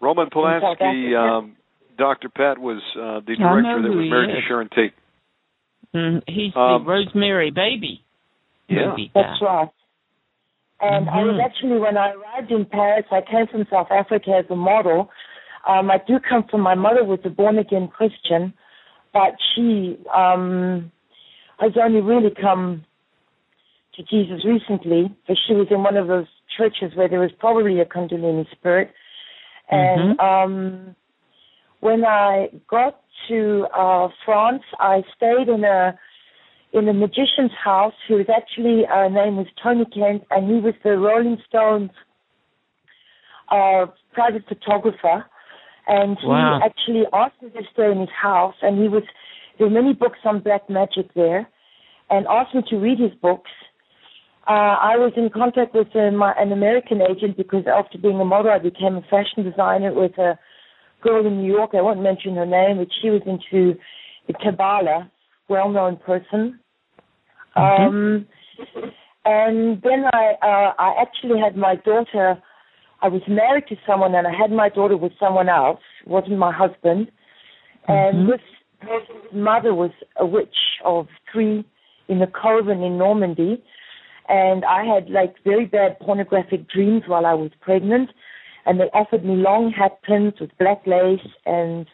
Roman 0.01 0.27
South 0.27 0.33
Polanski, 0.33 1.15
um, 1.15 1.55
Dr. 1.97 2.29
Pat 2.29 2.57
was 2.59 2.81
uh, 2.95 3.21
the 3.25 3.35
director 3.35 3.81
that 3.81 3.87
who 3.87 3.97
was 3.97 4.03
he 4.05 4.09
married 4.09 4.29
is. 4.31 4.35
to 4.37 4.47
Sharon 4.47 4.69
Tate. 4.73 4.93
Mm, 5.95 6.23
he's 6.27 6.53
Um, 6.55 6.83
the 6.83 6.89
Rosemary 6.91 7.51
baby. 7.51 8.03
Yeah. 8.69 8.87
movie 8.89 9.11
That's 9.15 9.41
right. 9.41 9.69
And 10.81 11.09
I 11.09 11.23
was 11.23 11.35
Mhm. 11.35 11.43
actually, 11.43 11.79
when 11.79 11.97
I 11.97 12.11
arrived 12.11 12.51
in 12.51 12.65
Paris, 12.65 13.05
I 13.11 13.21
came 13.21 13.47
from 13.47 13.65
South 13.67 13.89
Africa 13.89 14.35
as 14.35 14.45
a 14.49 14.55
model. 14.55 15.09
Um, 15.65 15.89
I 15.89 15.97
do 15.97 16.19
come 16.19 16.43
from 16.43 16.61
my 16.61 16.75
mother 16.75 17.03
was 17.03 17.19
a 17.25 17.29
born 17.29 17.57
again 17.57 17.87
Christian, 17.87 18.53
but 19.13 19.35
she 19.53 19.97
um, 20.15 20.91
has 21.59 21.71
only 21.81 22.01
really 22.01 22.33
come 22.39 22.83
to 23.95 24.03
Jesus 24.03 24.45
recently, 24.45 25.15
but 25.27 25.37
she 25.47 25.53
was 25.53 25.67
in 25.71 25.83
one 25.83 25.97
of 25.97 26.07
those 26.07 26.27
churches 26.55 26.95
where 26.95 27.09
there 27.09 27.19
was 27.19 27.31
probably 27.39 27.79
a 27.79 27.85
Kundalini 27.85 28.49
spirit. 28.51 28.91
And 29.69 30.17
Mm-hmm. 30.17 30.19
um, 30.19 30.95
when 31.79 32.05
I 32.05 32.49
got 32.69 33.01
to 33.27 33.67
uh, 33.75 34.07
France, 34.25 34.63
I 34.79 35.03
stayed 35.15 35.49
in 35.49 35.63
a 35.63 35.97
in 36.73 36.87
a 36.87 36.93
magician's 36.93 37.51
house 37.63 37.93
who 38.07 38.15
was 38.15 38.27
actually 38.29 38.85
uh, 38.85 39.07
name 39.07 39.37
was 39.37 39.47
Tony 39.61 39.85
Kent, 39.85 40.23
and 40.31 40.47
he 40.47 40.59
was 40.59 40.73
the 40.83 40.97
Rolling 40.97 41.37
Stones 41.47 41.91
uh, 43.49 43.85
private 44.13 44.43
photographer. 44.47 45.25
And 45.87 46.17
he 46.19 46.27
Wow. 46.27 46.59
actually 46.63 47.05
asked 47.13 47.41
me 47.41 47.49
to 47.51 47.63
stay 47.71 47.91
in 47.91 47.99
his 47.99 48.09
house, 48.09 48.55
and 48.61 48.77
he 48.77 48.87
was 48.87 49.03
there 49.57 49.67
were 49.67 49.73
many 49.73 49.93
books 49.93 50.19
on 50.25 50.39
black 50.39 50.69
magic 50.69 51.13
there, 51.13 51.47
and 52.09 52.27
asked 52.27 52.53
me 52.53 52.61
to 52.69 52.77
read 52.77 52.99
his 52.99 53.13
books. 53.21 53.49
Uh, 54.47 54.77
I 54.79 54.95
was 54.97 55.11
in 55.17 55.29
contact 55.29 55.73
with 55.73 55.93
uh, 55.95 56.11
my, 56.11 56.33
an 56.37 56.51
American 56.51 57.01
agent 57.01 57.35
because 57.35 57.65
after 57.67 57.97
being 57.97 58.19
a 58.21 58.25
model, 58.25 58.51
I 58.51 58.59
became 58.59 58.95
a 58.95 59.01
fashion 59.01 59.43
designer 59.43 59.93
with 59.93 60.17
a 60.17 60.37
girl 61.01 61.25
in 61.25 61.41
New 61.41 61.53
York. 61.53 61.71
I 61.73 61.81
won't 61.81 62.01
mention 62.01 62.35
her 62.35 62.45
name, 62.45 62.77
but 62.77 62.87
she 63.01 63.09
was 63.09 63.21
into 63.25 63.77
the 64.27 64.33
Kabbalah, 64.33 65.11
well-known 65.49 65.97
person. 65.97 66.59
Um, 67.57 68.25
and 69.25 69.81
then 69.81 70.05
I, 70.13 70.35
uh, 70.41 70.73
I 70.79 70.95
actually 71.01 71.39
had 71.39 71.57
my 71.57 71.75
daughter. 71.75 72.41
I 73.01 73.07
was 73.07 73.21
married 73.27 73.67
to 73.69 73.75
someone, 73.85 74.15
and 74.15 74.27
I 74.27 74.33
had 74.33 74.51
my 74.51 74.69
daughter 74.69 74.97
with 74.97 75.11
someone 75.19 75.49
else. 75.49 75.79
It 76.01 76.09
wasn't 76.09 76.37
my 76.37 76.51
husband. 76.51 77.11
And 77.87 78.17
mm-hmm. 78.17 78.31
this 78.31 78.41
person's 78.81 79.33
mother 79.33 79.73
was 79.73 79.91
a 80.17 80.25
witch 80.25 80.55
of 80.83 81.07
three 81.31 81.65
in 82.07 82.19
the 82.19 82.27
Coven 82.27 82.81
in 82.81 82.97
Normandy. 82.97 83.63
And 84.29 84.65
I 84.65 84.83
had 84.83 85.09
like 85.09 85.35
very 85.43 85.65
bad 85.65 85.99
pornographic 85.99 86.69
dreams 86.69 87.03
while 87.07 87.25
I 87.25 87.33
was 87.33 87.51
pregnant. 87.61 88.09
And 88.65 88.79
they 88.79 88.85
offered 88.93 89.23
me 89.23 89.35
long 89.35 89.71
hat 89.71 89.99
pins 90.03 90.33
with 90.41 90.49
black 90.57 90.81
lace 90.85 91.19
and 91.45 91.87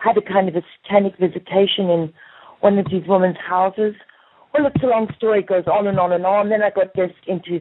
I 0.00 0.08
had 0.08 0.16
a 0.16 0.22
kind 0.22 0.48
of 0.48 0.54
a 0.54 0.62
satanic 0.82 1.18
visitation 1.18 1.90
in 1.90 2.12
one 2.60 2.78
of 2.78 2.86
these 2.90 3.02
women's 3.06 3.36
houses. 3.36 3.94
Well, 4.54 4.66
it's 4.66 4.82
a 4.82 4.86
long 4.86 5.08
story. 5.16 5.40
It 5.40 5.48
goes 5.48 5.66
on 5.66 5.86
and 5.86 5.98
on 5.98 6.12
and 6.12 6.24
on. 6.24 6.48
Then 6.48 6.62
I 6.62 6.70
got 6.70 6.94
this 6.94 7.10
into 7.26 7.60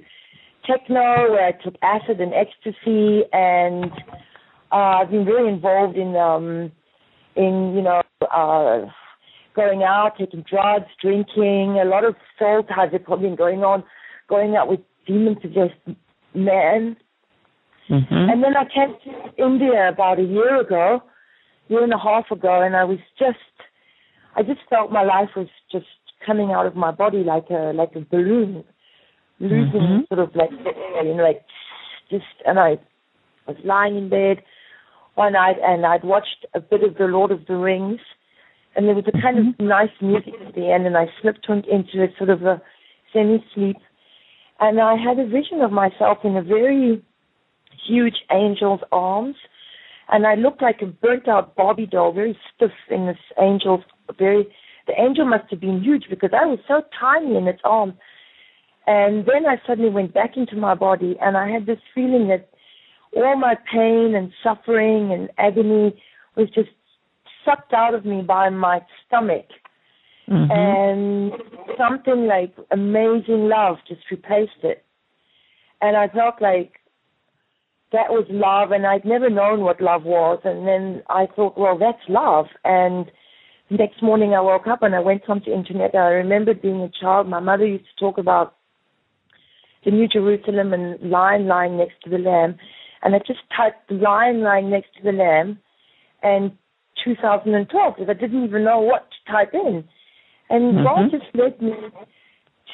techno 0.65 1.31
where 1.31 1.45
I 1.45 1.52
took 1.52 1.76
acid 1.81 2.19
and 2.19 2.34
ecstasy 2.34 3.23
and 3.34 3.91
uh, 4.72 5.02
I've 5.02 5.10
been 5.10 5.26
very 5.26 5.48
involved 5.52 5.98
in 5.98 6.15
um 6.15 6.72
in, 7.36 7.73
you 7.76 7.81
know, 7.81 8.02
uh 8.31 8.86
going 9.56 9.84
out, 9.84 10.14
taking 10.18 10.44
drugs, 10.49 10.86
drinking, 11.02 11.80
a 11.81 11.86
lot 11.86 12.06
of 12.06 12.15
soul 12.38 12.64
ties 12.64 12.91
have 12.91 13.03
probably 13.03 13.27
been 13.27 13.36
going 13.36 13.64
on, 13.64 13.84
going 14.30 14.56
out 14.56 14.69
with 14.69 14.80
demon 15.06 15.36
possessed 15.36 15.98
men. 16.34 16.95
Mm-hmm. 17.90 18.30
And 18.30 18.44
then 18.44 18.56
I 18.56 18.64
came 18.64 18.95
to 19.06 19.44
India 19.44 19.90
about 19.90 20.19
a 20.19 20.23
year 20.23 20.61
ago, 20.61 21.02
year 21.68 21.84
and 21.84 21.91
a 21.91 21.98
half 21.98 22.30
ago, 22.31 22.61
and 22.61 22.76
I 22.76 22.84
was 22.84 22.99
just, 23.18 23.38
I 24.36 24.44
just 24.44 24.61
felt 24.69 24.91
my 24.91 25.03
life 25.03 25.30
was 25.36 25.48
just 25.72 25.88
coming 26.26 26.52
out 26.52 26.68
of 26.68 26.76
my 26.76 26.91
body 26.91 27.23
like 27.23 27.49
a 27.49 27.72
like 27.73 27.95
a 27.95 28.02
balloon, 28.02 28.64
losing 29.40 29.82
Mhm. 29.82 30.07
sort 30.07 30.20
of 30.20 30.36
like 30.36 30.52
you 30.52 31.14
know, 31.16 31.24
like 31.24 31.44
just. 32.10 32.26
And 32.45 32.60
I 32.60 32.78
was 33.48 33.57
lying 33.64 33.98
in 33.98 34.10
bed 34.10 34.44
one 35.16 35.34
night, 35.34 35.57
and 35.60 35.86
I'd 35.86 36.03
watched 36.03 36.45
a 36.53 36.60
bit 36.60 36.84
of 36.84 36.95
the 36.98 37.07
Lord 37.07 37.32
of 37.32 37.45
the 37.45 37.56
Rings, 37.56 38.02
and 38.76 38.88
there 38.88 38.95
was 38.95 39.07
a 39.07 39.22
kind 39.22 39.38
of 39.40 39.60
nice 39.60 39.91
music 40.02 40.34
at 40.45 40.53
the 40.53 40.72
end, 40.72 40.86
and 40.86 40.98
I 40.98 41.11
slipped 41.22 41.48
into 41.49 42.03
a 42.03 42.16
sort 42.18 42.30
of 42.30 42.45
a 42.45 42.61
semi-sleep, 43.11 43.78
and 44.60 44.80
I 44.80 44.95
had 44.95 45.20
a 45.20 45.26
vision 45.26 45.61
of 45.61 45.72
myself 45.72 46.24
in 46.24 46.38
a 46.38 46.41
very 46.41 47.02
huge 47.86 48.24
angel's 48.30 48.82
arms, 48.91 49.36
and 50.10 50.28
I 50.28 50.36
looked 50.36 50.61
like 50.61 50.82
a 50.82 50.86
burnt-out 50.86 51.56
Barbie 51.56 51.86
doll, 51.86 52.11
very 52.11 52.38
stiff 52.53 52.72
in 52.90 53.07
this 53.07 53.18
angel's 53.38 53.84
very. 54.18 54.48
The 54.88 54.99
angel 54.99 55.26
must 55.26 55.49
have 55.52 55.60
been 55.60 55.82
huge 55.82 56.10
because 56.10 56.32
I 56.34 56.45
was 56.45 56.60
so 56.68 56.84
tiny 56.99 57.36
in 57.36 57.48
its 57.48 57.61
arms. 57.64 57.94
And 58.90 59.26
then 59.26 59.45
I 59.45 59.61
suddenly 59.68 59.91
went 59.91 60.14
back 60.14 60.36
into 60.36 60.56
my 60.56 60.74
body, 60.74 61.16
and 61.22 61.38
I 61.38 61.48
had 61.49 61.66
this 61.68 61.80
feeling 61.94 62.28
that 62.30 62.49
all 63.16 63.36
my 63.38 63.56
pain 63.72 64.16
and 64.16 64.32
suffering 64.44 65.14
and 65.14 65.30
agony 65.38 66.02
was 66.36 66.49
just 66.49 66.70
sucked 67.45 67.72
out 67.72 67.94
of 67.94 68.03
me 68.03 68.22
by 68.22 68.49
my 68.49 68.82
stomach 69.06 69.45
Mm-hmm. 70.30 70.52
and 70.52 71.32
something 71.76 72.28
like 72.28 72.53
amazing 72.72 73.49
love 73.49 73.78
just 73.88 74.02
replaced 74.11 74.61
it. 74.61 74.86
And 75.82 75.98
I 75.98 76.07
felt 76.07 76.36
like 76.40 76.74
that 77.91 78.11
was 78.11 78.28
love, 78.30 78.72
and 78.72 78.86
I'd 78.86 79.06
never 79.06 79.32
known 79.32 79.61
what 79.61 79.82
love 79.82 80.03
was. 80.03 80.40
And 80.44 80.68
then 80.68 81.02
I 81.10 81.26
thought, 81.36 81.57
well, 81.57 81.80
that's 81.80 82.07
love. 82.07 82.45
And 82.64 83.10
the 83.72 83.78
next 83.78 84.03
morning 84.03 84.36
I 84.36 84.41
woke 84.41 84.68
up 84.68 84.84
and 84.84 84.94
I 84.94 84.99
went 84.99 85.28
onto 85.28 85.45
the 85.45 85.57
internet. 85.57 85.95
I 85.95 86.10
remembered 86.10 86.61
being 86.61 86.82
a 86.82 86.91
child, 87.02 87.28
my 87.28 87.40
mother 87.40 87.66
used 87.66 87.86
to 87.86 87.99
talk 87.99 88.20
about 88.20 88.53
the 89.85 89.91
New 89.91 90.07
Jerusalem 90.07 90.73
and 90.73 90.99
lion 91.10 91.47
lying 91.47 91.77
next 91.77 92.01
to 92.03 92.10
the 92.10 92.18
lamb. 92.18 92.57
And 93.01 93.15
I 93.15 93.19
just 93.19 93.39
typed 93.56 93.88
the 93.88 93.95
lion 93.95 94.41
lying 94.41 94.69
next 94.69 94.89
to 94.97 95.03
the 95.03 95.11
lamb 95.11 95.60
and 96.22 96.51
2012 97.03 97.95
because 97.95 98.10
I 98.10 98.19
didn't 98.19 98.43
even 98.43 98.64
know 98.64 98.80
what 98.80 99.07
to 99.10 99.31
type 99.31 99.53
in. 99.53 99.84
And 100.49 100.84
God 100.84 101.11
just 101.11 101.26
led 101.34 101.61
me 101.61 101.73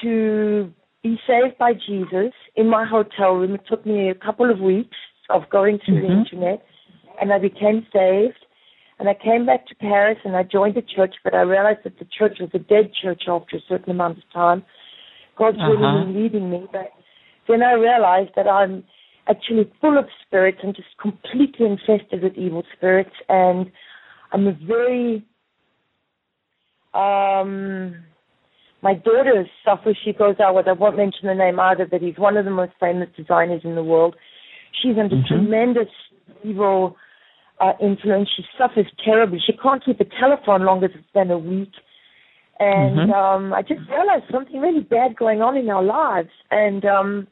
to 0.01 0.73
be 1.03 1.19
saved 1.27 1.57
by 1.59 1.73
Jesus 1.73 2.33
in 2.55 2.67
my 2.69 2.85
hotel 2.85 3.33
room. 3.33 3.53
It 3.53 3.67
took 3.69 3.85
me 3.85 4.09
a 4.09 4.15
couple 4.15 4.49
of 4.49 4.59
weeks 4.59 4.97
of 5.29 5.43
going 5.49 5.79
through 5.79 6.01
the 6.01 6.07
Mhm. 6.07 6.19
internet, 6.19 6.65
and 7.21 7.31
I 7.31 7.37
became 7.37 7.85
saved. 7.93 8.39
And 8.97 9.09
I 9.09 9.13
came 9.13 9.45
back 9.45 9.67
to 9.67 9.75
Paris 9.75 10.17
and 10.23 10.37
I 10.37 10.43
joined 10.43 10.75
the 10.75 10.81
church, 10.81 11.15
but 11.23 11.35
I 11.35 11.41
realized 11.41 11.83
that 11.83 11.99
the 11.99 12.05
church 12.05 12.39
was 12.39 12.49
a 12.53 12.59
dead 12.59 12.93
church 12.93 13.27
after 13.27 13.57
a 13.57 13.61
certain 13.61 13.91
amount 13.91 14.17
of 14.17 14.29
time. 14.31 14.63
God's 15.35 15.57
Uh-huh. 15.57 15.71
really 15.71 16.05
been 16.05 16.13
leading 16.13 16.49
me, 16.49 16.67
but 16.71 16.93
then 17.47 17.63
I 17.63 17.73
realized 17.73 18.31
that 18.35 18.47
I'm 18.47 18.83
actually 19.27 19.71
full 19.81 19.97
of 19.97 20.05
spirits 20.25 20.59
and 20.63 20.75
just 20.75 20.89
completely 21.01 21.65
infested 21.65 22.23
with 22.23 22.33
evil 22.35 22.63
spirits, 22.75 23.15
and 23.29 23.71
I'm 24.31 24.47
a 24.47 24.53
very 24.53 25.25
um 26.93 27.95
my 28.81 28.93
daughter 28.93 29.45
suffers 29.65 29.97
she 30.03 30.13
goes 30.13 30.35
out 30.39 30.55
with 30.55 30.67
I 30.67 30.73
won't 30.73 30.97
mention 30.97 31.27
the 31.27 31.33
name 31.33 31.59
either, 31.59 31.85
but 31.85 32.01
he's 32.01 32.17
one 32.17 32.37
of 32.37 32.45
the 32.45 32.51
most 32.51 32.73
famous 32.79 33.09
designers 33.17 33.61
in 33.63 33.75
the 33.75 33.83
world. 33.83 34.15
She's 34.81 34.97
under 34.97 35.15
Mhm. 35.15 35.27
tremendous 35.27 35.89
evil 36.43 36.95
uh 37.59 37.73
influence. 37.81 38.29
She 38.35 38.45
suffers 38.57 38.87
terribly. 39.03 39.39
She 39.39 39.53
can't 39.53 39.83
keep 39.83 39.99
a 40.01 40.05
telephone 40.05 40.65
longer 40.65 40.89
than 41.13 41.31
a 41.31 41.37
week. 41.37 41.73
And 42.59 42.97
Mhm. 42.99 43.13
um 43.13 43.53
I 43.53 43.61
just 43.61 43.81
realized 43.89 44.25
something 44.31 44.59
really 44.59 44.81
bad 44.81 45.15
going 45.15 45.41
on 45.41 45.57
in 45.57 45.69
our 45.69 45.83
lives 45.83 46.31
and 46.51 46.85
um 46.85 47.27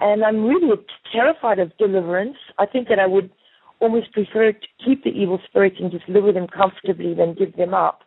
and 0.00 0.24
I'm 0.24 0.44
really 0.44 0.70
terrified 1.12 1.58
of 1.58 1.76
deliverance. 1.78 2.36
I 2.58 2.66
think 2.66 2.88
that 2.88 2.98
I 2.98 3.06
would 3.06 3.30
almost 3.80 4.12
prefer 4.12 4.52
to 4.52 4.58
keep 4.84 5.04
the 5.04 5.10
evil 5.10 5.40
spirits 5.48 5.76
and 5.80 5.90
just 5.90 6.08
live 6.08 6.24
with 6.24 6.34
them 6.34 6.46
comfortably 6.46 7.14
than 7.14 7.34
give 7.34 7.56
them 7.56 7.74
up. 7.74 8.00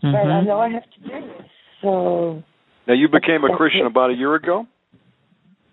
But 0.00 0.14
I 0.14 0.40
Mhm. 0.40 0.46
know 0.46 0.60
I 0.60 0.68
have 0.68 0.88
to 0.90 1.00
do 1.00 1.08
this. 1.08 1.50
So 1.80 2.42
Now 2.86 2.94
you 2.94 3.08
became 3.08 3.44
a 3.44 3.54
Christian 3.56 3.82
it. 3.82 3.86
about 3.86 4.10
a 4.10 4.14
year 4.14 4.34
ago. 4.34 4.66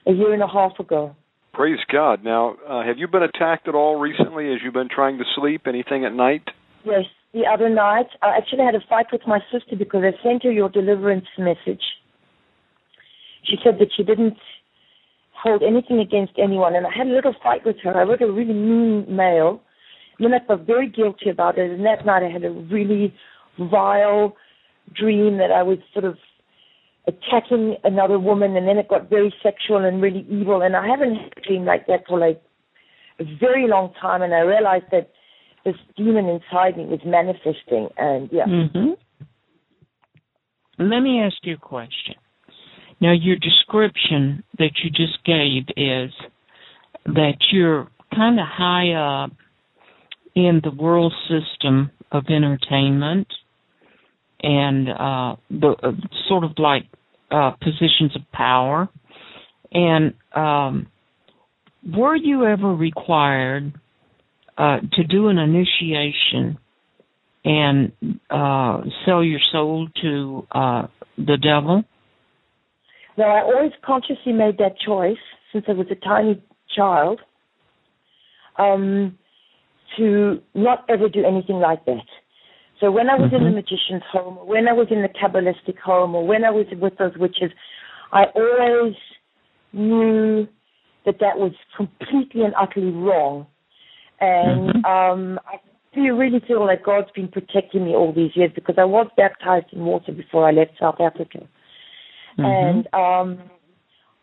a 0.05 0.11
year 0.11 0.33
and 0.33 0.41
a 0.41 0.47
half 0.47 0.79
ago. 0.79 1.15
Praise 1.53 1.83
God. 1.91 2.23
Now, 2.23 2.55
uh, 2.65 2.81
have 2.83 2.97
you 2.97 3.07
been 3.07 3.21
attacked 3.21 3.67
at 3.67 3.75
all 3.75 3.97
recently 3.99 4.51
as 4.53 4.63
you've 4.63 4.73
been 4.73 4.89
trying 4.89 5.17
to 5.17 5.25
sleep? 5.35 5.67
Anything 5.67 6.05
at 6.05 6.13
night? 6.13 6.49
Yes, 6.83 7.05
the 7.33 7.45
other 7.45 7.69
night 7.69 8.07
I 8.21 8.37
actually 8.37 8.63
had 8.63 8.75
a 8.75 8.81
fight 8.81 9.11
with 9.11 9.27
my 9.27 9.39
sister 9.51 9.75
because 9.75 10.03
I 10.03 10.13
sent 10.23 10.43
her 10.43 10.51
your 10.51 10.69
deliverance 10.69 11.27
message. 11.37 11.83
She 13.43 13.57
said 13.63 13.77
that 13.79 13.89
she 13.95 14.03
didn't 14.03 14.37
hold 15.41 15.63
anything 15.63 15.99
against 15.99 16.33
anyone, 16.37 16.75
and 16.75 16.85
I 16.85 16.91
had 16.95 17.07
a 17.07 17.11
little 17.11 17.35
fight 17.41 17.65
with 17.65 17.77
her. 17.83 17.95
I 17.95 18.03
wrote 18.03 18.21
a 18.21 18.31
really 18.31 18.53
mean 18.53 19.05
mail. 19.09 19.61
And 20.17 20.25
then 20.25 20.33
I 20.33 20.45
felt 20.45 20.67
very 20.67 20.89
guilty 20.89 21.29
about 21.29 21.57
it, 21.57 21.71
and 21.71 21.85
that 21.85 22.05
night 22.05 22.23
I 22.23 22.29
had 22.29 22.43
a 22.43 22.51
really 22.51 23.13
vile 23.57 24.35
dream 24.93 25.37
that 25.37 25.51
I 25.51 25.63
was 25.63 25.77
sort 25.93 26.03
of 26.03 26.17
attacking 27.07 27.77
another 27.85 28.19
woman, 28.19 28.57
and 28.57 28.67
then 28.67 28.77
it 28.77 28.89
got 28.89 29.09
very 29.09 29.33
sexual 29.41 29.85
and 29.85 30.01
really 30.01 30.25
evil. 30.29 30.61
And 30.61 30.75
I 30.75 30.85
haven't 30.87 31.15
had 31.15 31.33
a 31.37 31.41
dream 31.41 31.65
like 31.65 31.87
that 31.87 32.05
for 32.07 32.19
like 32.19 32.41
a 33.19 33.23
very 33.39 33.67
long 33.67 33.93
time, 33.99 34.21
and 34.21 34.33
I 34.33 34.39
realized 34.39 34.85
that 34.91 35.11
this 35.63 35.75
demon 35.95 36.25
inside 36.27 36.77
me 36.77 36.85
was 36.85 36.99
manifesting, 37.05 37.87
and 37.97 38.29
yeah. 38.31 38.45
Mm-hmm. 38.45 38.91
Let 40.79 40.99
me 40.99 41.21
ask 41.21 41.35
you 41.43 41.55
a 41.55 41.57
question. 41.57 42.15
Now, 43.01 43.13
your 43.13 43.37
description 43.37 44.43
that 44.57 44.71
you 44.83 44.89
just 44.89 45.23
gave 45.25 45.63
is 45.77 46.11
that 47.05 47.37
you're 47.51 47.87
kind 48.13 48.39
of 48.39 48.45
high 48.45 48.91
up 48.91 49.31
in 50.35 50.61
the 50.63 50.71
world 50.71 51.13
system 51.27 51.91
of 52.11 52.25
entertainment, 52.29 53.27
and 54.41 54.89
uh, 54.89 55.35
the 55.49 55.75
uh, 55.83 55.91
sort 56.27 56.43
of 56.43 56.51
like 56.57 56.83
uh, 57.31 57.51
positions 57.61 58.15
of 58.15 58.21
power. 58.31 58.89
And 59.71 60.13
um, 60.35 60.87
were 61.85 62.15
you 62.15 62.45
ever 62.45 62.73
required 62.73 63.73
uh, 64.57 64.79
to 64.93 65.03
do 65.03 65.27
an 65.27 65.37
initiation 65.37 66.57
and 67.45 67.91
uh, 68.29 68.81
sell 69.05 69.23
your 69.23 69.39
soul 69.51 69.87
to 70.01 70.47
uh, 70.51 70.87
the 71.17 71.37
devil? 71.37 71.83
No, 73.19 73.25
I 73.25 73.41
always 73.41 73.73
consciously 73.85 74.31
made 74.31 74.59
that 74.59 74.79
choice 74.79 75.17
since 75.51 75.65
I 75.67 75.73
was 75.73 75.87
a 75.91 75.95
tiny 75.95 76.41
child 76.73 77.19
um, 78.57 79.17
to 79.97 80.39
not 80.55 80.85
ever 80.87 81.09
do 81.09 81.25
anything 81.25 81.57
like 81.57 81.83
that. 81.83 82.05
So 82.79 82.91
when 82.91 83.09
I 83.09 83.15
was 83.15 83.25
mm-hmm. 83.25 83.35
in 83.35 83.43
the 83.43 83.47
mm-hmm. 83.49 83.55
magician's 83.57 84.03
home, 84.09 84.37
or 84.37 84.47
when 84.47 84.69
I 84.69 84.71
was 84.71 84.87
in 84.89 85.01
the 85.01 85.09
Kabbalistic 85.09 85.77
home, 85.79 86.15
or 86.15 86.25
when 86.25 86.45
I 86.45 86.49
was 86.49 86.65
with 86.71 86.97
those 86.97 87.11
witches, 87.17 87.51
I 88.13 88.23
always 88.33 88.95
knew 89.73 90.47
that 91.05 91.19
that 91.19 91.37
was 91.37 91.51
completely 91.75 92.43
and 92.43 92.53
utterly 92.57 92.91
wrong. 92.91 93.47
And 94.21 94.69
mm-hmm. 94.69 94.85
um, 94.85 95.39
I 95.45 95.57
feel, 95.93 96.15
really 96.15 96.39
feel 96.47 96.65
like 96.65 96.85
God's 96.85 97.11
been 97.13 97.27
protecting 97.27 97.83
me 97.83 97.91
all 97.95 98.13
these 98.13 98.31
years 98.35 98.51
because 98.55 98.75
I 98.77 98.85
was 98.85 99.07
baptized 99.17 99.73
in 99.73 99.83
water 99.83 100.13
before 100.13 100.47
I 100.47 100.51
left 100.53 100.71
South 100.79 101.01
Africa. 101.01 101.49
Mm-hmm. 102.37 102.45
And 102.45 102.87
um, 102.93 103.49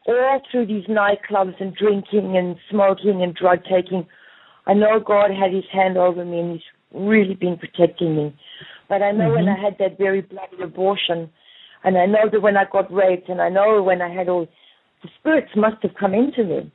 all 0.06 0.40
through 0.50 0.66
these 0.66 0.86
nightclubs 0.86 1.60
and 1.60 1.74
drinking 1.74 2.36
and 2.36 2.56
smoking 2.70 3.22
and 3.22 3.34
drug 3.34 3.58
taking, 3.64 4.06
I 4.66 4.74
know 4.74 5.00
God 5.04 5.30
had 5.30 5.52
his 5.52 5.64
hand 5.72 5.96
over 5.96 6.24
me 6.24 6.40
and 6.40 6.52
he's 6.52 6.62
really 6.92 7.34
been 7.34 7.58
protecting 7.58 8.16
me. 8.16 8.36
But 8.88 9.02
I 9.02 9.12
know 9.12 9.24
mm-hmm. 9.24 9.46
when 9.46 9.48
I 9.48 9.60
had 9.60 9.76
that 9.78 9.98
very 9.98 10.22
bloody 10.22 10.62
abortion, 10.62 11.30
and 11.84 11.98
I 11.98 12.06
know 12.06 12.28
that 12.30 12.40
when 12.40 12.56
I 12.56 12.64
got 12.70 12.92
raped, 12.92 13.28
and 13.28 13.40
I 13.40 13.48
know 13.48 13.82
when 13.82 14.00
I 14.00 14.12
had 14.12 14.28
all, 14.28 14.46
the 15.02 15.08
spirits 15.18 15.50
must 15.56 15.82
have 15.82 15.92
come 15.98 16.14
into 16.14 16.44
me. 16.44 16.72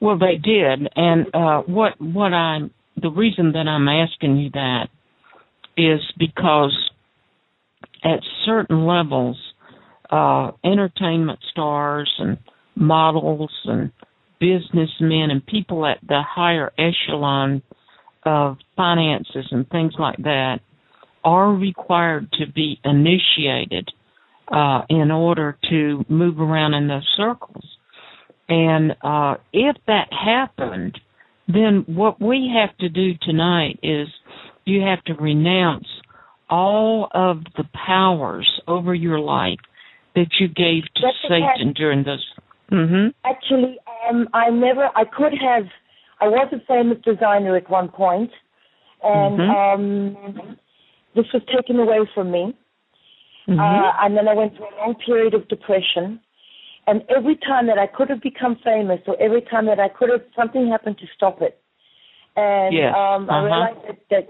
Well, 0.00 0.18
they 0.18 0.36
did, 0.36 0.88
and 0.96 1.26
uh, 1.34 1.62
what 1.62 2.00
what 2.00 2.32
I'm 2.32 2.70
the 2.96 3.10
reason 3.10 3.52
that 3.52 3.68
I'm 3.68 3.88
asking 3.88 4.38
you 4.38 4.50
that 4.50 4.88
is 5.76 6.00
because 6.18 6.76
at 8.04 8.20
certain 8.44 8.86
levels, 8.86 9.36
uh, 10.10 10.52
entertainment 10.64 11.38
stars 11.50 12.12
and 12.18 12.38
models 12.74 13.52
and 13.64 13.92
businessmen 14.40 15.30
and 15.30 15.44
people 15.44 15.84
at 15.84 15.98
the 16.06 16.22
higher 16.26 16.72
echelon 16.78 17.62
of 18.24 18.56
finances 18.76 19.46
and 19.50 19.68
things 19.68 19.92
like 19.98 20.16
that 20.18 20.60
are 21.24 21.52
required 21.52 22.30
to 22.32 22.50
be 22.50 22.80
initiated 22.84 23.88
uh, 24.50 24.82
in 24.88 25.10
order 25.10 25.58
to 25.68 26.04
move 26.08 26.40
around 26.40 26.74
in 26.74 26.88
those 26.88 27.06
circles. 27.16 27.64
And 28.48 28.92
uh, 29.02 29.36
if 29.52 29.76
that 29.86 30.08
happened, 30.10 30.98
then 31.48 31.84
what 31.86 32.20
we 32.20 32.54
have 32.54 32.76
to 32.78 32.88
do 32.88 33.12
tonight 33.22 33.78
is 33.82 34.08
you 34.64 34.82
have 34.82 35.02
to 35.04 35.14
renounce 35.14 35.86
all 36.48 37.08
of 37.12 37.42
the 37.56 37.64
powers 37.86 38.48
over 38.66 38.94
your 38.94 39.18
life 39.18 39.58
that 40.18 40.32
you 40.40 40.48
gave 40.48 40.82
to 40.96 41.02
That's 41.02 41.22
Satan 41.22 41.72
during 41.72 42.04
those. 42.04 42.26
Mm-hmm. 42.72 43.08
Actually, 43.24 43.78
um, 44.08 44.28
I 44.34 44.50
never. 44.50 44.90
I 44.94 45.04
could 45.04 45.32
have. 45.40 45.64
I 46.20 46.28
was 46.28 46.52
a 46.52 46.60
famous 46.66 46.98
designer 47.04 47.56
at 47.56 47.70
one 47.70 47.88
point, 47.88 48.30
and 49.02 49.38
mm-hmm. 49.38 50.36
um, 50.36 50.56
this 51.14 51.26
was 51.32 51.42
taken 51.54 51.78
away 51.78 52.00
from 52.14 52.30
me. 52.30 52.56
Mm-hmm. 53.48 53.58
Uh, 53.58 53.92
and 54.04 54.16
then 54.16 54.28
I 54.28 54.34
went 54.34 54.56
through 54.56 54.66
a 54.66 54.76
long 54.80 54.94
period 54.94 55.34
of 55.34 55.48
depression. 55.48 56.20
And 56.86 57.02
every 57.14 57.36
time 57.36 57.66
that 57.66 57.78
I 57.78 57.86
could 57.86 58.08
have 58.08 58.22
become 58.22 58.56
famous, 58.64 59.00
or 59.06 59.20
every 59.20 59.42
time 59.42 59.66
that 59.66 59.78
I 59.78 59.88
could 59.88 60.08
have, 60.10 60.22
something 60.34 60.68
happened 60.68 60.96
to 60.98 61.06
stop 61.14 61.40
it. 61.42 61.60
And 62.36 62.74
yes. 62.74 62.94
um, 62.96 63.28
uh-huh. 63.28 63.36
I 63.36 63.44
realized 63.44 63.78
that, 63.88 63.98
that, 64.10 64.28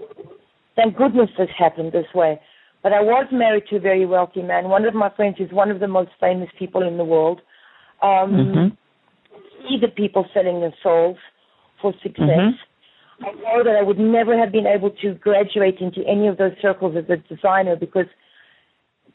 thank 0.75 0.97
goodness 0.97 1.29
this 1.37 1.49
happened 1.57 1.93
this 1.93 2.11
way. 2.13 2.39
But 2.81 2.93
I 2.93 3.01
was 3.01 3.27
married 3.31 3.63
to 3.69 3.75
a 3.75 3.79
very 3.79 4.05
wealthy 4.05 4.41
man. 4.41 4.69
One 4.69 4.85
of 4.85 4.93
my 4.93 5.09
friends 5.15 5.37
is 5.39 5.51
one 5.51 5.69
of 5.69 5.79
the 5.79 5.87
most 5.87 6.11
famous 6.19 6.49
people 6.57 6.87
in 6.87 6.97
the 6.97 7.03
world. 7.03 7.41
Um, 8.01 8.31
mm-hmm. 8.31 9.73
Either 9.73 9.87
people 9.89 10.25
selling 10.33 10.61
their 10.61 10.73
souls 10.81 11.17
for 11.81 11.93
success. 12.01 12.23
Mm-hmm. 12.27 13.25
I 13.25 13.31
know 13.31 13.63
that 13.65 13.75
I 13.75 13.83
would 13.83 13.99
never 13.99 14.37
have 14.39 14.53
been 14.53 14.65
able 14.65 14.91
to 15.01 15.13
graduate 15.15 15.79
into 15.81 16.07
any 16.07 16.27
of 16.27 16.37
those 16.37 16.53
circles 16.61 16.95
as 16.97 17.03
a 17.09 17.17
designer 17.33 17.75
because 17.75 18.05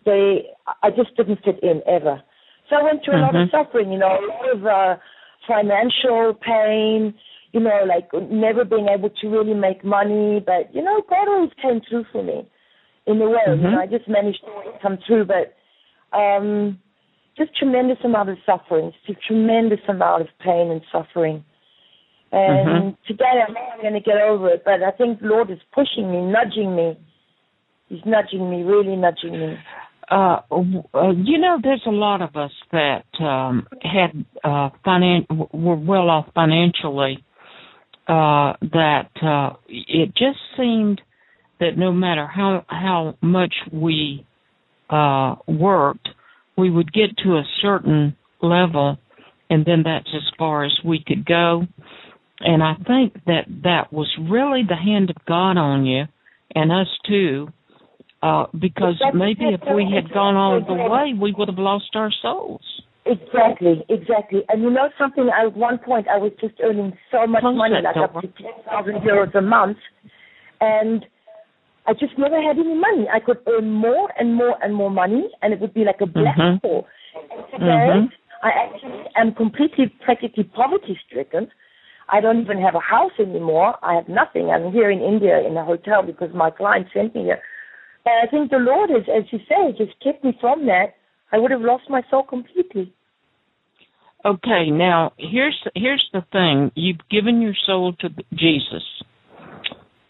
they, 0.05 0.45
I 0.83 0.91
just 0.91 1.17
didn't 1.17 1.43
fit 1.43 1.63
in 1.63 1.81
ever. 1.89 2.23
So 2.69 2.77
I 2.77 2.83
went 2.83 3.01
through 3.03 3.17
a 3.17 3.21
lot 3.21 3.35
of 3.35 3.49
mm-hmm. 3.49 3.57
suffering, 3.57 3.93
you 3.93 3.99
know, 3.99 4.09
a 4.09 4.25
lot 4.29 4.53
of 4.55 4.67
uh, 4.67 5.01
financial 5.49 6.35
pain, 6.35 7.15
you 7.53 7.61
know, 7.61 7.85
like 7.89 8.11
never 8.31 8.67
being 8.67 8.89
able 8.89 9.09
to 9.09 9.29
really 9.29 9.55
make 9.55 9.83
money. 9.83 10.45
But, 10.45 10.75
you 10.75 10.83
know, 10.83 11.01
God 11.09 11.27
always 11.27 11.53
came 11.63 11.81
through 11.89 12.05
for 12.13 12.23
me 12.23 12.47
in 13.07 13.19
the 13.19 13.29
way. 13.29 13.45
Mm-hmm. 13.49 13.63
Know, 13.63 13.81
I 13.81 13.87
just 13.87 14.09
managed 14.09 14.41
to 14.41 14.79
come 14.83 14.99
through. 15.07 15.27
But 15.27 15.55
um, 16.17 16.79
just 17.37 17.57
tremendous 17.57 17.99
amount 18.05 18.31
of 18.31 18.39
suffering, 18.47 18.93
just 19.07 19.19
a 19.19 19.27
tremendous 19.27 19.81
amount 19.89 20.23
of 20.23 20.29
pain 20.45 20.71
and 20.71 20.81
suffering. 20.93 21.45
And 22.33 22.69
mm-hmm. 22.69 22.89
today 23.07 23.43
I'm 23.47 23.55
not 23.55 23.81
going 23.81 23.95
to 23.95 24.01
get 24.01 24.17
over 24.17 24.51
it, 24.51 24.63
but 24.65 24.83
I 24.83 24.91
think 24.91 25.21
the 25.21 25.27
Lord 25.27 25.51
is 25.51 25.59
pushing 25.73 26.11
me, 26.11 26.21
nudging 26.21 26.75
me. 26.75 26.99
He's 27.89 28.01
nudging 28.05 28.51
me, 28.51 28.63
really 28.63 28.97
nudging 28.97 29.39
me. 29.39 29.57
Uh, 30.11 30.41
uh, 30.51 31.11
you 31.17 31.39
know, 31.39 31.59
there's 31.63 31.83
a 31.87 31.91
lot 31.91 32.23
of 32.23 32.37
us 32.37 32.51
that 32.73 33.05
um, 33.21 33.67
had 33.81 34.25
uh, 34.43 34.71
finan- 34.85 35.27
were 35.53 35.77
well 35.77 36.11
off 36.11 36.27
financially. 36.35 37.25
Uh, 38.07 38.53
that 38.61 39.09
uh, 39.23 39.57
it 39.67 40.09
just 40.09 40.39
seemed 40.59 41.01
that 41.65 41.79
no 41.79 41.93
matter 41.93 42.27
how 42.27 42.65
how 42.69 43.17
much 43.23 43.55
we 43.73 44.27
uh, 44.91 45.37
worked, 45.49 46.09
we 46.57 46.71
would 46.71 46.93
get 46.93 47.17
to 47.25 47.37
a 47.37 47.45
certain 47.63 48.17
level, 48.43 48.99
and 49.49 49.65
then 49.65 49.83
that's 49.85 50.09
as 50.15 50.23
far 50.39 50.65
as 50.65 50.73
we 50.85 51.03
could 51.05 51.25
go. 51.25 51.67
And 52.41 52.63
I 52.63 52.75
think 52.87 53.15
that 53.27 53.47
that 53.63 53.93
was 53.93 54.09
really 54.19 54.63
the 54.69 54.77
hand 54.77 55.09
of 55.09 55.17
God 55.27 55.57
on 55.57 55.87
you, 55.87 56.05
and 56.55 56.71
us 56.71 56.89
too 57.09 57.49
uh, 58.25 58.47
because 58.59 59.01
maybe 59.13 59.45
if 59.53 59.61
we 59.75 59.87
had 59.95 60.13
gone 60.13 60.35
all 60.35 60.61
the 60.67 60.75
way, 60.75 61.13
we 61.19 61.35
would 61.37 61.49
have 61.49 61.59
lost 61.59 61.91
our 61.95 62.11
souls. 62.23 62.63
Exactly, 63.05 63.85
exactly. 63.91 64.41
And 64.49 64.63
you 64.63 64.71
know 64.71 64.89
something? 64.99 65.29
At 65.29 65.55
one 65.55 65.77
point, 65.77 66.09
I 66.09 66.17
was 66.17 66.33
just 66.41 66.55
earning 66.63 66.97
so 67.13 67.27
much 67.27 67.43
money, 67.43 67.75
like 67.85 67.97
up 67.97 68.15
to 68.15 68.29
ten 68.29 68.65
thousand 68.65 68.95
euros 69.03 69.35
a 69.37 69.43
month, 69.43 69.77
and 70.63 71.05
I 71.87 71.93
just 71.93 72.19
never 72.19 72.41
had 72.41 72.59
any 72.59 72.75
money. 72.75 73.07
I 73.13 73.21
could 73.21 73.39
earn 73.47 73.71
more 73.71 74.09
and 74.19 74.35
more 74.35 74.57
and 74.63 74.75
more 74.75 74.91
money, 74.91 75.29
and 75.43 75.53
it 75.53 75.61
would 75.61 75.75
be 75.75 75.85
like 75.85 76.01
a 76.01 76.07
black 76.07 76.37
mm-hmm. 76.37 76.67
hole. 76.67 76.87
And 77.31 77.45
today, 77.53 77.91
mm-hmm. 77.93 78.07
I 78.43 78.51
actually 78.65 79.05
am 79.17 79.35
completely, 79.35 79.93
practically 80.05 80.45
poverty-stricken. 80.45 81.49
I 82.09 82.21
don't 82.21 82.41
even 82.41 82.61
have 82.61 82.75
a 82.75 82.81
house 82.81 83.13
anymore. 83.19 83.75
I 83.83 83.95
have 83.95 84.09
nothing. 84.09 84.51
I'm 84.51 84.73
here 84.73 84.91
in 84.91 85.01
India 85.01 85.41
in 85.47 85.57
a 85.57 85.65
hotel 85.65 86.03
because 86.03 86.31
my 86.35 86.51
client 86.51 86.89
sent 86.93 87.15
me 87.15 87.23
here 87.23 87.41
and 88.07 88.29
I 88.29 88.31
think 88.31 88.51
the 88.51 88.59
Lord 88.59 88.91
has, 88.91 89.05
as 89.09 89.25
you 89.31 89.39
say, 89.49 89.77
just 89.77 89.99
kept 90.03 90.25
me 90.25 90.37
from 90.41 90.67
that. 90.67 90.95
I 91.33 91.39
would 91.39 91.51
have 91.51 91.63
lost 91.63 91.85
my 91.89 92.03
soul 92.11 92.23
completely. 92.23 92.93
Okay, 94.25 94.71
now 94.71 95.13
here's 95.19 95.59
here's 95.75 96.07
the 96.13 96.25
thing: 96.33 96.71
you've 96.75 97.01
given 97.11 97.43
your 97.43 97.55
soul 97.67 97.93
to 98.01 98.09
Jesus, 98.33 98.83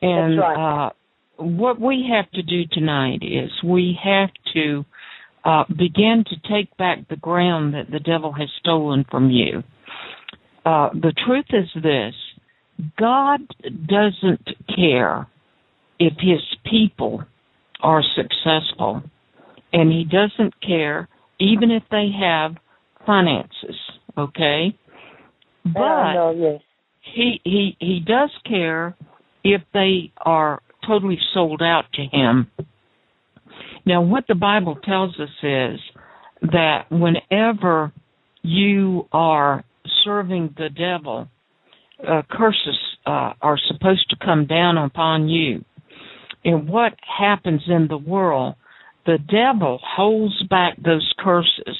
and 0.02 0.38
right. 0.38 0.86
uh, 0.86 0.90
what 1.36 1.80
we 1.80 2.08
have 2.14 2.30
to 2.32 2.42
do 2.42 2.62
tonight 2.70 3.22
is 3.22 3.50
we 3.64 3.98
have 4.02 4.30
to 4.54 4.84
uh, 5.44 5.64
begin 5.68 6.24
to 6.28 6.48
take 6.48 6.74
back 6.76 7.08
the 7.08 7.16
ground 7.16 7.74
that 7.74 7.90
the 7.90 8.00
devil 8.00 8.32
has 8.32 8.48
stolen 8.60 9.04
from 9.10 9.30
you. 9.30 9.62
Uh, 10.64 10.90
the 10.94 11.12
truth 11.26 11.46
is 11.50 11.68
this: 11.82 12.14
God 12.98 13.40
doesn't 13.86 14.48
care 14.74 15.26
if 15.98 16.14
His 16.18 16.40
people 16.68 17.24
are 17.84 18.02
successful. 18.16 19.02
And 19.72 19.92
he 19.92 20.04
doesn't 20.04 20.54
care 20.60 21.08
even 21.38 21.70
if 21.70 21.82
they 21.90 22.08
have 22.18 22.56
finances, 23.06 23.76
okay? 24.16 24.76
But 25.64 26.12
know, 26.14 26.34
yes. 26.36 26.60
he 27.14 27.40
he 27.44 27.76
he 27.78 28.00
does 28.00 28.30
care 28.46 28.96
if 29.42 29.62
they 29.72 30.12
are 30.18 30.62
totally 30.86 31.18
sold 31.32 31.62
out 31.62 31.84
to 31.94 32.02
him. 32.02 32.50
Now 33.86 34.02
what 34.02 34.24
the 34.28 34.34
Bible 34.34 34.76
tells 34.84 35.18
us 35.20 35.28
is 35.42 35.80
that 36.42 36.86
whenever 36.90 37.92
you 38.42 39.08
are 39.12 39.64
serving 40.04 40.54
the 40.56 40.68
devil, 40.68 41.28
uh, 42.06 42.22
curses 42.30 42.78
uh, 43.06 43.32
are 43.40 43.58
supposed 43.68 44.08
to 44.10 44.16
come 44.24 44.46
down 44.46 44.76
upon 44.78 45.28
you 45.28 45.64
and 46.44 46.68
what 46.68 46.94
happens 47.18 47.62
in 47.68 47.86
the 47.88 47.96
world 47.96 48.54
the 49.06 49.18
devil 49.18 49.78
holds 49.82 50.42
back 50.48 50.76
those 50.82 51.12
curses 51.18 51.76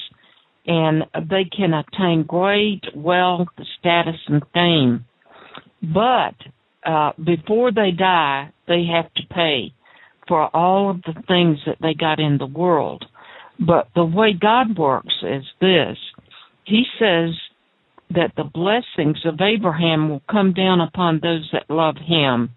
and 0.67 1.03
they 1.29 1.45
can 1.45 1.73
attain 1.73 2.23
great 2.27 2.81
wealth, 2.95 3.47
status, 3.79 4.15
and 4.27 4.43
fame. 4.53 5.05
But 5.81 6.35
uh, 6.85 7.11
before 7.23 7.71
they 7.71 7.91
die, 7.91 8.51
they 8.67 8.85
have 8.85 9.13
to 9.15 9.23
pay 9.33 9.73
for 10.27 10.55
all 10.55 10.89
of 10.89 11.01
the 11.03 11.13
things 11.27 11.59
that 11.65 11.77
they 11.81 11.93
got 11.93 12.19
in 12.19 12.37
the 12.37 12.45
world. 12.45 13.05
But 13.59 13.87
the 13.95 14.05
way 14.05 14.33
God 14.33 14.77
works 14.77 15.13
is 15.21 15.43
this 15.61 15.97
He 16.65 16.83
says 16.99 17.31
that 18.09 18.33
the 18.35 18.43
blessings 18.43 19.19
of 19.25 19.39
Abraham 19.41 20.09
will 20.09 20.21
come 20.29 20.53
down 20.53 20.81
upon 20.81 21.19
those 21.21 21.49
that 21.53 21.73
love 21.73 21.95
Him. 21.97 22.51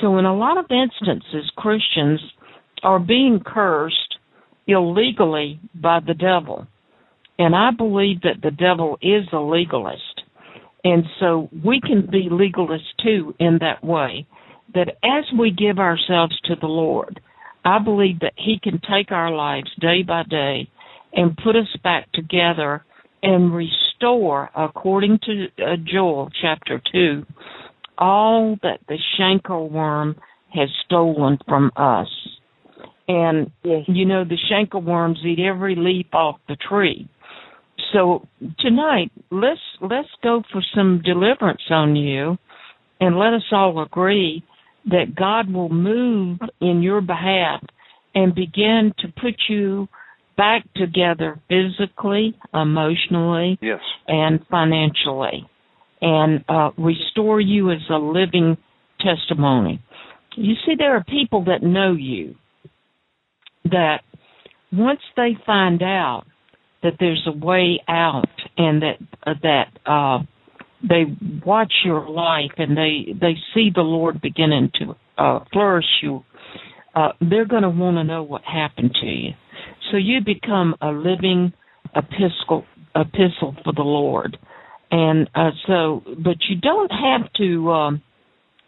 So, 0.00 0.18
in 0.18 0.24
a 0.24 0.36
lot 0.36 0.58
of 0.58 0.66
instances, 0.70 1.50
Christians 1.56 2.20
are 2.82 2.98
being 2.98 3.40
cursed 3.44 4.16
illegally 4.66 5.60
by 5.74 6.00
the 6.00 6.14
devil. 6.14 6.66
And 7.38 7.54
I 7.54 7.70
believe 7.70 8.22
that 8.22 8.42
the 8.42 8.50
devil 8.50 8.98
is 9.00 9.24
a 9.32 9.38
legalist. 9.38 10.15
And 10.86 11.02
so 11.18 11.48
we 11.64 11.80
can 11.80 12.08
be 12.08 12.28
legalists 12.30 12.94
too 13.02 13.34
in 13.40 13.58
that 13.60 13.82
way. 13.82 14.24
That 14.72 14.90
as 15.02 15.24
we 15.36 15.50
give 15.50 15.80
ourselves 15.80 16.38
to 16.44 16.54
the 16.54 16.68
Lord, 16.68 17.18
I 17.64 17.80
believe 17.80 18.20
that 18.20 18.34
He 18.36 18.60
can 18.62 18.80
take 18.88 19.10
our 19.10 19.34
lives 19.34 19.68
day 19.80 20.04
by 20.06 20.22
day 20.22 20.70
and 21.12 21.36
put 21.42 21.56
us 21.56 21.76
back 21.82 22.12
together 22.12 22.84
and 23.20 23.52
restore, 23.52 24.48
according 24.54 25.18
to 25.24 25.46
uh, 25.58 25.76
Joel 25.92 26.30
chapter 26.40 26.80
2, 26.92 27.26
all 27.98 28.56
that 28.62 28.78
the 28.86 28.98
cankerworm 29.18 30.14
has 30.54 30.68
stolen 30.84 31.38
from 31.48 31.72
us. 31.74 32.08
And, 33.08 33.50
Yes. 33.64 33.84
you 33.88 34.04
know, 34.04 34.22
the 34.24 34.38
cankerworms 34.48 35.24
eat 35.24 35.40
every 35.40 35.74
leaf 35.74 36.06
off 36.12 36.36
the 36.46 36.56
tree. 36.68 37.08
So 37.92 38.26
tonight, 38.58 39.10
let's 39.30 39.60
let's 39.80 40.08
go 40.22 40.42
for 40.52 40.62
some 40.74 41.02
deliverance 41.04 41.62
on 41.70 41.96
you, 41.96 42.36
and 43.00 43.18
let 43.18 43.32
us 43.32 43.44
all 43.52 43.82
agree 43.82 44.42
that 44.86 45.14
God 45.16 45.52
will 45.52 45.68
move 45.68 46.38
in 46.60 46.82
your 46.82 47.00
behalf 47.00 47.62
and 48.14 48.34
begin 48.34 48.92
to 48.98 49.08
put 49.20 49.34
you 49.48 49.88
back 50.36 50.64
together 50.74 51.40
physically, 51.48 52.36
emotionally, 52.52 53.58
Yes. 53.60 53.80
and 54.06 54.40
financially, 54.50 55.48
and 56.00 56.44
uh, 56.48 56.70
restore 56.78 57.40
you 57.40 57.70
as 57.70 57.78
a 57.90 57.96
living 57.96 58.56
testimony. 59.00 59.82
You 60.36 60.54
see, 60.66 60.74
there 60.76 60.94
are 60.96 61.04
people 61.04 61.44
that 61.44 61.62
know 61.62 61.92
you 61.92 62.34
that 63.64 64.00
once 64.72 65.00
they 65.16 65.36
find 65.46 65.82
out 65.82 66.24
that 66.82 66.94
there's 67.00 67.26
a 67.26 67.46
way 67.46 67.80
out 67.88 68.28
and 68.56 68.82
that 68.82 68.96
uh, 69.26 69.34
that 69.42 69.90
uh, 69.90 70.18
they 70.82 71.04
watch 71.44 71.72
your 71.84 72.08
life 72.08 72.52
and 72.58 72.76
they 72.76 73.12
they 73.18 73.34
see 73.54 73.70
the 73.74 73.82
Lord 73.82 74.20
beginning 74.20 74.70
to 74.78 74.94
uh, 75.18 75.40
flourish 75.52 75.86
you, 76.02 76.24
uh, 76.94 77.08
they're 77.20 77.46
going 77.46 77.62
to 77.62 77.70
want 77.70 77.96
to 77.96 78.04
know 78.04 78.22
what 78.22 78.42
happened 78.42 78.94
to 79.00 79.06
you. 79.06 79.30
So 79.90 79.96
you 79.96 80.20
become 80.24 80.74
a 80.80 80.88
living 80.88 81.52
epistle 81.94 82.64
epistle 82.94 83.54
for 83.64 83.72
the 83.72 83.82
Lord, 83.82 84.36
and 84.90 85.28
uh, 85.34 85.50
so 85.66 86.02
but 86.06 86.36
you 86.48 86.56
don't 86.60 86.90
have 86.90 87.32
to 87.34 87.70
um, 87.70 88.02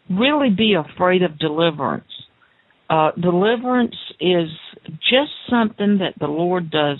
really 0.09 0.49
be 0.49 0.75
afraid 0.75 1.23
of 1.23 1.37
deliverance. 1.37 2.05
Uh, 2.89 3.11
deliverance 3.21 3.95
is 4.19 4.49
just 5.09 5.31
something 5.49 5.99
that 5.99 6.13
the 6.19 6.27
Lord 6.27 6.71
does 6.71 6.97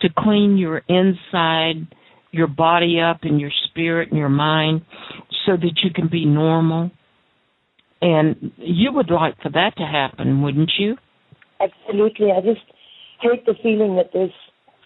to 0.00 0.08
clean 0.18 0.56
your 0.56 0.82
inside, 0.88 1.86
your 2.30 2.46
body 2.46 3.00
up, 3.00 3.20
and 3.22 3.40
your 3.40 3.50
spirit 3.68 4.10
and 4.10 4.18
your 4.18 4.28
mind, 4.28 4.82
so 5.46 5.52
that 5.56 5.72
you 5.82 5.90
can 5.94 6.08
be 6.08 6.24
normal. 6.24 6.90
And 8.02 8.52
you 8.58 8.92
would 8.92 9.10
like 9.10 9.40
for 9.42 9.48
that 9.50 9.76
to 9.78 9.86
happen, 9.86 10.42
wouldn't 10.42 10.72
you? 10.78 10.96
Absolutely. 11.60 12.30
I 12.30 12.40
just 12.40 12.60
hate 13.20 13.46
the 13.46 13.54
feeling 13.62 13.96
that 13.96 14.10
there's 14.12 14.30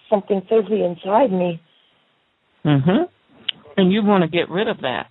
something 0.09 0.43
filthy 0.49 0.85
inside 0.85 1.33
me. 1.33 1.61
Mhm. 2.65 3.09
And 3.77 3.93
you 3.93 4.05
want 4.05 4.23
to 4.23 4.29
get 4.29 4.49
rid 4.49 4.69
of 4.69 4.81
that. 4.83 5.09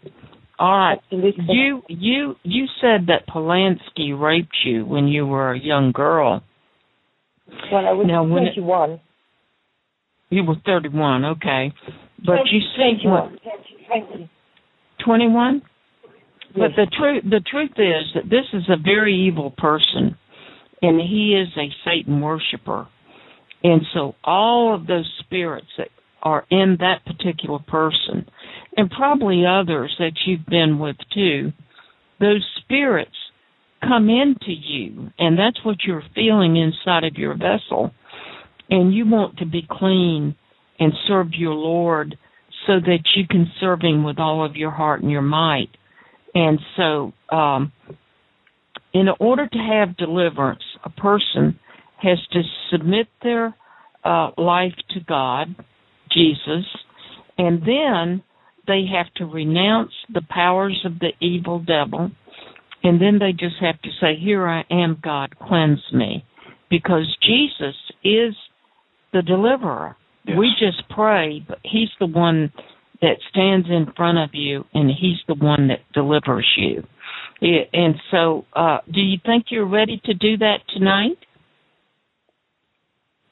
All 0.60 0.78
right. 0.78 1.00
Absolutely. 1.00 1.46
You 1.48 1.84
you 1.88 2.36
you 2.44 2.68
said 2.82 3.08
that 3.08 3.28
Polanski 3.28 4.18
raped 4.18 4.56
you 4.64 4.86
when 4.86 5.08
you 5.08 5.26
were 5.26 5.52
a 5.52 5.60
young 5.60 5.92
girl. 5.92 6.44
When 7.72 7.86
I 7.86 7.92
was 7.92 8.06
Now, 8.06 8.24
when 8.24 8.48
it- 8.48 8.56
21. 8.56 9.00
You 10.30 10.44
were 10.44 10.56
31, 10.66 11.26
okay. 11.26 11.74
But 12.26 12.46
you 12.52 12.62
said 12.76 13.02
21. 13.02 13.32
what? 13.32 14.08
20. 14.08 14.30
21? 15.04 15.62
But 16.56 16.72
the 16.76 16.88
truth 16.98 17.24
the 17.26 17.42
truth 17.50 17.72
is 17.78 18.14
that 18.16 18.30
this 18.30 18.46
is 18.54 18.64
a 18.70 18.78
very 18.78 19.28
evil 19.28 19.52
person 19.52 20.18
and 20.82 21.00
he 21.00 21.36
is 21.36 21.50
a 21.58 21.70
Satan 21.86 22.22
worshiper. 22.22 22.88
And 23.64 23.82
so 23.94 24.16
all 24.24 24.74
of 24.74 24.88
those 24.88 25.12
spirits 25.20 25.68
that 25.78 25.90
are 26.24 26.46
in 26.50 26.78
that 26.80 27.06
particular 27.06 27.60
person 27.60 28.26
and 28.76 28.90
probably 28.90 29.46
others 29.46 29.96
that 30.00 30.14
you've 30.26 30.46
been 30.46 30.80
with 30.80 30.96
too, 31.14 31.52
those 32.20 32.46
spirits 32.62 33.16
come 33.82 34.10
into 34.10 34.52
you 34.52 35.10
and 35.20 35.38
that's 35.38 35.64
what 35.64 35.78
you're 35.86 36.04
feeling 36.16 36.56
inside 36.56 37.04
of 37.04 37.16
your 37.16 37.36
vessel. 37.36 37.92
And 38.70 38.94
you 38.94 39.10
want 39.10 39.38
to 39.38 39.46
be 39.46 39.66
clean 39.70 40.36
and 40.80 40.94
serve 41.08 41.34
your 41.34 41.54
Lord 41.54 42.18
so 42.68 42.74
that 42.80 43.00
you 43.16 43.26
can 43.28 43.52
serve 43.60 43.82
him 43.82 44.04
with 44.04 44.20
all 44.20 44.46
of 44.46 44.56
your 44.56 44.72
heart 44.72 45.02
and 45.02 45.12
your 45.12 45.22
might. 45.22 45.70
And 46.36 46.60
so, 46.78 47.14
um, 47.36 47.72
in 48.94 49.08
order 49.20 49.48
to 49.48 49.58
have 49.58 49.98
deliverance, 49.98 50.64
a 50.84 50.90
person 50.90 51.60
has 52.02 52.18
to 52.32 52.42
submit 52.72 53.08
their 53.24 53.56
uh, 54.04 54.32
life 54.38 54.76
to 54.92 55.00
God, 55.02 55.56
Jesus, 56.12 56.66
and 57.38 57.62
then 57.62 58.24
they 58.68 58.86
have 58.94 59.12
to 59.16 59.26
renounce 59.26 59.92
the 60.14 60.22
powers 60.30 60.80
of 60.86 61.00
the 61.00 61.12
evil 61.20 61.60
devil, 61.60 62.12
and 62.84 63.02
then 63.02 63.20
they 63.20 63.32
just 63.32 63.56
have 63.60 63.82
to 63.82 63.90
say, 64.00 64.16
Here 64.16 64.48
I 64.48 64.64
am, 64.72 64.98
God, 65.04 65.36
cleanse 65.40 65.84
me. 65.92 66.24
Because 66.70 67.18
Jesus 67.24 67.76
is 68.04 68.36
the 69.14 69.22
deliverer. 69.22 69.96
Yes. 70.26 70.38
We 70.38 70.52
just 70.60 70.88
pray, 70.90 71.44
but 71.48 71.60
He's 71.64 71.90
the 72.00 72.06
one 72.06 72.52
that 73.02 73.18
stands 73.30 73.68
in 73.70 73.94
front 73.96 74.18
of 74.18 74.32
you, 74.34 74.66
and 74.74 74.90
He's 74.90 75.20
the 75.28 75.36
one 75.36 75.70
that 75.70 75.80
delivers 75.94 76.48
you. 76.58 76.84
And 77.42 77.96
so, 78.12 78.46
uh, 78.54 78.80
do 78.94 79.00
you 79.00 79.18
think 79.26 79.46
you're 79.50 79.68
ready 79.68 80.02
to 80.06 80.14
do 80.14 80.38
that 80.38 80.58
tonight? 80.76 81.18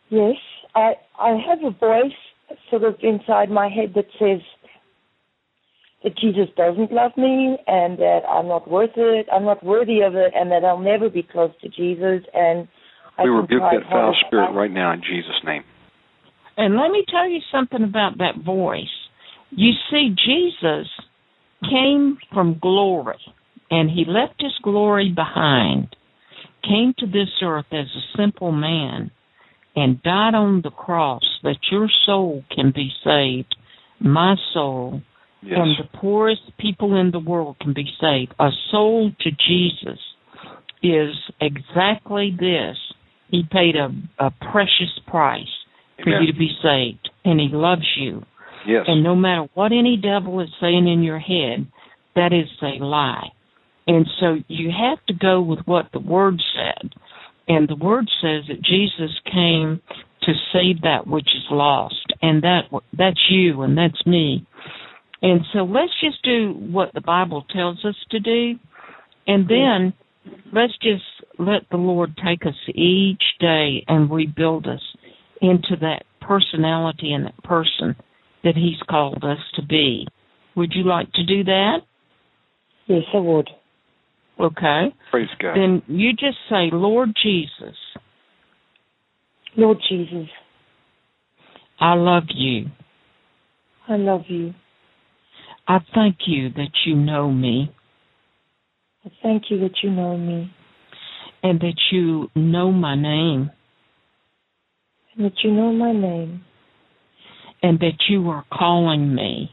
Yes. 0.09 0.35
I, 0.73 0.93
I 1.19 1.37
have 1.49 1.59
a 1.63 1.77
voice 1.77 2.13
sort 2.69 2.83
of 2.83 2.95
inside 3.01 3.49
my 3.49 3.67
head 3.67 3.93
that 3.95 4.05
says 4.17 4.39
that 6.03 6.17
Jesus 6.17 6.47
doesn't 6.55 6.91
love 6.91 7.11
me 7.17 7.57
and 7.67 7.97
that 7.97 8.21
I'm 8.29 8.47
not 8.47 8.69
worth 8.69 8.91
it, 8.95 9.27
I'm 9.33 9.43
not 9.43 9.63
worthy 9.63 10.01
of 10.01 10.15
it, 10.15 10.31
and 10.35 10.51
that 10.51 10.63
I'll 10.63 10.79
never 10.79 11.09
be 11.09 11.23
close 11.23 11.51
to 11.61 11.69
Jesus. 11.69 12.25
And 12.33 12.67
I 12.67 12.67
we 13.23 13.29
rebuke 13.29 13.61
that 13.61 13.89
foul 13.89 14.15
spirit 14.27 14.51
right 14.53 14.71
now 14.71 14.93
in 14.93 15.01
Jesus' 15.01 15.41
name. 15.45 15.63
And 16.57 16.75
let 16.75 16.91
me 16.91 17.03
tell 17.09 17.29
you 17.29 17.39
something 17.51 17.83
about 17.83 18.17
that 18.17 18.43
voice. 18.43 18.85
You 19.51 19.71
see, 19.89 20.15
Jesus 20.25 20.87
came 21.63 22.17
from 22.33 22.59
glory, 22.59 23.19
and 23.69 23.89
he 23.89 24.05
left 24.07 24.41
his 24.41 24.53
glory 24.63 25.11
behind, 25.15 25.95
came 26.63 26.93
to 26.99 27.05
this 27.05 27.29
earth 27.41 27.65
as 27.71 27.85
a 27.85 28.17
simple 28.17 28.51
man, 28.51 29.11
and 29.75 30.01
died 30.01 30.33
on 30.33 30.61
the 30.63 30.71
cross 30.71 31.23
that 31.43 31.57
your 31.71 31.87
soul 32.05 32.43
can 32.53 32.71
be 32.73 32.91
saved, 33.03 33.55
my 33.99 34.35
soul, 34.53 35.01
Yes. 35.43 35.59
and 35.59 35.77
the 35.77 35.97
poorest 35.99 36.41
people 36.57 36.99
in 36.99 37.11
the 37.11 37.19
world 37.19 37.57
can 37.59 37.71
be 37.71 37.85
saved. 38.01 38.33
A 38.39 38.49
soul 38.71 39.11
to 39.21 39.29
Jesus 39.31 39.99
is 40.81 41.13
exactly 41.39 42.35
this. 42.37 42.75
He 43.29 43.43
paid 43.49 43.75
a, 43.75 43.89
a 44.23 44.31
precious 44.51 44.99
price 45.07 45.43
for 46.03 46.09
Amen. 46.09 46.23
you 46.23 46.31
to 46.31 46.37
be 46.37 46.51
saved, 46.61 47.09
and 47.25 47.39
He 47.39 47.49
loves 47.51 47.87
you. 47.97 48.23
Yes. 48.67 48.85
And 48.87 49.03
no 49.03 49.15
matter 49.15 49.47
what 49.53 49.71
any 49.71 49.97
devil 49.97 50.41
is 50.41 50.49
saying 50.59 50.87
in 50.87 51.03
your 51.03 51.19
head, 51.19 51.67
that 52.15 52.33
is 52.33 52.49
a 52.61 52.83
lie. 52.83 53.29
And 53.87 54.05
so 54.19 54.37
you 54.47 54.69
have 54.71 55.03
to 55.05 55.13
go 55.13 55.41
with 55.41 55.59
what 55.65 55.85
the 55.93 55.99
Word 55.99 56.41
said. 56.53 56.91
And 57.47 57.69
the 57.69 57.75
Word 57.75 58.09
says 58.21 58.43
that 58.49 58.61
Jesus 58.61 59.11
came 59.25 59.81
to 60.23 60.33
save 60.51 60.81
that 60.81 61.07
which 61.07 61.27
is 61.27 61.45
lost, 61.49 62.13
and 62.21 62.43
that 62.43 62.63
that's 62.97 63.21
you, 63.29 63.61
and 63.61 63.77
that's 63.77 64.05
me. 64.05 64.45
And 65.21 65.41
so 65.53 65.59
let's 65.59 65.93
just 66.01 66.21
do 66.23 66.53
what 66.53 66.93
the 66.93 67.01
Bible 67.01 67.45
tells 67.49 67.83
us 67.85 67.95
to 68.11 68.19
do, 68.19 68.55
and 69.25 69.47
then 69.47 69.93
let's 70.53 70.73
just 70.81 71.03
let 71.39 71.61
the 71.71 71.77
Lord 71.77 72.17
take 72.25 72.45
us 72.45 72.55
each 72.69 73.23
day 73.39 73.83
and 73.87 74.11
rebuild 74.11 74.67
us 74.67 74.81
into 75.41 75.75
that 75.81 76.03
personality 76.21 77.13
and 77.13 77.25
that 77.25 77.43
person 77.43 77.95
that 78.43 78.55
He's 78.55 78.81
called 78.89 79.23
us 79.23 79.39
to 79.55 79.65
be. 79.65 80.07
Would 80.55 80.73
you 80.73 80.83
like 80.83 81.11
to 81.13 81.25
do 81.25 81.43
that? 81.43 81.77
Yes, 82.87 83.03
I 83.13 83.17
would. 83.17 83.49
Okay. 84.39 84.93
Praise 85.11 85.29
God. 85.41 85.55
Then 85.55 85.81
you 85.87 86.11
just 86.11 86.37
say, 86.49 86.69
Lord 86.71 87.09
Jesus, 87.21 87.75
Lord 89.55 89.77
Jesus, 89.89 90.27
I 91.79 91.93
love 91.93 92.23
you. 92.33 92.67
I 93.87 93.95
love 93.95 94.23
you. 94.27 94.53
I 95.67 95.79
thank 95.93 96.17
you 96.27 96.49
that 96.51 96.71
you 96.85 96.95
know 96.95 97.31
me 97.31 97.71
I 99.07 99.11
thank 99.23 99.43
you 99.49 99.57
that 99.61 99.71
you 99.81 99.89
know 99.89 100.17
me 100.17 100.53
and 101.41 101.61
that 101.61 101.79
you 101.93 102.29
know 102.35 102.73
my 102.73 102.93
name 102.93 103.49
and 105.15 105.25
that 105.25 105.35
you 105.45 105.51
know 105.51 105.71
my 105.71 105.93
name 105.93 106.43
and 107.63 107.79
that 107.79 107.93
you 108.09 108.29
are 108.29 108.43
calling 108.51 109.15
me 109.15 109.49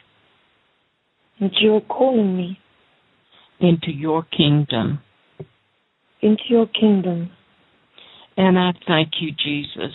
and 1.39 1.51
that 1.51 1.56
you 1.60 1.74
are 1.74 1.81
calling 1.82 2.36
me 2.36 2.59
into 3.60 3.93
your 3.93 4.24
kingdom. 4.36 5.01
into 6.20 6.43
your 6.48 6.66
kingdom. 6.66 7.31
And 8.36 8.59
I 8.59 8.72
thank 8.89 9.10
you, 9.20 9.31
Jesus. 9.31 9.94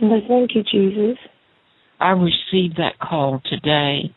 And 0.00 0.12
I 0.12 0.20
thank 0.28 0.54
you, 0.54 0.62
Jesus. 0.62 1.18
I 1.98 2.10
receive 2.10 2.76
that 2.76 2.92
call 3.00 3.42
today 3.50 4.14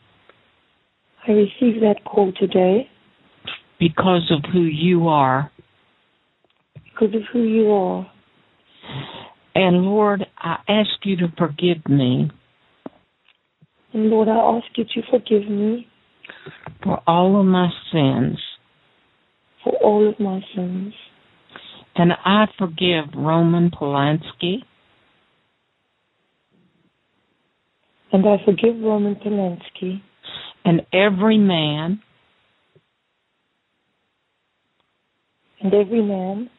I 1.26 1.32
receive 1.32 1.80
that 1.80 2.04
call 2.04 2.32
today 2.38 2.88
because 3.78 4.30
of 4.30 4.50
who 4.52 4.60
you 4.62 5.08
are. 5.08 5.50
because 6.84 7.14
of 7.14 7.22
who 7.32 7.42
you 7.42 7.70
are. 7.70 8.10
And 9.54 9.82
Lord, 9.84 10.26
I 10.38 10.58
ask 10.68 10.90
you 11.04 11.16
to 11.16 11.28
forgive 11.36 11.88
me 11.88 12.30
And 13.92 14.10
Lord, 14.10 14.28
I 14.28 14.36
ask 14.56 14.66
you 14.76 14.84
to 14.84 15.02
forgive 15.10 15.48
me 15.48 15.86
for 16.82 17.00
all 17.06 17.38
of 17.40 17.46
my 17.46 17.68
sins. 17.92 18.38
for 19.64 19.74
all 19.82 20.08
of 20.08 20.18
my 20.20 20.40
sins. 20.54 20.94
And 21.96 22.12
I 22.24 22.46
forgive 22.58 23.06
Roman 23.16 23.70
Polanski 23.70 24.62
And 28.12 28.24
I 28.26 28.36
forgive 28.44 28.80
Roman 28.80 29.16
Polanski 29.16 30.00
and 30.64 30.82
every 30.92 31.38
man 31.38 32.00
and 35.60 35.74
every 35.74 36.02
man 36.02 36.50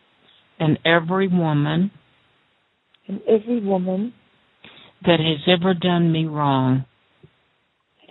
and 0.60 0.78
every 0.86 1.28
woman 1.28 1.92
and 3.08 3.22
every 3.28 3.60
woman 3.62 4.14
that 5.06 5.20
has 5.20 5.40
ever 5.48 5.74
done 5.74 6.12
me 6.12 6.26
wrong. 6.26 6.86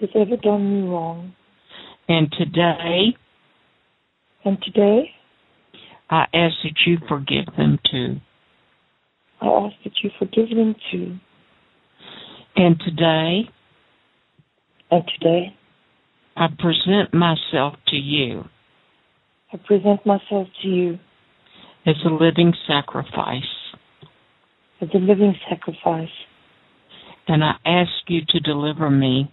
that 0.01 0.11
has 0.11 0.27
ever 0.27 0.37
done 0.37 0.83
me 0.83 0.89
wrong. 0.89 1.35
And 2.09 2.33
today, 2.33 3.17
And 4.45 4.57
today, 4.63 5.11
I 6.09 6.25
ask 6.33 6.55
that 6.63 6.75
you 6.87 6.97
forgive 7.07 7.55
them 7.57 7.79
too. 7.91 8.17
I 9.43 9.47
ask 9.47 9.75
that 9.85 9.93
you 10.03 10.11
forgive 10.19 10.49
them 10.49 10.75
too. 10.91 11.17
And 12.57 12.81
today, 12.81 13.51
And 14.91 15.03
today, 15.19 15.55
I 16.37 16.47
present 16.59 17.13
myself 17.13 17.75
to 17.89 17.97
you 17.97 18.45
I 19.53 19.57
present 19.57 20.05
myself 20.05 20.47
to 20.63 20.69
you 20.69 20.99
as 21.87 21.97
a 22.05 22.11
living 22.11 22.53
sacrifice. 22.67 23.43
as 24.81 24.89
a 24.95 24.99
living 24.99 25.35
sacrifice. 25.49 26.09
And 27.27 27.43
I 27.43 27.53
ask 27.65 27.91
you 28.09 28.21
to 28.29 28.41
deliver 28.41 28.91
me, 28.91 29.33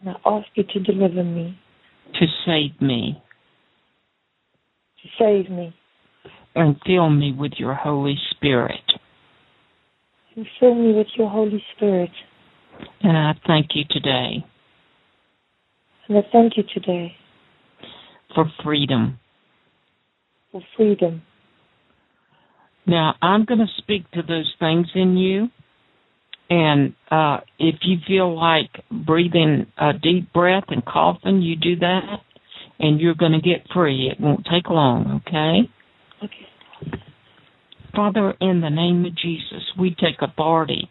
And 0.00 0.10
I 0.10 0.28
ask 0.28 0.46
you 0.54 0.64
to 0.64 0.80
deliver 0.80 1.24
me, 1.24 1.58
to 2.14 2.26
save 2.44 2.80
me, 2.80 3.22
to 5.02 5.08
save 5.18 5.50
me, 5.50 5.74
and 6.54 6.76
fill 6.86 7.10
me 7.10 7.32
with 7.32 7.52
your 7.58 7.74
Holy 7.74 8.16
Spirit. 8.30 8.80
and 10.36 10.46
fill 10.60 10.74
me 10.74 10.92
with 10.92 11.08
your 11.16 11.30
Holy 11.30 11.62
Spirit. 11.74 12.10
And 13.02 13.16
I 13.16 13.32
thank 13.46 13.68
you 13.74 13.84
today 13.88 14.44
And 16.08 16.18
I 16.18 16.22
thank 16.30 16.58
you 16.58 16.62
today 16.74 17.16
for 18.36 18.44
freedom. 18.62 19.18
for 20.52 20.62
freedom. 20.76 21.22
Now, 22.86 23.14
I'm 23.20 23.44
going 23.44 23.58
to 23.58 23.66
speak 23.78 24.08
to 24.12 24.22
those 24.22 24.54
things 24.60 24.86
in 24.94 25.16
you. 25.16 25.48
And 26.48 26.94
uh, 27.10 27.38
if 27.58 27.76
you 27.82 27.96
feel 28.06 28.38
like 28.38 28.70
breathing 29.04 29.66
a 29.76 29.92
deep 29.92 30.32
breath 30.32 30.66
and 30.68 30.84
coughing, 30.84 31.42
you 31.42 31.56
do 31.56 31.74
that, 31.80 32.18
and 32.78 33.00
you're 33.00 33.16
going 33.16 33.32
to 33.32 33.40
get 33.40 33.66
free. 33.74 34.08
It 34.12 34.20
won't 34.20 34.46
take 34.48 34.70
long, 34.70 35.20
okay? 35.26 35.68
Okay. 36.22 36.92
Father, 37.96 38.34
in 38.40 38.60
the 38.60 38.68
name 38.68 39.04
of 39.06 39.16
Jesus, 39.16 39.64
we 39.76 39.90
take 39.90 40.20
authority 40.20 40.88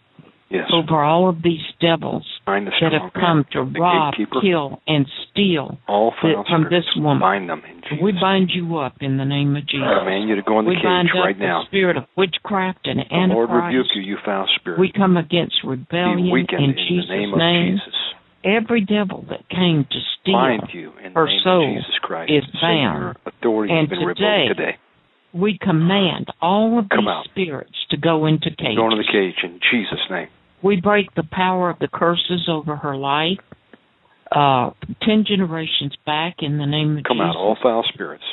Yes. 0.49 0.69
over 0.71 1.01
all 1.03 1.27
of 1.27 1.41
these 1.41 1.65
devils 1.81 2.23
the 2.45 2.69
that 2.81 2.93
have 2.93 3.13
come 3.13 3.45
to 3.51 3.63
rob, 3.63 4.13
kill, 4.41 4.79
and 4.87 5.07
steal 5.31 5.79
all 5.87 6.13
from 6.21 6.65
this 6.69 6.85
woman. 6.95 7.19
Bind 7.19 7.49
them. 7.49 7.63
We 8.01 8.11
bind 8.13 8.51
you 8.53 8.77
up 8.77 8.97
in 9.01 9.17
the 9.17 9.25
name 9.25 9.55
of 9.55 9.65
Jesus. 9.67 9.87
I 9.89 9.99
command 9.99 10.29
you 10.29 10.35
to 10.35 10.41
go 10.43 10.59
in 10.59 10.65
the 10.65 10.69
we 10.69 10.77
bind 10.83 11.09
up 11.09 11.25
right 11.25 11.37
the 11.37 11.45
now. 11.45 11.63
spirit 11.65 11.97
of 11.97 12.03
witchcraft 12.15 12.85
and 12.85 12.99
The 12.99 13.33
Lord 13.33 13.49
rebuke 13.49 13.87
you, 13.95 14.01
you 14.01 14.17
foul 14.23 14.47
spirit. 14.59 14.79
We 14.79 14.91
come 14.91 15.17
against 15.17 15.55
rebellion 15.63 16.29
in 16.29 16.75
Jesus' 16.77 17.09
the 17.09 17.15
name 17.15 17.33
of 17.33 17.39
name. 17.39 17.77
Jesus. 17.81 17.95
Every 18.45 18.85
devil 18.85 19.25
that 19.29 19.49
came 19.49 19.85
to 19.89 19.99
steal 20.21 20.33
Bind 20.37 20.69
you 20.71 20.93
in 21.03 21.13
her 21.13 21.27
soul 21.43 21.73
Jesus 21.73 21.97
Christ. 22.01 22.31
is 22.31 22.43
bound. 22.61 23.17
Authority 23.25 23.73
And 23.73 23.89
has 23.89 23.97
been 23.97 24.07
today, 24.07 24.45
revoked 24.45 24.59
today. 24.59 24.77
We 25.35 25.57
command 25.61 26.27
all 26.41 26.79
of 26.79 26.87
Come 26.89 27.05
these 27.05 27.09
out. 27.09 27.25
spirits 27.25 27.75
to 27.91 27.97
go 27.97 28.25
into 28.25 28.49
cage. 28.51 28.77
Go 28.77 28.85
into 28.89 28.97
the 28.97 29.11
cage 29.11 29.35
in 29.43 29.59
Jesus' 29.71 29.99
name. 30.09 30.27
We 30.63 30.79
break 30.79 31.13
the 31.15 31.23
power 31.29 31.69
of 31.69 31.77
the 31.79 31.89
curses 31.91 32.47
over 32.49 32.75
her 32.77 32.95
life, 32.95 33.37
uh, 34.31 34.71
ten 35.01 35.25
generations 35.27 35.93
back 36.05 36.35
in 36.39 36.57
the 36.57 36.65
name 36.65 36.91
of 36.97 37.03
Jesus. 37.03 37.07
Come 37.07 37.17
Jesus. 37.17 37.35
out, 37.35 37.37
all 37.37 37.57
foul 37.61 37.83
spirits. 37.93 38.23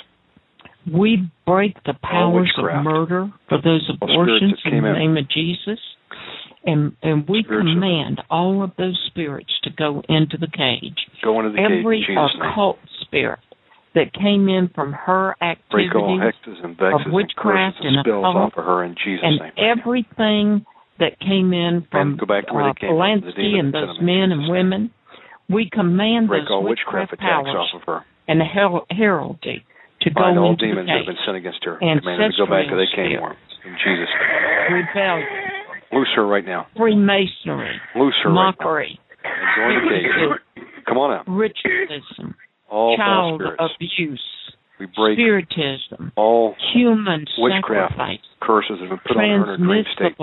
We 0.92 1.30
break 1.46 1.74
the 1.84 1.94
powers 2.02 2.52
of 2.58 2.84
murder 2.84 3.30
for 3.48 3.58
those 3.62 3.88
abortions 3.92 4.54
in 4.64 4.82
the 4.82 4.88
out. 4.88 4.98
name 4.98 5.16
of 5.16 5.28
Jesus. 5.28 5.78
And 6.64 6.96
and 7.02 7.28
we 7.28 7.42
Spirits 7.42 7.68
of- 7.68 7.74
command 7.74 8.22
all 8.30 8.62
of 8.62 8.70
those 8.78 8.98
spirits 9.08 9.50
to 9.64 9.70
go 9.70 10.02
into 10.08 10.36
the 10.38 10.46
cage. 10.46 10.96
Go 11.22 11.40
into 11.40 11.50
the 11.52 11.58
Every 11.58 11.76
cage 11.76 11.80
Every 11.84 11.98
Jesus' 12.06 12.34
name. 12.38 12.50
occult 12.50 12.78
spirit 13.00 13.40
that 13.94 14.12
came 14.14 14.48
in 14.48 14.68
from 14.74 14.92
her 14.92 15.36
activities 15.42 15.90
and 16.62 16.76
and 17.04 17.12
witchcraft 17.12 17.76
and 17.80 17.96
and 17.96 18.04
spells 18.04 18.24
occult 18.24 18.36
off 18.36 18.58
of 18.58 18.64
her 18.64 18.84
in 18.84 18.94
Jesus' 19.04 19.20
and 19.24 19.38
name. 19.40 19.52
everything 19.58 20.64
that 20.98 21.18
came 21.20 21.52
in 21.52 21.86
from 21.90 22.12
And 22.12 22.18
go 22.20 22.26
back 22.26 22.46
to 22.48 22.54
where 22.54 22.68
uh, 22.70 22.72
they 22.72 22.86
came 22.86 22.96
the 22.96 22.96
Polanski 22.96 23.58
and 23.58 23.74
those 23.74 23.88
sent 23.88 23.98
them 24.00 24.08
in 24.08 24.18
men 24.20 24.32
and 24.32 24.48
women. 24.50 24.90
We 25.48 25.68
command 25.70 26.28
Break 26.28 26.44
those 26.44 26.50
all 26.50 26.62
witchcraft 26.64 27.18
powers 27.18 27.48
off 27.52 27.74
of 27.74 27.82
her. 27.86 28.00
and 28.28 28.40
her- 28.40 28.86
heraldry 28.90 29.64
to 30.02 30.10
Bind 30.10 30.36
go 30.36 30.42
all 30.44 30.50
into 30.52 30.66
demons 30.66 30.86
the 30.88 30.92
that 30.92 30.98
have 31.04 31.06
been 31.06 31.24
sent 31.26 31.36
against 31.36 31.62
her. 31.64 31.76
Ancestral 31.82 32.00
Command 32.00 32.20
them 32.22 32.32
to 32.32 32.42
go 32.42 32.46
back 32.48 32.66
where 32.72 32.80
they 32.80 32.90
came 32.96 33.18
from. 33.20 33.36
In 33.68 33.76
Jesus' 33.78 34.08
name. 34.08 34.82
Rebellion, 34.88 35.28
Loose 35.92 36.08
her 36.16 36.26
right 36.26 36.44
now. 36.46 36.66
Freemasonry, 36.76 37.76
Loose 37.94 38.16
her 38.24 38.30
right 38.30 38.34
now. 38.34 38.56
mockery, 38.56 38.98
And 39.22 39.86
the. 39.86 40.38
Come 40.88 40.98
on 40.98 41.12
out. 41.18 41.24
ritualism, 41.28 42.34
All 42.72 42.96
child 42.96 43.42
abuse, 43.60 44.22
We 44.80 44.86
break 44.96 45.18
spiritism, 45.18 46.12
all 46.16 46.54
human 46.72 47.26
witchcraft 47.36 47.92
sacrifice, 47.92 48.18
curses 48.40 48.78
that 48.80 48.88
have 48.88 48.98
been 49.04 49.14
put 49.14 49.16
on 49.18 49.28
her 49.28 49.34
in 49.34 49.40
her 49.44 49.56
dream 49.58 49.84
state. 49.94 50.16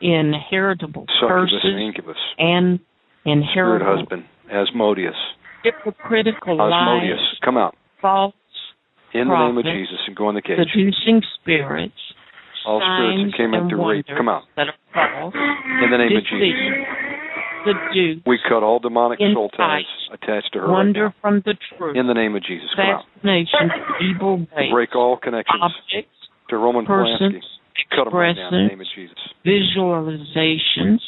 inheritable 0.00 1.06
Succubus 1.20 1.50
curses, 1.52 1.60
and 1.64 1.80
incubus. 1.80 2.16
and 2.38 2.80
Spirit 3.22 3.38
inheritable 3.38 3.96
husband. 3.98 4.24
Asmodeus. 4.50 5.14
hypocritical 5.62 6.56
lies, 6.56 7.18
Come 7.44 7.56
out. 7.56 7.76
false 8.02 8.34
In 9.14 9.28
the 9.28 9.34
name 9.46 9.58
of 9.58 9.64
Jesus 9.64 9.98
and 10.06 10.16
go 10.16 10.28
in 10.28 10.34
the 10.34 10.42
cage. 10.42 10.58
seducing 10.58 11.22
spirits, 11.40 11.94
All 12.66 12.80
spirits 12.80 13.30
that 13.32 13.36
came 13.38 13.54
in 13.54 13.68
to 13.68 13.76
rape. 13.76 14.06
Come 14.16 14.28
out. 14.28 14.42
that 14.56 14.66
are 14.68 14.74
false, 14.92 15.34
In 15.34 15.90
the 15.90 15.98
name 15.98 16.16
of 16.16 16.22
deceit, 16.24 16.56
Seduce, 17.64 18.22
We 18.26 18.38
cut 18.48 18.62
all 18.62 18.78
demonic 18.78 19.18
soul 19.34 19.48
ties 19.50 19.84
attached 20.12 20.52
to 20.54 20.60
her 20.60 20.66
right 20.66 20.72
wander 20.72 21.06
now. 21.08 21.14
from 21.20 21.42
the 21.44 21.54
truth, 21.76 21.96
In 21.96 22.06
the 22.06 22.14
name 22.14 22.34
of 22.36 22.42
Jesus. 22.44 22.68
Out. 22.78 23.04
fascination, 23.14 23.70
evil 24.00 24.38
ways, 24.56 24.70
break 24.72 24.94
all 24.96 25.16
connections 25.16 25.60
objects, 25.62 26.16
to 26.48 26.56
Roman 26.56 26.86
Polanski. 26.86 27.18
persons, 27.18 27.44
Cut 27.94 28.04
them 28.04 28.14
right 28.14 28.36
now 28.36 28.48
in 28.48 28.54
the 28.64 28.68
name 28.68 28.80
of 28.80 28.86
Jesus. 28.94 29.16
visualizations, 29.44 31.00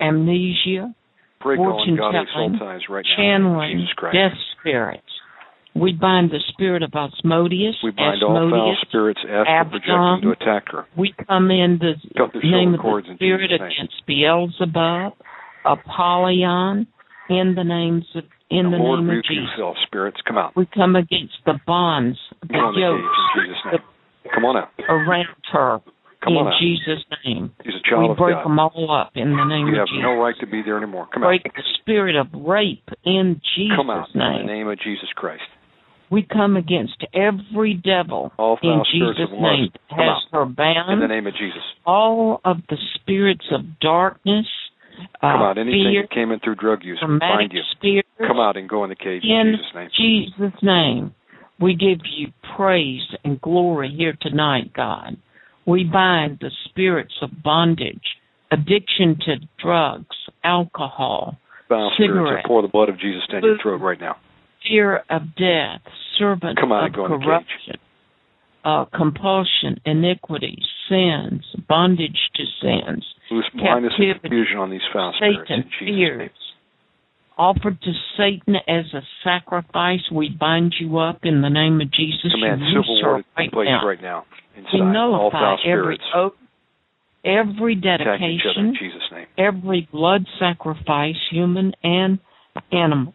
amnesia, 0.00 0.94
Break 1.42 1.58
all 1.60 1.72
fortune 1.78 1.96
soul 1.98 2.12
telling, 2.12 2.58
ties 2.58 2.80
right 2.88 3.04
now 3.18 3.22
in 3.36 3.42
the 3.42 3.48
name 3.48 3.56
of 3.56 3.60
channeling, 3.62 3.78
Jesus 3.78 3.92
Christ. 3.94 4.14
death 4.16 4.38
spirits, 4.58 5.02
We 5.74 5.92
bind 5.92 6.30
the 6.30 6.40
spirit 6.48 6.82
of 6.82 6.92
Asmodeus. 6.94 7.76
We 7.84 7.90
bind 7.90 8.22
all 8.22 8.48
foul 8.50 8.76
spirits, 8.88 9.20
astral 9.28 9.70
projecting 9.70 10.20
to 10.22 10.30
attack 10.32 10.64
her. 10.72 10.86
We 10.96 11.12
come 11.28 11.50
in 11.50 11.78
the 11.78 11.94
Cut 12.16 12.32
their 12.32 12.42
name 12.42 12.74
of 12.74 12.80
the 12.80 13.14
spirit 13.14 13.52
against 13.52 13.94
Beelzebub, 14.06 15.12
Apollyon, 15.66 16.86
in 17.28 17.54
the 17.56 17.64
names 17.64 18.04
of 18.14 18.24
in 18.50 18.70
the, 18.70 18.76
Lord 18.78 19.00
name 19.04 19.18
of 19.18 19.24
Jesus. 19.24 19.50
spirits. 19.86 20.18
Come 20.26 20.38
out. 20.38 20.54
We 20.56 20.66
come 20.72 20.94
against 20.94 21.34
the 21.44 21.54
bonds, 21.66 22.18
the 22.42 22.54
Come 22.54 22.74
the 22.74 22.80
yokes 22.80 23.18
Jesus' 23.34 23.80
Come 24.32 24.44
on 24.44 24.56
out. 24.56 24.70
around 24.88 25.26
her 25.52 25.80
Come 26.22 26.34
in 26.34 26.38
on 26.38 26.46
out. 26.48 26.60
Jesus' 26.60 27.04
name. 27.24 27.52
He's 27.64 27.74
a 27.74 27.78
We 27.78 27.90
child 27.90 28.10
of 28.12 28.16
break 28.16 28.36
God. 28.36 28.44
them 28.44 28.58
all 28.58 28.90
up 28.90 29.12
in 29.14 29.30
the 29.36 29.44
name 29.44 29.66
You 29.68 29.80
of 29.80 29.88
have 29.88 30.02
no 30.02 30.14
right 30.22 30.34
to 30.40 30.46
be 30.46 30.62
there 30.62 30.76
anymore. 30.76 31.08
Come 31.12 31.22
break 31.22 31.42
out. 31.46 31.54
the 31.54 31.62
spirit 31.80 32.16
of 32.16 32.26
rape 32.34 32.88
in 33.04 33.40
Jesus' 33.56 33.76
Come 33.76 33.90
out 33.90 34.08
in 34.14 34.20
the 34.20 34.28
name. 34.38 34.46
name 34.46 34.68
of 34.68 34.78
Jesus 34.80 35.08
Christ. 35.14 35.42
We 36.10 36.22
come 36.22 36.56
against 36.56 37.04
every 37.14 37.74
devil 37.74 38.32
All 38.38 38.58
in 38.62 38.82
Jesus' 38.92 39.30
name 39.32 39.70
has 39.90 40.00
out 40.08 40.22
her 40.32 40.42
in 40.92 41.00
the 41.00 41.08
name 41.08 41.26
of 41.26 41.34
Jesus. 41.34 41.62
all 41.84 42.40
of 42.44 42.58
the 42.68 42.76
spirits 42.94 43.46
of 43.50 43.80
darkness, 43.80 44.46
Come 45.20 45.42
uh, 45.42 45.50
out. 45.50 45.58
Anything 45.58 45.92
fear, 45.92 46.02
that 46.02 46.10
came 46.10 46.30
in 46.30 46.40
through 46.40 46.56
drug 46.56 46.82
use, 46.82 47.02
bind 47.20 47.52
you. 47.52 48.02
Come 48.18 48.38
out 48.40 48.56
and 48.56 48.68
go 48.68 48.84
in 48.84 48.90
the 48.90 48.96
cage 48.96 49.22
in 49.24 49.30
in 49.30 49.56
Jesus' 49.56 49.74
name. 49.74 49.90
Jesus' 49.96 50.62
name. 50.62 51.14
We 51.60 51.74
give 51.74 52.00
you 52.16 52.28
praise 52.56 53.06
and 53.24 53.40
glory 53.40 53.94
here 53.96 54.16
tonight, 54.20 54.72
God. 54.74 55.16
We 55.66 55.84
bind 55.84 56.38
the 56.40 56.50
spirits 56.68 57.14
of 57.22 57.30
bondage, 57.42 58.04
addiction 58.50 59.16
to 59.26 59.36
drugs, 59.62 60.16
alcohol, 60.44 61.38
Foul 61.68 61.90
spirits, 61.94 62.14
cigarette. 62.14 62.44
I 62.44 62.48
pour 62.48 62.62
the 62.62 62.68
blood 62.68 62.88
of 62.88 62.98
Jesus 63.00 63.22
down 63.30 63.42
your 63.42 63.58
throat 63.62 63.80
right 63.80 64.00
now. 64.00 64.16
fear 64.68 65.02
of 65.10 65.22
death, 65.36 65.80
servant 66.18 66.58
Come 66.60 66.72
on 66.72 66.80
of 66.80 66.86
and 66.86 66.94
go 66.94 67.04
in 67.06 67.10
the 67.12 67.18
cage. 67.18 67.26
corruption, 67.26 67.74
uh, 68.64 68.84
compulsion, 68.96 69.80
iniquity, 69.84 70.58
sins, 70.88 71.44
bondage 71.68 72.18
to 72.34 72.44
sins, 72.60 73.04
Loose 73.30 73.44
blindness 73.54 73.92
and 73.98 74.20
confusion 74.20 74.58
on 74.58 74.70
these 74.70 74.80
foul 74.92 75.12
spirits 75.16 75.48
Satan, 75.48 75.62
in 75.62 75.70
Jesus' 75.80 75.96
fears. 75.98 76.18
name. 76.20 76.30
Offered 77.38 77.80
to 77.82 77.92
Satan 78.16 78.56
as 78.66 78.86
a 78.94 79.02
sacrifice, 79.22 80.00
we 80.10 80.30
bind 80.30 80.74
you 80.80 80.98
up 80.98 81.18
in 81.24 81.42
the 81.42 81.50
name 81.50 81.80
of 81.80 81.92
Jesus. 81.92 82.32
Command 82.32 82.62
you 82.62 82.80
civil 82.82 83.02
war 83.02 83.18
to 83.18 83.24
right 83.36 83.52
place 83.52 83.66
now. 83.68 83.86
right 83.86 84.00
now. 84.02 84.24
Inside. 84.56 84.70
We 84.72 84.80
All 84.80 84.92
nullify 84.92 85.56
every 85.66 85.98
oath, 86.14 86.32
every 87.24 87.74
dedication, 87.74 88.74
Jesus' 88.80 89.02
name. 89.12 89.26
every 89.36 89.86
blood 89.92 90.24
sacrifice, 90.38 91.16
human 91.30 91.72
and 91.82 92.20
animal, 92.72 93.12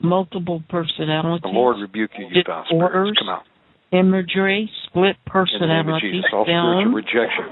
multiple 0.00 0.62
personalities, 0.68 1.42
The 1.42 1.48
Lord 1.48 1.78
rebuke 1.80 2.10
you, 2.18 2.26
you 2.30 2.42
foul 2.46 2.64
spirits. 2.68 3.18
Come 3.18 3.28
out. 3.28 3.42
imagery, 3.92 4.70
split 4.86 5.16
In 5.26 5.60
the 5.60 5.66
name 5.66 5.88
of 5.88 5.98
personalities, 5.98 6.12
Jesus. 6.12 6.30
All 6.32 6.44
spiritual 6.44 6.82
film, 6.84 6.94
rejection. 6.94 7.44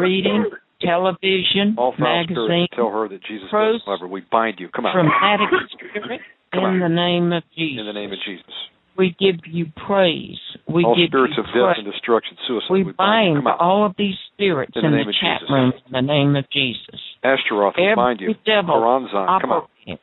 reading, 0.00 0.44
television, 0.84 1.74
All 1.78 1.94
magazine, 1.98 2.68
tell 2.74 2.90
her 2.90 3.08
that 3.08 3.22
Jesus 3.24 3.48
pros- 3.50 3.80
doesn't 3.80 3.88
love 3.90 4.00
her. 4.00 4.08
We 4.08 4.22
bind 4.30 4.56
you. 4.58 4.68
Come 4.68 4.86
out. 4.86 4.92
traumatic 4.92 5.48
spirit, 5.72 6.20
in 6.52 6.60
out. 6.60 6.78
the 6.80 6.94
name 6.94 7.32
of 7.32 7.42
Jesus. 7.56 7.80
In 7.80 7.86
the 7.86 7.92
name 7.92 8.12
of 8.12 8.18
Jesus. 8.24 8.52
We 8.96 9.10
give 9.18 9.42
you 9.50 9.66
praise. 9.86 10.38
We 10.68 10.84
all 10.84 10.94
give 10.94 11.08
spirits 11.10 11.34
you 11.36 11.42
of 11.42 11.50
praise. 11.50 11.66
death 11.66 11.84
and 11.84 11.92
destruction, 11.92 12.36
suicide, 12.46 12.70
we 12.70 12.84
we 12.84 12.92
bind 12.92 13.42
bind 13.42 13.58
all 13.58 13.84
of 13.86 13.94
these 13.98 14.14
spirits 14.32 14.72
In 14.76 14.84
in, 14.84 14.92
the 14.92 14.98
the, 14.98 15.02
name 15.02 15.08
of 15.08 15.14
chat 15.18 15.40
Jesus. 15.40 15.50
room 15.50 15.72
in 15.86 15.92
the 15.92 16.00
name 16.06 16.36
of 16.36 16.44
Jesus. 16.50 17.00
Ashtaroth, 17.24 17.74
we 17.76 17.90
bind 17.96 18.20
you. 18.20 18.34
devil 18.46 18.74
Haranzan, 18.76 19.40
come 19.40 19.50
operating. 19.50 19.98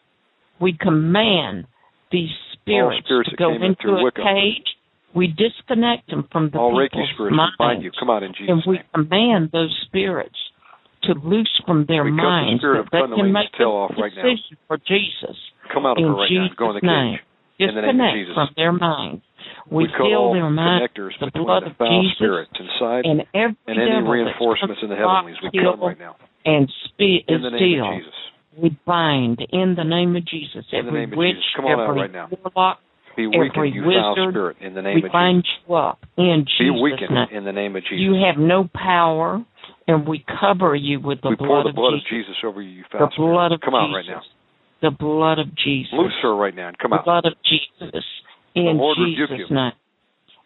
We 0.59 0.73
command 0.79 1.67
these 2.11 2.29
spirits, 2.53 3.05
spirits 3.05 3.29
to 3.29 3.35
go 3.37 3.53
in 3.55 3.63
into 3.63 3.87
a 3.95 4.03
Wicca. 4.03 4.21
cage. 4.23 4.67
We 5.15 5.27
disconnect 5.27 6.09
them 6.09 6.27
from 6.31 6.49
the 6.51 6.57
All 6.59 6.73
Reiki 6.73 6.91
people's 6.91 7.09
spirits, 7.15 7.35
minds, 7.35 7.55
we 7.59 7.65
bind 7.65 7.83
you. 7.83 7.91
Come 7.99 8.09
out 8.09 8.23
in 8.23 8.31
Jesus' 8.33 8.49
and 8.49 8.63
we 8.67 8.75
name. 8.75 8.85
command 8.93 9.49
those 9.51 9.73
spirits 9.87 10.35
to 11.03 11.13
loose 11.23 11.51
from 11.65 11.85
their 11.87 12.03
We 12.03 12.11
cut 12.11 12.17
the 12.17 12.23
minds 12.23 12.61
that 12.63 12.85
they 12.91 12.99
can 13.15 13.31
make 13.33 13.49
a 13.59 13.63
off 13.63 13.91
right 13.97 14.11
now. 14.15 14.23
decision 14.23 14.57
for 14.67 14.77
Jesus. 14.77 15.35
Come 15.73 15.85
out 15.85 15.97
of 15.97 16.03
in 16.03 16.09
her 16.09 16.15
right 16.15 16.29
now. 16.31 16.45
Jesus' 16.45 16.57
Go 16.57 16.69
in 16.71 16.75
the 16.81 16.87
name. 16.87 17.19
The 17.59 17.67
Disconnect 17.67 18.15
Jesus. 18.17 18.33
from 18.33 18.49
their 18.57 18.71
minds. 18.73 19.21
We, 19.69 19.83
We 19.85 19.89
fill 19.97 20.33
their 20.33 20.49
minds 20.49 20.89
with 20.97 21.33
the 21.33 21.39
blood 21.39 21.63
the 21.63 21.71
of 21.71 21.77
Jesus 21.77 22.49
inside 22.57 23.05
and 23.05 23.21
every 23.33 23.55
and 23.67 23.77
any 23.77 24.01
reinforcements 24.07 24.81
in 24.81 24.89
the 24.89 24.95
heavenlies. 24.97 25.37
We 25.43 25.51
kill, 25.53 25.77
them 25.77 25.81
right 25.81 25.99
now. 25.99 26.15
and 26.45 26.67
spe- 26.89 27.25
In 27.29 27.41
the 27.41 27.51
name 27.53 27.81
of 27.83 27.93
Jesus. 28.01 28.13
We 28.57 28.77
bind 28.85 29.39
in 29.53 29.75
the 29.77 29.83
name 29.85 30.15
of 30.15 30.25
Jesus 30.25 30.65
In 30.73 30.87
every 30.87 31.03
of 31.05 31.11
witch, 31.15 31.35
Jesus. 31.37 31.45
Come 31.55 31.65
on 31.65 31.79
out 31.79 31.89
every 31.89 32.01
right 32.01 32.11
now. 32.11 32.27
warlock. 32.43 32.79
Be 33.15 33.25
Every 33.25 33.39
weakened, 33.51 33.75
you 33.75 33.83
foul 33.83 34.15
wizard, 34.15 34.31
spirit, 34.33 34.57
in 34.61 34.73
the 34.73 34.81
name 34.81 34.95
we 34.95 35.05
of 35.05 35.11
bind 35.11 35.43
Jesus. 35.43 35.59
you 35.67 35.75
up 35.75 35.99
in 36.17 36.45
Be 36.47 36.65
Jesus' 36.65 36.81
weakened 36.81 37.11
name. 37.15 37.27
in 37.31 37.43
the 37.45 37.51
name 37.51 37.75
of 37.75 37.83
Jesus. 37.83 37.99
You 37.99 38.13
have 38.25 38.37
no 38.41 38.67
power, 38.73 39.43
and 39.91 40.07
we 40.07 40.23
cover 40.39 40.75
you 40.75 40.99
with 40.99 41.19
the 41.21 41.35
blood 41.35 41.35
of 41.35 41.37
Jesus. 41.37 41.41
we 41.41 41.47
pour 41.47 41.47
blood, 41.47 41.65
the 41.65 41.69
of, 41.69 41.75
blood 41.75 41.91
Jesus. 41.91 42.05
of 42.05 42.17
Jesus 42.17 42.37
over 42.43 42.61
you, 42.61 42.69
you 42.69 42.83
The 42.91 43.11
blood 43.17 43.51
of 43.51 43.61
Come 43.61 43.75
out 43.75 43.87
Jesus. 43.87 43.95
right 43.95 44.15
now. 44.15 44.21
The 44.81 44.95
blood 44.95 45.39
of 45.39 45.47
Jesus. 45.55 45.93
Loose 45.93 46.17
her 46.23 46.35
right 46.35 46.55
now 46.55 46.69
and 46.69 46.77
come 46.79 46.91
the 46.91 46.97
out. 46.97 47.05
The 47.05 47.11
blood 47.11 47.25
of 47.27 47.35
Jesus 47.43 48.05
in 48.55 48.79
Jesus' 48.97 49.51
name. 49.51 49.73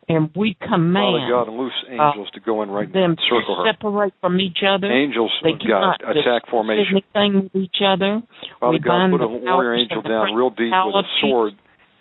And 0.08 0.30
we 0.36 0.54
Father 0.60 0.70
command 0.70 1.32
God, 1.32 1.48
and 1.50 1.58
loose 1.58 1.74
uh, 1.90 1.94
angels 1.94 2.30
to 2.36 2.40
go 2.40 2.62
in 2.62 2.70
right 2.70 2.86
now 2.88 2.94
them 2.94 3.18
and 3.18 3.20
circle 3.26 3.58
to 3.58 3.64
her. 3.66 3.74
separate 3.74 4.14
from 4.22 4.40
each 4.40 4.62
other. 4.62 4.86
Angels 4.86 5.32
They 5.42 5.58
of 5.58 5.60
God, 5.66 5.98
attack 6.06 6.46
formation. 6.50 7.02
anything 7.02 7.50
with 7.50 7.56
each 7.56 7.82
other. 7.82 8.22
Father 8.60 8.78
we 8.78 8.80
God, 8.80 9.10
put 9.10 9.22
a 9.22 9.26
the 9.26 9.42
warrior 9.42 9.74
angel 9.74 10.04
down 10.04 10.36
real 10.36 10.52
deep 10.52 10.70
with 10.70 10.96
a 11.02 11.08
sword. 11.22 11.54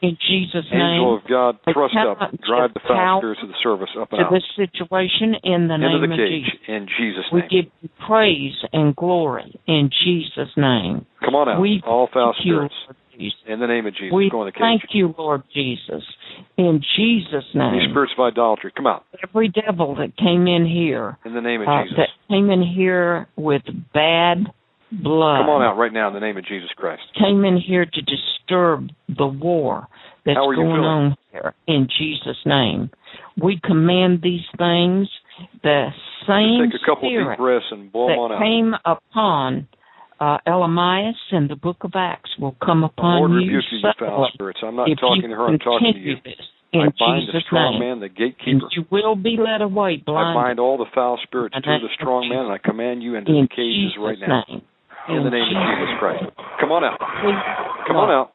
In 0.04 0.18
Jesus' 0.28 0.66
Angel 0.70 1.16
name. 1.16 1.18
of 1.18 1.22
God, 1.28 1.56
thrust 1.72 1.94
up, 1.96 2.18
drive 2.44 2.74
the 2.74 2.80
foul 2.86 3.20
spirits 3.20 3.40
of 3.42 3.48
the 3.48 3.54
service 3.62 3.88
up 3.98 4.12
and 4.12 4.20
to 4.20 4.26
out. 4.26 4.32
this 4.32 4.44
situation 4.56 5.34
in 5.42 5.68
the 5.68 5.74
Into 5.80 5.88
name 5.88 6.00
the 6.04 6.14
of 6.14 6.18
cage 6.20 6.44
Jesus. 6.44 6.60
in 6.68 6.86
Jesus' 6.98 7.24
We 7.32 7.40
give 7.48 7.72
you 7.80 7.88
praise 8.06 8.54
and 8.72 8.94
glory 8.94 9.58
in 9.66 9.90
Jesus' 10.04 10.52
name. 10.56 11.06
Come 11.24 11.34
on 11.34 11.48
out, 11.48 11.60
we 11.60 11.82
all 11.86 12.08
foul 12.12 12.34
spirits. 12.38 12.74
Jesus. 13.16 13.38
In 13.46 13.60
the 13.60 13.68
name 13.68 13.86
of 13.86 13.94
Jesus, 13.94 14.12
We 14.12 14.28
go 14.28 14.42
in 14.42 14.46
the 14.46 14.52
cage. 14.52 14.60
thank 14.60 14.82
you, 14.92 15.14
Lord 15.16 15.42
Jesus. 15.54 16.02
In 16.58 16.82
Jesus' 16.96 17.44
Any 17.54 17.78
name. 17.78 17.90
spirits 17.90 18.12
of 18.18 18.24
idolatry, 18.24 18.72
come 18.74 18.88
out. 18.88 19.04
Every 19.22 19.48
devil 19.48 19.94
that 19.96 20.16
came 20.16 20.48
in 20.48 20.66
here, 20.66 21.16
In 21.24 21.32
the 21.32 21.40
name 21.40 21.62
of 21.62 21.68
uh, 21.68 21.84
Jesus. 21.84 21.96
that 21.96 22.08
came 22.28 22.50
in 22.50 22.60
here 22.62 23.28
with 23.36 23.62
bad 23.94 24.46
blood, 24.92 25.40
Come 25.42 25.50
on 25.50 25.62
out 25.62 25.76
right 25.76 25.92
now 25.92 26.08
in 26.08 26.14
the 26.14 26.20
name 26.20 26.36
of 26.36 26.44
Jesus 26.46 26.70
Christ. 26.76 27.02
came 27.18 27.44
in 27.44 27.56
here 27.60 27.84
to 27.86 28.00
disturb 28.02 28.88
the 29.08 29.26
war 29.26 29.88
that's 30.24 30.36
How 30.36 30.48
are 30.48 30.54
you 30.54 30.62
going 30.62 30.76
feeling? 30.76 30.84
on 30.86 31.16
here 31.32 31.54
in 31.66 31.88
Jesus' 31.98 32.38
name. 32.46 32.90
We 33.40 33.60
command 33.64 34.20
these 34.22 34.44
things. 34.56 35.08
The 35.62 35.88
same 36.28 36.70
Just 36.70 36.84
take 36.84 36.88
a 36.88 36.94
couple 36.94 37.08
spirit 37.10 37.34
deep 37.34 37.38
breaths 37.38 37.66
and 37.70 37.90
blow 37.92 38.08
them 38.08 38.18
on 38.18 38.30
that 38.30 38.36
out. 38.36 38.40
came 38.40 38.72
upon 38.86 39.68
uh, 40.20 40.38
Elymas 40.46 41.18
in 41.32 41.48
the 41.48 41.56
book 41.56 41.78
of 41.82 41.92
Acts 41.96 42.30
will 42.38 42.56
come 42.64 42.84
upon 42.84 43.18
Lord 43.18 43.30
you 43.32 43.36
rebuke 43.58 43.64
you, 43.72 43.78
you 43.78 43.90
foul 43.98 44.30
spirits. 44.32 44.60
I'm 44.62 44.76
not 44.76 44.88
if 44.88 44.98
talking 45.00 45.28
to 45.28 45.36
her, 45.36 45.48
I'm 45.48 45.58
talking 45.58 45.92
to 45.92 45.98
you. 45.98 46.14
This 46.24 46.34
in 46.72 46.80
I 46.80 46.88
bind 46.98 47.28
the 47.28 47.40
strong 47.46 47.78
name. 47.78 48.00
man, 48.00 48.00
the 48.00 48.06
And 48.06 48.16
gatekeeper. 48.16 48.66
you 48.72 48.84
will 48.90 49.14
be 49.16 49.36
led 49.38 49.60
away 49.62 50.02
blind. 50.04 50.38
I 50.38 50.42
bind 50.42 50.60
all 50.60 50.78
the 50.78 50.86
foul 50.94 51.18
spirits 51.22 51.54
In 51.56 51.62
to 51.62 51.66
the 51.66 51.72
the 51.72 51.78
name 51.78 51.84
of 51.86 51.90
strong 52.00 52.28
man, 52.28 52.46
and 52.46 52.52
I 52.52 52.58
command 52.58 53.02
you 53.02 53.14
into 53.16 53.30
in 53.32 53.42
the 53.42 53.48
cages 53.48 53.94
Jesus' 53.94 53.98
right 53.98 54.18
now. 54.18 54.44
name. 54.48 54.62
In 55.08 55.24
the 55.24 55.30
name 55.30 55.44
of 55.44 55.52
Jesus 55.52 55.92
Christ. 56.00 56.24
Come 56.60 56.72
on 56.72 56.84
out. 56.84 56.98
Come 57.86 57.96
on 57.96 58.10
out. 58.10 58.32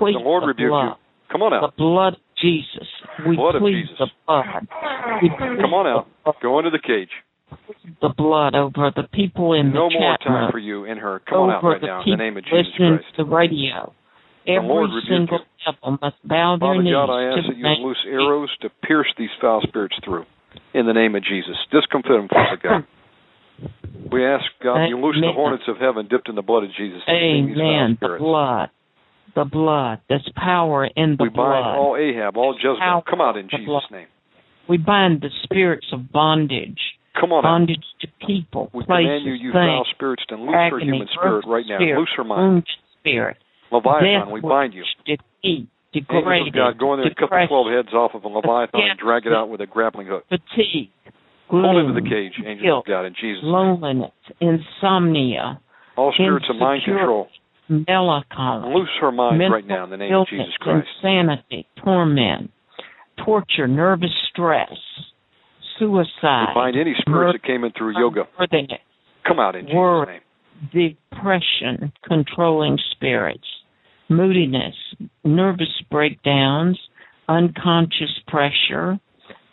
The 0.00 0.18
Lord 0.18 0.42
the 0.42 0.46
rebuke 0.48 0.72
you. 0.72 0.90
Come 1.30 1.42
on 1.42 1.54
out. 1.54 1.62
The 1.70 1.76
blood 1.76 2.14
of 2.14 2.20
Jesus. 2.40 2.88
We 3.26 3.36
Blood 3.36 3.56
of 3.56 3.62
plead 3.62 3.82
Jesus. 3.82 3.96
the 3.98 4.06
blood. 4.26 4.44
Come 5.62 5.74
on 5.74 5.86
out. 5.86 6.06
Go 6.42 6.58
into 6.58 6.70
the 6.70 6.82
cage. 6.82 7.10
The 8.02 8.10
blood 8.16 8.54
over 8.54 8.90
the 8.94 9.06
people 9.12 9.54
in 9.54 9.72
No 9.72 9.88
the 9.88 9.94
chat 9.94 10.00
No 10.00 10.00
more 10.00 10.18
time 10.18 10.42
room. 10.42 10.50
for 10.50 10.58
you 10.58 10.84
in 10.84 10.98
her. 10.98 11.22
Come 11.28 11.46
on 11.46 11.50
out 11.50 11.62
right 11.64 11.82
now 11.82 12.02
in 12.02 12.10
the 12.10 12.16
name 12.16 12.36
of 12.36 12.44
Jesus 12.44 12.66
Christ. 12.76 13.04
to 13.16 13.24
the 13.24 13.30
radio. 13.30 13.94
Every 14.46 14.66
Lord 14.68 14.90
rebuke 14.90 15.30
single 15.30 15.40
devil 15.64 15.98
must 16.02 16.16
bow 16.22 16.56
their 16.58 16.70
Father 16.70 16.82
knees 16.82 16.94
God, 16.94 17.10
I 17.10 17.22
ask 17.34 17.46
that 17.48 17.56
you 17.56 17.66
loose 17.86 18.04
arrows 18.06 18.50
to 18.62 18.70
pierce 18.86 19.10
these 19.18 19.30
foul 19.40 19.60
spirits 19.66 19.96
through. 20.04 20.24
In 20.74 20.86
the 20.86 20.92
name 20.92 21.14
of 21.14 21.22
Jesus. 21.24 21.56
Discomfit 21.72 22.12
them, 22.12 22.28
Father 22.28 22.58
God. 22.62 22.86
We 24.12 24.24
ask, 24.24 24.44
God, 24.62 24.86
you 24.86 24.98
loose 24.98 25.16
the 25.20 25.32
hornets 25.34 25.64
of 25.68 25.76
heaven 25.78 26.06
dipped 26.08 26.28
in 26.28 26.34
the 26.34 26.42
blood 26.42 26.64
of 26.64 26.70
Jesus. 26.76 27.00
to 27.06 27.10
sting 27.10 27.46
these 27.48 27.56
foul 27.56 27.64
Amen. 27.64 27.98
The 28.00 28.16
blood. 28.18 28.68
The 29.34 29.44
blood. 29.44 30.00
There's 30.08 30.28
power 30.36 30.84
in 30.86 31.16
the 31.18 31.24
we 31.24 31.28
bind 31.28 31.34
blood. 31.34 31.76
all 31.76 31.96
Ahab, 31.98 32.36
all 32.36 32.54
Jezebel. 32.54 32.76
Power 32.78 33.02
Come 33.08 33.20
out 33.20 33.36
in 33.36 33.48
Jesus' 33.50 33.66
blood. 33.66 33.82
name. 33.90 34.06
We 34.68 34.78
bind 34.78 35.20
the 35.20 35.30
spirits 35.44 35.86
of 35.92 36.10
bondage. 36.12 36.78
Come 37.20 37.32
on 37.32 37.44
out. 37.44 37.48
bondage 37.48 37.84
to 38.02 38.08
people, 38.26 38.70
We 38.74 38.84
places, 38.84 39.04
command 39.08 39.24
you, 39.24 39.32
you 39.32 39.52
things, 39.52 39.72
foul 39.72 39.86
spirits, 39.94 40.22
to 40.28 40.36
loose 40.36 40.52
her 40.70 40.78
human 40.80 41.08
spirit 41.16 41.44
right 41.46 41.64
now. 41.66 41.78
spirit, 41.78 41.98
Loose 41.98 42.12
her 42.16 42.24
mind. 42.24 42.66
spirit, 43.00 43.36
Leviathan, 43.72 44.26
death, 44.26 44.32
we 44.32 44.40
bind 44.40 44.74
you. 44.74 44.84
defeat, 45.06 45.68
degraded, 45.94 46.52
God, 46.52 46.78
go 46.78 46.92
in 46.92 47.00
there 47.00 47.06
and 47.08 47.16
cut 47.16 47.30
the 47.32 47.48
depression, 47.48 47.48
12 47.48 47.66
heads 47.72 47.94
off 47.94 48.12
of 48.14 48.24
a 48.24 48.28
Leviathan 48.28 48.80
and 48.80 48.98
drag 48.98 49.24
it 49.24 49.32
out 49.32 49.48
with 49.48 49.60
a 49.62 49.66
grappling 49.66 50.06
hook. 50.08 50.24
fatigue, 50.28 50.90
Pull 51.48 51.62
gloom, 51.62 51.90
into 51.90 52.00
the 52.00 52.08
cage, 52.08 52.32
angels 52.44 52.62
guilt, 52.62 52.84
of 52.86 52.90
God, 52.90 53.04
in 53.06 53.14
Jesus' 53.14 53.42
name. 53.42 53.52
loneliness, 53.52 54.12
insomnia, 54.40 55.60
All 55.96 56.12
spirits 56.12 56.46
of 56.50 56.56
mind 56.56 56.82
control. 56.84 57.28
melancholy, 57.68 58.74
Loose 58.74 58.88
her 59.00 59.12
mind 59.12 59.40
right 59.52 59.66
now 59.66 59.84
in 59.84 59.90
the 59.90 59.96
name 59.96 60.12
illness, 60.12 60.28
of 60.32 60.38
Jesus 60.38 60.56
Christ. 60.60 60.88
insanity, 61.02 61.66
torment, 61.84 62.50
torture, 63.24 63.68
nervous 63.68 64.10
stress, 64.30 64.72
suicide, 65.78 66.46
We 66.48 66.54
bind 66.54 66.76
any 66.76 66.94
spirits 67.00 67.38
that 67.40 67.46
came 67.46 67.64
in 67.64 67.72
through 67.72 67.98
yoga. 67.98 68.24
Come 69.26 69.38
out 69.40 69.56
in 69.56 69.66
Jesus' 69.66 69.74
name. 70.72 70.90
depression, 71.12 71.92
controlling 72.06 72.78
spirits, 72.92 73.46
moodiness, 74.08 74.74
nervous 75.24 75.82
breakdowns, 75.90 76.78
unconscious 77.28 78.20
pressure, 78.28 78.98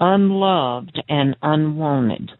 unloved 0.03 1.01
and 1.07 1.35
unwanted. 1.41 2.31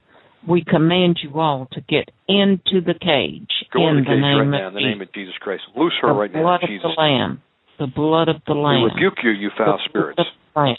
We 0.48 0.65
command 0.68 1.19
you 1.23 1.40
all 1.40 1.69
to 1.72 1.80
get 1.80 2.11
into 2.27 2.84
the 2.84 2.94
cage 2.99 3.48
Go 3.72 3.88
in 3.88 3.98
in 3.98 4.03
the 4.03 4.11
the 4.11 4.19
cage 4.19 4.22
name 4.22 4.38
right 4.38 4.48
of 4.48 4.52
now 4.52 4.68
in 4.68 4.73
the 4.73 4.81
name 4.81 5.02
of 5.02 5.14
Jesus 5.14 5.34
Christ. 5.40 5.64
Loose 5.76 5.94
her 6.02 6.10
the 6.10 6.14
right 6.14 6.34
now 6.34 6.44
blood 6.44 6.60
in 6.64 6.64
of 6.64 6.69
Jesus' 6.69 6.84
the 6.84 7.02
Lamb. 7.02 7.41
The 7.80 7.88
blood 7.88 8.27
of 8.27 8.44
the. 8.45 8.53
Lamb. 8.53 8.84
We 8.84 8.91
rebuke 8.91 9.23
you, 9.23 9.31
you 9.31 9.49
foul 9.57 9.80
the 9.80 9.84
spirits. 9.88 10.19
Blood 10.53 10.76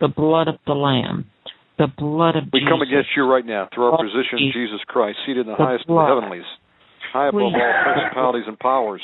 the, 0.00 0.08
blood 0.08 0.48
of 0.48 0.56
the 0.66 0.72
Lamb. 0.72 1.26
The 1.78 1.86
blood 1.86 2.36
of 2.36 2.44
We 2.52 2.60
Jesus. 2.60 2.72
come 2.72 2.80
against 2.82 3.10
you 3.14 3.28
right 3.28 3.44
now 3.44 3.68
through 3.72 3.92
our 3.92 3.98
position, 4.00 4.40
Jesus. 4.40 4.56
Jesus 4.56 4.80
Christ, 4.88 5.18
seated 5.26 5.46
in 5.46 5.52
the 5.52 5.60
The 5.60 5.64
highest 5.64 5.84
of 5.86 5.94
the 5.94 6.08
heavenlies, 6.08 6.48
high 7.12 7.28
above 7.28 7.42
all 7.42 7.74
principalities 7.84 8.44
and 8.48 8.58
powers, 8.58 9.02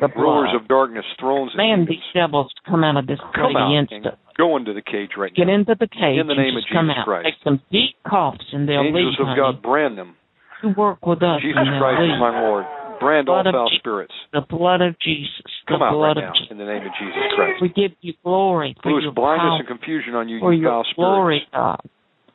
the 0.00 0.08
rulers 0.16 0.50
of 0.58 0.66
darkness, 0.68 1.04
thrones, 1.20 1.52
and 1.54 1.58
Man, 1.82 1.86
these 1.88 2.02
devils 2.12 2.52
come 2.66 2.82
out 2.82 2.96
of 2.96 3.06
this 3.06 3.18
Come 3.34 3.54
out 3.56 3.72
instant. 3.76 4.06
and 4.06 4.16
go 4.36 4.56
into 4.56 4.72
the 4.72 4.82
cage 4.82 5.10
right 5.16 5.32
Get 5.34 5.44
now. 5.46 5.52
Get 5.52 5.54
into 5.60 5.74
the 5.78 5.86
cage 5.88 6.18
In 6.20 6.26
the 6.26 6.32
and 6.34 6.42
name 6.42 6.56
of 6.56 6.62
just 6.64 6.72
come 6.72 6.90
out. 6.90 7.04
Christ. 7.04 7.26
Take 7.30 7.40
some 7.44 7.60
deep 7.70 7.94
coughs 8.08 8.44
and 8.52 8.68
they'll 8.68 8.80
Angels 8.82 9.14
leave, 9.18 9.20
of 9.20 9.26
honey. 9.28 9.40
God, 9.40 9.62
brand 9.62 9.98
them. 9.98 10.16
You 10.62 10.72
work 10.76 11.04
with 11.06 11.22
us 11.22 11.40
Jesus 11.44 11.60
Christ 11.78 12.00
is 12.02 12.08
leave. 12.10 12.18
my 12.18 12.32
Lord. 12.40 12.64
Brand 13.00 13.28
all 13.28 13.42
foul 13.44 13.68
Jesus. 13.68 13.80
spirits. 13.80 14.14
The 14.32 14.40
blood 14.48 14.80
of 14.80 14.94
Jesus. 15.04 15.44
The 15.68 15.74
Come 15.76 15.82
out 15.82 15.92
blood 15.92 16.16
right 16.16 16.24
of 16.24 16.30
now 16.30 16.32
Jesus. 16.32 16.48
in 16.50 16.58
the 16.58 16.64
name 16.64 16.82
of 16.86 16.92
Jesus 16.98 17.20
Christ. 17.36 17.60
We 17.60 17.68
give 17.68 17.92
you 18.00 18.14
glory 18.24 18.74
for 18.82 18.92
Loose 18.92 19.02
your 19.04 19.12
blindness 19.12 19.58
power, 19.58 19.58
and 19.60 19.68
confusion 19.68 20.14
on 20.14 20.28
you, 20.28 20.38
for 20.40 20.54
you 20.54 20.62
your 20.62 20.70
foul 20.70 20.84
glory, 20.96 21.42
spirits. 21.46 21.52
God. 21.52 21.80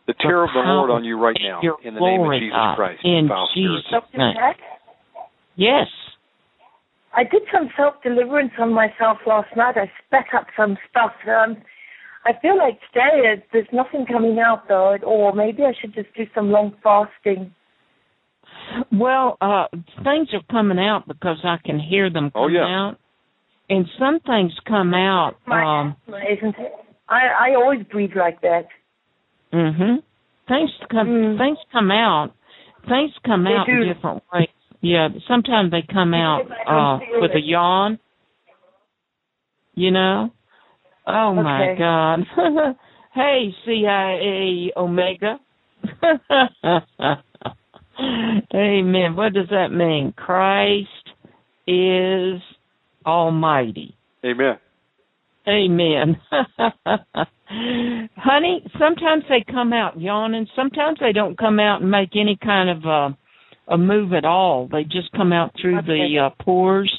The 0.07 0.14
terror 0.19 0.44
of 0.45 0.49
the 0.53 0.61
Lord 0.65 0.90
on 0.90 1.03
you 1.06 1.18
right 1.22 1.38
now 1.38 1.61
in 1.84 1.94
the 1.94 2.02
name 2.02 2.22
of 2.22 2.34
Jesus 2.41 2.57
Christ, 2.76 3.02
in 3.06 3.30
Jesus' 3.53 3.94
name. 4.18 4.34
Jack, 5.60 5.88
Yes. 5.88 5.88
I 7.15 7.23
did 7.23 7.41
some 7.52 7.69
self 7.76 7.95
deliverance 8.03 8.52
on 8.60 8.72
myself 8.73 9.18
last 9.26 9.49
night. 9.57 9.76
I 9.77 9.91
spat 10.07 10.26
up 10.36 10.48
some 10.56 10.77
stuff. 10.90 11.11
Um, 11.27 11.57
I 12.26 12.34
feel 12.41 12.57
like 12.57 12.80
today 12.94 13.34
uh, 13.34 13.41
there's 13.52 13.68
nothing 13.73 14.06
coming 14.06 14.40
out 14.40 14.68
though 14.68 14.94
at 14.94 15.03
all. 15.03 15.31
Maybe 15.34 15.64
I 15.64 15.73
should 15.80 15.94
just 15.94 16.14
do 16.15 16.26
some 16.36 16.52
long 16.52 16.76
fasting. 16.84 17.53
Well, 18.91 19.38
uh 19.41 19.65
things 20.03 20.30
are 20.34 20.44
coming 20.52 20.80
out 20.80 21.07
because 21.07 21.38
I 21.44 21.57
can 21.65 21.80
hear 21.80 22.10
them 22.11 22.31
Oh, 22.36 22.45
come 22.48 22.53
yeah. 22.56 22.65
out. 22.90 22.98
And 23.69 23.86
some 23.99 24.19
things 24.19 24.52
come 24.68 24.94
out 24.94 25.36
My 25.48 25.64
um 25.64 25.95
asthma, 26.03 26.19
isn't 26.38 26.56
it? 26.60 26.73
I 27.07 27.49
I 27.52 27.56
always 27.56 27.84
breathe 27.91 28.15
like 28.15 28.41
that. 28.41 28.68
mhm. 29.53 30.03
Things 30.48 30.69
come 30.91 31.07
Mm. 31.07 31.38
things 31.38 31.57
come 31.72 31.91
out. 31.91 32.34
Things 32.88 33.11
come 33.26 33.44
They 33.45 33.52
out 33.56 33.68
in 33.68 33.88
different 33.94 34.23
ways. 34.34 34.49
Yeah, 34.81 35.10
sometimes 35.27 35.72
they 35.72 35.84
come 35.91 36.14
out 36.14 36.43
Because 36.43 36.57
I 36.68 36.72
don't 36.72 37.18
uh 37.18 37.22
with 37.22 37.31
a 37.31 37.41
yawn. 37.41 37.99
You 39.76 39.91
know? 39.91 40.31
Oh 41.07 41.34
my 41.34 41.76
god. 41.77 42.19
hey, 43.14 43.53
CIA 43.65 44.72
Omega. 44.76 45.39
Amen. 48.53 49.15
What 49.15 49.34
does 49.34 49.49
that 49.49 49.72
mean? 49.72 50.14
Christ 50.15 50.88
is 51.68 52.41
Almighty. 53.06 53.95
Amen. 54.26 54.60
Amen. 55.47 56.18
Honey, 57.49 58.64
sometimes 58.77 59.23
they 59.30 59.43
come 59.51 59.73
out 59.73 59.99
yawning. 59.99 60.47
Sometimes 60.56 60.99
they 60.99 61.11
don't 61.11 61.38
come 61.38 61.60
out 61.60 61.81
and 61.81 61.89
make 61.89 62.11
any 62.15 62.38
kind 62.41 62.69
of 62.69 62.85
uh, 62.85 63.15
a 63.69 63.77
move 63.77 64.13
at 64.13 64.25
all. 64.25 64.67
They 64.71 64.83
just 64.83 65.11
come 65.15 65.31
out 65.31 65.53
through 65.59 65.81
the 65.83 66.27
uh, 66.27 66.43
pores, 66.43 66.91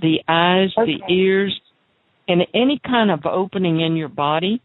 the 0.00 0.18
eyes, 0.28 0.70
the 0.76 1.12
ears, 1.12 1.58
and 2.28 2.42
any 2.54 2.80
kind 2.84 3.10
of 3.10 3.24
opening 3.24 3.80
in 3.80 3.96
your 3.96 4.08
body. 4.08 4.62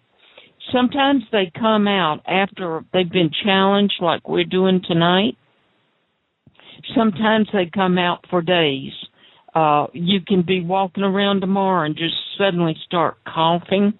Sometimes 0.72 1.24
they 1.32 1.52
come 1.58 1.88
out 1.88 2.22
after 2.28 2.84
they've 2.94 3.12
been 3.12 3.32
challenged, 3.44 3.96
like 4.02 4.28
we're 4.28 4.44
doing 4.44 4.82
tonight. 4.86 5.38
Sometimes 6.96 7.48
they 7.54 7.70
come 7.74 7.98
out 7.98 8.26
for 8.30 8.42
days. 8.42 8.92
Uh, 9.56 9.88
you 9.94 10.20
can 10.26 10.42
be 10.42 10.62
walking 10.62 11.04
around 11.04 11.42
tomorrow 11.42 11.86
and 11.86 11.96
just 11.96 12.16
suddenly 12.38 12.76
start 12.86 13.18
coughing, 13.26 13.94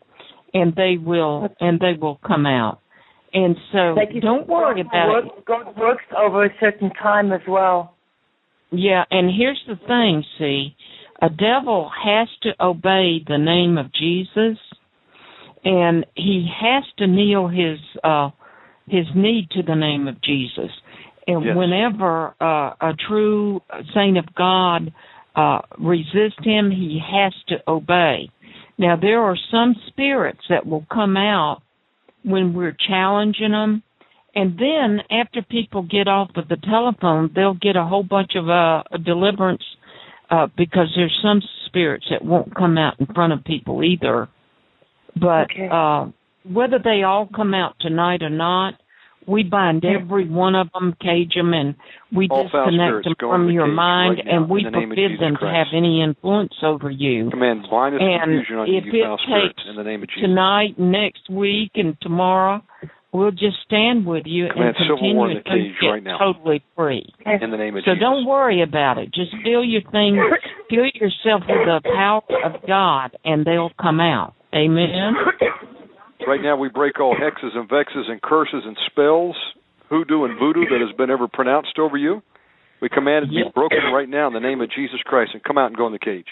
and 0.54 0.76
they 0.76 0.98
will 0.98 1.48
and 1.60 1.80
they 1.80 1.94
will 2.00 2.20
come 2.26 2.46
out. 2.46 2.80
And 3.34 3.56
so 3.72 3.94
Like 3.96 4.10
you 4.14 4.22
don't 4.22 4.48
worry 4.48 4.84
God 4.84 4.88
about 4.88 5.10
it. 5.10 5.26
work, 5.26 5.46
God 5.46 5.78
works 5.78 6.04
over 6.18 6.46
a 6.46 6.50
certain 6.60 6.92
time 6.92 7.32
as 7.32 7.42
well. 7.48 7.96
Yeah, 8.72 9.04
and 9.12 9.32
here's 9.36 9.62
the 9.68 9.76
thing, 9.88 10.24
see, 10.40 10.76
a 11.22 11.30
devil 11.30 11.92
has 12.04 12.28
to 12.44 12.52
obey 12.60 13.24
the 13.28 13.38
name 13.38 13.78
of 13.78 13.94
Jesus 13.94 14.58
and 15.66 16.06
he 16.16 16.50
has 16.62 16.84
to 16.98 17.08
kneel 17.08 17.48
his 17.48 17.80
uh 18.04 18.30
his 18.88 19.06
knee 19.16 19.48
to 19.52 19.64
the 19.64 19.76
name 19.76 20.08
of 20.08 20.22
Jesus. 20.22 20.70
And 21.26 21.46
Yes. 21.46 21.56
whenever 21.56 22.36
uh, 22.42 22.74
a 22.82 22.94
true 23.08 23.62
saint 23.94 24.18
of 24.18 24.26
God 24.36 24.92
uh 25.36 25.60
resist 25.80 26.40
him, 26.44 26.70
he 26.70 27.00
has 27.00 27.34
to 27.48 27.58
obey. 27.68 28.30
Now 28.78 28.96
there 28.98 29.22
are 29.22 29.38
some 29.52 29.76
spirits 29.88 30.42
that 30.50 30.66
will 30.66 30.86
come 30.92 31.16
out 31.16 31.62
when 32.24 32.54
we're 32.54 32.76
challenging 32.88 33.52
them 33.52 33.84
and 34.36 34.58
then 34.58 35.00
after 35.12 35.42
people 35.44 35.84
get 35.84 36.08
off 36.08 36.32
of 36.36 36.48
the 36.48 36.58
telephone, 36.58 37.32
they'll 37.36 37.54
get 37.54 37.76
a 37.76 37.86
whole 37.86 38.04
bunch 38.04 38.32
of 38.36 38.50
uh 38.50 38.84
deliverance 39.06 39.64
uh 40.30 40.48
because 40.58 40.88
there's 40.96 41.18
some 41.22 41.42
spirits 41.68 42.06
that 42.10 42.24
won't 42.26 42.56
come 42.56 42.78
out 42.78 43.00
in 43.00 43.06
front 43.08 43.34
of 43.34 43.44
people 43.44 43.84
either. 43.84 44.28
But 45.16 45.52
Okay. 45.52 45.70
uh 45.72 46.08
whether 46.52 46.78
they 46.84 47.04
all 47.04 47.30
come 47.34 47.54
out 47.54 47.76
tonight 47.80 48.22
or 48.22 48.30
not, 48.30 48.74
we 49.28 49.44
bind 49.44 49.84
every 49.86 50.28
one 50.28 50.56
of 50.56 50.70
them, 50.74 50.96
cage 51.02 51.34
them, 51.36 51.54
and 51.54 51.76
we 52.16 52.28
All 52.30 52.44
disconnect 52.44 53.06
them 53.06 53.16
from 53.20 53.48
the 53.48 53.54
your 53.54 53.68
mind, 53.68 54.18
right 54.20 54.28
and 54.28 54.50
we 54.50 54.64
forbid 54.64 55.20
them 55.20 55.38
to 55.40 55.46
have 55.48 55.68
any 55.76 56.02
influence 56.02 56.54
over 56.64 56.90
you. 56.90 57.30
Command 57.30 57.66
blindness 57.70 58.02
and 58.04 58.22
confusion 58.24 58.56
on 58.58 58.68
if 58.70 58.86
you 58.86 59.02
it 59.02 59.06
foul 59.06 59.18
spirits, 59.24 59.56
takes 59.58 59.70
in 59.70 59.76
the 59.76 59.84
name 59.84 60.04
of 60.04 60.10
Jesus. 60.10 60.22
Tonight, 60.24 60.80
next 60.80 61.30
week, 61.30 61.72
and 61.76 61.98
tomorrow, 62.02 62.62
we'll 63.12 63.32
just 63.32 63.58
stand 63.66 64.06
with 64.06 64.24
you 64.26 64.48
Command 64.52 64.76
and 64.80 64.88
continue 64.90 65.24
in 65.26 65.30
the 65.30 65.38
until 65.38 65.58
you 65.58 65.64
cage 65.72 65.82
get 65.82 65.88
right 65.88 66.04
now. 66.04 66.18
totally 66.18 66.64
free. 66.76 67.06
In 67.26 67.52
the 67.52 67.58
name 67.58 67.78
of 67.78 67.84
So 67.86 67.92
Jesus. 67.94 68.02
don't 68.02 68.26
worry 68.26 68.62
about 68.62 68.98
it. 68.98 69.14
Just 69.14 69.32
fill 69.44 69.64
your 69.64 69.82
thing, 69.92 70.18
fill 70.70 70.86
yourself 70.94 71.44
with 71.48 71.66
the 71.66 71.82
power 71.84 72.22
of 72.44 72.62
God, 72.68 73.16
and 73.26 73.46
they'll 73.46 73.72
come 73.82 74.00
out. 74.00 74.34
Amen. 74.54 75.14
Right 76.28 76.42
now, 76.42 76.56
we 76.58 76.70
break 76.70 77.00
all 77.00 77.16
hexes 77.16 77.56
and 77.56 77.68
vexes 77.70 78.10
and 78.10 78.22
curses 78.22 78.64
and 78.66 78.78
spells, 78.88 79.36
hoodoo 79.90 80.24
and 80.26 80.38
voodoo 80.40 80.66
that 80.70 80.80
has 80.86 80.96
been 80.98 81.10
ever 81.10 81.28
pronounced 81.28 81.78
over 81.80 81.98
you. 81.98 82.22
We 82.82 82.90
command 82.90 83.26
it 83.26 83.28
to 83.28 83.46
be 83.46 83.52
broken 83.54 83.80
right 83.94 84.10
now 84.10 84.28
in 84.28 84.34
the 84.34 84.40
name 84.42 84.60
of 84.62 84.70
Jesus 84.72 85.00
Christ 85.06 85.32
and 85.34 85.44
come 85.44 85.58
out 85.58 85.68
and 85.68 85.78
go 85.78 85.86
in 85.88 85.94
the 85.94 86.00
cage. 86.00 86.28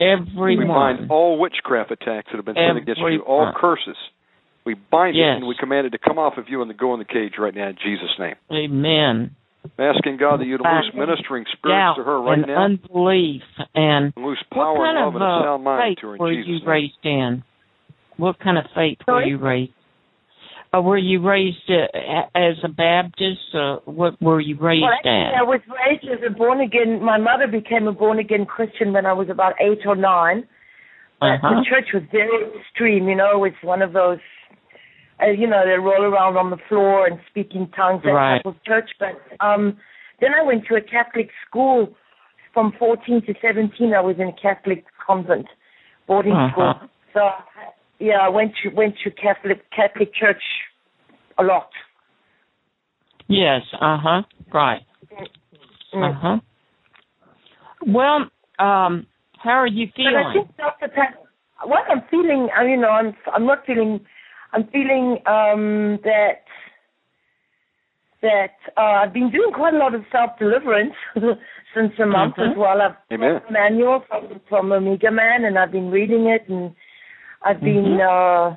We 0.00 0.56
bind 0.66 1.10
all 1.10 1.38
witchcraft 1.38 1.90
attacks 1.90 2.28
that 2.30 2.36
have 2.36 2.44
been 2.44 2.56
sent 2.56 2.78
against 2.78 3.00
you, 3.00 3.20
all 3.22 3.52
curses. 3.56 3.96
We 4.66 4.74
bind 4.74 5.14
Yes. 5.16 5.34
it 5.34 5.36
and 5.38 5.46
we 5.46 5.54
command 5.58 5.86
it 5.86 5.90
to 5.90 5.98
come 5.98 6.18
off 6.18 6.36
of 6.38 6.48
you 6.48 6.62
and 6.62 6.70
to 6.70 6.76
go 6.76 6.92
in 6.94 6.98
the 6.98 7.04
cage 7.04 7.34
right 7.38 7.54
now 7.54 7.68
in 7.68 7.76
Jesus' 7.76 8.10
name. 8.18 8.34
Amen. 8.50 9.30
I'm 9.64 9.94
asking 9.96 10.18
God 10.18 10.40
that 10.40 10.46
you'd 10.46 10.60
loose 10.60 10.92
ministering 10.94 11.44
spirits 11.52 11.96
to 11.96 12.04
her 12.04 12.20
right 12.20 12.38
and 12.38 12.46
now, 12.46 12.64
unbelief 12.64 13.42
and 13.74 14.12
and 14.16 14.24
loose 14.24 14.42
what 14.52 14.76
kind 14.76 14.98
and 14.98 15.04
love 15.06 15.14
of 15.16 15.22
and 15.22 15.24
a 15.24 15.44
sound 15.44 15.64
mind 15.64 15.96
to 16.00 16.08
her 16.08 16.16
in 16.16 16.22
you 16.34 16.44
Jesus' 16.44 16.60
name. 16.60 16.68
raised 16.68 17.04
in? 17.04 17.42
What 18.16 18.38
kind 18.38 18.58
of 18.58 18.64
faith 18.74 18.98
were 19.06 19.22
you 19.24 19.38
raised? 19.38 19.72
Uh, 20.72 20.80
were 20.80 20.98
you 20.98 21.20
raised 21.22 21.70
uh, 21.70 22.22
as 22.34 22.54
a 22.64 22.68
Baptist? 22.68 23.38
What 23.84 24.20
were 24.20 24.40
you 24.40 24.56
raised 24.58 24.82
Well, 24.82 24.92
actually, 24.92 25.38
I 25.38 25.42
was 25.42 25.60
raised 25.88 26.04
as 26.04 26.18
a 26.28 26.32
born 26.36 26.60
again. 26.60 27.02
My 27.02 27.18
mother 27.18 27.46
became 27.46 27.86
a 27.86 27.92
born 27.92 28.18
again 28.18 28.44
Christian 28.46 28.92
when 28.92 29.06
I 29.06 29.12
was 29.12 29.28
about 29.30 29.54
eight 29.60 29.86
or 29.86 29.96
nine. 29.96 30.44
Uh-huh. 31.22 31.48
the 31.48 31.64
church 31.70 31.88
was 31.94 32.02
very 32.12 32.50
extreme. 32.60 33.08
You 33.08 33.14
know, 33.14 33.44
it's 33.44 33.56
one 33.62 33.82
of 33.82 33.92
those. 33.92 34.18
Uh, 35.22 35.26
you 35.30 35.46
know, 35.46 35.62
they 35.64 35.78
roll 35.78 36.02
around 36.02 36.36
on 36.36 36.50
the 36.50 36.58
floor 36.68 37.06
and 37.06 37.18
speak 37.30 37.50
in 37.54 37.70
tongues. 37.70 38.02
That 38.04 38.10
Right. 38.10 38.42
of 38.44 38.56
church. 38.66 38.90
But 38.98 39.14
um, 39.44 39.78
then 40.20 40.30
I 40.34 40.42
went 40.42 40.66
to 40.66 40.74
a 40.74 40.80
Catholic 40.80 41.30
school. 41.48 41.94
From 42.52 42.72
14 42.78 43.22
to 43.26 43.34
17, 43.42 43.94
I 43.94 44.00
was 44.00 44.14
in 44.20 44.28
a 44.28 44.32
Catholic 44.40 44.84
convent 45.04 45.46
boarding 46.06 46.32
Uh-huh. 46.32 46.52
school. 46.52 46.88
So, 47.12 47.30
yeah, 47.98 48.18
I 48.22 48.28
went 48.28 48.52
to 48.62 48.70
went 48.70 48.94
to 49.04 49.10
Catholic 49.10 49.62
Catholic 49.74 50.14
church 50.14 50.42
a 51.38 51.42
lot. 51.42 51.68
Yes. 53.28 53.62
Uh 53.80 53.98
huh. 54.00 54.22
Right. 54.52 54.82
Mm. 55.94 56.10
Uh 56.10 56.14
huh. 56.20 56.38
Well, 57.86 58.30
Um, 58.58 59.06
how 59.42 59.58
are 59.58 59.66
you 59.66 59.88
feeling? 59.96 60.14
But 60.14 60.30
I 60.30 60.32
think 60.32 60.56
Dr. 60.56 60.88
Pat, 60.94 61.14
what 61.64 61.84
I'm 61.90 62.02
feeling, 62.10 62.48
I 62.56 62.64
you 62.66 62.76
know, 62.76 62.88
I'm 62.88 63.14
I'm 63.34 63.46
not 63.46 63.66
feeling, 63.66 64.00
I'm 64.52 64.64
feeling 64.68 65.18
um, 65.26 65.98
that 66.04 66.44
that 68.22 68.56
uh, 68.76 69.02
I've 69.04 69.12
been 69.12 69.30
doing 69.30 69.52
quite 69.52 69.74
a 69.74 69.78
lot 69.78 69.94
of 69.94 70.02
self 70.10 70.38
deliverance 70.38 70.94
since 71.74 71.92
a 71.98 72.06
month 72.06 72.36
Mhm. 72.36 72.52
as 72.52 72.56
well. 72.56 72.80
I've 72.80 72.96
Amen. 73.12 73.40
got 73.40 73.50
a 73.50 73.52
manual 73.52 74.00
from 74.08 74.40
from 74.48 74.72
Omega 74.72 75.10
Man, 75.10 75.44
and 75.44 75.58
I've 75.58 75.72
been 75.72 75.90
reading 75.90 76.26
it, 76.28 76.48
and 76.48 76.74
I've 77.44 77.60
been 77.60 77.98
uh, 78.00 78.56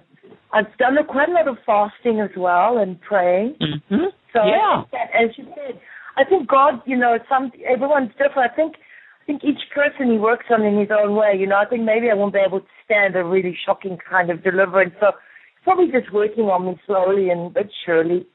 I've 0.53 0.75
done 0.77 0.97
a, 0.97 1.03
quite 1.03 1.29
a 1.29 1.33
lot 1.33 1.47
of 1.47 1.57
fasting 1.65 2.21
as 2.21 2.29
well 2.37 2.77
and 2.77 2.99
praying. 3.01 3.55
hmm 3.59 4.09
So 4.33 4.39
yeah. 4.45 4.83
that, 4.91 5.09
as 5.13 5.37
you 5.37 5.45
said, 5.55 5.79
I 6.15 6.23
think 6.23 6.47
God, 6.47 6.81
you 6.85 6.97
know, 6.97 7.17
some 7.29 7.51
everyone's 7.67 8.11
different. 8.11 8.51
I 8.51 8.55
think 8.55 8.75
I 9.21 9.25
think 9.25 9.43
each 9.43 9.61
person 9.75 10.11
he 10.11 10.17
works 10.17 10.45
on 10.49 10.63
in 10.63 10.79
his 10.79 10.89
own 10.91 11.15
way. 11.15 11.35
You 11.37 11.47
know, 11.47 11.57
I 11.57 11.65
think 11.65 11.83
maybe 11.83 12.09
I 12.09 12.13
won't 12.13 12.33
be 12.33 12.39
able 12.39 12.61
to 12.61 12.65
stand 12.85 13.15
a 13.15 13.23
really 13.23 13.57
shocking 13.65 13.97
kind 14.09 14.29
of 14.29 14.43
deliverance. 14.43 14.93
So 14.99 15.07
he's 15.07 15.63
probably 15.63 15.91
just 15.91 16.13
working 16.13 16.45
on 16.45 16.65
me 16.65 16.79
slowly 16.85 17.29
and 17.29 17.53
but 17.53 17.67
surely. 17.85 18.25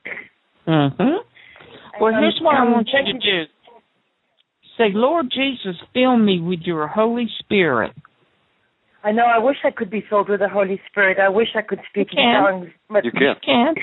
hmm 0.67 1.25
Well, 2.01 2.13
here's 2.21 2.39
what 2.43 2.57
I 2.57 2.63
um, 2.63 2.73
want 2.73 2.91
you 2.93 3.13
to 3.13 3.19
do. 3.19 3.53
Say, 4.79 4.89
Lord 4.95 5.27
Jesus, 5.31 5.77
fill 5.93 6.17
me 6.17 6.41
with 6.41 6.61
your 6.65 6.89
Holy 6.89 7.29
Spirit. 7.41 7.93
I 9.05 9.13
know. 9.13 9.25
I 9.27 9.39
wish 9.39 9.57
I 9.65 9.71
could 9.71 9.91
be 9.91 10.05
filled 10.09 10.29
with 10.29 10.41
the 10.41 10.49
Holy 10.49 10.81
Spirit. 10.91 11.19
I 11.19 11.29
wish 11.29 11.49
I 11.57 11.63
could 11.63 11.81
speak 11.91 12.09
You 12.13 12.23
in 12.23 12.25
can. 12.33 12.43
tongues. 12.43 12.69
But 12.89 13.05
You 13.05 13.11
can. 13.13 13.35
Can. 13.45 13.75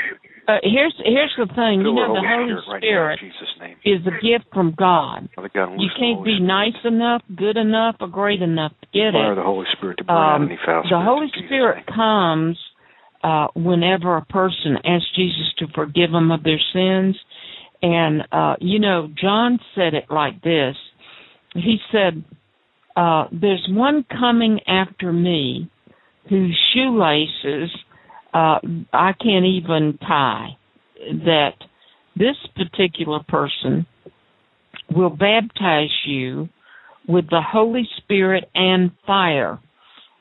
Uh, 0.47 0.57
here's 0.63 0.95
here's 1.05 1.33
the 1.37 1.45
thing. 1.53 1.83
Fill 1.83 1.93
You 1.93 1.95
know, 1.95 2.15
our 2.15 2.21
the 2.21 2.27
Holy 2.27 2.79
Spirit 2.79 2.81
right 2.81 2.83
now 2.83 3.11
in 3.11 3.17
Jesus' 3.19 3.55
name. 3.59 3.75
is 3.85 4.01
a 4.07 4.11
gift 4.25 4.45
from 4.53 4.73
God. 4.77 5.29
God, 5.35 5.77
You 5.77 5.89
can't 5.99 6.23
be 6.25 6.37
Spirit. 6.37 6.47
nice 6.47 6.79
enough, 6.85 7.21
good 7.35 7.57
enough, 7.57 7.97
or 7.99 8.07
great 8.07 8.41
enough 8.41 8.71
to 8.81 8.87
get 8.93 9.13
Fire 9.13 9.33
it. 9.33 9.35
the 9.35 9.43
Holy 9.43 9.67
Spirit 9.77 9.97
to 9.99 10.03
burn 10.05 10.15
out 10.17 10.35
Um, 10.37 10.45
any 10.47 10.57
foul 10.65 10.83
the 10.89 10.99
Holy 10.99 11.27
Jesus' 11.27 11.45
Spirit 11.45 11.75
name. 11.85 11.95
comes 11.95 12.57
uh, 13.23 13.47
whenever 13.55 14.17
a 14.17 14.25
person 14.25 14.77
asks 14.85 15.11
Jesus 15.15 15.53
to 15.59 15.67
forgive 15.75 16.11
them 16.11 16.31
of 16.31 16.41
their 16.43 16.59
sins. 16.73 17.15
And, 17.83 18.23
uh, 18.31 18.55
you 18.59 18.79
know, 18.79 19.07
John 19.21 19.59
said 19.75 19.93
it 19.93 20.05
like 20.09 20.41
this. 20.41 20.75
He 21.53 21.77
said, 21.91 22.23
uh, 22.95 23.25
there's 23.31 23.65
one 23.69 24.05
coming 24.09 24.59
after 24.67 25.11
me 25.13 25.69
whose 26.29 26.57
shoelaces 26.73 27.69
uh, 28.33 28.59
I 28.93 29.13
can't 29.21 29.45
even 29.45 29.97
tie. 30.01 30.57
That 31.25 31.53
this 32.15 32.35
particular 32.55 33.19
person 33.27 33.85
will 34.93 35.09
baptize 35.09 35.95
you 36.05 36.49
with 37.07 37.29
the 37.29 37.41
Holy 37.41 37.87
Spirit 37.97 38.49
and 38.53 38.91
fire. 39.07 39.59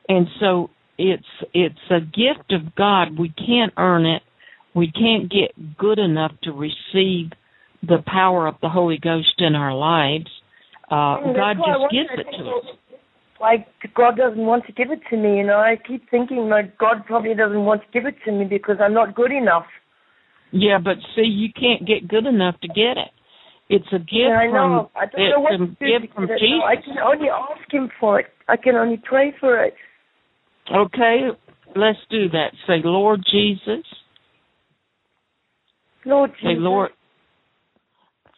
And 0.09 0.27
so 0.41 0.71
it's 0.97 1.25
it's 1.53 1.75
a 1.91 2.01
gift 2.01 2.53
of 2.53 2.75
God. 2.75 3.19
We 3.19 3.31
can't 3.31 3.73
earn 3.77 4.07
it. 4.07 4.23
We 4.75 4.91
can't 4.91 5.31
get 5.31 5.77
good 5.77 5.99
enough 5.99 6.33
to 6.45 6.53
receive 6.53 7.31
the 7.83 8.03
power 8.07 8.47
of 8.47 8.55
the 8.63 8.69
Holy 8.69 8.99
Ghost 8.99 9.35
in 9.39 9.55
our 9.55 9.75
lives. 9.75 10.31
Uh, 10.91 11.21
God 11.37 11.57
just 11.59 11.93
gives 11.93 12.11
it 12.17 12.27
to 12.39 12.45
us. 12.49 12.65
like 13.41 13.67
God 13.95 14.17
doesn't 14.17 14.39
want 14.39 14.65
to 14.67 14.73
give 14.73 14.91
it 14.91 15.01
to 15.11 15.17
me. 15.17 15.39
You 15.39 15.47
know, 15.47 15.59
I 15.59 15.77
keep 15.87 16.09
thinking 16.11 16.49
like 16.49 16.79
God 16.79 17.05
probably 17.07 17.35
doesn't 17.35 17.65
want 17.65 17.83
to 17.83 17.89
give 17.93 18.07
it 18.07 18.17
to 18.25 18.33
me 18.33 18.45
because 18.45 18.77
I'm 18.81 18.95
not 18.95 19.15
good 19.15 19.33
enough. 19.33 19.67
Yeah, 20.51 20.79
but 20.83 20.97
see, 21.15 21.29
you 21.29 21.49
can't 21.53 21.87
get 21.87 22.09
good 22.09 22.25
enough 22.25 22.59
to 22.63 22.69
get 22.69 22.97
it. 22.97 23.13
It's 23.69 23.87
a 23.93 23.99
gift 23.99 24.13
Yeah, 24.13 24.39
I 24.39 24.47
know. 24.47 24.91
from 24.95 25.03
I 25.03 25.07
don't 25.07 25.31
know 25.31 25.41
what 25.41 25.53
a 25.53 25.59
to 25.59 25.67
do 25.67 26.01
gift 26.01 26.15
from 26.15 26.25
I 26.25 26.27
know 26.27 26.35
Jesus. 26.39 26.65
I 26.65 26.77
can 26.77 26.99
only 26.99 27.29
ask 27.29 27.71
Him 27.73 27.91
for 28.01 28.21
it. 28.21 28.27
I 28.49 28.57
can 28.57 28.77
only 28.77 29.01
pray 29.05 29.35
for 29.39 29.63
it. 29.63 29.75
Okay, 30.75 31.29
let's 31.77 31.99
do 32.11 32.29
that. 32.31 32.53
Say, 32.67 32.81
Lord 32.83 33.21
Jesus. 33.31 33.85
Lord 36.07 36.31
Say, 36.43 36.55
Jesus, 36.55 36.63
Lord, 36.63 36.91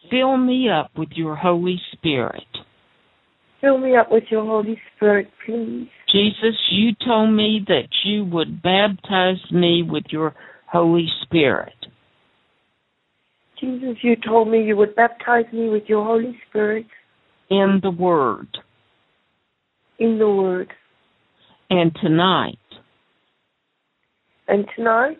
fill 0.09 0.37
me 0.37 0.69
up 0.69 0.91
with 0.97 1.09
your 1.13 1.35
Holy 1.35 1.79
Spirit. 1.93 2.43
fill 3.59 3.77
me 3.77 3.95
up 3.95 4.11
with 4.11 4.23
your 4.31 4.43
Holy 4.43 4.79
Spirit, 4.95 5.29
please. 5.45 5.87
Jesus, 6.11 6.55
you 6.71 6.91
told 7.05 7.31
me 7.31 7.63
that 7.67 7.87
you 8.03 8.25
would 8.25 8.61
baptize 8.61 9.51
me 9.51 9.83
with 9.87 10.05
your 10.09 10.33
Holy 10.65 11.07
Spirit. 11.23 11.73
Jesus, 13.59 13.97
you 14.01 14.15
told 14.15 14.49
me 14.49 14.63
you 14.63 14.75
would 14.75 14.95
baptize 14.95 15.45
me 15.53 15.69
with 15.69 15.83
your 15.87 16.03
Holy 16.03 16.35
Spirit 16.49 16.87
in 17.49 17.79
the 17.83 17.91
Word. 17.91 18.47
in 19.99 20.17
the 20.17 20.27
Word. 20.27 20.73
And 21.69 21.95
tonight, 22.01 22.57
And 24.47 24.65
tonight, 24.75 25.19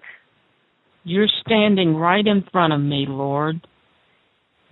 you're 1.03 1.27
standing 1.45 1.95
right 1.95 2.25
in 2.25 2.43
front 2.51 2.73
of 2.73 2.81
me, 2.81 3.05
Lord. 3.07 3.65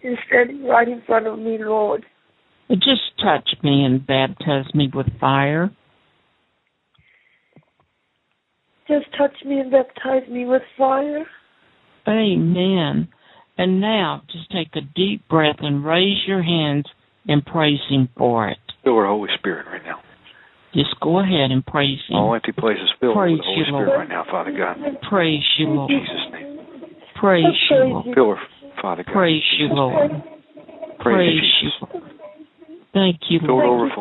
You're 0.02 0.18
standing 0.28 0.64
right 0.66 0.88
in 0.88 1.02
front 1.06 1.28
of 1.28 1.40
me, 1.40 1.58
Lord. 1.60 2.06
Just 2.70 3.02
touch 3.24 3.50
me 3.64 3.84
and 3.84 4.06
baptize 4.06 4.74
me 4.74 4.90
with 4.94 5.08
fire. 5.20 5.72
Just 8.88 9.06
touch 9.18 9.34
me 9.46 9.60
and 9.60 9.72
baptize 9.72 10.28
me 10.30 10.46
with 10.46 10.62
fire. 10.78 11.26
Amen. 12.08 13.08
And 13.58 13.82
now, 13.82 14.24
just 14.32 14.50
take 14.52 14.70
a 14.76 14.82
deep 14.96 15.28
breath 15.28 15.58
and 15.60 15.84
raise 15.86 16.18
your 16.28 16.42
hands 16.42 16.86
and 17.28 17.46
praise 17.46 17.80
Him 17.90 18.10
for 18.18 18.50
it. 18.50 18.58
Fill 18.84 18.96
our 18.96 19.08
Holy 19.08 19.30
Spirit 19.38 19.66
right 19.68 19.84
now. 19.84 20.00
Just 20.74 20.96
go 21.02 21.20
ahead 21.20 21.52
and 21.52 21.66
praise 21.66 22.00
Him. 22.08 22.18
All 22.18 22.34
empty 22.34 22.52
places 22.52 22.90
filled 23.00 23.16
Praise 23.16 23.34
with 23.34 23.42
the 23.42 23.46
Holy 23.46 23.58
you, 23.58 23.66
Spirit 23.66 23.88
Lord. 23.88 24.00
right 24.00 24.10
now, 24.10 24.24
Father 24.30 24.52
God. 24.56 24.78
Praise 25.10 25.44
you, 25.58 25.68
Lord. 25.68 25.92
Jesus' 25.92 26.32
name. 26.32 26.60
Praise 27.20 27.46
you, 27.70 27.78
Lord. 27.78 28.06
Fill 28.16 28.36
her, 28.36 28.38
Father 28.82 29.04
God. 29.04 29.14
Praise 29.14 29.44
you, 29.58 29.68
Lord. 29.68 30.12
Praise, 31.00 31.40
Praise 31.40 31.44
you, 31.62 31.70
Lord. 31.82 32.04
Thank 32.94 33.20
you, 33.30 33.40
Lord. 33.44 33.92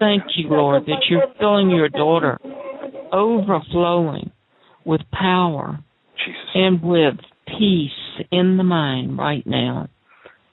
Thank 0.00 0.22
you, 0.36 0.48
Lord, 0.48 0.84
that 0.86 1.04
you're 1.08 1.26
filling 1.38 1.70
your 1.70 1.88
daughter 1.88 2.38
overflowing 3.12 4.30
with 4.84 5.02
power 5.12 5.78
Jesus. 6.24 6.40
and 6.54 6.82
with 6.82 7.14
peace 7.46 7.90
in 8.30 8.56
the 8.56 8.64
mind 8.64 9.18
right 9.18 9.46
now. 9.46 9.88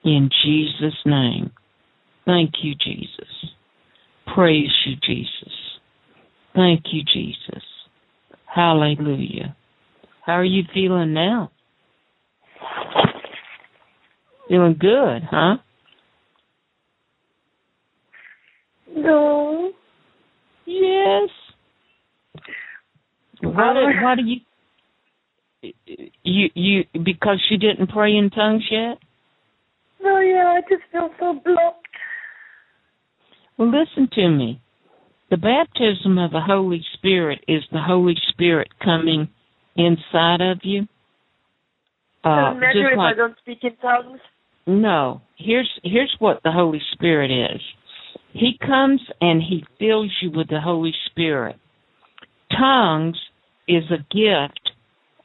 In 0.03 0.29
Jesus' 0.43 0.99
name. 1.05 1.51
Thank 2.25 2.51
you, 2.61 2.75
Jesus. 2.75 3.51
Praise 4.33 4.71
you, 4.85 4.95
Jesus. 5.05 5.53
Thank 6.53 6.83
you, 6.91 7.01
Jesus. 7.03 7.63
Hallelujah. 8.53 9.55
How 10.25 10.33
are 10.33 10.45
you 10.45 10.63
feeling 10.73 11.13
now? 11.13 11.51
Feeling 14.47 14.77
good, 14.79 15.23
huh? 15.29 15.57
No. 18.95 19.71
Yes. 20.65 21.29
Why 23.41 23.73
do, 23.73 24.03
why 24.03 24.15
do 24.15 24.21
you 24.23 24.39
you 26.23 26.49
you 26.53 26.83
because 26.93 27.43
you 27.49 27.57
didn't 27.57 27.87
pray 27.87 28.15
in 28.15 28.29
tongues 28.29 28.63
yet? 28.69 28.97
No, 30.01 30.19
yeah, 30.19 30.55
I 30.57 30.61
just 30.69 30.83
feel 30.91 31.09
so 31.19 31.39
blocked. 31.43 31.87
Well, 33.57 33.71
listen 33.71 34.09
to 34.13 34.29
me. 34.29 34.61
The 35.31 35.37
baptism 35.37 36.17
of 36.17 36.31
the 36.31 36.41
Holy 36.41 36.85
Spirit 36.93 37.43
is 37.47 37.63
the 37.71 37.81
Holy 37.81 38.15
Spirit 38.29 38.69
coming 38.83 39.29
inside 39.75 40.41
of 40.41 40.59
you. 40.63 40.87
Uh, 42.23 42.49
Doesn't 42.53 42.59
matter 42.59 42.73
just 42.73 42.91
if 42.93 42.97
like 42.97 43.13
I 43.13 43.17
don't 43.17 43.37
speak 43.41 43.59
in 43.63 43.75
tongues. 43.77 44.19
No, 44.67 45.21
here's 45.37 45.69
here's 45.83 46.15
what 46.19 46.41
the 46.43 46.51
Holy 46.51 46.81
Spirit 46.93 47.31
is. 47.31 47.61
He 48.33 48.57
comes 48.59 49.01
and 49.21 49.41
he 49.41 49.63
fills 49.79 50.11
you 50.21 50.31
with 50.31 50.49
the 50.49 50.59
Holy 50.59 50.93
Spirit. 51.09 51.57
Tongues 52.51 53.17
is 53.67 53.83
a 53.89 54.05
gift 54.13 54.71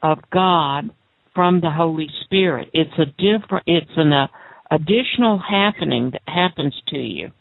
of 0.01 0.19
God 0.31 0.91
from 1.35 1.61
the 1.61 1.71
Holy 1.71 2.07
Spirit. 2.25 2.69
It's 2.73 2.97
a 2.97 3.05
different 3.05 3.63
it's 3.67 3.91
an 3.97 4.13
uh, 4.13 4.27
additional 4.69 5.39
happening 5.39 6.11
that 6.11 6.21
happens 6.25 6.75
to 6.89 6.97
you. 6.97 7.31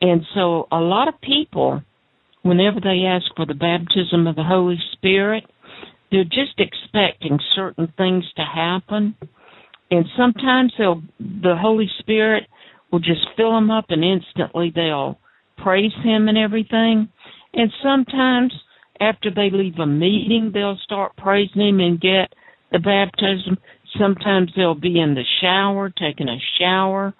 And 0.00 0.22
so 0.34 0.66
a 0.70 0.78
lot 0.78 1.08
of 1.08 1.20
people 1.20 1.82
whenever 2.46 2.80
they 2.80 3.04
ask 3.06 3.26
for 3.34 3.44
the 3.44 3.54
baptism 3.54 4.26
of 4.26 4.36
the 4.36 4.44
Holy 4.44 4.78
Spirit, 4.92 5.44
they're 6.10 6.24
just 6.24 6.58
expecting 6.58 7.38
certain 7.54 7.92
things 7.96 8.24
to 8.36 8.42
happen. 8.42 9.16
And 9.90 10.04
sometimes 10.16 10.72
they'll 10.78 11.02
the 11.18 11.56
Holy 11.56 11.88
Spirit 12.00 12.44
will 12.90 12.98
just 13.00 13.26
fill 13.36 13.52
them 13.52 13.70
up 13.70 13.86
and 13.88 14.04
instantly 14.04 14.72
they'll 14.74 15.18
praise 15.58 15.92
him 16.02 16.28
and 16.28 16.38
everything. 16.38 17.08
And 17.54 17.72
sometimes 17.82 18.52
after 19.00 19.30
they 19.30 19.50
leave 19.50 19.78
a 19.78 19.86
meeting 19.86 20.50
they'll 20.52 20.78
start 20.84 21.16
praising 21.16 21.60
him 21.60 21.80
and 21.80 22.00
get 22.00 22.32
the 22.72 22.78
baptism. 22.78 23.58
Sometimes 23.98 24.50
they'll 24.56 24.74
be 24.74 25.00
in 25.00 25.14
the 25.14 25.24
shower, 25.40 25.90
taking 25.90 26.28
a 26.28 26.38
shower, 26.58 27.14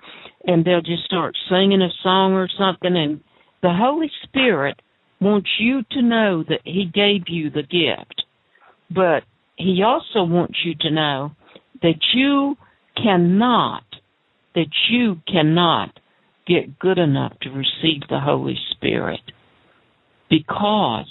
and 0.46 0.64
they'll 0.64 0.82
just 0.82 1.04
start 1.04 1.36
singing 1.48 1.82
a 1.82 1.88
song 2.02 2.32
or 2.32 2.48
something 2.58 2.96
and 2.96 3.20
The 3.62 3.72
Holy 3.72 4.10
Spirit 4.24 4.80
wants 5.20 5.48
you 5.58 5.82
to 5.92 6.02
know 6.02 6.44
that 6.48 6.60
He 6.64 6.90
gave 6.92 7.28
you 7.28 7.50
the 7.50 7.62
gift, 7.62 8.24
but 8.90 9.22
He 9.56 9.82
also 9.82 10.24
wants 10.24 10.58
you 10.64 10.74
to 10.80 10.90
know 10.90 11.32
that 11.82 12.00
you 12.14 12.56
cannot, 12.96 13.84
that 14.54 14.70
you 14.90 15.16
cannot 15.30 15.98
get 16.46 16.78
good 16.78 16.98
enough 16.98 17.32
to 17.42 17.50
receive 17.50 18.02
the 18.08 18.20
Holy 18.20 18.56
Spirit 18.70 19.20
because 20.30 21.06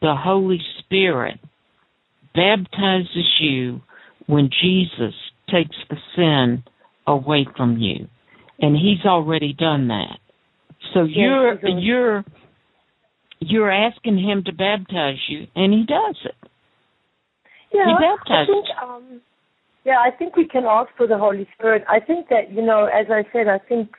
the 0.00 0.14
Holy 0.16 0.60
Spirit 0.78 1.38
baptizes 2.34 3.26
you 3.40 3.80
when 4.26 4.50
Jesus 4.62 5.14
takes 5.50 5.76
the 5.90 5.96
sin 6.14 6.62
away 7.06 7.46
from 7.56 7.78
you. 7.78 8.08
And 8.60 8.76
he's 8.76 9.04
already 9.06 9.52
done 9.52 9.88
that. 9.88 10.18
So 10.94 11.04
Yes, 11.04 11.16
you're 11.16 11.78
you're 11.78 12.24
you're 13.40 13.70
asking 13.70 14.18
him 14.18 14.42
to 14.44 14.52
baptize 14.52 15.18
you 15.28 15.46
and 15.54 15.72
he 15.72 15.84
does 15.86 16.16
it. 16.24 16.34
Yeah, 17.72 17.84
He 17.86 18.32
I 18.32 18.46
think, 18.46 18.66
um, 18.82 19.20
yeah, 19.88 20.04
I 20.04 20.10
think 20.10 20.36
we 20.36 20.46
can 20.46 20.64
ask 20.68 20.90
for 20.98 21.06
the 21.06 21.16
Holy 21.16 21.48
Spirit. 21.56 21.82
I 21.88 21.98
think 21.98 22.28
that, 22.28 22.52
you 22.52 22.60
know, 22.60 22.84
as 22.92 23.06
I 23.08 23.24
said, 23.32 23.48
I 23.48 23.58
think, 23.58 23.96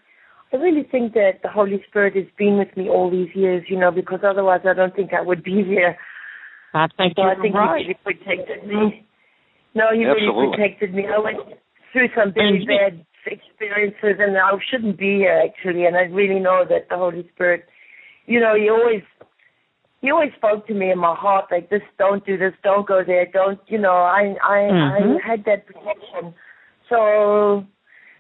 I 0.54 0.58
really 0.58 0.84
think 0.84 1.14
that 1.14 1.42
the 1.42 1.50
Holy 1.50 1.84
Spirit 1.90 2.16
has 2.16 2.30
been 2.38 2.60
with 2.60 2.70
me 2.78 2.88
all 2.88 3.10
these 3.10 3.34
years, 3.34 3.64
you 3.68 3.80
know, 3.80 3.90
because 3.90 4.20
otherwise 4.22 4.62
I 4.70 4.76
don't 4.76 4.96
think 4.96 5.14
I 5.18 5.22
would 5.22 5.44
be 5.44 5.64
here. 5.66 5.98
I 6.76 6.86
think 6.96 7.14
So 7.16 7.24
you're 7.24 7.32
I 7.32 7.42
think 7.42 7.56
right. 7.56 7.82
he 7.82 7.88
really 7.88 8.00
protected 8.06 8.68
me. 8.68 9.08
No, 9.74 9.86
he 9.92 10.06
really 10.06 10.30
protected 10.30 10.94
me. 10.94 11.08
I 11.10 11.18
went 11.18 11.38
through 11.92 12.10
some 12.16 12.34
very 12.36 12.64
bad 12.70 13.04
experiences, 13.26 14.22
and 14.22 14.38
I 14.38 14.52
shouldn't 14.70 15.00
be 15.00 15.26
here 15.26 15.42
actually. 15.42 15.86
And 15.86 15.98
I 15.98 16.02
really 16.02 16.40
know 16.40 16.66
that 16.70 16.86
the 16.90 16.98
Holy 16.98 17.28
Spirit, 17.34 17.66
you 18.28 18.40
know, 18.40 18.54
he 18.54 18.70
always, 18.70 19.02
he 20.02 20.12
always 20.12 20.32
spoke 20.38 20.66
to 20.68 20.74
me 20.74 20.92
in 20.92 20.98
my 21.00 21.16
heart 21.16 21.46
like 21.52 21.70
this: 21.70 21.82
don't 21.98 22.26
do 22.26 22.38
this, 22.38 22.54
don't 22.64 22.88
go 22.88 23.04
there, 23.06 23.26
don't, 23.32 23.60
you 23.68 23.78
know. 23.78 23.94
I, 23.94 24.36
I, 24.44 24.58
Mhm. 24.72 25.18
I 25.18 25.28
had 25.28 25.44
that 25.46 25.66
protection. 25.66 26.34
So 26.90 27.66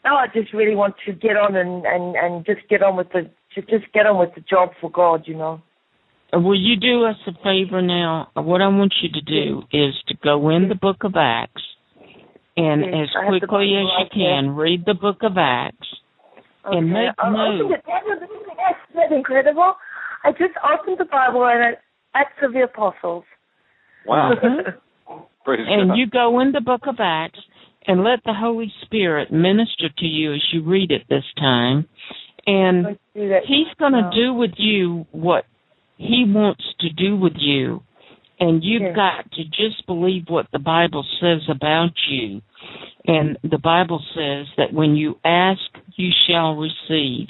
now 0.04 0.18
I 0.18 0.28
just 0.34 0.54
really 0.54 0.76
want 0.76 0.96
to 1.06 1.14
get 1.14 1.36
on 1.38 1.56
and 1.56 1.86
and 1.86 2.16
and 2.16 2.46
just 2.46 2.68
get 2.70 2.84
on 2.84 2.96
with 2.96 3.10
the, 3.12 3.30
to 3.56 3.62
just 3.64 3.92
get 3.94 4.06
on 4.06 4.20
with 4.20 4.34
the 4.36 4.42
job 4.42 4.70
for 4.80 4.90
God, 4.92 5.24
you 5.28 5.36
know. 5.36 5.62
Will 6.32 6.60
you 6.60 6.76
do 6.76 7.06
us 7.06 7.18
a 7.26 7.34
favor 7.44 7.82
now? 7.82 8.30
What 8.36 8.62
I 8.62 8.68
want 8.68 8.94
you 9.02 9.10
to 9.10 9.22
do 9.22 9.64
is 9.74 9.96
to 10.10 10.16
go 10.24 10.50
in 10.50 10.70
the 10.70 10.76
book 10.76 11.04
of 11.04 11.16
Acts 11.16 11.64
and 12.56 12.82
Yes, 12.82 12.94
as 12.94 13.10
I 13.18 13.24
have 13.26 13.34
the 13.42 13.48
quickly 13.48 13.74
as 13.78 13.88
you 14.00 14.06
can 14.14 14.56
read 14.56 14.86
the 14.86 14.94
book 14.94 15.24
of 15.24 15.38
Acts 15.38 15.88
and 16.66 16.92
make 16.94 17.10
I 17.18 17.30
note. 17.32 17.62
opened 17.62 17.72
it. 17.72 17.84
That 17.88 18.04
was 18.06 18.20
that's 18.22 19.10
that 19.10 19.12
incredible. 19.16 19.74
I 20.24 20.32
just 20.32 20.54
opened 20.64 20.98
the 21.00 21.06
Bible 21.06 21.46
and 21.46 21.74
it, 21.74 21.80
Acts 22.14 22.34
of 22.42 22.54
the 22.54 22.64
Apostles. 22.64 23.24
Wow. 24.06 24.34
Mhm. 25.48 25.68
And 25.68 25.90
God. 25.90 25.98
you 25.98 26.06
go 26.08 26.40
in 26.42 26.52
the 26.52 26.62
book 26.62 26.82
of 26.86 26.98
Acts 27.00 27.40
and 27.88 28.04
let 28.04 28.20
the 28.24 28.34
Holy 28.34 28.72
Spirit 28.84 29.32
minister 29.32 29.90
to 29.98 30.06
you 30.06 30.34
as 30.34 30.42
you 30.54 30.62
read 30.62 30.92
it 30.92 31.04
this 31.10 31.24
time. 31.38 31.88
And 32.46 32.84
Let's 32.84 33.00
do 33.16 33.30
that. 33.30 33.46
He's 33.46 33.74
going 33.80 33.94
to 33.94 34.02
now. 34.02 34.12
do 34.12 34.34
with 34.34 34.52
you 34.58 35.08
what 35.12 35.46
He 35.98 36.24
wants 36.28 36.64
to 36.82 36.90
do 36.92 37.16
with 37.18 37.34
you. 37.38 37.82
And 38.40 38.64
you've 38.64 38.82
Yes. 38.84 38.96
got 38.96 39.32
to 39.32 39.44
just 39.46 39.86
believe 39.88 40.26
what 40.30 40.46
the 40.52 40.60
Bible 40.60 41.04
says 41.20 41.42
about 41.50 41.92
you. 42.08 42.42
And 43.08 43.38
the 43.44 43.58
Bible 43.58 44.04
says 44.14 44.46
that 44.58 44.72
when 44.72 44.96
you 44.96 45.20
ask, 45.26 45.62
you 45.96 46.12
shall 46.28 46.56
receive. 46.56 47.28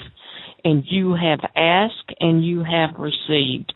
And 0.64 0.84
you 0.86 1.14
have 1.14 1.40
asked 1.56 2.14
and 2.20 2.44
you 2.44 2.64
have 2.64 2.90
received. 2.98 3.72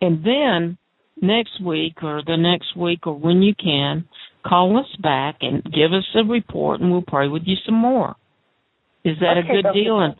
And 0.00 0.24
then 0.24 0.78
next 1.20 1.62
week 1.64 2.02
or 2.02 2.22
the 2.26 2.36
next 2.36 2.76
week 2.76 3.06
or 3.06 3.14
when 3.18 3.42
you 3.42 3.54
can, 3.54 4.06
call 4.46 4.78
us 4.78 4.96
back 5.02 5.36
and 5.40 5.62
give 5.64 5.92
us 5.92 6.06
a 6.14 6.24
report 6.24 6.80
and 6.80 6.90
we'll 6.90 7.02
pray 7.06 7.28
with 7.28 7.42
you 7.44 7.56
some 7.66 7.74
more. 7.74 8.14
Is 9.04 9.16
that 9.20 9.38
Okay, 9.38 9.48
a 9.48 9.52
good 9.52 9.62
Dr. 9.62 9.74
deal? 9.74 10.00
And, 10.00 10.14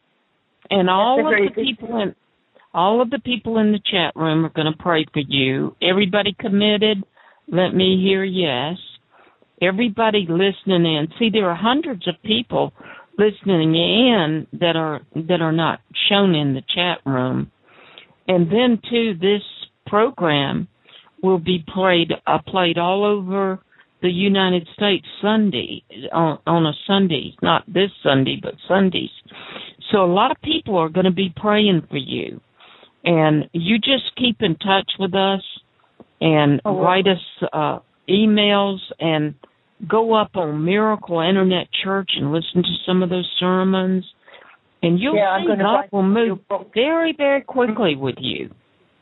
and 0.71 0.91
all 0.91 1.21
of 1.21 1.55
the 1.55 1.63
people 1.63 2.01
in 2.01 2.15
all 2.75 3.01
of 3.01 3.11
the 3.11 3.19
people 3.21 3.59
in 3.59 3.73
the 3.73 3.81
chat 3.91 4.15
room 4.15 4.45
are 4.45 4.51
going 4.51 4.71
to 4.71 4.79
pray 4.79 5.05
for 5.13 5.23
you. 5.27 5.75
Everybody 5.83 6.37
committed, 6.39 7.03
let 7.49 7.75
me 7.75 8.01
hear 8.03 8.23
yes. 8.23 8.77
Everybody 9.61 10.27
listening 10.29 10.85
in. 10.85 11.09
See, 11.19 11.31
there 11.33 11.49
are 11.49 11.57
hundreds 11.57 12.07
of 12.07 12.15
people 12.23 12.73
listening 13.19 13.75
in 13.75 14.47
that 14.61 14.77
are 14.77 15.01
that 15.15 15.41
are 15.41 15.53
not 15.53 15.81
shown 16.09 16.35
in 16.35 16.55
the 16.55 16.63
chat 16.75 16.99
room. 17.05 17.51
And 18.29 18.47
then 18.51 18.81
too, 18.89 19.15
this 19.21 19.43
program 19.87 20.69
will 21.23 21.39
be 21.39 21.65
played 21.75 22.13
uh, 22.27 22.39
played 22.47 22.79
all 22.79 23.05
over 23.05 23.59
the 24.01 24.09
United 24.11 24.69
States 24.75 25.07
Sunday 25.21 25.83
on 26.13 26.39
on 26.47 26.67
a 26.67 26.73
Sunday, 26.87 27.35
not 27.43 27.65
this 27.67 27.91
Sunday, 28.03 28.39
but 28.41 28.55
Sundays. 28.69 29.11
So 29.91 30.05
a 30.05 30.13
lot 30.13 30.31
of 30.31 30.37
people 30.43 30.77
are 30.77 30.89
going 30.91 31.07
to 31.07 31.11
be 31.13 31.33
praying 31.35 31.83
for 31.91 31.97
you, 31.97 32.41
and 33.05 33.49
you 33.53 33.79
just 33.79 34.15
keep 34.17 34.37
in 34.41 34.55
touch 34.57 34.91
with 34.99 35.15
us 35.15 35.43
and 36.21 36.61
Oh, 36.65 36.75
well. 36.75 36.83
write 36.85 37.07
us 37.09 37.49
uh, 37.53 37.79
emails 38.09 38.79
and 39.01 39.35
go 39.87 40.15
up 40.15 40.31
on 40.35 40.65
Miracle 40.65 41.21
Internet 41.21 41.69
Church 41.85 42.11
and 42.17 42.33
listen 42.33 42.63
to 42.63 42.75
some 42.87 43.03
of 43.03 43.11
those 43.11 43.29
sermons, 43.39 44.05
and 44.83 44.99
you'll 44.99 45.17
Yeah, 45.17 45.31
I'm 45.31 45.47
see 45.47 45.63
God 45.63 45.85
will 45.93 46.03
move 46.03 46.39
very 46.75 47.15
very 47.17 47.43
quickly 47.43 47.97
with 47.97 48.17
you. 48.19 48.51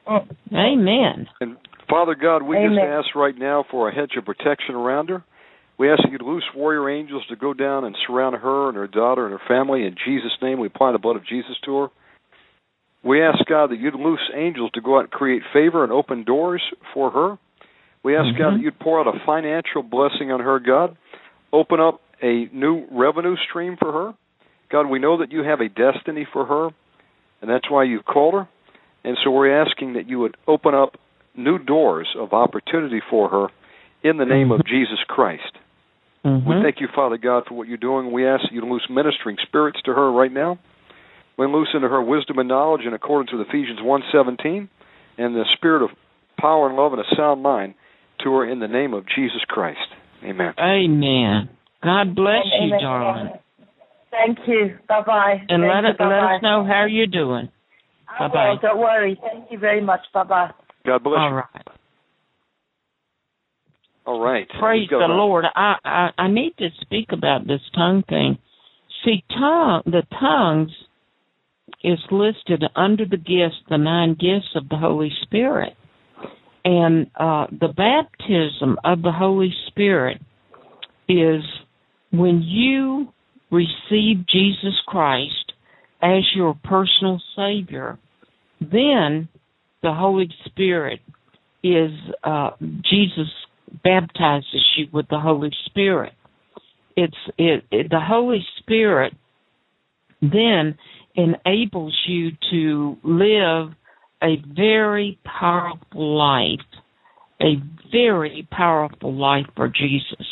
Mm. 0.06 0.28
Amen. 0.52 1.26
And 1.40 1.56
Father 1.88 2.14
God, 2.14 2.42
we 2.42 2.56
just 2.56 2.80
ask 2.80 3.14
right 3.14 3.36
now 3.36 3.64
for 3.70 3.88
a 3.88 3.94
hedge 3.94 4.12
of 4.16 4.24
protection 4.24 4.74
around 4.74 5.08
her. 5.08 5.24
We 5.78 5.90
ask 5.90 6.02
you 6.10 6.18
to 6.18 6.24
loose 6.24 6.44
warrior 6.54 6.88
angels 6.88 7.24
to 7.28 7.36
go 7.36 7.52
down 7.52 7.84
and 7.84 7.94
surround 8.06 8.34
her 8.36 8.68
and 8.68 8.76
her 8.76 8.86
daughter 8.86 9.26
and 9.26 9.38
her 9.38 9.46
family. 9.46 9.84
In 9.84 9.94
Jesus' 10.06 10.32
name, 10.40 10.58
we 10.58 10.68
apply 10.68 10.92
the 10.92 10.98
blood 10.98 11.16
of 11.16 11.26
Jesus 11.26 11.56
to 11.64 11.76
her. 11.78 11.88
We 13.04 13.22
ask 13.22 13.38
God 13.46 13.70
that 13.70 13.78
you'd 13.78 13.94
loose 13.94 14.30
angels 14.34 14.70
to 14.74 14.80
go 14.80 14.96
out 14.96 15.02
and 15.02 15.10
create 15.10 15.42
favor 15.52 15.84
and 15.84 15.92
open 15.92 16.24
doors 16.24 16.62
for 16.94 17.10
her. 17.10 17.38
We 18.06 18.14
ask 18.14 18.36
God 18.36 18.50
Mhm. 18.50 18.56
that 18.58 18.62
you'd 18.62 18.78
pour 18.78 19.00
out 19.00 19.08
a 19.08 19.18
financial 19.26 19.82
blessing 19.82 20.30
on 20.30 20.38
her, 20.38 20.60
God. 20.60 20.96
Open 21.52 21.80
up 21.80 22.00
a 22.22 22.48
new 22.52 22.84
revenue 22.92 23.36
stream 23.36 23.76
for 23.76 23.90
her. 23.90 24.14
God, 24.68 24.86
we 24.86 25.00
know 25.00 25.16
that 25.16 25.32
you 25.32 25.42
have 25.42 25.60
a 25.60 25.68
destiny 25.68 26.24
for 26.24 26.44
her, 26.44 26.70
and 27.42 27.50
that's 27.50 27.68
why 27.68 27.82
you've 27.82 28.04
called 28.04 28.34
her. 28.34 28.46
And 29.02 29.18
so 29.24 29.32
we're 29.32 29.50
asking 29.60 29.94
that 29.94 30.08
you 30.08 30.20
would 30.20 30.36
open 30.46 30.72
up 30.72 30.96
new 31.34 31.58
doors 31.58 32.06
of 32.14 32.32
opportunity 32.32 33.00
for 33.10 33.28
her 33.28 33.48
in 34.04 34.18
the 34.18 34.24
name 34.24 34.52
of 34.52 34.64
Jesus 34.64 35.02
Christ. 35.08 35.58
We 36.22 36.30
Mhm. 36.30 36.62
thank 36.62 36.80
you, 36.80 36.86
Father 36.86 37.16
God, 37.16 37.46
for 37.46 37.54
what 37.54 37.66
you're 37.66 37.76
doing. 37.76 38.12
We 38.12 38.24
ask 38.24 38.44
that 38.44 38.52
you 38.52 38.60
to 38.60 38.68
loose 38.68 38.88
ministering 38.88 39.36
spirits 39.38 39.82
to 39.82 39.94
her 39.94 40.12
right 40.12 40.30
now. 40.30 40.58
We 41.36 41.46
loose 41.48 41.74
into 41.74 41.88
her 41.88 42.00
wisdom 42.00 42.38
and 42.38 42.48
knowledge 42.48 42.86
in 42.86 42.94
accordance 42.94 43.32
with 43.32 43.48
Ephesians 43.48 43.80
1.17 43.80 44.68
and 45.18 45.34
the 45.34 45.44
spirit 45.54 45.82
of 45.82 45.90
power 46.36 46.68
and 46.68 46.76
love 46.76 46.92
and 46.92 47.02
a 47.02 47.14
sound 47.16 47.42
mind 47.42 47.74
to 48.24 48.32
her 48.34 48.50
in 48.50 48.60
the 48.60 48.68
name 48.68 48.94
of 48.94 49.04
Jesus 49.14 49.42
Christ. 49.48 49.78
Amen. 50.24 50.54
Amen. 50.58 51.48
God 51.82 52.14
bless 52.14 52.44
you, 52.60 52.70
darling. 52.80 53.32
Thank 54.10 54.38
you. 54.46 54.78
Bye 54.88 55.02
bye. 55.06 55.42
And 55.48 55.62
let, 55.62 55.82
you. 55.82 55.90
it, 55.90 55.96
let 56.00 56.18
us 56.36 56.42
know 56.42 56.64
how 56.64 56.86
you're 56.88 57.06
doing. 57.06 57.50
Bye-bye. 58.18 58.54
Don't 58.62 58.78
worry. 58.78 59.20
Thank 59.20 59.50
you 59.50 59.58
very 59.58 59.82
much. 59.82 60.00
Bye 60.14 60.24
bye. 60.24 60.50
God 60.86 61.02
bless 61.02 61.18
All 61.18 61.30
you. 61.30 61.36
right. 61.36 61.66
All 64.06 64.20
right. 64.20 64.48
Praise 64.58 64.88
the 64.88 64.96
a- 64.96 65.06
Lord. 65.08 65.44
I, 65.54 65.74
I 65.84 66.08
I 66.16 66.28
need 66.28 66.54
to 66.58 66.68
speak 66.80 67.08
about 67.12 67.46
this 67.46 67.60
tongue 67.74 68.04
thing. 68.08 68.38
See, 69.04 69.22
tongue 69.28 69.82
the 69.84 70.02
tongues 70.18 70.70
is 71.84 71.98
listed 72.10 72.64
under 72.74 73.04
the 73.04 73.16
gifts, 73.16 73.56
the 73.68 73.76
nine 73.76 74.12
gifts 74.14 74.54
of 74.54 74.68
the 74.68 74.76
Holy 74.76 75.10
Spirit, 75.22 75.74
and 76.66 77.06
uh, 77.14 77.46
the 77.52 77.68
baptism 77.68 78.76
of 78.84 79.00
the 79.00 79.12
Holy 79.12 79.54
Spirit 79.68 80.20
is 81.08 81.42
when 82.10 82.42
you 82.42 83.12
receive 83.52 84.26
Jesus 84.26 84.74
Christ 84.88 85.52
as 86.02 86.24
your 86.34 86.58
personal 86.64 87.22
Savior. 87.36 88.00
Then 88.60 89.28
the 89.84 89.94
Holy 89.94 90.28
Spirit 90.46 90.98
is 91.62 91.92
uh, 92.24 92.50
Jesus 92.60 93.30
baptizes 93.84 94.66
you 94.76 94.88
with 94.92 95.06
the 95.08 95.20
Holy 95.20 95.52
Spirit. 95.66 96.14
It's 96.96 97.14
it, 97.38 97.64
it 97.70 97.90
the 97.90 98.00
Holy 98.00 98.44
Spirit 98.58 99.12
then 100.20 100.76
enables 101.14 101.96
you 102.08 102.32
to 102.50 102.96
live 103.04 103.68
a 104.22 104.36
very 104.54 105.18
powerful 105.24 106.16
life, 106.16 106.60
a 107.40 107.56
very 107.92 108.46
powerful 108.50 109.14
life 109.14 109.46
for 109.54 109.68
Jesus. 109.68 110.26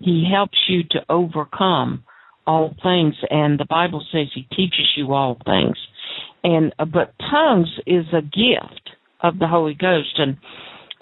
He 0.00 0.28
helps 0.30 0.58
you 0.68 0.82
to 0.90 1.00
overcome 1.08 2.04
all 2.46 2.74
things, 2.82 3.14
and 3.30 3.58
the 3.58 3.66
Bible 3.68 4.04
says 4.10 4.28
He 4.34 4.42
teaches 4.54 4.92
you 4.96 5.12
all 5.12 5.36
things. 5.44 5.76
and 6.44 6.72
uh, 6.78 6.84
but 6.84 7.14
tongues 7.30 7.68
is 7.86 8.06
a 8.12 8.22
gift 8.22 8.90
of 9.20 9.38
the 9.38 9.48
Holy 9.48 9.74
Ghost. 9.74 10.18
And 10.18 10.36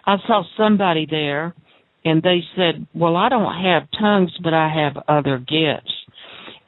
I 0.06 0.16
saw 0.26 0.42
somebody 0.56 1.06
there, 1.08 1.54
and 2.04 2.22
they 2.22 2.40
said, 2.56 2.86
"Well, 2.94 3.16
I 3.16 3.28
don't 3.28 3.62
have 3.62 3.88
tongues, 3.98 4.32
but 4.42 4.54
I 4.54 4.68
have 4.68 5.02
other 5.08 5.38
gifts." 5.38 5.92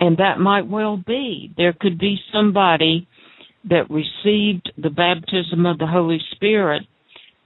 And 0.00 0.18
that 0.18 0.38
might 0.38 0.68
well 0.68 0.96
be. 0.96 1.52
There 1.56 1.72
could 1.72 1.98
be 1.98 2.20
somebody 2.32 3.08
that 3.64 3.90
received 3.90 4.72
the 4.76 4.90
baptism 4.90 5.66
of 5.66 5.78
the 5.78 5.86
Holy 5.86 6.20
Spirit 6.32 6.82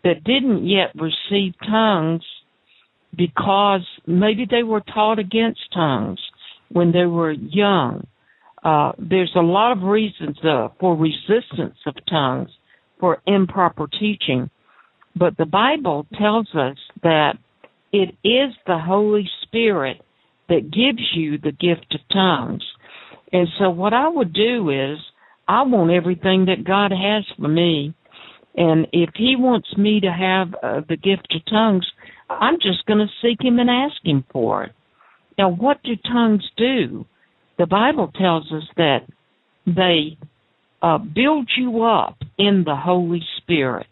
that 0.05 0.24
didn't 0.24 0.66
yet 0.66 0.94
receive 0.94 1.55
tongues 1.66 2.22
because 3.16 3.86
maybe 4.06 4.47
they 4.51 4.62
were 4.62 4.80
taught 4.80 5.18
against 5.18 5.60
tongues 5.72 6.20
when 6.70 6.93
they 6.93 7.05
were 7.05 7.32
young. 7.32 8.06
Uh, 8.64 8.93
there's 8.98 9.32
a 9.36 9.40
lot 9.40 9.72
of 9.72 9.82
reasons 9.82 10.36
uh, 10.44 10.68
for 10.78 10.97
resistance 10.97 11.76
of 11.86 11.94
tongues, 12.09 12.51
for 13.01 13.20
improper 13.26 13.86
teaching. 13.98 14.48
But 15.16 15.36
the 15.36 15.47
Bible 15.47 16.06
tells 16.18 16.48
us 16.55 16.76
that 17.02 17.34
it 17.93 18.14
is 18.24 18.55
the 18.66 18.78
Holy 18.78 19.28
Spirit 19.43 20.01
that 20.48 20.70
gives 20.70 21.02
you 21.14 21.39
the 21.39 21.52
gift 21.52 21.94
of 21.94 22.01
tongues. 22.12 22.62
And 23.32 23.48
so 23.59 23.70
what 23.70 23.93
I 23.93 24.09
would 24.09 24.32
do 24.32 24.70
is 24.70 24.98
I 25.48 25.62
want 25.62 25.90
everything 25.90 26.47
that 26.47 26.64
God 26.64 26.93
has 26.93 27.24
for 27.39 27.48
me. 27.48 27.94
And 28.55 28.86
if 28.93 29.10
he 29.14 29.35
wants 29.36 29.69
me 29.77 30.01
to 30.01 30.12
have 30.12 30.55
uh, 30.62 30.81
the 30.89 30.97
gift 30.97 31.35
of 31.35 31.44
tongues, 31.47 31.86
I'm 32.28 32.56
just 32.56 32.86
going 32.86 32.98
to 32.98 33.06
seek 33.23 33.43
him 33.43 33.59
and 33.59 33.70
ask 33.70 33.97
him 34.05 34.24
for 34.32 34.64
it. 34.64 34.73
Now, 35.39 35.51
what 35.51 35.82
do 35.82 35.93
tongues 35.97 36.44
do? 36.56 37.06
The 37.59 37.66
Bible 37.66 38.10
tells 38.19 38.51
us 38.52 38.64
that 38.77 39.01
they 39.66 40.19
uh, 40.82 40.98
build 40.98 41.51
you 41.56 41.82
up 41.82 42.19
in 42.39 42.64
the 42.66 42.77
Holy 42.77 43.23
Spirit. 43.39 43.86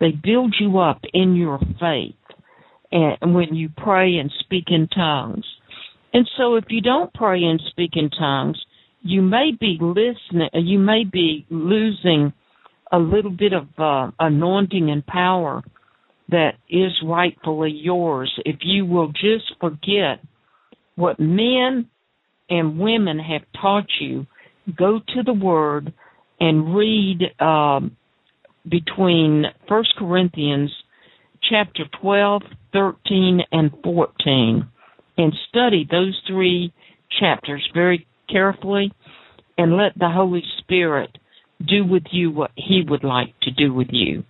They 0.00 0.12
build 0.12 0.54
you 0.60 0.78
up 0.78 1.00
in 1.12 1.34
your 1.34 1.58
faith 1.80 2.14
and 2.90 3.34
when 3.34 3.54
you 3.54 3.68
pray 3.76 4.16
and 4.16 4.32
speak 4.40 4.64
in 4.68 4.88
tongues. 4.88 5.44
And 6.12 6.28
so 6.36 6.54
if 6.56 6.64
you 6.68 6.80
don't 6.80 7.12
pray 7.12 7.42
and 7.42 7.60
speak 7.70 7.92
in 7.94 8.10
tongues, 8.10 8.58
you 9.02 9.22
may 9.22 9.52
be 9.58 9.78
listening, 9.80 10.48
you 10.54 10.78
may 10.78 11.04
be 11.04 11.46
losing 11.50 12.32
a 12.90 12.98
little 12.98 13.30
bit 13.30 13.52
of 13.52 13.68
uh, 13.78 14.10
anointing 14.18 14.90
and 14.90 15.06
power 15.06 15.62
that 16.30 16.52
is 16.68 16.92
rightfully 17.04 17.70
yours 17.70 18.32
if 18.44 18.56
you 18.62 18.84
will 18.84 19.08
just 19.08 19.54
forget 19.60 20.20
what 20.96 21.18
men 21.20 21.88
and 22.50 22.78
women 22.78 23.18
have 23.18 23.42
taught 23.60 23.86
you. 24.00 24.26
Go 24.76 25.00
to 25.14 25.22
the 25.22 25.32
Word 25.32 25.92
and 26.40 26.74
read 26.74 27.20
um, 27.40 27.96
between 28.68 29.44
First 29.68 29.94
Corinthians 29.98 30.70
chapter 31.48 31.84
12, 32.02 32.42
13, 32.72 33.40
and 33.52 33.70
14 33.82 34.68
and 35.16 35.32
study 35.48 35.86
those 35.90 36.18
three 36.26 36.72
chapters 37.20 37.66
very 37.74 38.06
carefully 38.28 38.92
and 39.56 39.76
let 39.76 39.98
the 39.98 40.08
Holy 40.08 40.42
Spirit 40.58 41.16
do 41.64 41.84
with 41.84 42.04
you 42.12 42.30
what 42.30 42.50
He 42.56 42.82
would 42.86 43.04
like 43.04 43.34
to 43.42 43.50
do 43.50 43.72
with 43.72 43.88
you. 43.90 44.24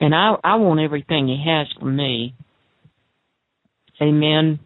And 0.00 0.14
I, 0.14 0.34
I 0.42 0.56
want 0.56 0.80
everything 0.80 1.28
He 1.28 1.42
has 1.46 1.66
for 1.78 1.86
me. 1.86 2.34
Amen. 4.00 4.60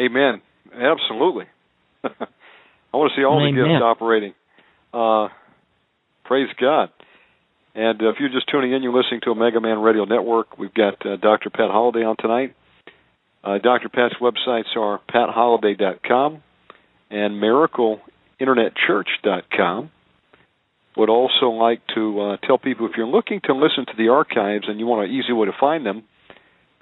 Amen. 0.00 0.42
Absolutely. 0.74 1.44
I 2.04 2.96
want 2.96 3.12
to 3.14 3.20
see 3.20 3.24
all 3.24 3.40
Amen. 3.40 3.54
the 3.54 3.62
gifts 3.62 3.82
operating. 3.82 4.34
Uh, 4.92 5.28
praise 6.24 6.48
God. 6.60 6.90
And 7.74 8.00
if 8.02 8.16
you're 8.20 8.28
just 8.28 8.48
tuning 8.50 8.72
in, 8.72 8.82
you're 8.82 8.92
listening 8.92 9.20
to 9.24 9.30
Omega 9.30 9.60
Man 9.60 9.78
Radio 9.78 10.04
Network. 10.04 10.58
We've 10.58 10.74
got 10.74 11.04
uh, 11.06 11.16
Dr. 11.16 11.48
Pat 11.50 11.70
Holliday 11.70 12.04
on 12.04 12.16
tonight. 12.18 12.54
Uh, 13.44 13.58
Dr. 13.58 13.88
Pat's 13.88 14.14
websites 14.20 14.76
are 14.76 15.00
patholliday.com 15.12 16.42
and 17.10 17.40
miracleinternetchurch.com. 18.42 19.90
Would 20.94 21.08
also 21.08 21.46
like 21.46 21.80
to 21.94 22.20
uh, 22.20 22.36
tell 22.46 22.58
people 22.58 22.86
if 22.86 22.92
you're 22.98 23.06
looking 23.06 23.40
to 23.44 23.54
listen 23.54 23.86
to 23.86 23.92
the 23.96 24.08
archives 24.08 24.64
and 24.68 24.78
you 24.78 24.86
want 24.86 25.08
an 25.08 25.14
easy 25.16 25.32
way 25.32 25.46
to 25.46 25.52
find 25.58 25.86
them, 25.86 26.04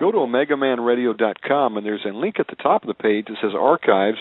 go 0.00 0.10
to 0.10 0.18
omegamanradio.com 0.18 1.76
and 1.76 1.86
there's 1.86 2.04
a 2.04 2.12
link 2.12 2.40
at 2.40 2.48
the 2.48 2.56
top 2.56 2.82
of 2.82 2.88
the 2.88 2.94
page 2.94 3.26
that 3.26 3.36
says 3.40 3.52
archives, 3.56 4.18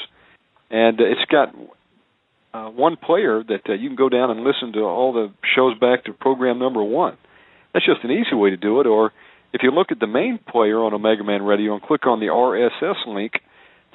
and 0.69 0.99
it's 0.99 1.25
got 1.31 1.55
uh, 2.53 2.69
one 2.69 2.97
player 2.97 3.43
that 3.43 3.61
uh, 3.67 3.73
you 3.73 3.89
can 3.89 3.95
go 3.95 4.09
down 4.09 4.29
and 4.29 4.41
listen 4.41 4.73
to 4.73 4.81
all 4.81 5.11
the 5.11 5.31
shows 5.55 5.77
back 5.79 6.05
to 6.05 6.13
program 6.13 6.59
number 6.59 6.83
one. 6.83 7.17
That's 7.73 7.85
just 7.85 8.03
an 8.03 8.11
easy 8.11 8.35
way 8.35 8.51
to 8.51 8.57
do 8.57 8.81
it. 8.81 8.85
Or 8.85 9.11
if 9.53 9.61
you 9.63 9.71
look 9.71 9.91
at 9.91 9.99
the 9.99 10.07
main 10.07 10.37
player 10.37 10.77
on 10.77 10.93
Omega 10.93 11.23
Man 11.23 11.41
Radio 11.41 11.73
and 11.73 11.81
click 11.81 12.05
on 12.05 12.19
the 12.19 12.27
RSS 12.27 13.07
link, 13.07 13.33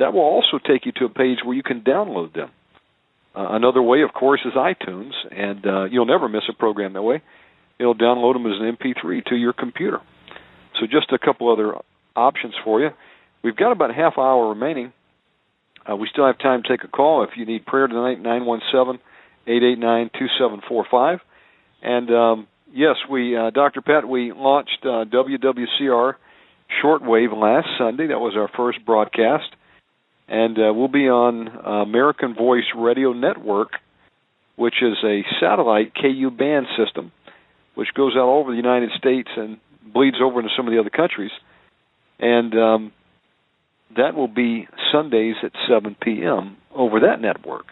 that 0.01 0.13
will 0.13 0.23
also 0.23 0.59
take 0.59 0.87
you 0.87 0.93
to 0.97 1.05
a 1.05 1.09
page 1.09 1.39
where 1.45 1.55
you 1.55 1.63
can 1.63 1.83
download 1.83 2.35
them. 2.35 2.51
Uh, 3.37 3.49
another 3.51 3.83
way, 3.83 4.03
of 4.03 4.13
course, 4.13 4.41
is 4.45 4.53
iTunes, 4.53 5.13
and 5.31 5.67
uh, 5.67 5.85
you'll 5.85 6.07
never 6.07 6.29
miss 6.29 6.45
a 6.49 6.53
program 6.53 6.93
that 6.93 7.03
way. 7.03 7.23
It'll 7.79 7.95
download 7.95 8.35
them 8.35 8.47
as 8.47 8.61
an 8.61 8.77
MP3 8.77 9.25
to 9.27 9.37
your 9.37 9.53
computer. 9.53 9.99
So 10.79 10.87
just 10.87 11.13
a 11.13 11.19
couple 11.19 11.53
other 11.53 11.75
options 12.15 12.55
for 12.65 12.81
you. 12.81 12.91
We've 13.43 13.57
got 13.57 13.73
about 13.73 13.95
half 13.95 14.15
hour 14.19 14.49
remaining. 14.51 14.93
Uh, 15.89 15.97
we 15.97 16.09
still 16.11 16.27
have 16.27 16.39
time 16.39 16.63
to 16.63 16.69
take 16.69 16.85
a 16.85 16.89
call 16.89 17.25
if 17.25 17.31
you 17.37 17.45
need 17.45 17.67
prayer 17.67 17.87
tonight. 17.87 18.21
Nine 18.21 18.47
one 18.47 18.61
seven 18.73 18.99
eight 19.47 19.63
eight 19.63 19.79
nine 19.79 20.11
two 20.19 20.27
seven 20.39 20.63
four 20.67 20.87
five. 20.91 21.19
And 21.83 22.11
um, 22.11 22.47
yes, 22.73 22.97
we, 23.11 23.37
uh, 23.37 23.51
Dr. 23.51 23.83
Pat, 23.83 24.09
we 24.09 24.33
launched 24.33 24.79
uh, 24.83 25.05
WWCR 25.05 26.15
shortwave 26.83 27.39
last 27.39 27.69
Sunday. 27.79 28.07
That 28.07 28.21
was 28.21 28.35
our 28.37 28.49
first 28.57 28.85
broadcast 28.87 29.51
and 30.29 30.59
uh, 30.59 30.73
we'll 30.73 30.89
be 30.89 31.09
on 31.09 31.49
uh, 31.49 31.83
American 31.83 32.35
Voice 32.35 32.65
Radio 32.77 33.13
Network, 33.13 33.73
which 34.57 34.77
is 34.83 34.97
a 35.05 35.23
satellite 35.41 35.93
KU 35.95 36.31
band 36.31 36.67
system, 36.79 37.13
which 37.75 37.89
goes 37.95 38.13
out 38.15 38.23
all 38.23 38.41
over 38.41 38.51
the 38.51 38.57
United 38.57 38.91
States 38.97 39.29
and 39.37 39.59
bleeds 39.93 40.17
over 40.23 40.41
into 40.41 40.53
some 40.57 40.67
of 40.67 40.73
the 40.73 40.81
other 40.81 40.91
countries, 40.91 41.33
and 42.19 42.55
um, 42.55 42.93
that 43.97 44.15
will 44.15 44.29
be 44.29 44.67
Sundays 44.93 45.37
at 45.43 45.53
7 45.69 45.97
p.m. 46.01 46.57
over 46.75 47.01
that 47.01 47.21
network. 47.21 47.67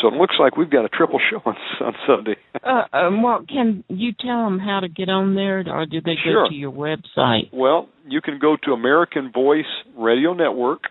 So 0.00 0.08
it 0.08 0.14
looks 0.14 0.34
like 0.40 0.56
we've 0.56 0.70
got 0.70 0.84
a 0.84 0.88
triple 0.88 1.20
show 1.30 1.40
on, 1.44 1.56
on 1.80 1.94
Sunday. 2.06 2.36
uh, 2.64 2.96
um, 2.96 3.22
well, 3.22 3.44
can 3.48 3.84
you 3.88 4.12
tell 4.18 4.44
them 4.44 4.58
how 4.58 4.80
to 4.80 4.88
get 4.88 5.08
on 5.08 5.36
there, 5.36 5.64
or 5.68 5.86
do 5.86 6.00
they 6.00 6.16
sure. 6.22 6.44
go 6.44 6.48
to 6.48 6.54
your 6.54 6.72
website? 6.72 7.50
Well, 7.52 7.88
you 8.04 8.20
can 8.20 8.40
go 8.40 8.56
to 8.64 8.72
American 8.72 9.30
Voice 9.30 9.64
Radio 9.96 10.32
Network 10.32 10.84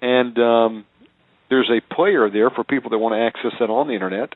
and 0.00 0.38
um, 0.38 0.84
there's 1.50 1.70
a 1.70 1.94
player 1.94 2.30
there 2.30 2.50
for 2.50 2.64
people 2.64 2.90
that 2.90 2.98
want 2.98 3.14
to 3.14 3.20
access 3.20 3.58
that 3.60 3.70
on 3.70 3.88
the 3.88 3.94
internet. 3.94 4.34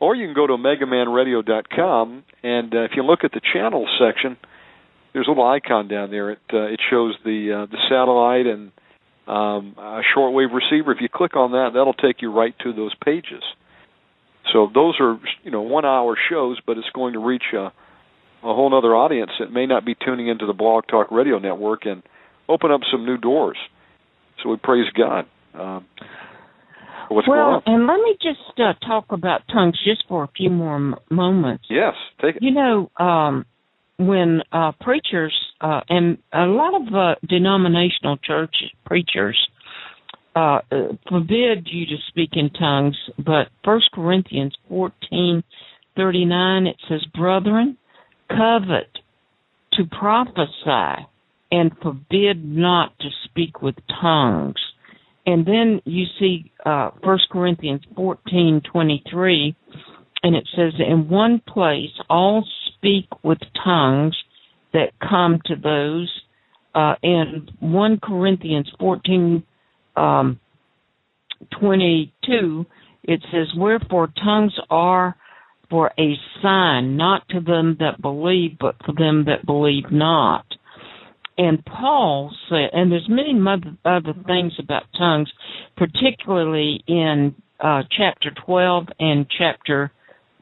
Or 0.00 0.14
you 0.14 0.26
can 0.26 0.34
go 0.34 0.46
to 0.46 0.54
OmegaManRadio.com, 0.54 2.24
and 2.42 2.74
uh, 2.74 2.80
if 2.80 2.90
you 2.96 3.02
look 3.04 3.24
at 3.24 3.32
the 3.32 3.40
channels 3.52 3.88
section, 3.98 4.36
there's 5.12 5.26
a 5.26 5.30
little 5.30 5.46
icon 5.46 5.88
down 5.88 6.10
there. 6.10 6.30
It 6.30 6.40
uh, 6.52 6.62
it 6.64 6.80
shows 6.90 7.14
the 7.24 7.62
uh, 7.62 7.66
the 7.70 7.78
satellite 7.88 8.46
and 8.46 8.72
um, 9.26 9.74
a 9.78 10.02
shortwave 10.14 10.52
receiver. 10.52 10.92
If 10.92 11.00
you 11.00 11.08
click 11.08 11.36
on 11.36 11.52
that, 11.52 11.70
that'll 11.74 11.94
take 11.94 12.20
you 12.20 12.32
right 12.32 12.54
to 12.64 12.72
those 12.72 12.92
pages. 13.02 13.42
So 14.52 14.68
those 14.72 14.96
are 15.00 15.18
you 15.42 15.50
know 15.50 15.62
one 15.62 15.84
hour 15.84 16.16
shows, 16.28 16.58
but 16.66 16.76
it's 16.76 16.90
going 16.92 17.14
to 17.14 17.20
reach 17.20 17.44
a, 17.54 17.66
a 17.66 17.72
whole 18.42 18.76
other 18.76 18.94
audience 18.94 19.30
that 19.38 19.52
may 19.52 19.66
not 19.66 19.84
be 19.84 19.94
tuning 19.94 20.28
into 20.28 20.46
the 20.46 20.52
Blog 20.52 20.86
Talk 20.88 21.10
Radio 21.10 21.38
Network 21.38 21.86
and 21.86 22.02
open 22.48 22.70
up 22.70 22.80
some 22.90 23.06
new 23.06 23.16
doors. 23.16 23.56
So 24.44 24.50
we 24.50 24.56
praise 24.58 24.84
God. 24.96 25.24
Um, 25.54 25.86
what's 27.08 27.26
well, 27.26 27.62
going 27.62 27.62
on? 27.66 27.74
and 27.74 27.86
let 27.86 27.96
me 27.96 28.16
just 28.22 28.60
uh, 28.60 28.74
talk 28.86 29.06
about 29.10 29.40
tongues 29.50 29.80
just 29.84 30.04
for 30.06 30.22
a 30.22 30.28
few 30.36 30.50
more 30.50 30.76
m- 30.76 30.94
moments. 31.10 31.64
Yes, 31.70 31.94
take 32.20 32.36
it. 32.36 32.42
You 32.42 32.52
know, 32.52 32.90
um, 33.02 33.46
when 33.96 34.42
uh, 34.52 34.72
preachers 34.80 35.34
uh, 35.62 35.80
and 35.88 36.18
a 36.32 36.44
lot 36.44 36.74
of 36.74 36.94
uh, 36.94 37.14
denominational 37.26 38.18
church 38.18 38.54
preachers 38.84 39.38
uh, 40.36 40.58
uh, 40.70 40.88
forbid 41.08 41.68
you 41.70 41.86
to 41.86 41.96
speak 42.08 42.30
in 42.34 42.50
tongues, 42.50 42.96
but 43.16 43.48
First 43.64 43.90
Corinthians 43.94 44.54
fourteen 44.68 45.42
thirty 45.96 46.26
nine 46.26 46.66
it 46.66 46.76
says, 46.88 47.02
"Brethren, 47.14 47.78
covet 48.28 48.90
to 49.74 49.84
prophesy." 49.86 51.06
And 51.50 51.70
forbid 51.82 52.44
not 52.44 52.98
to 53.00 53.08
speak 53.24 53.62
with 53.62 53.74
tongues. 54.00 54.56
And 55.26 55.46
then 55.46 55.80
you 55.84 56.04
see 56.18 56.52
uh, 56.64 56.90
1 57.02 57.18
Corinthians 57.30 57.82
14:23 57.96 59.54
and 60.22 60.34
it 60.34 60.48
says 60.56 60.72
in 60.78 61.08
one 61.08 61.40
place 61.46 61.90
all 62.08 62.46
speak 62.76 63.06
with 63.22 63.38
tongues 63.62 64.16
that 64.72 64.92
come 65.00 65.40
to 65.46 65.54
those 65.56 66.10
uh, 66.74 66.94
in 67.02 67.48
1 67.60 68.00
Corinthians 68.02 68.70
14 68.78 69.42
um, 69.96 70.40
22 71.60 72.66
it 73.04 73.20
says 73.30 73.46
wherefore 73.56 74.12
tongues 74.22 74.54
are 74.70 75.16
for 75.70 75.92
a 75.98 76.14
sign, 76.42 76.96
not 76.96 77.28
to 77.30 77.40
them 77.40 77.76
that 77.80 78.00
believe, 78.00 78.56
but 78.60 78.76
for 78.84 78.92
them 78.92 79.24
that 79.26 79.46
believe 79.46 79.90
not. 79.90 80.46
And 81.36 81.64
Paul 81.64 82.34
said, 82.48 82.70
and 82.72 82.92
there's 82.92 83.08
many 83.08 83.38
other 83.84 84.14
things 84.26 84.52
about 84.58 84.84
tongues, 84.96 85.32
particularly 85.76 86.82
in 86.86 87.34
uh, 87.58 87.82
chapter 87.96 88.30
12 88.44 88.86
and 89.00 89.26
chapter 89.36 89.90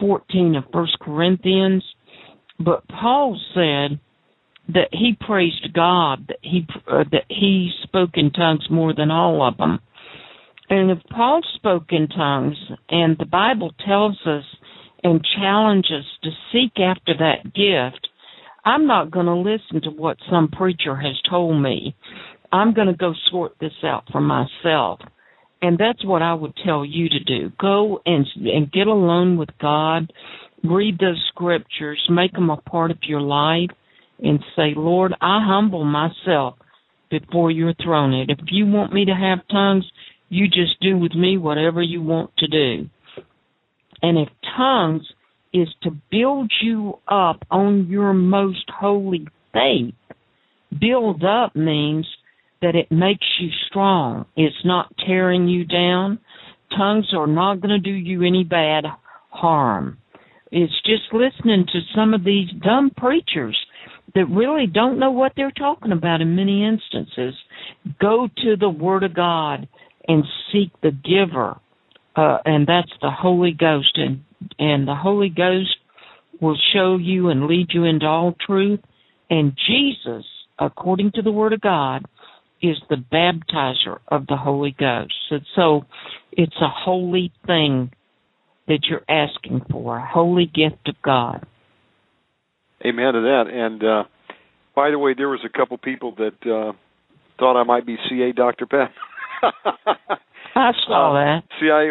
14 0.01 0.57
of 0.57 0.65
First 0.73 0.99
Corinthians. 1.01 1.85
But 2.59 2.87
Paul 2.89 3.41
said 3.55 4.01
that 4.69 4.89
he 4.93 5.17
praised 5.19 5.73
God 5.75 6.27
that 6.29 6.39
he 6.43 6.67
uh, 6.91 7.05
that 7.11 7.25
he 7.29 7.71
spoke 7.83 8.11
in 8.15 8.31
tongues 8.31 8.67
more 8.71 8.95
than 8.95 9.11
all 9.11 9.47
of 9.47 9.57
them. 9.57 9.81
And 10.69 10.91
if 10.91 10.99
Paul 11.11 11.43
spoke 11.57 11.87
in 11.91 12.09
tongues, 12.09 12.57
and 12.89 13.17
the 13.19 13.27
Bible 13.27 13.73
tells 13.85 14.19
us 14.27 14.45
and 15.03 15.21
challenges 15.37 16.05
to 16.23 16.31
seek 16.53 16.79
after 16.79 17.15
that 17.19 17.45
gift, 17.55 18.09
I'm 18.65 18.87
not 18.87 19.11
going 19.11 19.27
to 19.27 19.35
listen 19.35 19.83
to 19.83 19.91
what 19.91 20.19
some 20.31 20.49
preacher 20.49 20.95
has 20.97 21.21
told 21.29 21.61
me. 21.61 21.97
I'm 22.53 22.75
going 22.75 22.87
to 22.87 22.93
go 22.95 23.15
sort 23.31 23.57
this 23.61 23.73
out 23.83 24.05
for 24.13 24.21
myself. 24.21 25.01
And 25.63 25.79
that's 25.79 26.05
what 26.05 26.23
I 26.23 26.35
would 26.35 26.55
tell 26.65 26.85
you 26.85 27.09
to 27.09 27.21
do. 27.21 27.53
Go 27.61 28.01
and 28.05 28.27
and 28.45 28.71
get 28.71 28.89
alone 28.89 29.37
with 29.37 29.51
God, 29.61 30.13
read 30.65 30.99
those 30.99 31.23
scriptures, 31.29 32.01
make 32.11 32.33
them 32.33 32.51
a 32.51 32.57
part 32.57 32.91
of 32.91 32.99
your 33.03 33.21
life 33.21 33.71
and 34.23 34.45
say, 34.57 34.75
"Lord, 34.75 35.15
I 35.21 35.45
humble 35.45 35.85
myself 35.85 36.57
before 37.11 37.51
your 37.51 37.75
throne. 37.75 38.13
And 38.13 38.31
if 38.31 38.41
you 38.51 38.67
want 38.67 38.93
me 38.93 39.05
to 39.05 39.15
have 39.15 39.47
tongues, 39.49 39.89
you 40.29 40.49
just 40.49 40.81
do 40.81 40.99
with 40.99 41.15
me 41.15 41.37
whatever 41.37 41.81
you 41.81 42.03
want 42.03 42.37
to 42.39 42.49
do." 42.49 42.89
And 44.03 44.19
if 44.19 44.29
tongues 44.57 45.13
is 45.53 45.69
to 45.83 45.91
build 46.11 46.53
you 46.63 46.99
up 47.09 47.45
on 47.51 47.87
your 47.89 48.13
most 48.15 48.71
holy 48.71 49.27
faith. 49.53 49.95
Build 50.81 51.23
up 51.25 51.55
means 51.55 52.07
that 52.63 52.75
it 52.75 52.91
makes 52.91 53.27
you 53.41 53.49
strong. 53.69 54.25
It's 54.37 54.65
not 54.65 54.95
tearing 55.07 55.49
you 55.49 55.65
down. 55.65 56.19
Tongues 56.77 57.13
are 57.15 57.27
not 57.27 57.61
going 57.61 57.71
to 57.71 57.79
do 57.79 57.91
you 57.91 58.23
any 58.23 58.45
bad 58.45 58.85
harm. 59.31 59.99
It's 60.51 60.73
just 60.85 61.13
listening 61.13 61.67
to 61.67 61.81
some 61.95 62.15
of 62.15 62.25
these 62.25 62.49
dumb 62.63 62.91
preachers 62.97 63.59
that 64.15 64.27
really 64.27 64.67
don't 64.67 64.99
know 64.99 65.11
what 65.11 65.33
they're 65.37 65.51
talking 65.51 65.93
about 65.93 66.21
in 66.21 66.37
many 66.37 66.65
instances. 66.65 67.35
Go 68.01 68.29
to 68.45 68.57
the 68.57 68.69
Word 68.69 69.03
of 69.03 69.15
God 69.15 69.69
and 70.07 70.25
seek 70.53 70.71
the 70.83 70.91
giver, 70.91 71.59
uh, 72.17 72.39
and 72.45 72.67
that's 72.67 72.93
the 73.01 73.11
Holy 73.11 73.53
Ghost. 73.53 73.97
And 73.97 74.25
and 74.59 74.87
the 74.87 74.95
Holy 74.95 75.29
Ghost 75.29 75.77
will 76.41 76.59
show 76.73 76.97
you 77.01 77.29
and 77.29 77.47
lead 77.47 77.69
you 77.71 77.85
into 77.85 78.07
all 78.07 78.35
truth. 78.47 78.81
And 79.31 79.57
Jesus, 79.67 80.25
according 80.59 81.13
to 81.15 81.23
the 81.23 81.33
Word 81.33 81.53
of 81.53 81.61
God, 81.61 82.05
is 82.61 82.77
the 82.89 82.97
baptizer 82.97 83.99
of 84.09 84.27
the 84.27 84.37
Holy 84.37 84.75
Ghost. 84.79 85.15
So, 85.29 85.39
so 85.57 85.85
it's 86.31 86.57
a 86.61 86.69
holy 86.69 87.33
thing 87.47 87.91
that 88.69 88.81
you're 88.89 89.05
asking 89.09 89.63
for, 89.71 89.97
a 89.97 90.07
holy 90.07 90.47
gift 90.47 90.89
of 90.89 90.95
God. 91.03 91.45
Amen 92.85 93.15
to 93.15 93.21
that. 93.21 93.45
And 93.53 93.83
uh, 93.83 94.05
by 94.75 94.91
the 94.91 94.99
way, 94.99 95.15
there 95.17 95.29
was 95.29 95.41
a 95.45 95.57
couple 95.57 95.77
people 95.79 96.15
that 96.17 96.51
uh, 96.51 96.73
thought 97.39 97.61
I 97.61 97.65
might 97.65 97.87
be 97.87 97.97
CA 98.09 98.33
Dr. 98.33 98.67
Pat. 98.67 98.93
I 100.55 100.71
saw 100.87 101.11
uh, 101.11 101.25
that. 101.25 101.43
CIA 101.61 101.91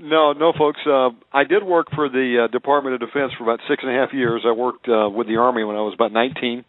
no, 0.00 0.32
no, 0.32 0.52
folks. 0.56 0.80
Uh, 0.86 1.10
I 1.32 1.44
did 1.44 1.62
work 1.64 1.88
for 1.94 2.08
the 2.08 2.44
uh, 2.44 2.52
Department 2.52 2.94
of 2.94 3.00
Defense 3.00 3.32
for 3.36 3.44
about 3.44 3.60
six 3.68 3.82
and 3.82 3.94
a 3.94 3.98
half 3.98 4.12
years. 4.12 4.42
I 4.46 4.52
worked 4.52 4.88
uh, 4.88 5.08
with 5.08 5.26
the 5.26 5.36
Army 5.36 5.64
when 5.64 5.76
I 5.76 5.80
was 5.80 5.94
about 5.94 6.12
19 6.12 6.64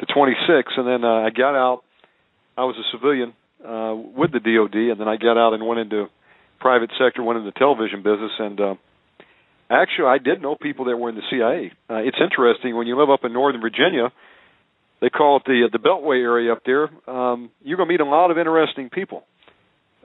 to 0.00 0.06
26, 0.06 0.72
and 0.76 0.86
then 0.86 1.04
uh, 1.04 1.26
I 1.26 1.30
got 1.30 1.54
out. 1.54 1.82
I 2.56 2.64
was 2.64 2.76
a 2.76 2.96
civilian 2.96 3.32
uh, 3.64 3.94
with 3.94 4.32
the 4.32 4.40
DoD, 4.40 4.92
and 4.92 5.00
then 5.00 5.08
I 5.08 5.16
got 5.16 5.38
out 5.38 5.54
and 5.54 5.66
went 5.66 5.80
into 5.80 6.06
private 6.60 6.90
sector, 6.98 7.22
went 7.22 7.38
into 7.38 7.50
the 7.50 7.58
television 7.58 8.02
business, 8.02 8.32
and 8.38 8.60
uh, 8.60 8.74
actually, 9.70 10.08
I 10.08 10.18
did 10.18 10.42
know 10.42 10.56
people 10.60 10.86
that 10.86 10.96
were 10.96 11.08
in 11.08 11.14
the 11.14 11.26
CIA. 11.30 11.72
Uh, 11.88 12.02
it's 12.02 12.18
interesting 12.20 12.76
when 12.76 12.86
you 12.86 12.98
live 12.98 13.10
up 13.10 13.24
in 13.24 13.32
Northern 13.32 13.60
Virginia. 13.60 14.12
They 15.00 15.08
call 15.08 15.38
it 15.38 15.44
the 15.46 15.64
uh, 15.64 15.68
the 15.72 15.78
Beltway 15.78 16.20
area 16.20 16.52
up 16.52 16.62
there. 16.66 16.90
Um, 17.08 17.50
you're 17.62 17.78
to 17.78 17.86
meet 17.86 18.00
a 18.00 18.04
lot 18.04 18.30
of 18.30 18.36
interesting 18.36 18.90
people 18.90 19.24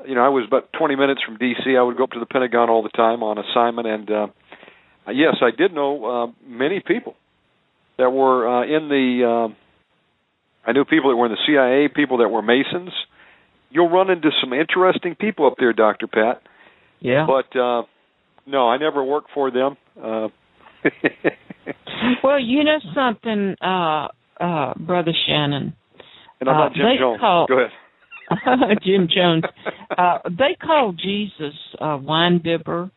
you 0.07 0.15
know, 0.15 0.25
I 0.25 0.29
was 0.29 0.45
about 0.47 0.73
20 0.73 0.95
minutes 0.95 1.21
from 1.25 1.37
D.C. 1.37 1.75
I 1.77 1.81
would 1.81 1.97
go 1.97 2.03
up 2.03 2.11
to 2.11 2.19
the 2.19 2.25
Pentagon 2.25 2.69
all 2.69 2.83
the 2.83 2.89
time 2.89 3.23
on 3.23 3.37
assignment, 3.37 3.87
and 3.87 4.11
uh, 4.11 4.27
yes, 5.07 5.35
I 5.41 5.51
did 5.55 5.73
know 5.73 6.05
uh, 6.05 6.27
many 6.47 6.81
people 6.85 7.15
that 7.97 8.09
were 8.09 8.47
uh, 8.47 8.63
in 8.63 8.89
the. 8.89 9.49
Uh, 9.49 9.53
I 10.67 10.73
knew 10.73 10.83
people 10.83 11.11
that 11.11 11.15
were 11.15 11.27
in 11.27 11.31
the 11.31 11.45
CIA, 11.45 11.87
people 11.93 12.17
that 12.17 12.29
were 12.29 12.41
Masons. 12.41 12.91
You'll 13.69 13.89
run 13.89 14.09
into 14.09 14.29
some 14.41 14.53
interesting 14.53 15.15
people 15.15 15.47
up 15.47 15.55
there, 15.59 15.73
Doctor 15.73 16.07
Pat. 16.07 16.41
Yeah. 16.99 17.27
But 17.27 17.57
uh, 17.57 17.83
no, 18.47 18.67
I 18.69 18.77
never 18.77 19.03
worked 19.03 19.29
for 19.33 19.51
them. 19.51 19.77
Uh, 20.01 20.29
well, 22.23 22.39
you 22.39 22.63
know 22.63 22.79
something, 22.93 23.55
uh, 23.61 24.07
uh, 24.39 24.73
Brother 24.77 25.13
Shannon. 25.27 25.75
And 26.39 26.49
I'm 26.49 26.57
not 26.57 26.71
uh, 26.71 26.75
Jim 26.75 26.85
Jones. 26.99 27.19
Call, 27.19 27.45
Go 27.47 27.59
ahead. 27.59 27.71
Jim 28.83 29.07
Jones. 29.13 29.43
Uh, 29.97 30.19
they 30.29 30.55
call 30.61 30.93
Jesus 30.93 31.53
a 31.79 31.97
wine 31.97 32.41
bibber, 32.43 32.91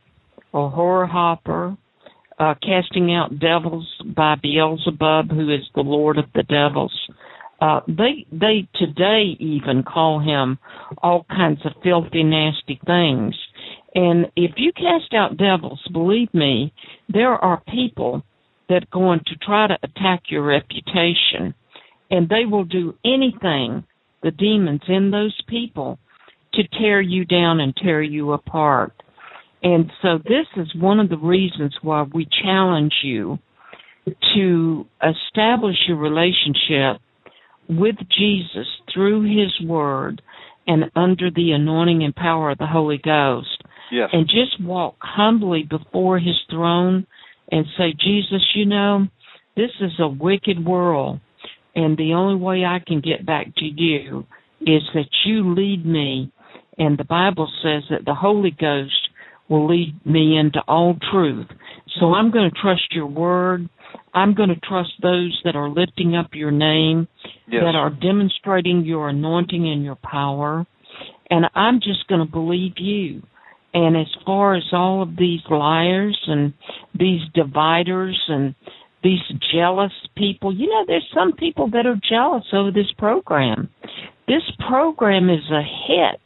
a 0.52 0.56
whore 0.56 1.08
hopper, 1.08 1.76
uh, 2.38 2.54
casting 2.62 3.14
out 3.14 3.38
devils 3.38 3.86
by 4.16 4.36
Beelzebub, 4.40 5.30
who 5.30 5.52
is 5.52 5.68
the 5.74 5.82
lord 5.82 6.18
of 6.18 6.26
the 6.34 6.44
devils. 6.44 6.92
Uh, 7.60 7.80
they 7.88 8.24
they 8.30 8.68
today 8.76 9.36
even 9.40 9.82
call 9.82 10.20
him 10.20 10.58
all 11.02 11.26
kinds 11.28 11.60
of 11.64 11.72
filthy, 11.82 12.22
nasty 12.22 12.80
things. 12.86 13.34
And 13.94 14.26
if 14.36 14.52
you 14.56 14.72
cast 14.72 15.12
out 15.12 15.36
devils, 15.36 15.80
believe 15.92 16.32
me, 16.32 16.72
there 17.08 17.32
are 17.32 17.62
people 17.68 18.22
that 18.68 18.84
are 18.84 18.92
going 18.92 19.20
to 19.26 19.34
try 19.44 19.66
to 19.66 19.78
attack 19.82 20.24
your 20.28 20.44
reputation, 20.44 21.54
and 22.10 22.28
they 22.28 22.44
will 22.44 22.64
do 22.64 22.94
anything 23.04 23.82
the 24.22 24.30
demons 24.30 24.82
in 24.88 25.10
those 25.10 25.38
people 25.48 25.98
to 26.54 26.62
tear 26.78 27.00
you 27.00 27.24
down 27.24 27.60
and 27.60 27.74
tear 27.76 28.02
you 28.02 28.32
apart. 28.32 28.92
And 29.62 29.90
so 30.02 30.18
this 30.18 30.46
is 30.56 30.74
one 30.80 31.00
of 31.00 31.08
the 31.08 31.18
reasons 31.18 31.74
why 31.82 32.02
we 32.02 32.26
challenge 32.42 32.94
you 33.02 33.38
to 34.34 34.86
establish 35.02 35.76
a 35.90 35.94
relationship 35.94 37.02
with 37.68 37.96
Jesus 38.16 38.66
through 38.92 39.22
his 39.22 39.68
word 39.68 40.22
and 40.66 40.84
under 40.94 41.30
the 41.30 41.52
anointing 41.52 42.02
and 42.02 42.14
power 42.14 42.50
of 42.50 42.58
the 42.58 42.66
Holy 42.66 42.98
Ghost. 42.98 43.62
Yes. 43.90 44.10
And 44.12 44.26
just 44.26 44.62
walk 44.62 44.96
humbly 45.00 45.64
before 45.68 46.18
his 46.18 46.36
throne 46.50 47.06
and 47.50 47.66
say, 47.76 47.94
Jesus, 47.98 48.44
you 48.54 48.66
know, 48.66 49.06
this 49.56 49.70
is 49.80 49.92
a 49.98 50.08
wicked 50.08 50.64
world. 50.64 51.20
And 51.78 51.96
the 51.96 52.14
only 52.14 52.34
way 52.34 52.64
I 52.64 52.80
can 52.84 53.00
get 53.00 53.24
back 53.24 53.54
to 53.58 53.64
you 53.64 54.26
is 54.60 54.82
that 54.94 55.08
you 55.24 55.54
lead 55.54 55.86
me. 55.86 56.32
And 56.76 56.98
the 56.98 57.04
Bible 57.04 57.48
says 57.62 57.84
that 57.90 58.04
the 58.04 58.16
Holy 58.16 58.50
Ghost 58.50 59.10
will 59.48 59.70
lead 59.70 59.94
me 60.04 60.36
into 60.36 60.60
all 60.66 60.96
truth. 61.12 61.46
So 62.00 62.14
I'm 62.14 62.32
going 62.32 62.50
to 62.50 62.60
trust 62.60 62.82
your 62.90 63.06
word. 63.06 63.68
I'm 64.12 64.34
going 64.34 64.48
to 64.48 64.56
trust 64.56 64.90
those 65.00 65.40
that 65.44 65.54
are 65.54 65.68
lifting 65.68 66.16
up 66.16 66.30
your 66.32 66.50
name, 66.50 67.06
yes. 67.46 67.62
that 67.64 67.76
are 67.76 67.90
demonstrating 67.90 68.84
your 68.84 69.08
anointing 69.10 69.70
and 69.70 69.84
your 69.84 69.98
power. 70.02 70.66
And 71.30 71.46
I'm 71.54 71.78
just 71.78 72.08
going 72.08 72.26
to 72.26 72.30
believe 72.30 72.72
you. 72.78 73.22
And 73.72 73.96
as 73.96 74.08
far 74.26 74.56
as 74.56 74.64
all 74.72 75.00
of 75.02 75.16
these 75.16 75.42
liars 75.48 76.18
and 76.26 76.54
these 76.98 77.20
dividers 77.34 78.20
and 78.26 78.56
these 79.08 79.40
jealous 79.54 79.92
people. 80.16 80.54
You 80.54 80.68
know, 80.68 80.84
there's 80.86 81.08
some 81.14 81.32
people 81.32 81.70
that 81.70 81.86
are 81.86 81.98
jealous 82.08 82.44
over 82.52 82.70
this 82.70 82.92
program. 82.98 83.70
This 84.26 84.42
program 84.68 85.30
is 85.30 85.50
a 85.50 85.62
hit 85.62 86.20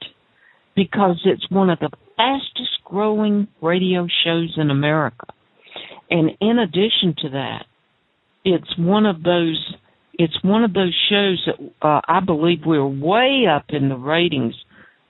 because 0.74 1.20
it's 1.24 1.48
one 1.50 1.70
of 1.70 1.78
the 1.78 1.90
fastest 2.16 2.82
growing 2.84 3.46
radio 3.60 4.08
shows 4.24 4.54
in 4.56 4.70
America. 4.70 5.26
And 6.10 6.32
in 6.40 6.58
addition 6.58 7.14
to 7.18 7.28
that, 7.30 7.66
it's 8.44 8.76
one 8.76 9.06
of 9.06 9.22
those 9.22 9.74
it's 10.14 10.44
one 10.44 10.62
of 10.62 10.74
those 10.74 10.94
shows 11.08 11.42
that 11.46 11.86
uh, 11.86 12.00
I 12.06 12.20
believe 12.20 12.66
we're 12.66 12.86
way 12.86 13.46
up 13.50 13.66
in 13.70 13.88
the 13.88 13.96
ratings 13.96 14.54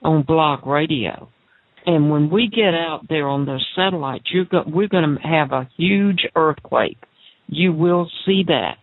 on 0.01 0.23
blog 0.23 0.65
radio. 0.65 1.27
And 1.85 2.09
when 2.09 2.29
we 2.29 2.47
get 2.47 2.73
out 2.73 3.01
there 3.09 3.27
on 3.27 3.45
those 3.45 3.65
satellites, 3.75 4.29
you're 4.31 4.45
go- 4.45 4.63
we're 4.65 4.87
going 4.87 5.17
to 5.17 5.27
have 5.27 5.51
a 5.51 5.69
huge 5.77 6.25
earthquake 6.37 6.99
you 7.47 7.73
will 7.73 8.09
see 8.25 8.43
that. 8.47 8.77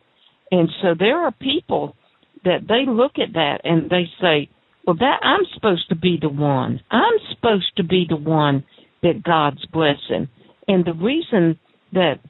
And 0.50 0.68
so 0.82 0.94
there 0.98 1.18
are 1.24 1.32
people 1.32 1.96
that 2.44 2.66
they 2.68 2.90
look 2.90 3.12
at 3.16 3.34
that 3.34 3.60
and 3.64 3.90
they 3.90 4.04
say, 4.20 4.48
well, 4.86 4.96
that 4.96 5.20
I'm 5.22 5.44
supposed 5.54 5.88
to 5.90 5.96
be 5.96 6.18
the 6.20 6.28
one. 6.28 6.80
I'm 6.90 7.18
supposed 7.34 7.72
to 7.76 7.84
be 7.84 8.06
the 8.08 8.16
one 8.16 8.64
that 9.02 9.22
God's 9.22 9.64
blessing. 9.66 10.28
And 10.66 10.84
the 10.84 10.94
reason 10.94 11.58
that 11.92 12.20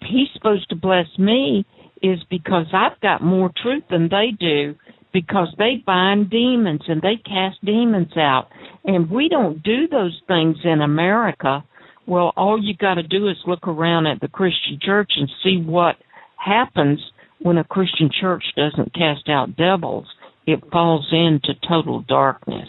he's 0.00 0.28
supposed 0.34 0.68
to 0.70 0.76
bless 0.76 1.06
me 1.18 1.64
is 2.02 2.18
because 2.28 2.66
I've 2.72 3.00
got 3.00 3.22
more 3.22 3.50
truth 3.62 3.84
than 3.90 4.08
they 4.08 4.32
do 4.38 4.74
because 5.12 5.54
they 5.58 5.82
bind 5.84 6.30
demons 6.30 6.82
and 6.88 7.00
they 7.00 7.16
cast 7.24 7.64
demons 7.64 8.16
out. 8.16 8.48
And 8.84 9.10
we 9.10 9.28
don't 9.28 9.62
do 9.62 9.86
those 9.88 10.20
things 10.26 10.56
in 10.64 10.80
America. 10.80 11.64
Well, 12.06 12.32
all 12.36 12.62
you 12.62 12.74
got 12.76 12.94
to 12.94 13.02
do 13.02 13.28
is 13.28 13.36
look 13.46 13.66
around 13.66 14.06
at 14.06 14.20
the 14.20 14.28
Christian 14.28 14.78
church 14.80 15.12
and 15.16 15.30
see 15.42 15.62
what 15.64 15.96
happens 16.36 17.00
when 17.40 17.58
a 17.58 17.64
Christian 17.64 18.10
church 18.20 18.44
doesn't 18.56 18.94
cast 18.94 19.28
out 19.28 19.56
devils. 19.56 20.06
It 20.46 20.60
falls 20.72 21.08
into 21.12 21.54
total 21.68 22.00
darkness. 22.00 22.68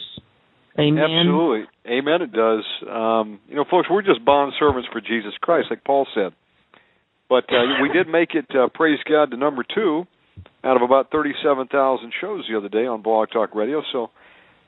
Amen. 0.80 1.04
Absolutely. 1.04 1.66
Amen. 1.88 2.22
It 2.22 2.32
does. 2.32 2.64
Um, 2.90 3.40
you 3.48 3.56
know, 3.56 3.66
folks, 3.70 3.88
we're 3.90 4.02
just 4.02 4.24
bond 4.26 4.54
servants 4.60 4.88
for 4.92 5.02
Jesus 5.02 5.34
Christ, 5.42 5.68
like 5.70 5.84
Paul 5.84 6.08
said. 6.16 6.34
But 7.30 7.46
uh, 7.50 7.82
we 7.82 7.90
did 7.90 8.08
make 8.08 8.36
it, 8.36 8.46
uh, 8.56 8.70
praise 8.74 9.00
God, 9.10 9.32
to 9.32 9.38
number 9.38 9.64
two 9.64 10.06
out 10.64 10.76
of 10.76 10.82
about 10.82 11.12
37,000 11.12 12.12
shows 12.20 12.46
the 12.50 12.58
other 12.58 12.70
day 12.70 12.86
on 12.86 13.02
Blog 13.02 13.30
Talk 13.32 13.56
Radio. 13.56 13.82
So 13.92 14.10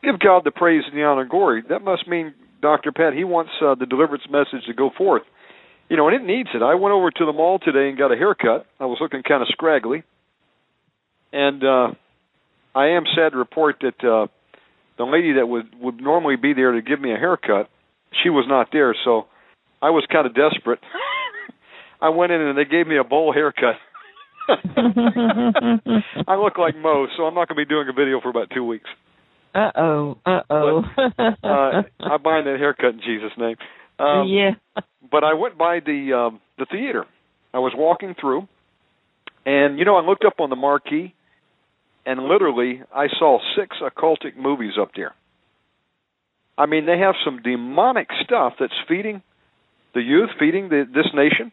give 0.03 0.19
God 0.19 0.43
the 0.43 0.51
praise 0.51 0.83
and 0.87 0.97
the 0.97 1.03
honor 1.03 1.21
and 1.21 1.29
glory. 1.29 1.63
That 1.69 1.83
must 1.83 2.07
mean, 2.07 2.33
Dr. 2.61 2.91
Pat, 2.91 3.13
he 3.13 3.23
wants 3.23 3.51
uh, 3.61 3.75
the 3.75 3.85
deliverance 3.85 4.23
message 4.29 4.65
to 4.67 4.73
go 4.73 4.89
forth. 4.97 5.23
You 5.89 5.97
know, 5.97 6.07
and 6.07 6.15
it 6.15 6.25
needs 6.25 6.49
it. 6.53 6.63
I 6.63 6.75
went 6.75 6.93
over 6.93 7.11
to 7.11 7.25
the 7.25 7.33
mall 7.33 7.59
today 7.59 7.89
and 7.89 7.97
got 7.97 8.11
a 8.11 8.15
haircut. 8.15 8.65
I 8.79 8.85
was 8.85 8.97
looking 8.99 9.21
kind 9.21 9.41
of 9.41 9.47
scraggly. 9.49 10.03
And 11.31 11.63
uh, 11.63 11.87
I 12.73 12.87
am 12.89 13.03
sad 13.15 13.33
to 13.33 13.37
report 13.37 13.77
that 13.81 14.03
uh, 14.03 14.27
the 14.97 15.03
lady 15.03 15.33
that 15.33 15.47
would, 15.47 15.67
would 15.79 16.01
normally 16.01 16.37
be 16.37 16.53
there 16.53 16.71
to 16.71 16.81
give 16.81 16.99
me 16.99 17.13
a 17.13 17.17
haircut, 17.17 17.69
she 18.23 18.29
was 18.29 18.45
not 18.47 18.69
there. 18.71 18.95
So 19.05 19.27
I 19.81 19.91
was 19.91 20.05
kind 20.11 20.25
of 20.25 20.33
desperate. 20.33 20.79
I 22.01 22.09
went 22.09 22.31
in 22.31 22.41
and 22.41 22.57
they 22.57 22.65
gave 22.65 22.87
me 22.87 22.97
a 22.97 23.03
bowl 23.03 23.31
haircut. 23.33 23.75
I 24.47 26.35
look 26.35 26.57
like 26.57 26.75
Moe, 26.77 27.07
so 27.17 27.23
I'm 27.23 27.33
not 27.33 27.47
going 27.47 27.57
to 27.57 27.65
be 27.65 27.65
doing 27.65 27.87
a 27.89 27.93
video 27.93 28.21
for 28.21 28.29
about 28.29 28.49
two 28.53 28.63
weeks. 28.63 28.89
Uh 29.55 29.71
oh. 29.75 30.17
Uh 30.25 30.41
oh. 30.49 30.83
uh, 30.97 31.81
I 31.99 32.17
bind 32.17 32.45
that 32.47 32.57
haircut 32.59 32.95
in 32.95 33.01
Jesus' 33.01 33.31
name. 33.37 33.55
Um, 33.97 34.27
yeah. 34.27 34.51
But 35.09 35.23
I 35.23 35.33
went 35.33 35.57
by 35.57 35.79
the 35.79 36.13
um, 36.13 36.41
the 36.57 36.65
theater. 36.65 37.05
I 37.53 37.59
was 37.59 37.73
walking 37.75 38.15
through, 38.19 38.47
and 39.45 39.79
you 39.79 39.85
know, 39.85 39.95
I 39.95 40.05
looked 40.05 40.25
up 40.25 40.39
on 40.39 40.49
the 40.49 40.57
marquee, 40.57 41.13
and 42.05 42.19
literally, 42.25 42.81
I 42.93 43.07
saw 43.17 43.39
six 43.57 43.77
occultic 43.81 44.35
movies 44.37 44.73
up 44.79 44.91
there. 44.95 45.15
I 46.57 46.65
mean, 46.65 46.85
they 46.85 46.99
have 46.99 47.15
some 47.23 47.41
demonic 47.41 48.09
stuff 48.23 48.53
that's 48.59 48.73
feeding 48.87 49.21
the 49.93 50.01
youth, 50.01 50.29
feeding 50.37 50.67
the, 50.69 50.85
this 50.93 51.07
nation 51.13 51.51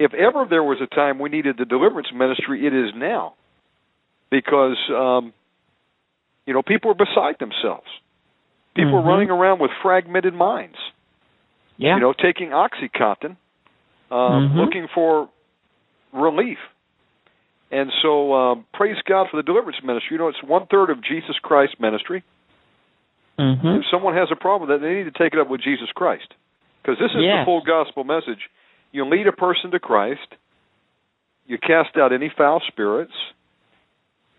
if 0.00 0.14
ever 0.14 0.46
there 0.48 0.62
was 0.62 0.78
a 0.82 0.92
time 0.92 1.18
we 1.18 1.28
needed 1.28 1.56
the 1.58 1.66
deliverance 1.66 2.08
ministry, 2.12 2.66
it 2.66 2.72
is 2.72 2.90
now, 2.96 3.34
because 4.30 4.78
um, 4.88 5.34
you 6.50 6.54
know 6.54 6.62
people 6.66 6.90
are 6.90 6.98
beside 6.98 7.38
themselves. 7.38 7.86
People 8.74 8.98
mm-hmm. 8.98 9.06
are 9.06 9.12
running 9.12 9.30
around 9.30 9.60
with 9.60 9.70
fragmented 9.84 10.34
minds. 10.34 10.74
Yeah. 11.76 11.94
You 11.94 12.00
know, 12.00 12.12
taking 12.12 12.48
OxyContin, 12.48 13.36
um, 14.10 14.18
mm-hmm. 14.18 14.58
looking 14.58 14.88
for 14.92 15.30
relief. 16.12 16.58
And 17.70 17.92
so, 18.02 18.34
um, 18.34 18.66
praise 18.74 18.96
God 19.08 19.28
for 19.30 19.36
the 19.36 19.44
deliverance 19.44 19.78
ministry. 19.84 20.16
You 20.16 20.18
know, 20.18 20.26
it's 20.26 20.42
one 20.42 20.66
third 20.66 20.90
of 20.90 21.04
Jesus 21.04 21.36
Christ 21.40 21.76
ministry. 21.78 22.24
Mm-hmm. 23.38 23.78
If 23.78 23.84
someone 23.88 24.14
has 24.16 24.26
a 24.32 24.36
problem 24.36 24.68
with 24.68 24.80
that, 24.80 24.84
they 24.84 24.92
need 24.92 25.04
to 25.04 25.16
take 25.16 25.34
it 25.34 25.38
up 25.38 25.48
with 25.48 25.62
Jesus 25.62 25.88
Christ, 25.94 26.34
because 26.82 26.98
this 26.98 27.12
is 27.12 27.22
yes. 27.22 27.42
the 27.42 27.44
full 27.46 27.62
gospel 27.62 28.02
message 28.02 28.42
you 28.90 29.08
lead 29.08 29.28
a 29.28 29.32
person 29.32 29.70
to 29.70 29.78
Christ. 29.78 30.34
You 31.46 31.58
cast 31.58 31.96
out 31.96 32.12
any 32.12 32.28
foul 32.36 32.60
spirits. 32.66 33.14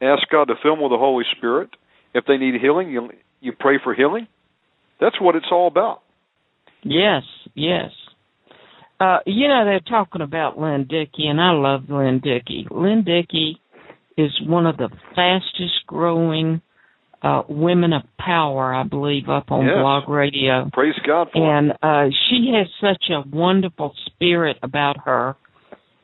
Ask 0.01 0.27
God 0.30 0.49
to 0.49 0.56
fill 0.61 0.75
them 0.75 0.83
with 0.83 0.91
the 0.91 0.98
Holy 0.98 1.23
Spirit. 1.38 1.69
If 2.14 2.25
they 2.25 2.38
need 2.38 2.56
healing, 2.61 2.90
you 2.90 3.09
you 3.40 3.53
pray 3.57 3.80
for 3.83 3.93
healing. 3.93 4.27
That's 4.99 5.19
what 5.19 5.35
it's 5.35 5.48
all 5.51 5.67
about. 5.67 6.01
Yes, 6.83 7.23
yes. 7.56 7.91
Uh, 8.99 9.17
you 9.25 9.48
know 9.48 9.65
they're 9.65 9.80
talking 9.80 10.22
about 10.22 10.59
Lynn 10.59 10.85
Dickey, 10.88 11.27
and 11.27 11.41
I 11.41 11.51
love 11.51 11.90
Lynn 11.90 12.22
Dickey. 12.23 12.67
Lynn 12.69 13.03
Dickey 13.03 13.59
is 14.17 14.31
one 14.45 14.65
of 14.65 14.77
the 14.77 14.90
fastest 15.15 15.88
growing 15.88 16.61
uh, 17.23 17.43
Women 17.48 17.93
of 17.93 18.03
Power, 18.19 18.73
I 18.73 18.83
believe, 18.83 19.30
up 19.30 19.51
on 19.51 19.65
yes. 19.65 19.75
Blog 19.75 20.09
Radio. 20.09 20.69
Praise 20.73 20.95
God 21.06 21.30
for 21.31 21.59
And 21.59 21.72
uh, 21.81 22.09
she 22.30 22.53
has 22.56 22.67
such 22.80 23.09
a 23.09 23.27
wonderful 23.35 23.93
spirit 24.06 24.57
about 24.64 24.98
her, 25.06 25.35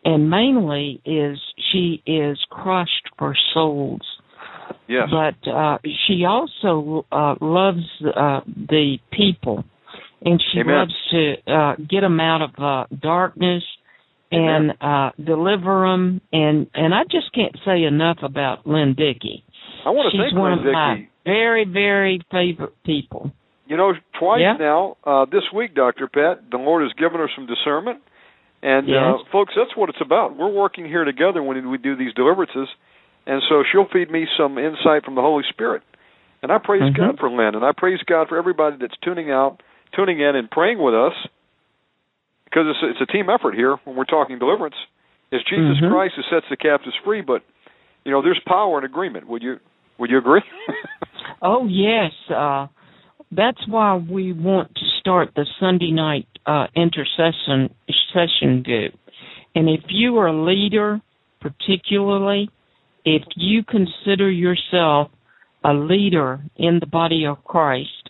and 0.06 0.30
mainly 0.30 1.02
is 1.06 1.40
she 1.72 2.02
is 2.06 2.38
crushed 2.50 3.10
for 3.18 3.36
souls. 3.54 4.02
Yes. 4.88 5.10
But 5.12 5.50
uh, 5.50 5.78
she 6.08 6.24
also 6.26 7.06
uh, 7.12 7.36
loves 7.42 7.86
uh, 8.04 8.42
the 8.46 8.98
people, 9.12 9.64
and 10.22 10.42
she 10.52 10.62
Amen. 10.62 10.76
loves 10.76 10.94
to 11.12 11.52
uh, 11.52 11.76
get 11.76 12.02
them 12.02 12.20
out 12.20 12.42
of 12.42 12.52
uh, 12.58 12.96
darkness 13.02 13.64
and 14.32 14.72
uh, 14.82 15.12
deliver 15.24 15.88
them. 15.90 16.22
And 16.32 16.68
and 16.74 16.94
I 16.94 17.04
just 17.04 17.34
can't 17.34 17.58
say 17.66 17.84
enough 17.84 18.18
about 18.24 18.66
Lynn 18.66 18.96
Dickey. 18.98 19.44
I 19.86 19.90
want 19.92 20.12
to 20.12 20.18
She's 20.18 20.32
thank 20.32 20.40
one 20.40 20.58
Lynn 20.58 20.68
of 20.68 20.74
my 20.74 21.08
very, 21.26 21.66
very 21.66 22.22
favorite 22.32 22.76
people. 22.86 23.32
You 23.68 23.76
know, 23.76 23.94
twice 24.18 24.40
Yeah. 24.42 24.54
now 24.58 24.96
uh, 25.04 25.26
this 25.26 25.44
week, 25.54 25.76
Doctor 25.76 26.08
Pat, 26.08 26.50
the 26.50 26.58
Lord 26.58 26.84
has 26.84 26.94
given 26.94 27.20
her 27.20 27.30
some 27.36 27.46
discernment, 27.48 28.00
and 28.64 28.88
Yes. 28.88 28.98
uh, 29.04 29.18
folks, 29.32 29.54
that's 29.56 29.76
what 29.76 29.90
it's 29.90 30.00
about. 30.02 30.38
We're 30.38 30.52
working 30.52 30.86
here 30.86 31.04
together 31.04 31.44
when 31.44 31.70
we 31.70 31.78
do 31.78 31.96
these 31.98 32.14
deliverances, 32.14 32.70
and 33.28 33.42
so 33.50 33.64
she'll 33.70 33.88
feed 33.92 34.10
me 34.10 34.26
some 34.38 34.58
insight 34.58 35.06
from 35.06 35.16
the 35.16 35.22
Holy 35.22 35.44
Spirit, 35.50 35.84
and 36.42 36.52
I 36.52 36.58
praise 36.58 36.84
Mhm. 36.84 36.96
God 36.96 37.20
for 37.20 37.30
Lynn, 37.30 37.56
and 37.56 37.66
I 37.66 37.72
praise 37.74 38.02
God 38.04 38.30
for 38.30 38.38
everybody 38.38 38.78
that's 38.78 38.98
tuning 38.98 39.30
out, 39.30 39.62
tuning 39.92 40.20
in, 40.20 40.36
and 40.36 40.50
praying 40.50 40.80
with 40.80 40.96
us, 40.96 41.14
because 42.46 42.68
it's 42.68 42.80
it's 42.84 43.02
a 43.02 43.12
team 43.12 43.30
effort 43.30 43.54
here 43.54 43.76
when 43.84 43.96
we're 43.96 44.06
talking 44.06 44.40
deliverance. 44.40 44.76
It's 45.32 45.44
Jesus 45.44 45.78
Mhm. 45.80 45.90
Christ 45.90 46.16
who 46.16 46.24
sets 46.24 46.48
the 46.50 46.56
captives 46.56 46.96
free, 47.04 47.22
but 47.22 47.44
you 48.06 48.12
know, 48.12 48.22
there's 48.22 48.40
power 48.40 48.80
in 48.80 48.86
agreement. 48.86 49.28
Would 49.28 49.44
you 49.44 49.60
would 49.98 50.10
you 50.10 50.18
agree? 50.18 50.42
Oh 51.42 51.68
yes, 51.68 52.14
uh, 52.30 52.68
that's 53.32 53.68
why 53.68 53.96
we 53.96 54.32
want 54.32 54.74
to 54.76 54.86
start 55.00 55.36
the 55.36 55.46
Sunday 55.60 55.92
night 55.92 56.28
uh, 56.46 56.68
intercession 56.76 57.74
session 58.14 58.64
group. 58.64 58.94
And 59.54 59.70
if 59.70 59.82
you 59.90 60.18
are 60.18 60.28
a 60.28 60.44
leader, 60.46 61.02
particularly, 61.42 62.50
if 63.08 63.24
you 63.38 63.64
consider 63.64 64.30
yourself 64.30 65.10
a 65.64 65.74
leader 65.74 66.42
in 66.58 66.80
the 66.82 66.86
body 66.86 67.26
of 67.26 67.42
Christ, 67.46 68.10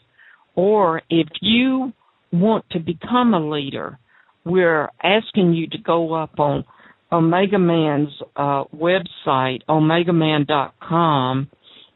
or 0.56 1.03
if 1.11 1.27
you 1.40 1.93
want 2.32 2.66
to 2.72 2.80
become 2.80 3.35
a 3.35 3.50
leader, 3.50 4.00
we're 4.43 4.90
asking 5.03 5.53
you 5.53 5.67
to 5.67 5.77
go 5.77 6.16
up 6.16 6.40
on 6.40 6.66
Omega 7.11 7.59
Man's 7.59 8.09
uh, 8.35 8.64
website, 8.76 9.59
omegaman.com, 9.69 11.48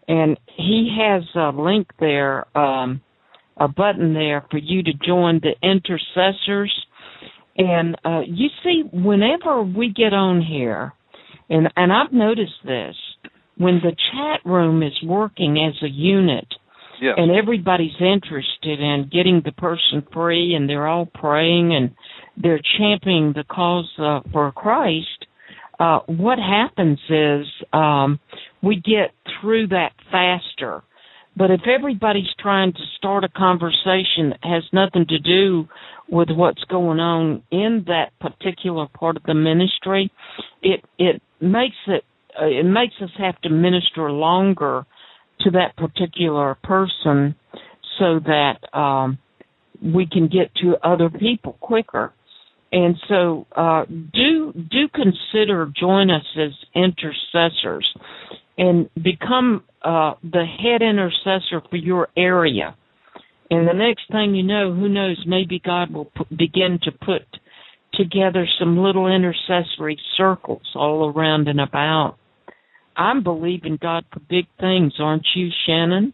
and 0.07 0.39
he 0.55 0.95
has 1.01 1.23
a 1.33 1.59
link 1.59 1.88
there, 1.99 2.55
um, 2.55 3.01
a 3.57 3.67
button 3.67 4.13
there 4.13 4.45
for 4.51 4.59
you 4.59 4.83
to 4.83 4.91
join 5.03 5.41
the 5.41 5.55
intercessors. 5.67 6.71
And 7.57 7.95
uh, 8.05 8.21
you 8.27 8.49
see, 8.63 8.83
whenever 8.93 9.63
we 9.63 9.91
get 9.91 10.13
on 10.13 10.43
here, 10.43 10.93
and 11.51 11.67
and 11.75 11.93
I've 11.93 12.13
noticed 12.13 12.61
this, 12.65 12.95
when 13.57 13.75
the 13.83 13.95
chat 14.11 14.49
room 14.49 14.81
is 14.81 14.93
working 15.03 15.57
as 15.57 15.75
a 15.83 15.89
unit, 15.89 16.47
and 17.17 17.31
everybody's 17.31 17.99
interested 17.99 18.80
in 18.80 19.09
getting 19.11 19.41
the 19.43 19.51
person 19.51 20.05
free 20.13 20.53
and 20.55 20.69
they're 20.69 20.88
all 20.88 21.07
praying 21.07 21.75
and 21.75 21.91
they're 22.38 22.61
championing 22.77 23.33
the 23.33 23.43
cause 23.43 23.91
uh, 23.99 24.21
for 24.31 24.51
Christ, 24.51 25.25
uh, 25.80 25.99
what 26.05 26.38
happens 26.38 26.99
is 27.09 27.45
um, 27.73 28.19
we 28.61 28.75
get 28.75 29.11
through 29.41 29.67
that 29.69 29.93
faster. 30.11 30.83
But 31.35 31.49
if 31.49 31.61
everybody's 31.65 32.33
trying 32.39 32.73
to 32.73 32.83
start 32.97 33.23
a 33.23 33.30
conversation 33.30 34.30
that 34.30 34.43
has 34.43 34.63
nothing 34.73 35.05
to 35.07 35.17
do 35.17 35.67
with 36.09 36.30
what's 36.30 36.63
going 36.65 36.99
on 36.99 37.41
in 37.51 37.85
that 37.88 38.11
particular 38.19 38.88
part 38.93 39.17
of 39.17 39.23
the 39.23 39.33
ministry, 39.33 40.11
it 40.61 40.83
it 40.99 41.21
makes 41.41 41.75
it 41.87 42.03
uh, 42.39 42.45
it 42.45 42.65
makes 42.65 42.93
us 43.01 43.09
have 43.17 43.39
to 43.41 43.49
minister 43.49 44.09
longer 44.11 44.85
to 45.41 45.51
that 45.51 45.75
particular 45.75 46.55
person 46.63 47.35
so 47.99 48.19
that 48.19 48.59
um, 48.77 49.17
we 49.81 50.07
can 50.07 50.27
get 50.27 50.53
to 50.61 50.75
other 50.83 51.09
people 51.09 51.57
quicker. 51.59 52.13
And 52.71 52.95
so 53.09 53.47
uh, 53.55 53.85
do 53.85 54.53
do 54.53 54.87
consider 54.93 55.71
join 55.77 56.09
us 56.09 56.23
as 56.37 56.51
intercessors 56.73 57.85
and 58.57 58.89
become 58.95 59.63
uh, 59.83 60.13
the 60.23 60.45
head 60.45 60.81
intercessor 60.81 61.61
for 61.69 61.75
your 61.75 62.07
area. 62.15 62.75
And 63.49 63.67
the 63.67 63.73
next 63.73 64.03
thing 64.09 64.35
you 64.35 64.43
know, 64.43 64.73
who 64.73 64.87
knows, 64.87 65.21
maybe 65.27 65.59
God 65.59 65.91
will 65.91 66.05
p- 66.05 66.35
begin 66.35 66.79
to 66.83 66.91
put 66.91 67.23
together 68.01 68.47
some 68.59 68.77
little 68.77 69.07
intercessory 69.07 69.99
circles 70.17 70.63
all 70.75 71.11
around 71.11 71.47
and 71.47 71.59
about. 71.59 72.17
I'm 72.95 73.23
believing 73.23 73.77
God 73.81 74.05
for 74.11 74.19
big 74.19 74.45
things, 74.59 74.93
aren't 74.99 75.27
you, 75.35 75.49
Shannon? 75.65 76.13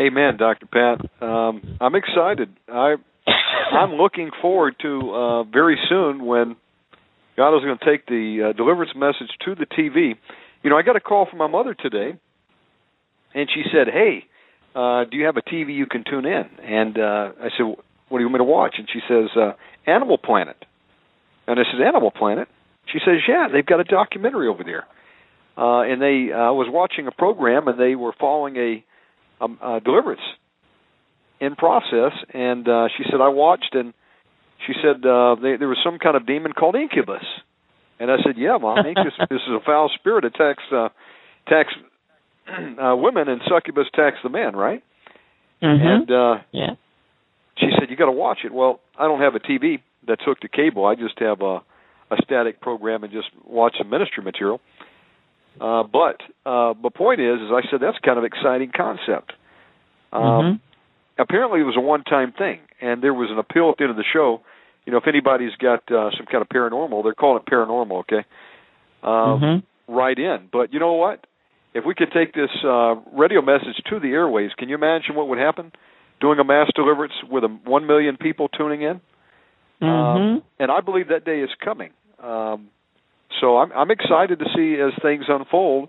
Amen, 0.00 0.36
Dr. 0.38 0.66
Pat. 0.66 1.22
Um, 1.22 1.76
I'm 1.80 1.94
excited. 1.94 2.48
I 2.68 2.94
I'm 3.72 3.92
looking 3.92 4.30
forward 4.40 4.74
to 4.82 5.14
uh, 5.14 5.42
very 5.44 5.78
soon 5.88 6.24
when 6.24 6.56
God 7.36 7.56
is 7.56 7.64
going 7.64 7.78
to 7.78 7.84
take 7.84 8.06
the 8.06 8.50
uh, 8.50 8.56
deliverance 8.56 8.92
message 8.96 9.30
to 9.44 9.54
the 9.54 9.66
TV. 9.66 10.14
You 10.62 10.70
know, 10.70 10.76
I 10.76 10.82
got 10.82 10.96
a 10.96 11.00
call 11.00 11.26
from 11.28 11.38
my 11.38 11.46
mother 11.46 11.74
today, 11.74 12.18
and 13.34 13.48
she 13.54 13.62
said, 13.72 13.88
"Hey, 13.92 14.24
uh, 14.74 15.04
do 15.10 15.16
you 15.16 15.26
have 15.26 15.36
a 15.36 15.42
TV 15.42 15.74
you 15.74 15.86
can 15.86 16.04
tune 16.08 16.26
in?" 16.26 16.44
And 16.64 16.98
uh, 16.98 17.32
I 17.40 17.48
said, 17.56 17.64
"What 18.08 18.18
do 18.18 18.24
you 18.24 18.26
want 18.26 18.32
me 18.32 18.38
to 18.38 18.44
watch?" 18.44 18.74
And 18.78 18.88
she 18.92 19.00
says, 19.08 19.30
uh, 19.36 19.52
"Animal 19.86 20.18
Planet." 20.18 20.56
And 21.46 21.58
I 21.58 21.62
said, 21.70 21.80
"Animal 21.80 22.10
Planet." 22.10 22.48
She 22.86 22.98
says, 23.04 23.20
"Yeah, 23.28 23.48
they've 23.52 23.66
got 23.66 23.80
a 23.80 23.84
documentary 23.84 24.48
over 24.48 24.64
there." 24.64 24.86
Uh, 25.56 25.82
and 25.82 26.00
they, 26.00 26.32
uh, 26.32 26.36
I 26.36 26.50
was 26.50 26.66
watching 26.70 27.06
a 27.06 27.10
program, 27.10 27.68
and 27.68 27.78
they 27.78 27.94
were 27.94 28.12
following 28.18 28.56
a, 28.56 28.84
a, 29.40 29.76
a 29.76 29.80
deliverance 29.80 30.22
in 31.40 31.56
process. 31.56 32.12
And 32.32 32.66
uh, 32.66 32.88
she 32.96 33.04
said, 33.10 33.20
I 33.20 33.28
watched, 33.28 33.74
and 33.74 33.92
she 34.66 34.72
said 34.80 35.04
uh, 35.04 35.36
they, 35.36 35.56
there 35.56 35.68
was 35.68 35.78
some 35.84 35.98
kind 35.98 36.16
of 36.16 36.26
demon 36.26 36.52
called 36.52 36.74
incubus. 36.74 37.24
And 38.00 38.10
I 38.10 38.16
said, 38.24 38.36
Yeah, 38.38 38.56
mom, 38.58 38.78
incubus 38.86 39.12
this 39.18 39.40
is 39.46 39.52
a 39.54 39.60
foul 39.64 39.90
spirit 39.94 40.24
attacks 40.24 40.62
uh, 40.72 40.88
attacks 41.46 41.74
uh, 42.48 42.96
women, 42.96 43.28
and 43.28 43.42
succubus 43.46 43.86
attacks 43.92 44.18
the 44.22 44.30
men, 44.30 44.56
right? 44.56 44.82
Mm-hmm. 45.62 45.86
And 45.86 46.10
uh, 46.10 46.42
yeah, 46.50 46.74
she 47.58 47.66
said, 47.78 47.90
You 47.90 47.96
got 47.96 48.06
to 48.06 48.12
watch 48.12 48.38
it. 48.44 48.54
Well, 48.54 48.80
I 48.98 49.04
don't 49.04 49.20
have 49.20 49.34
a 49.34 49.40
TV 49.40 49.80
that's 50.06 50.22
hooked 50.24 50.42
to 50.42 50.48
cable. 50.48 50.84
I 50.84 50.94
just 50.94 51.18
have 51.18 51.40
a 51.42 51.60
a 52.12 52.16
static 52.24 52.60
program 52.60 53.04
and 53.04 53.12
just 53.12 53.28
watch 53.46 53.74
some 53.78 53.88
ministry 53.88 54.22
material. 54.22 54.60
Uh, 55.60 55.82
but 55.82 56.20
uh, 56.46 56.74
the 56.82 56.90
point 56.94 57.20
is, 57.20 57.38
as 57.42 57.50
I 57.50 57.70
said, 57.70 57.80
that's 57.80 57.98
kind 58.04 58.18
of 58.18 58.24
exciting 58.24 58.70
concept. 58.74 59.32
Um, 60.12 60.22
mm-hmm. 60.22 60.56
Apparently, 61.18 61.60
it 61.60 61.64
was 61.64 61.76
a 61.76 61.80
one-time 61.80 62.32
thing, 62.32 62.60
and 62.80 63.02
there 63.02 63.14
was 63.14 63.30
an 63.30 63.38
appeal 63.38 63.70
at 63.70 63.76
the 63.78 63.84
end 63.84 63.90
of 63.90 63.96
the 63.96 64.04
show. 64.12 64.40
You 64.84 64.92
know, 64.92 64.98
if 64.98 65.06
anybody's 65.06 65.54
got 65.56 65.80
uh, 65.92 66.10
some 66.16 66.26
kind 66.26 66.42
of 66.42 66.48
paranormal, 66.48 67.02
they're 67.04 67.14
calling 67.14 67.42
it 67.46 67.50
paranormal. 67.50 68.00
Okay, 68.00 68.24
um, 69.02 69.40
mm-hmm. 69.40 69.94
right 69.94 70.18
in. 70.18 70.48
But 70.50 70.72
you 70.72 70.80
know 70.80 70.94
what? 70.94 71.26
If 71.74 71.84
we 71.86 71.94
could 71.94 72.12
take 72.12 72.34
this 72.34 72.50
uh, 72.64 72.96
radio 73.12 73.40
message 73.40 73.80
to 73.88 74.00
the 74.00 74.08
airways, 74.08 74.50
can 74.58 74.68
you 74.68 74.74
imagine 74.74 75.14
what 75.14 75.28
would 75.28 75.38
happen? 75.38 75.72
Doing 76.20 76.38
a 76.38 76.44
mass 76.44 76.68
deliverance 76.74 77.14
with 77.30 77.44
a 77.44 77.48
one 77.48 77.86
million 77.86 78.16
people 78.16 78.48
tuning 78.48 78.82
in, 78.82 79.00
mm-hmm. 79.82 79.88
um, 79.88 80.42
and 80.58 80.70
I 80.70 80.80
believe 80.80 81.08
that 81.08 81.24
day 81.24 81.40
is 81.40 81.50
coming. 81.62 81.90
Um, 82.22 82.68
so 83.40 83.58
I'm, 83.58 83.72
I'm 83.72 83.90
excited 83.90 84.38
to 84.38 84.44
see 84.54 84.80
as 84.80 84.92
things 85.02 85.24
unfold. 85.28 85.88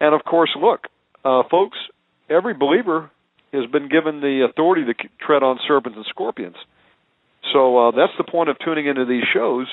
And 0.00 0.14
of 0.14 0.24
course, 0.24 0.50
look, 0.60 0.80
uh, 1.24 1.42
folks, 1.50 1.78
every 2.30 2.54
believer 2.54 3.10
has 3.52 3.70
been 3.70 3.88
given 3.88 4.20
the 4.20 4.46
authority 4.48 4.84
to 4.84 4.94
tread 5.24 5.42
on 5.42 5.58
serpents 5.66 5.96
and 5.96 6.06
scorpions. 6.08 6.56
So 7.52 7.88
uh, 7.88 7.90
that's 7.92 8.12
the 8.18 8.24
point 8.24 8.48
of 8.48 8.56
tuning 8.64 8.86
into 8.86 9.04
these 9.04 9.24
shows. 9.32 9.66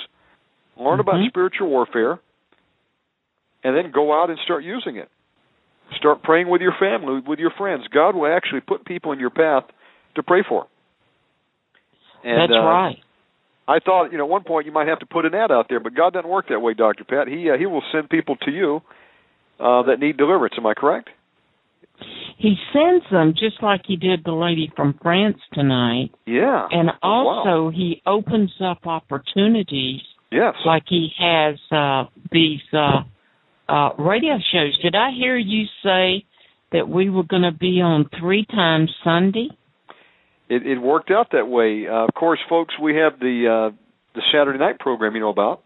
Learn 0.77 1.00
mm-hmm. 1.00 1.01
about 1.01 1.27
spiritual 1.27 1.69
warfare, 1.69 2.19
and 3.64 3.75
then 3.75 3.92
go 3.92 4.14
out 4.14 4.30
and 4.30 4.40
start 4.43 4.64
using 4.64 4.98
it. 4.98 5.09
Start 5.98 6.24
praying 6.24 6.50
with 6.50 6.61
your 6.61 6.74
family, 6.80 7.22
with 7.25 7.40
your 7.40 7.51
friends. 7.58 7.83
God 7.93 8.16
will 8.16 8.27
actually 8.27 8.61
put 8.61 8.85
people 8.85 9.11
in 9.11 9.19
your 9.19 9.30
path 9.30 9.64
to 10.16 10.24
pray 10.24 10.43
for. 10.48 10.66
And, 12.24 12.51
That's 12.51 12.58
uh, 12.58 12.64
right. 12.64 12.98
I 13.67 13.80
thought, 13.80 14.11
you 14.11 14.17
know, 14.17 14.25
at 14.25 14.30
one 14.30 14.43
point 14.43 14.66
you 14.66 14.72
might 14.72 14.88
have 14.88 15.00
to 15.00 15.06
put 15.06 15.25
an 15.25 15.33
ad 15.33 15.51
out 15.51 15.67
there, 15.69 15.80
but 15.80 15.95
God 15.95 16.14
doesn't 16.14 16.30
work 16.30 16.50
that 16.50 16.59
way, 16.61 16.74
Doctor 16.74 17.03
Pat. 17.06 17.27
He 17.27 17.50
uh, 17.50 17.58
He 17.58 17.66
will 17.66 17.83
send 17.92 18.09
people 18.09 18.35
to 18.43 18.51
you 18.51 18.82
uh, 19.59 19.83
that 19.83 20.00
need 20.00 20.17
deliverance. 20.17 20.56
Am 20.58 20.66
I 20.66 20.74
correct? 20.74 21.09
He 22.38 22.56
sends 22.74 23.06
them 23.11 23.33
just 23.38 23.61
like 23.61 23.82
he 23.85 23.95
did 23.95 24.24
the 24.25 24.33
lady 24.33 24.72
from 24.75 24.98
France 25.01 25.38
tonight. 25.53 26.09
Yeah. 26.25 26.67
And 26.72 26.90
Oh, 27.01 27.08
also 27.27 27.66
wow. 27.66 27.69
he 27.74 28.01
opens 28.06 28.51
up 28.61 28.85
opportunities 28.85 30.01
Yes. 30.32 30.56
like 30.66 30.83
he 30.88 31.09
has 31.19 31.56
uh 31.72 32.06
these 32.32 32.61
uh 32.74 33.03
uh 33.69 33.90
radio 33.98 34.38
shows. 34.51 34.77
Did 34.82 34.95
I 34.95 35.11
hear 35.11 35.38
you 35.38 35.66
say 35.83 36.25
that 36.72 36.90
we 36.90 37.09
were 37.09 37.24
going 37.24 37.43
to 37.43 37.51
be 37.51 37.80
on 37.82 38.09
3 38.19 38.45
times 38.48 38.90
Sunday? 39.03 39.50
It, 40.56 40.67
it 40.67 40.80
worked 40.80 41.11
out 41.11 41.32
that 41.32 41.48
way. 41.48 41.88
Uh, 41.88 42.06
of 42.06 42.14
course, 42.14 42.40
folks, 42.49 42.73
we 42.82 42.95
have 42.95 43.19
the 43.19 43.72
uh, 43.72 43.75
the 44.15 44.22
Saturday 44.32 44.59
night 44.59 44.80
program, 44.80 45.15
you 45.15 45.22
know 45.22 45.30
about 45.30 45.64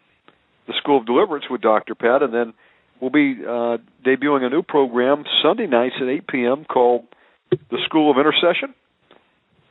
the 0.68 0.74
School 0.78 1.00
of 1.00 1.06
Deliverance 1.06 1.46
with 1.50 1.62
Doctor 1.62 1.96
Pat, 1.96 2.22
and 2.22 2.34
then 2.34 2.54
we'll 3.02 3.10
be 3.10 3.38
uh, 3.42 3.78
debuting 4.06 4.44
a 4.44 4.50
new 4.50 4.62
program 4.62 5.24
Sunday 5.42 5.66
nights 5.66 5.96
at 6.02 6.08
8 6.08 6.28
p.m. 6.28 6.66
called 6.66 7.06
the 7.50 7.78
School 7.86 8.12
of 8.12 8.18
Intercession, 8.18 8.76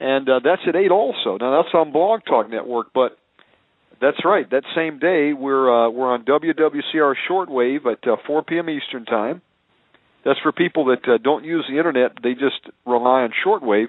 and 0.01 0.29
uh, 0.29 0.41
that's 0.43 0.63
at 0.67 0.75
8 0.75 0.91
also. 0.91 1.37
Now 1.39 1.63
that's 1.63 1.75
on 1.75 1.93
Blog 1.93 2.21
Talk 2.25 2.51
Network, 2.51 2.89
but 2.95 3.19
that's 4.01 4.25
right. 4.25 4.49
That 4.51 4.65
same 4.75 4.99
day 4.99 5.33
we're 5.33 5.71
uh, 5.71 5.91
we're 5.91 6.13
on 6.13 6.25
WWCR 6.25 7.15
shortwave 7.31 7.87
at 7.87 8.09
uh, 8.09 8.17
4 8.27 8.43
p.m. 8.45 8.71
Eastern 8.71 9.05
time. 9.05 9.43
That's 10.25 10.41
for 10.41 10.51
people 10.51 10.87
that 10.87 11.07
uh, 11.07 11.19
don't 11.23 11.45
use 11.45 11.67
the 11.69 11.77
internet; 11.77 12.13
they 12.23 12.33
just 12.33 12.61
rely 12.87 13.23
on 13.23 13.33
shortwave. 13.47 13.89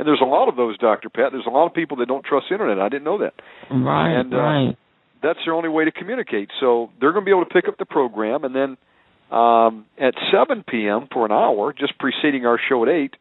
And 0.00 0.08
there's 0.08 0.22
a 0.22 0.26
lot 0.26 0.48
of 0.48 0.56
those, 0.56 0.78
Doctor 0.78 1.10
Pat. 1.10 1.30
There's 1.30 1.44
a 1.46 1.50
lot 1.50 1.66
of 1.66 1.74
people 1.74 1.98
that 1.98 2.08
don't 2.08 2.24
trust 2.24 2.46
the 2.48 2.54
internet. 2.54 2.80
I 2.80 2.88
didn't 2.88 3.04
know 3.04 3.18
that. 3.18 3.34
Right, 3.70 4.18
And, 4.18 4.32
uh, 4.32 4.36
right. 4.38 4.76
That's 5.22 5.38
their 5.44 5.52
only 5.52 5.68
way 5.68 5.84
to 5.84 5.92
communicate. 5.92 6.48
So 6.58 6.88
they're 6.98 7.12
going 7.12 7.26
to 7.26 7.28
be 7.28 7.30
able 7.36 7.44
to 7.44 7.52
pick 7.52 7.68
up 7.68 7.76
the 7.76 7.84
program, 7.84 8.44
and 8.44 8.54
then 8.56 8.78
um, 9.30 9.84
at 10.00 10.14
7 10.32 10.64
p.m. 10.66 11.08
for 11.12 11.26
an 11.26 11.32
hour, 11.32 11.74
just 11.74 11.98
preceding 11.98 12.46
our 12.46 12.58
show 12.70 12.82
at 12.84 12.88
8, 12.88 13.14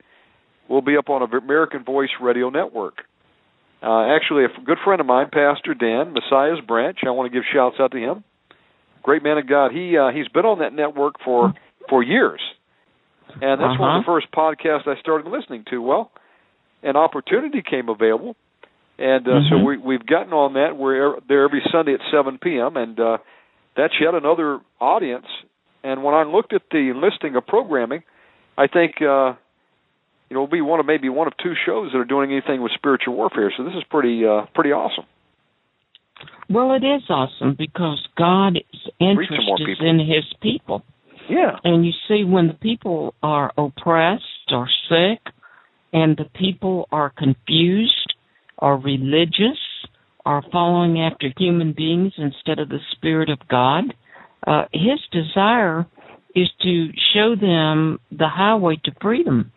we'll 0.69 0.81
be 0.81 0.95
up 0.95 1.09
on 1.09 1.21
American 1.21 1.83
Voice 1.83 2.09
Radio 2.21 2.49
Network. 2.49 2.99
Uh, 3.83 4.15
actually, 4.15 4.45
a 4.45 4.47
good 4.63 4.77
friend 4.85 5.01
of 5.01 5.07
mine, 5.07 5.27
Pastor 5.31 5.73
Dan 5.73 6.13
Messiah's 6.13 6.59
Branch, 6.65 6.97
I 7.05 7.11
want 7.11 7.29
to 7.31 7.37
give 7.37 7.43
shouts 7.53 7.75
out 7.81 7.91
to 7.91 7.97
him. 7.97 8.23
Great 9.03 9.21
man 9.23 9.37
of 9.37 9.47
God. 9.47 9.71
He 9.73 9.97
uh, 9.97 10.09
he's 10.11 10.27
been 10.29 10.45
on 10.45 10.59
that 10.59 10.73
network 10.73 11.15
for 11.23 11.53
for 11.89 12.01
years, 12.03 12.41
and 13.41 13.59
that's 13.61 13.79
one 13.79 13.97
of 13.97 14.05
the 14.05 14.11
Uh-huh. 14.11 14.19
first 14.21 14.27
podcasts 14.31 14.87
I 14.87 14.99
started 14.99 15.29
listening 15.29 15.63
to. 15.69 15.81
Well, 15.81 16.11
an 16.83 16.95
opportunity 16.95 17.61
came 17.61 17.89
available, 17.89 18.35
and 18.97 19.27
uh, 19.27 19.41
so 19.49 19.55
Mhm. 19.55 19.65
we 19.65 19.77
we've 19.77 20.05
gotten 20.05 20.33
on 20.33 20.53
that. 20.53 20.77
We're 20.77 21.19
there 21.27 21.43
every 21.43 21.61
Sunday 21.71 21.93
at 21.93 22.01
7 22.11 22.37
p.m. 22.39 22.77
and 22.77 22.99
uh, 22.99 23.17
that's 23.75 23.93
yet 23.99 24.13
another 24.13 24.59
audience. 24.79 25.27
And 25.83 26.03
when 26.03 26.13
I 26.13 26.23
looked 26.23 26.53
at 26.53 26.63
the 26.71 26.93
listing 26.93 27.35
of 27.35 27.47
programming, 27.47 28.03
I 28.57 28.67
think 28.67 29.01
uh, 29.01 29.33
you 30.29 30.35
know 30.35 30.43
it'll 30.43 30.47
be 30.47 30.61
one 30.61 30.79
of 30.79 30.85
maybe 30.85 31.07
one 31.09 31.27
of 31.27 31.33
two 31.37 31.53
shows 31.65 31.91
that 31.93 31.97
are 31.99 32.05
doing 32.05 32.31
anything 32.31 32.61
with 32.61 32.71
spiritual 32.73 33.15
warfare. 33.15 33.51
So 33.55 33.63
this 33.63 33.73
is 33.75 33.83
pretty 33.89 34.25
uh, 34.25 34.45
pretty 34.53 34.71
awesome. 34.73 35.05
Well, 36.49 36.73
it 36.73 36.83
is 36.83 37.03
awesome 37.09 37.55
because 37.57 38.05
God's 38.17 38.57
interest 38.99 39.31
is 39.31 39.65
people. 39.65 39.87
in 39.87 39.99
His 39.99 40.25
people. 40.41 40.83
Yeah. 41.29 41.57
And 41.63 41.85
you 41.85 41.93
see, 42.07 42.23
when 42.23 42.47
the 42.47 42.55
people 42.55 43.13
are 43.21 43.51
oppressed 43.57 44.51
or 44.51 44.67
sick, 44.89 45.19
and 45.93 46.17
the 46.17 46.29
people 46.39 46.87
are 46.91 47.11
confused 47.17 48.13
are 48.59 48.77
religious 48.77 49.57
are 50.25 50.43
following 50.51 51.01
after 51.01 51.33
human 51.37 51.73
beings 51.73 52.13
instead 52.17 52.59
of 52.59 52.69
the 52.69 52.79
Spirit 52.91 53.29
of 53.29 53.39
God, 53.49 53.85
uh, 54.45 54.65
His 54.71 54.99
desire 55.11 55.87
is 56.35 56.47
to 56.61 56.89
show 57.13 57.35
them 57.35 57.99
the 58.11 58.27
highway 58.27 58.79
to 58.85 58.91
freedom. 59.01 59.51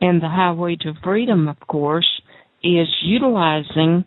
And 0.00 0.22
the 0.22 0.28
highway 0.28 0.76
to 0.82 0.92
freedom, 1.02 1.48
of 1.48 1.58
course, 1.66 2.08
is 2.62 2.86
utilizing 3.02 4.04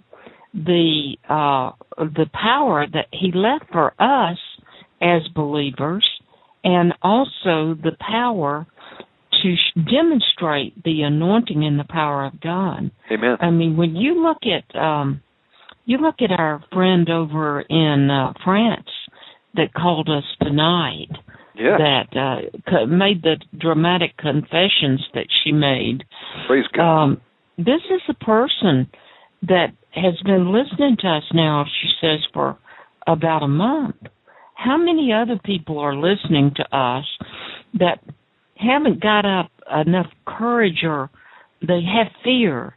the 0.53 1.17
uh, 1.27 1.71
the 1.97 2.29
power 2.33 2.85
that 2.91 3.07
He 3.11 3.31
left 3.33 3.65
for 3.71 3.93
us 3.99 4.37
as 5.01 5.21
believers, 5.35 6.07
and 6.63 6.93
also 7.01 7.75
the 7.83 7.95
power 7.99 8.65
to 9.43 9.55
sh- 9.55 9.79
demonstrate 9.91 10.83
the 10.83 11.01
anointing 11.03 11.63
and 11.65 11.79
the 11.79 11.85
power 11.89 12.25
of 12.25 12.39
God. 12.41 12.91
Amen. 13.11 13.37
I 13.39 13.49
mean, 13.51 13.77
when 13.77 13.95
you 13.95 14.21
look 14.23 14.39
at 14.43 14.75
um, 14.79 15.21
you 15.85 15.97
look 15.97 16.15
at 16.21 16.31
our 16.31 16.63
friend 16.73 17.09
over 17.09 17.61
in 17.61 18.09
uh, 18.11 18.33
France 18.43 18.89
that 19.55 19.73
called 19.73 20.09
us 20.09 20.23
tonight, 20.41 21.09
Yeah. 21.55 21.77
that 21.77 22.17
uh, 22.17 22.59
co- 22.69 22.85
made 22.85 23.21
the 23.23 23.37
dramatic 23.57 24.17
confessions 24.17 25.01
that 25.13 25.27
she 25.43 25.51
made. 25.51 26.03
Praise 26.47 26.65
God. 26.73 27.03
Um, 27.03 27.21
this 27.57 27.81
is 27.89 28.01
a 28.09 28.13
person 28.13 28.87
that 29.43 29.67
has 29.91 30.13
been 30.25 30.51
listening 30.51 30.97
to 30.99 31.07
us 31.07 31.23
now, 31.33 31.65
she 31.81 31.89
says, 32.01 32.19
for 32.33 32.57
about 33.07 33.41
a 33.43 33.47
month. 33.47 33.95
How 34.55 34.77
many 34.77 35.11
other 35.13 35.39
people 35.43 35.79
are 35.79 35.95
listening 35.95 36.51
to 36.57 36.77
us 36.77 37.05
that 37.79 37.99
haven't 38.59 39.01
got 39.01 39.25
up 39.25 39.51
enough 39.85 40.07
courage 40.25 40.83
or 40.83 41.09
they 41.61 41.81
have 41.81 42.07
fear? 42.23 42.75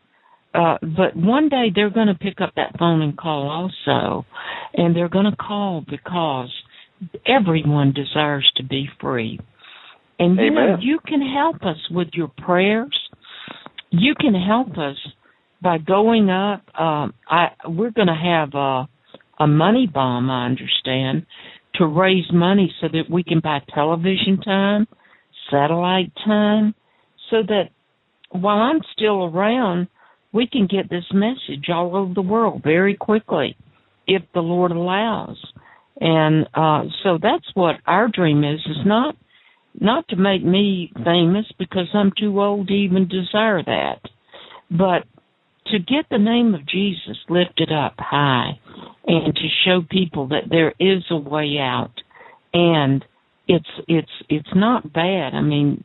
Uh, 0.52 0.78
but 0.82 1.14
one 1.14 1.48
day 1.48 1.70
they're 1.74 1.90
going 1.90 2.08
to 2.08 2.14
pick 2.14 2.40
up 2.40 2.52
that 2.56 2.76
phone 2.78 3.02
and 3.02 3.16
call 3.16 3.48
also. 3.48 4.26
And 4.74 4.94
they're 4.94 5.08
going 5.08 5.30
to 5.30 5.36
call 5.36 5.84
because 5.88 6.52
everyone 7.26 7.92
desires 7.92 8.50
to 8.56 8.64
be 8.64 8.88
free. 9.00 9.38
And 10.18 10.36
you 10.36 10.50
know, 10.50 10.76
you 10.80 10.98
can 11.06 11.22
help 11.22 11.62
us 11.62 11.78
with 11.90 12.08
your 12.12 12.30
prayers. 12.44 12.98
You 13.90 14.14
can 14.14 14.34
help 14.34 14.76
us 14.76 14.96
by 15.62 15.78
going 15.78 16.28
up. 16.28 16.62
Um, 16.78 17.14
I 17.26 17.48
we're 17.66 17.90
going 17.90 18.08
to 18.08 18.14
have 18.14 18.54
a, 18.54 18.88
a 19.42 19.46
money 19.46 19.86
bomb, 19.92 20.30
I 20.30 20.44
understand, 20.44 21.26
to 21.76 21.86
raise 21.86 22.30
money 22.32 22.72
so 22.80 22.88
that 22.92 23.04
we 23.10 23.24
can 23.24 23.40
buy 23.40 23.60
television 23.74 24.40
time, 24.44 24.86
satellite 25.50 26.12
time, 26.24 26.74
so 27.30 27.38
that 27.46 27.70
while 28.30 28.58
I'm 28.58 28.80
still 28.92 29.24
around, 29.24 29.88
we 30.32 30.46
can 30.46 30.66
get 30.66 30.88
this 30.88 31.04
message 31.12 31.68
all 31.68 31.96
over 31.96 32.14
the 32.14 32.22
world 32.22 32.62
very 32.62 32.96
quickly, 32.96 33.56
if 34.06 34.22
the 34.34 34.40
Lord 34.40 34.70
allows. 34.70 35.36
And 36.00 36.46
uh, 36.54 36.84
so 37.02 37.18
that's 37.20 37.46
what 37.54 37.76
our 37.86 38.08
dream 38.08 38.44
is. 38.44 38.60
Is 38.60 38.86
not 38.86 39.16
not 39.78 40.08
to 40.08 40.16
make 40.16 40.44
me 40.44 40.92
famous 41.04 41.46
because 41.58 41.88
I'm 41.94 42.12
too 42.18 42.40
old 42.40 42.68
to 42.68 42.74
even 42.74 43.08
desire 43.08 43.62
that, 43.62 44.00
but 44.70 45.04
to 45.66 45.78
get 45.78 46.06
the 46.10 46.18
name 46.18 46.54
of 46.54 46.66
Jesus 46.66 47.16
lifted 47.28 47.70
up 47.70 47.94
high 47.98 48.58
and 49.06 49.34
to 49.34 49.48
show 49.64 49.82
people 49.88 50.28
that 50.28 50.48
there 50.48 50.74
is 50.80 51.04
a 51.10 51.16
way 51.16 51.58
out 51.60 51.92
and 52.52 53.04
it's 53.50 53.70
it's 53.88 54.12
it's 54.28 54.54
not 54.54 54.92
bad. 54.92 55.34
I 55.34 55.40
mean, 55.40 55.82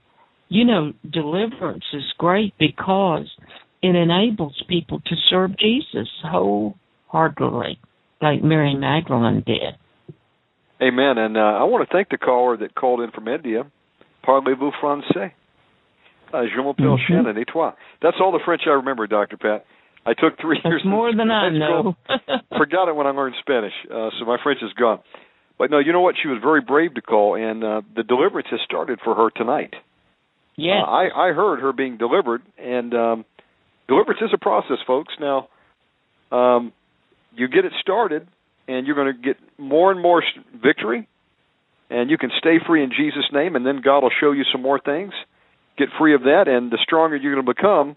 you 0.50 0.64
know, 0.66 0.94
deliverance 1.10 1.84
is 1.94 2.04
great 2.18 2.54
because 2.60 3.28
it 3.82 3.96
enables 3.96 4.62
people 4.70 5.00
to 5.00 5.16
serve 5.30 5.58
Jesus 5.58 6.08
wholeheartedly, 6.24 7.80
like 8.22 8.44
Mary 8.44 8.76
Magdalene 8.76 9.44
did. 9.46 9.76
Amen. 10.82 11.18
And 11.18 11.38
uh, 11.38 11.40
I 11.40 11.64
want 11.64 11.88
to 11.88 11.94
thank 11.94 12.10
the 12.10 12.18
caller 12.18 12.58
that 12.58 12.76
called 12.76 13.02
in 13.02 13.12
from 13.12 13.28
India. 13.28 13.64
Parlez-vous 14.28 14.72
français? 14.82 15.32
Uh, 16.34 16.44
je 16.54 16.58
m'appelle 16.62 16.98
Mhm. 16.98 17.08
Shannon 17.08 17.38
et 17.38 17.46
toi. 17.48 17.72
That's 18.02 18.18
all 18.20 18.32
the 18.32 18.40
French 18.44 18.64
I 18.66 18.72
remember, 18.72 19.08
Dr. 19.08 19.38
Pat. 19.38 19.66
I 20.06 20.14
took 20.14 20.38
three 20.40 20.60
years. 20.64 20.82
That's 20.84 20.86
more 20.86 21.12
than 21.16 21.32
I 21.32 21.50
know. 21.50 21.96
Forgot 22.58 22.90
it 22.90 22.96
when 22.96 23.08
I 23.08 23.12
learned 23.12 23.36
Spanish, 23.40 23.74
uh, 23.90 24.10
so 24.20 24.26
my 24.26 24.38
French 24.44 24.60
is 24.62 24.74
gone. 24.74 25.00
But 25.58 25.72
no, 25.72 25.80
you 25.80 25.94
know 25.94 26.02
what? 26.02 26.16
She 26.22 26.28
was 26.28 26.40
very 26.42 26.62
brave 26.62 26.96
to 26.96 27.02
call, 27.02 27.36
and 27.36 27.64
uh, 27.64 27.82
the 27.96 28.04
deliverance 28.04 28.48
has 28.52 28.60
started 28.66 29.00
for 29.04 29.16
her 29.16 29.30
tonight. 29.30 29.74
yes. 30.56 30.84
Uh, 30.86 30.90
I 30.90 31.30
I 31.30 31.34
heard 31.34 31.62
her 31.62 31.72
being 31.72 31.98
delivered, 31.98 32.42
and 32.58 32.94
um, 32.94 33.26
deliverance 33.88 34.22
is 34.22 34.32
a 34.34 34.38
process, 34.38 34.78
folks. 34.86 35.14
Now, 35.20 35.48
um, 36.32 36.74
you 37.36 37.48
get 37.48 37.66
it 37.66 37.74
started, 37.82 38.28
and 38.68 38.86
you're 38.86 38.96
going 38.96 39.16
to 39.16 39.22
get 39.22 39.38
more 39.58 39.92
and 39.92 40.02
more 40.02 40.24
victory, 40.54 41.08
and 41.90 42.10
you 42.10 42.18
can 42.18 42.32
stay 42.38 42.58
free 42.66 42.84
in 42.84 42.90
Jesus' 42.90 43.30
name, 43.32 43.56
and 43.56 43.66
then 43.66 43.82
God 43.84 44.04
will 44.04 44.12
show 44.20 44.32
you 44.32 44.44
some 44.52 44.62
more 44.62 44.80
things. 44.80 45.14
Get 45.78 45.90
free 46.00 46.16
of 46.16 46.22
that, 46.22 46.46
and 46.48 46.72
the 46.72 46.80
stronger 46.82 47.18
you're 47.18 47.34
going 47.34 47.46
to 47.46 47.54
become, 47.54 47.96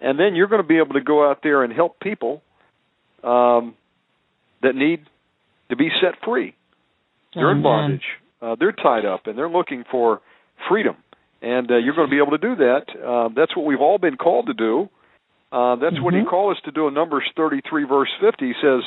and 0.00 0.18
then 0.18 0.34
you're 0.34 0.48
going 0.48 0.62
to 0.62 0.66
be 0.66 0.78
able 0.78 0.94
to 0.94 1.00
go 1.00 1.28
out 1.28 1.40
there 1.42 1.62
and 1.62 1.72
help 1.72 2.00
people 2.00 2.42
um, 3.22 3.74
that 4.62 4.74
need 4.74 5.06
to 5.70 5.76
be 5.76 5.88
set 6.00 6.14
free. 6.24 6.55
They're 7.36 7.52
in 7.52 7.62
bondage. 7.62 8.04
Uh, 8.42 8.56
they're 8.58 8.72
tied 8.72 9.04
up, 9.04 9.26
and 9.26 9.36
they're 9.38 9.48
looking 9.48 9.84
for 9.90 10.20
freedom. 10.68 10.96
And 11.42 11.70
uh, 11.70 11.76
you're 11.76 11.94
going 11.94 12.08
to 12.08 12.10
be 12.10 12.18
able 12.20 12.36
to 12.36 12.38
do 12.38 12.56
that. 12.56 12.84
Uh, 12.96 13.28
that's 13.34 13.54
what 13.56 13.66
we've 13.66 13.80
all 13.80 13.98
been 13.98 14.16
called 14.16 14.46
to 14.46 14.54
do. 14.54 14.88
Uh, 15.52 15.76
that's 15.76 16.00
what 16.00 16.12
he 16.14 16.20
Mhm. 16.20 16.28
called 16.28 16.56
us 16.56 16.62
to 16.64 16.72
do 16.72 16.88
in 16.88 16.94
Numbers 16.94 17.24
33, 17.36 17.84
verse 17.84 18.10
50. 18.20 18.46
He 18.46 18.54
says, 18.60 18.82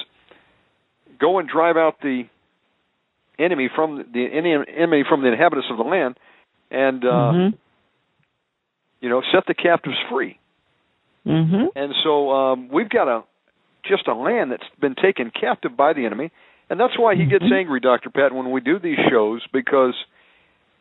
"Go 1.17 1.39
and 1.39 1.47
drive 1.47 1.77
out 1.77 2.01
the 2.01 2.25
enemy 3.37 3.69
from 3.69 4.03
the 4.11 4.31
any 4.31 4.53
enemy 4.53 5.03
from 5.03 5.21
the 5.21 5.29
inhabitants 5.29 5.69
of 5.71 5.77
the 5.77 5.83
land, 5.83 6.17
and 6.69 7.05
uh, 7.05 7.31
Mhm. 7.31 7.53
you 8.99 9.09
know 9.09 9.21
set 9.31 9.45
the 9.45 9.53
captives 9.53 9.97
free." 10.09 10.37
Mhm. 11.25 11.69
And 11.75 11.95
so 12.03 12.31
um, 12.31 12.69
we've 12.69 12.89
got 12.89 13.07
a 13.07 13.23
just 13.83 14.07
a 14.07 14.13
land 14.13 14.51
that's 14.51 14.67
been 14.79 14.95
taken 14.95 15.31
captive 15.31 15.77
by 15.77 15.93
the 15.93 16.05
enemy, 16.05 16.31
and 16.69 16.79
that's 16.79 16.97
why 16.97 17.15
he 17.15 17.25
gets 17.25 17.43
Mhm. 17.45 17.53
angry, 17.59 17.79
Doctor 17.79 18.09
Pat, 18.09 18.31
when 18.31 18.51
we 18.51 18.61
do 18.61 18.79
these 18.79 18.99
shows 19.09 19.45
because 19.53 19.95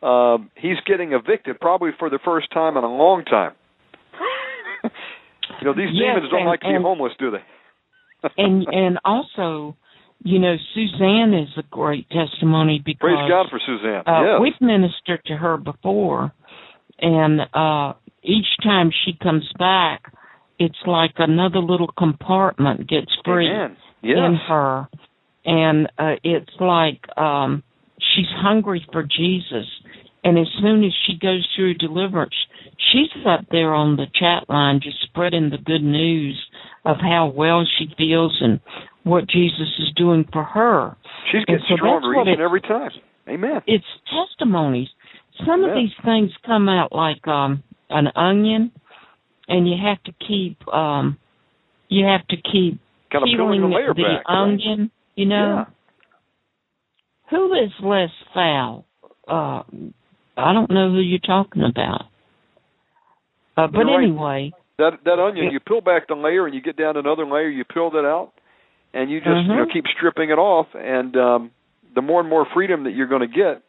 um, 0.02 0.50
he's 0.54 0.78
getting 0.86 1.12
evicted 1.12 1.60
probably 1.60 1.90
for 1.98 2.08
the 2.08 2.18
first 2.20 2.50
time 2.52 2.76
in 2.76 2.84
a 2.84 2.94
long 2.96 3.24
time. 3.24 3.52
you 4.84 5.64
know, 5.64 5.72
these 5.72 5.90
Yes, 5.92 6.14
demons 6.14 6.30
don't 6.30 6.40
and- 6.40 6.48
like 6.48 6.60
to 6.60 6.68
be 6.68 6.74
homeless, 6.82 7.12
do 7.18 7.30
they? 7.30 7.42
and 8.38 8.66
and 8.68 8.98
also, 9.04 9.76
you 10.24 10.38
know, 10.38 10.56
Suzanne 10.74 11.34
is 11.34 11.48
a 11.56 11.62
great 11.70 12.08
testimony 12.10 12.80
because 12.84 13.00
Praise 13.00 13.28
God 13.28 13.48
for 13.50 13.58
Suzanne. 13.64 14.02
uh, 14.06 14.22
yes. 14.22 14.40
we've 14.40 14.60
ministered 14.60 15.24
to 15.26 15.36
her 15.36 15.56
before, 15.56 16.32
and 17.00 17.40
uh, 17.54 17.92
each 18.22 18.56
time 18.62 18.90
she 19.04 19.12
comes 19.22 19.48
back, 19.58 20.12
it's 20.58 20.78
like 20.86 21.12
another 21.18 21.60
little 21.60 21.88
compartment 21.96 22.88
gets 22.88 23.12
free 23.24 23.46
Yes. 23.46 23.70
in 24.02 24.34
her, 24.48 24.88
and 25.44 25.86
uh, 25.98 26.14
it's 26.22 26.50
like 26.60 27.00
um, 27.16 27.62
she's 27.98 28.26
hungry 28.36 28.86
for 28.92 29.02
Jesus. 29.02 29.66
And 30.24 30.38
as 30.38 30.46
soon 30.60 30.84
as 30.84 30.92
she 31.06 31.16
goes 31.18 31.46
through 31.54 31.74
deliverance, 31.74 32.34
she's 32.92 33.10
up 33.26 33.46
there 33.50 33.72
on 33.72 33.96
the 33.96 34.06
chat 34.14 34.48
line 34.48 34.80
just 34.82 35.00
spreading 35.02 35.50
the 35.50 35.58
good 35.58 35.82
news 35.82 36.38
of 36.84 36.96
how 37.00 37.32
well 37.34 37.64
she 37.78 37.86
feels 37.96 38.36
and 38.40 38.60
what 39.04 39.28
Jesus 39.28 39.68
is 39.78 39.92
doing 39.96 40.26
for 40.32 40.44
her. 40.44 40.96
She's 41.30 41.44
getting 41.44 41.62
so 41.68 41.76
stronger 41.76 42.14
each 42.14 42.26
and 42.26 42.40
every 42.40 42.60
time. 42.60 42.90
Amen. 43.28 43.62
It's 43.66 43.84
testimonies. 44.10 44.88
Some 45.46 45.64
of 45.64 45.70
these 45.76 45.92
things 46.04 46.30
come 46.44 46.68
out 46.68 46.92
like 46.92 47.26
um 47.28 47.62
an 47.90 48.08
onion 48.16 48.72
and 49.48 49.68
you 49.68 49.76
have 49.82 50.02
to 50.04 50.12
keep 50.26 50.66
um 50.68 51.16
you 51.88 52.04
have 52.06 52.26
to 52.28 52.36
keep 52.36 52.80
Kind 53.10 53.24
of 53.24 53.28
peeling 53.34 53.62
the 53.62 53.68
the 53.68 54.02
back. 54.02 54.28
right? 54.28 54.90
You 55.18 55.26
know. 55.26 55.64
Yeah. 55.66 55.74
Who 57.30 57.52
is 57.52 57.72
less 57.82 58.10
foul? 58.32 58.86
Uh, 59.26 59.62
I 60.36 60.52
don't 60.54 60.70
know 60.70 60.90
who 60.90 61.00
you're 61.00 61.18
talking 61.18 61.62
about. 61.62 62.02
Uh, 63.56 63.66
but 63.66 63.84
right. 63.84 64.04
anyway, 64.04 64.52
That 64.78 65.02
that 65.04 65.18
onion, 65.18 65.46
Yeah. 65.46 65.52
you 65.52 65.60
peel 65.60 65.80
back 65.80 66.06
the 66.06 66.14
layer 66.14 66.46
and 66.46 66.54
you 66.54 66.60
get 66.60 66.76
down 66.76 66.96
another 66.96 67.26
layer, 67.26 67.48
you 67.48 67.64
peel 67.64 67.90
that 67.90 68.06
out, 68.06 68.30
and 68.94 69.10
you 69.10 69.18
just 69.20 69.42
you 69.42 69.56
know 69.56 69.66
Mhm. 69.66 69.72
keep 69.72 69.86
stripping 69.88 70.30
it 70.30 70.38
off, 70.38 70.68
and 70.74 71.16
um, 71.16 71.50
the 71.94 72.00
more 72.00 72.20
and 72.20 72.30
more 72.30 72.46
freedom 72.54 72.84
that 72.84 72.92
you're 72.92 73.08
going 73.08 73.22
to 73.22 73.26
get. 73.26 73.60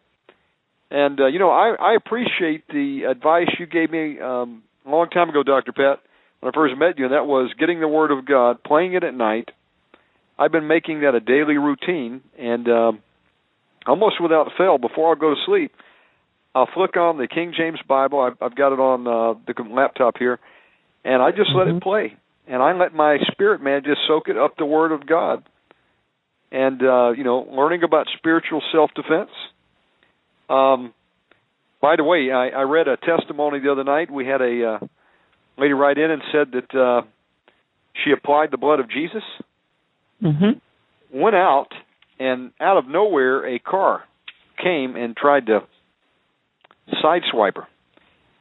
And 0.91 1.19
uh, 1.19 1.25
you 1.25 1.39
know, 1.39 1.49
I 1.49 1.75
I 1.79 1.93
appreciate 1.95 2.67
the 2.67 3.05
advice 3.05 3.49
you 3.57 3.65
gave 3.65 3.89
me 3.89 4.19
um, 4.19 4.61
a 4.85 4.89
long 4.91 5.09
time 5.09 5.29
ago, 5.29 5.41
Doctor 5.41 5.71
Pat, 5.71 5.99
when 6.41 6.51
I 6.51 6.55
first 6.55 6.77
met 6.77 6.99
you, 6.99 7.05
and 7.05 7.13
that 7.13 7.25
was 7.25 7.51
getting 7.57 7.79
the 7.79 7.87
Word 7.87 8.11
of 8.11 8.25
God, 8.25 8.61
playing 8.63 8.93
it 8.93 9.03
at 9.03 9.15
night. 9.15 9.49
I've 10.39 10.53
been 10.53 10.67
making 10.67 11.01
that 11.01 11.13
a 11.15 11.19
daily 11.19 11.57
routine, 11.57 12.21
and 12.37 12.67
um, 12.69 12.99
almost 13.85 14.21
without 14.21 14.47
fail, 14.57 14.77
before 14.77 15.13
I 15.13 15.19
go 15.19 15.35
to 15.35 15.41
sleep, 15.45 15.73
I'll 16.55 16.69
flick 16.73 16.95
on 16.95 17.17
the 17.17 17.27
King 17.27 17.53
James 17.55 17.79
Bible. 17.87 18.21
I've, 18.21 18.37
I've 18.41 18.55
got 18.55 18.71
it 18.71 18.79
on 18.79 19.05
uh, 19.05 19.39
the 19.45 19.63
laptop 19.63 20.15
here, 20.17 20.39
and 21.03 21.21
I 21.21 21.31
just 21.31 21.51
let 21.53 21.67
Mhm. 21.67 21.77
it 21.77 21.83
play, 21.83 22.15
and 22.47 22.63
I 22.63 22.71
let 22.71 22.93
my 22.95 23.17
spirit 23.31 23.61
man 23.61 23.83
just 23.83 23.99
soak 24.07 24.29
it 24.29 24.37
up 24.37 24.55
the 24.55 24.65
Word 24.65 24.93
of 24.93 25.05
God, 25.05 25.43
and 26.53 26.81
uh, 26.81 27.11
you 27.11 27.25
know, 27.25 27.45
learning 27.51 27.83
about 27.83 28.07
spiritual 28.17 28.61
self 28.71 28.91
defense. 28.95 29.29
Um, 30.49 30.93
by 31.81 31.97
the 31.97 32.03
way, 32.03 32.31
I, 32.31 32.47
I 32.49 32.61
read 32.63 32.87
a 32.87 32.97
testimony 32.97 33.59
the 33.59 33.71
other 33.71 33.83
night. 33.83 34.09
We 34.09 34.25
had 34.25 34.41
a 34.41 34.65
uh, 34.65 34.79
lady 35.57 35.73
write 35.73 35.97
in 35.97 36.09
and 36.11 36.21
said 36.31 36.51
that 36.53 36.75
uh, 36.79 37.01
she 38.03 38.11
applied 38.11 38.51
the 38.51 38.57
blood 38.57 38.79
of 38.79 38.89
Jesus, 38.89 39.23
mhm. 40.21 40.61
went 41.11 41.35
out, 41.35 41.69
and 42.19 42.51
out 42.59 42.77
of 42.77 42.87
nowhere, 42.87 43.45
a 43.45 43.59
car 43.59 44.03
came 44.61 44.95
and 44.95 45.15
tried 45.15 45.45
to 45.47 45.63
sideswipe 47.03 47.55
her. 47.55 47.67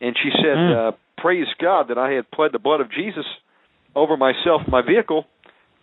And 0.00 0.16
she 0.23 0.31
said, 0.31 0.57
Mm. 0.57 0.89
uh, 0.89 0.92
"Praise 1.16 1.48
God 1.60 1.89
that 1.89 1.98
I 1.98 2.10
had 2.12 2.31
pled 2.31 2.52
the 2.52 2.58
blood 2.58 2.81
of 2.81 2.90
Jesus 2.90 3.26
over 3.94 4.16
myself 4.16 4.62
and 4.62 4.73
my 4.73 4.82
vehicle 4.82 5.26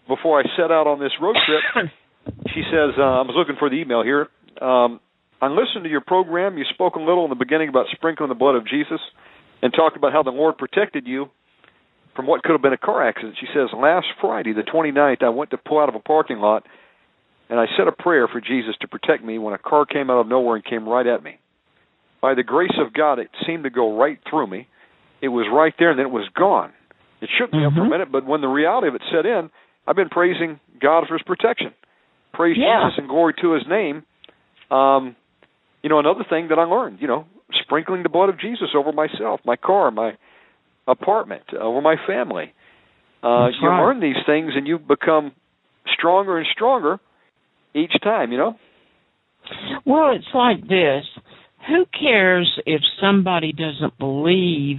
before 0.07 0.39
I 0.39 0.43
set 0.55 0.71
out 0.71 0.87
on 0.87 0.99
this 0.99 1.11
road 1.19 1.35
trip." 1.45 1.89
she 2.53 2.63
says, 2.63 2.95
uh, 2.97 3.19
"I 3.19 3.21
was 3.21 3.35
looking 3.35 3.55
for 3.57 3.69
the 3.69 3.75
email 3.75 4.03
here. 4.03 4.29
Um, 4.61 4.99
I 5.41 5.47
listened 5.47 5.83
to 5.83 5.89
your 5.89 6.01
program. 6.01 6.57
You 6.57 6.65
spoke 6.73 6.95
a 6.95 6.99
little 6.99 7.23
in 7.25 7.29
the 7.29 7.35
beginning 7.35 7.69
about 7.69 7.87
sprinkling 7.91 8.29
the 8.29 8.35
blood 8.35 8.55
of 8.55 8.65
Jesus, 8.65 9.01
and 9.61 9.73
talked 9.73 9.97
about 9.97 10.13
how 10.13 10.23
the 10.23 10.31
Lord 10.31 10.57
protected 10.57 11.07
you." 11.07 11.29
From 12.15 12.27
what 12.27 12.43
could 12.43 12.53
have 12.53 12.61
been 12.61 12.73
a 12.73 12.77
car 12.77 13.05
accident. 13.07 13.35
She 13.39 13.47
says, 13.53 13.69
Last 13.75 14.07
Friday, 14.21 14.53
the 14.53 14.61
29th, 14.61 15.21
I 15.23 15.29
went 15.29 15.51
to 15.51 15.57
pull 15.57 15.79
out 15.79 15.89
of 15.89 15.95
a 15.95 15.99
parking 15.99 16.37
lot 16.37 16.65
and 17.49 17.59
I 17.59 17.65
said 17.77 17.87
a 17.87 17.91
prayer 17.91 18.27
for 18.27 18.41
Jesus 18.41 18.75
to 18.81 18.87
protect 18.87 19.23
me 19.23 19.37
when 19.37 19.53
a 19.53 19.57
car 19.57 19.85
came 19.85 20.09
out 20.09 20.19
of 20.19 20.27
nowhere 20.27 20.55
and 20.55 20.65
came 20.65 20.87
right 20.87 21.05
at 21.05 21.23
me. 21.23 21.37
By 22.21 22.33
the 22.33 22.43
grace 22.43 22.73
of 22.79 22.93
God, 22.93 23.19
it 23.19 23.29
seemed 23.45 23.65
to 23.65 23.69
go 23.69 23.97
right 23.97 24.19
through 24.29 24.47
me. 24.47 24.67
It 25.21 25.27
was 25.27 25.45
right 25.51 25.73
there, 25.77 25.91
and 25.91 25.99
then 25.99 26.07
it 26.07 26.11
was 26.11 26.27
gone. 26.35 26.71
It 27.21 27.29
shook 27.37 27.53
me 27.53 27.65
up 27.65 27.73
for 27.73 27.81
a 27.81 27.85
Mhm. 27.85 27.89
minute, 27.89 28.11
but 28.11 28.25
when 28.25 28.41
the 28.41 28.47
reality 28.47 28.87
of 28.87 28.95
it 28.95 29.03
set 29.11 29.25
in, 29.25 29.51
I've 29.87 29.95
been 29.95 30.09
praising 30.09 30.59
God 30.79 31.07
for 31.07 31.13
His 31.13 31.23
protection. 31.23 31.73
Praise 32.33 32.57
Yeah. 32.57 32.85
Jesus 32.85 32.97
and 32.97 33.07
glory 33.07 33.33
to 33.35 33.51
His 33.51 33.67
name. 33.67 34.03
Um, 34.71 35.15
you 35.83 35.89
know, 35.89 35.99
another 35.99 36.23
thing 36.23 36.47
that 36.47 36.57
I 36.57 36.63
learned, 36.63 36.99
you 36.99 37.07
know, 37.07 37.25
sprinkling 37.53 38.01
the 38.03 38.09
blood 38.09 38.29
of 38.29 38.37
Jesus 38.37 38.73
over 38.73 38.91
myself, 38.91 39.39
my 39.45 39.55
car, 39.55 39.91
my 39.91 40.17
apartment, 40.87 41.43
over 41.59 41.81
my 41.81 41.95
family. 42.07 42.53
Uh, 43.23 43.45
That's 43.45 43.57
you 43.61 43.67
right. 43.67 43.81
learn 43.81 43.99
these 43.99 44.21
things 44.25 44.51
and 44.55 44.67
you 44.67 44.77
become 44.77 45.31
stronger 45.97 46.37
and 46.37 46.47
stronger 46.53 46.99
each 47.73 47.93
time. 48.03 48.31
You 48.31 48.37
know. 48.37 48.55
Well, 49.85 50.11
it's 50.15 50.25
like 50.33 50.61
this. 50.61 51.05
Who 51.67 51.85
cares 51.99 52.59
if 52.65 52.81
somebody 53.01 53.51
doesn't 53.51 53.97
believe 53.97 54.77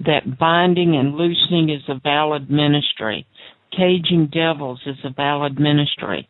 that 0.00 0.38
binding 0.38 0.96
and 0.96 1.14
loosing 1.14 1.70
is 1.70 1.82
a 1.88 2.00
valid 2.02 2.50
ministry? 2.50 3.26
Caging 3.70 4.28
devils 4.32 4.80
is 4.84 4.96
a 5.04 5.10
valid 5.10 5.58
ministry. 5.58 6.28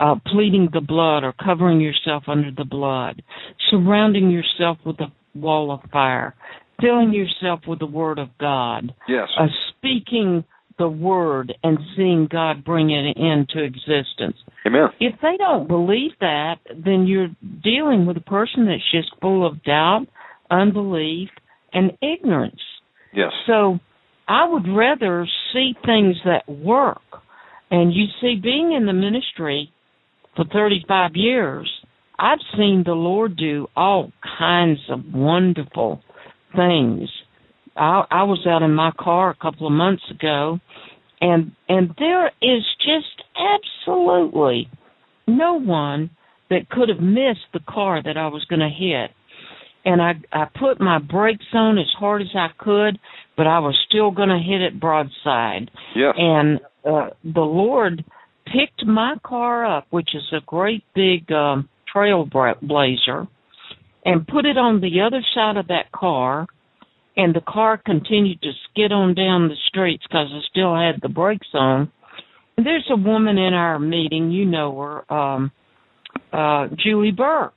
Uh, 0.00 0.16
pleading 0.26 0.70
the 0.72 0.80
blood 0.80 1.22
or 1.22 1.32
covering 1.32 1.80
yourself 1.80 2.24
under 2.26 2.50
the 2.50 2.64
blood. 2.64 3.22
Surrounding 3.70 4.30
yourself 4.30 4.78
with 4.84 4.98
a 5.00 5.12
wall 5.34 5.70
of 5.70 5.88
fire. 5.90 6.34
Filling 6.80 7.12
yourself 7.12 7.60
with 7.66 7.78
the 7.78 7.86
Word 7.86 8.18
of 8.18 8.28
God. 8.38 8.94
Yes. 9.08 9.28
Uh, 9.38 9.46
speaking 9.76 10.44
the 10.78 10.88
Word 10.88 11.52
and 11.62 11.78
seeing 11.96 12.26
God 12.30 12.64
bring 12.64 12.90
it 12.90 13.16
into 13.16 13.62
existence 13.62 14.36
Amen. 14.66 14.88
if 14.98 15.14
they 15.20 15.36
don't 15.38 15.68
believe 15.68 16.12
that, 16.20 16.56
then 16.74 17.06
you're 17.06 17.28
dealing 17.62 18.06
with 18.06 18.16
a 18.16 18.22
person 18.22 18.66
that's 18.66 18.90
just 18.90 19.08
full 19.20 19.46
of 19.46 19.62
doubt, 19.62 20.06
unbelief, 20.50 21.28
and 21.72 21.92
ignorance. 22.02 22.60
Yes. 23.12 23.30
So 23.46 23.78
I 24.28 24.48
would 24.48 24.66
rather 24.68 25.26
see 25.52 25.74
things 25.84 26.16
that 26.24 26.48
work. 26.48 27.02
And 27.70 27.92
you 27.92 28.06
see, 28.20 28.40
being 28.42 28.72
in 28.72 28.86
the 28.86 28.92
ministry 28.92 29.72
for 30.36 30.44
35 30.44 31.12
years, 31.14 31.70
I've 32.18 32.38
seen 32.56 32.82
the 32.84 32.92
Lord 32.92 33.36
do 33.36 33.66
all 33.76 34.12
kinds 34.38 34.80
of 34.90 35.00
wonderful 35.12 36.02
things. 36.54 37.08
I, 37.76 38.04
I 38.10 38.22
was 38.24 38.46
out 38.46 38.62
in 38.62 38.72
my 38.72 38.90
car 38.98 39.30
a 39.30 39.34
couple 39.34 39.66
of 39.66 39.72
months 39.72 40.02
ago, 40.10 40.58
and 41.20 41.52
and 41.68 41.94
there 41.98 42.28
is 42.42 42.62
just 42.78 43.22
absolutely 43.36 44.68
no 45.26 45.60
one 45.60 46.10
that 46.48 46.68
could 46.68 46.88
have 46.88 47.00
missed 47.00 47.46
the 47.52 47.60
car 47.68 48.02
that 48.02 48.16
I 48.16 48.26
was 48.28 48.44
going 48.48 48.60
to 48.60 48.68
hit. 48.68 49.10
And 49.84 50.02
I 50.02 50.12
I 50.32 50.46
put 50.58 50.80
my 50.80 50.98
brakes 50.98 51.46
on 51.54 51.78
as 51.78 51.86
hard 51.98 52.22
as 52.22 52.28
I 52.34 52.48
could, 52.58 52.98
but 53.36 53.46
I 53.46 53.60
was 53.60 53.76
still 53.88 54.10
going 54.10 54.28
to 54.28 54.38
hit 54.38 54.60
it 54.60 54.80
broadside. 54.80 55.70
Yes. 55.94 56.14
And 56.18 56.60
uh, 56.84 57.10
the 57.24 57.40
Lord 57.40 58.04
picked 58.46 58.84
my 58.84 59.16
car 59.22 59.64
up, 59.64 59.86
which 59.90 60.10
is 60.14 60.24
a 60.32 60.44
great 60.44 60.84
big 60.94 61.30
um, 61.32 61.68
trailblazer, 61.94 63.28
and 64.04 64.26
put 64.26 64.46
it 64.46 64.56
on 64.56 64.80
the 64.80 65.00
other 65.00 65.22
side 65.34 65.56
of 65.56 65.68
that 65.68 65.92
car. 65.92 66.46
And 67.16 67.34
the 67.34 67.42
car 67.46 67.76
continued 67.76 68.40
to 68.42 68.52
skid 68.70 68.92
on 68.92 69.14
down 69.14 69.48
the 69.48 69.56
streets 69.66 70.04
because 70.08 70.28
it 70.30 70.44
still 70.50 70.74
had 70.74 71.00
the 71.02 71.08
brakes 71.08 71.48
on. 71.54 71.92
And 72.56 72.64
there's 72.64 72.88
a 72.90 72.96
woman 72.96 73.36
in 73.36 73.52
our 73.52 73.78
meeting, 73.78 74.30
you 74.30 74.44
know 74.46 74.78
her, 74.80 75.12
um, 75.12 75.52
uh, 76.32 76.68
Julie 76.82 77.10
Burke. 77.10 77.54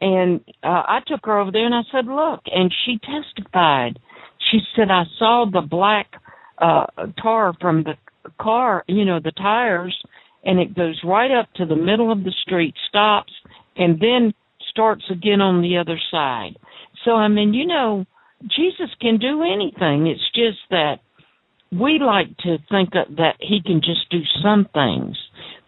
And 0.00 0.40
uh, 0.62 0.82
I 0.86 1.00
took 1.06 1.20
her 1.24 1.38
over 1.38 1.50
there 1.50 1.66
and 1.66 1.74
I 1.74 1.82
said, 1.92 2.06
Look, 2.06 2.40
and 2.46 2.72
she 2.84 2.98
testified. 2.98 3.98
She 4.50 4.60
said, 4.74 4.90
I 4.90 5.04
saw 5.18 5.44
the 5.52 5.60
black 5.60 6.06
uh, 6.58 6.86
tar 7.20 7.52
from 7.60 7.84
the 7.84 7.94
car, 8.40 8.84
you 8.86 9.04
know, 9.04 9.20
the 9.20 9.32
tires, 9.32 9.96
and 10.44 10.58
it 10.58 10.74
goes 10.74 11.00
right 11.04 11.30
up 11.30 11.52
to 11.54 11.66
the 11.66 11.76
middle 11.76 12.12
of 12.12 12.24
the 12.24 12.32
street, 12.42 12.74
stops, 12.88 13.32
and 13.76 14.00
then 14.00 14.32
starts 14.78 15.02
again 15.10 15.40
on 15.40 15.60
the 15.60 15.78
other 15.78 15.98
side. 16.08 16.56
So, 17.04 17.12
I 17.12 17.26
mean, 17.26 17.52
you 17.52 17.66
know, 17.66 18.04
Jesus 18.42 18.90
can 19.00 19.18
do 19.18 19.42
anything. 19.42 20.06
It's 20.06 20.30
just 20.32 20.58
that 20.70 20.98
we 21.72 21.98
like 21.98 22.36
to 22.44 22.58
think 22.70 22.90
that, 22.92 23.34
he 23.40 23.60
can 23.60 23.80
just 23.80 24.08
do 24.08 24.20
some 24.40 24.68
things, 24.72 25.16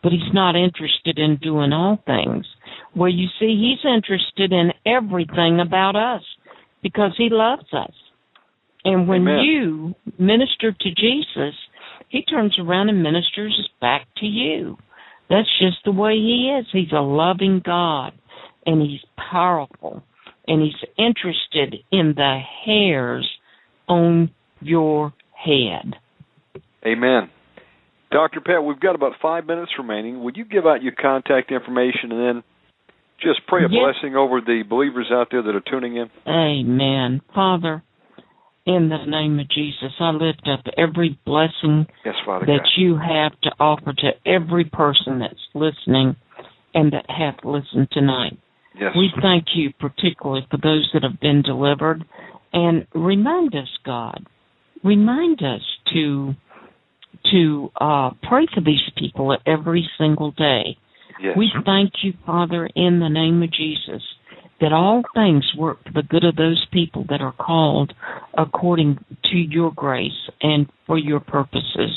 but 0.01 0.13
he's 0.13 0.33
not 0.33 0.55
interested 0.55 1.19
in 1.19 1.39
doing 1.43 1.73
all 1.73 1.99
things. 2.07 2.47
Well, 2.95 3.11
you 3.11 3.27
see, 3.41 3.59
he's 3.59 3.85
interested 3.85 4.53
in 4.53 4.71
everything 4.87 5.59
about 5.61 5.97
us 5.97 6.23
because 6.81 7.13
he 7.19 7.29
loves 7.31 7.67
us. 7.73 7.93
And 8.85 9.09
when 9.09 9.23
Amen. 9.23 9.45
you 9.45 9.95
minister 10.19 10.73
to 10.73 10.91
Jesus, 10.95 11.55
he 12.09 12.23
turns 12.23 12.57
around 12.59 12.89
and 12.89 13.03
ministers 13.03 13.69
back 13.81 14.07
to 14.19 14.27
you. 14.27 14.79
That's 15.29 15.51
just 15.61 15.79
the 15.85 15.93
way 15.93 16.15
he 16.15 16.57
is. 16.59 16.67
He's 16.73 16.93
a 16.93 17.01
loving 17.01 17.61
God 17.65 18.13
and 18.67 18.81
he's 18.83 19.01
powerful 19.31 20.03
and 20.47 20.63
he's 20.63 20.89
interested 20.99 21.77
in 21.91 22.15
the 22.17 22.41
hairs 22.65 23.29
on 23.89 24.31
your 24.61 25.13
head. 25.33 25.95
Amen. 26.87 27.31
Dr. 28.11 28.41
Pat, 28.41 28.65
we've 28.65 28.81
got 28.81 28.95
about 28.95 29.13
five 29.23 29.47
minutes 29.47 29.73
remaining. 29.79 30.23
Would 30.25 30.37
you 30.37 30.45
give 30.45 30.67
out 30.67 30.83
your 30.83 30.95
contact 31.01 31.53
information 31.53 32.11
and 32.11 32.21
then 32.21 32.43
just 33.21 33.47
pray 33.47 33.65
a 33.65 33.69
Yes. 33.69 33.81
blessing 33.81 34.17
over 34.17 34.41
the 34.41 34.63
believers 34.69 35.11
out 35.13 35.29
there 35.31 35.43
that 35.43 35.55
are 35.55 35.61
tuning 35.61 35.97
in? 35.97 36.11
Amen. 36.27 37.21
Father, 37.35 37.83
in 38.67 38.89
the 38.89 39.05
name 39.07 39.39
of 39.39 39.49
Jesus, 39.49 39.93
I 40.01 40.11
lift 40.11 40.49
up 40.49 40.61
every 40.77 41.19
blessing 41.25 41.87
Yes, 42.05 42.17
that 42.27 42.47
God. 42.47 42.69
you 42.77 42.97
have 42.97 43.39
to 43.43 43.51
offer 43.61 43.93
to 43.93 44.11
every 44.27 44.65
person 44.65 45.21
that's 45.21 45.49
listening 45.55 46.17
and 46.75 46.93
that 46.93 47.09
hath 47.09 47.45
listened 47.45 47.89
tonight. 47.93 48.39
Yes. 48.81 48.93
We 48.97 49.11
thank 49.21 49.45
you 49.55 49.73
particularly 49.79 50.47
for 50.51 50.57
those 50.57 50.89
that 50.95 51.03
have 51.03 51.21
been 51.21 51.43
delivered 51.43 52.03
and 52.53 52.87
remind 52.95 53.55
us, 53.55 53.69
God, 53.85 54.27
remind 54.83 55.43
us 55.43 55.61
to 55.93 56.35
to 57.31 57.71
uh, 57.79 58.11
pray 58.27 58.47
for 58.55 58.63
these 58.63 58.81
people 58.97 59.37
every 59.47 59.87
single 59.99 60.31
day. 60.31 60.79
yes. 61.23 61.37
We 61.37 61.53
thank 61.67 61.93
you, 62.03 62.15
Father, 62.25 62.69
in 62.75 63.01
the 63.01 63.11
name 63.11 63.43
of 63.43 63.53
Jesus, 63.53 64.03
that 64.61 64.73
all 64.73 65.03
things 65.15 65.45
work 65.59 65.85
for 65.85 65.93
the 65.93 66.03
good 66.03 66.25
of 66.25 66.37
those 66.37 66.67
people 66.73 67.05
that 67.11 67.21
are 67.21 67.35
called 67.35 67.93
according 68.39 69.05
to 69.25 69.37
your 69.37 69.73
grace 69.73 70.31
and 70.41 70.67
for 70.87 70.97
your 70.97 71.21
purposes. 71.21 71.91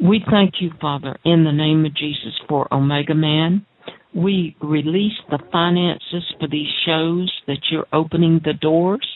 We 0.00 0.24
thank 0.30 0.54
you, 0.60 0.70
Father, 0.80 1.16
in 1.24 1.42
the 1.42 1.52
name 1.52 1.84
of 1.84 1.96
Jesus 1.96 2.34
for 2.48 2.72
Omega 2.72 3.14
Man. 3.14 3.66
We 4.14 4.56
release 4.60 5.18
the 5.30 5.38
finances 5.50 6.24
for 6.38 6.48
these 6.48 6.68
shows 6.84 7.32
that 7.46 7.58
you're 7.70 7.86
opening 7.92 8.40
the 8.44 8.52
doors. 8.52 9.06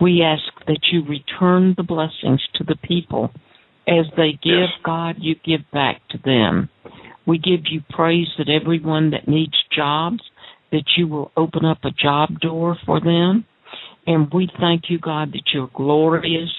We 0.00 0.22
ask 0.22 0.42
that 0.66 0.80
you 0.92 1.02
return 1.04 1.74
the 1.76 1.82
blessings 1.82 2.42
to 2.56 2.64
the 2.64 2.76
people. 2.82 3.30
As 3.86 4.04
they 4.16 4.32
give, 4.32 4.68
Yes. 4.68 4.80
God, 4.84 5.16
you 5.18 5.34
give 5.44 5.62
back 5.72 6.02
to 6.10 6.18
them. 6.18 6.68
We 7.26 7.38
give 7.38 7.60
you 7.70 7.82
praise 7.90 8.28
that 8.36 8.48
everyone 8.48 9.10
that 9.10 9.28
needs 9.28 9.56
jobs, 9.74 10.20
that 10.72 10.84
you 10.96 11.08
will 11.08 11.32
open 11.36 11.64
up 11.64 11.78
a 11.84 11.90
job 11.90 12.38
door 12.40 12.76
for 12.84 13.00
them. 13.00 13.46
And 14.06 14.32
we 14.32 14.48
thank 14.60 14.90
you, 14.90 14.98
God, 14.98 15.32
that 15.32 15.42
you're 15.52 15.70
glorious 15.74 16.50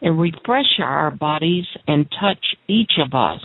and 0.00 0.18
refresh 0.18 0.78
our 0.80 1.10
bodies 1.10 1.64
and 1.86 2.06
touch 2.20 2.44
each 2.68 2.92
of 2.98 3.14
us. 3.14 3.40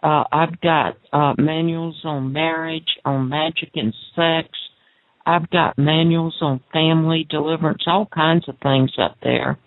Uh, 0.00 0.22
I've 0.30 0.60
got 0.60 0.96
uh, 1.12 1.34
manuals 1.36 2.00
on 2.04 2.32
marriage, 2.32 2.86
on 3.04 3.28
magic 3.28 3.70
and 3.74 3.92
sex, 4.14 4.48
I've 5.26 5.48
got 5.50 5.78
manuals 5.78 6.36
on 6.40 6.60
family 6.72 7.26
deliverance, 7.28 7.82
all 7.86 8.08
kinds 8.12 8.48
of 8.48 8.56
things 8.62 8.92
up 8.98 9.16
there. 9.22 9.58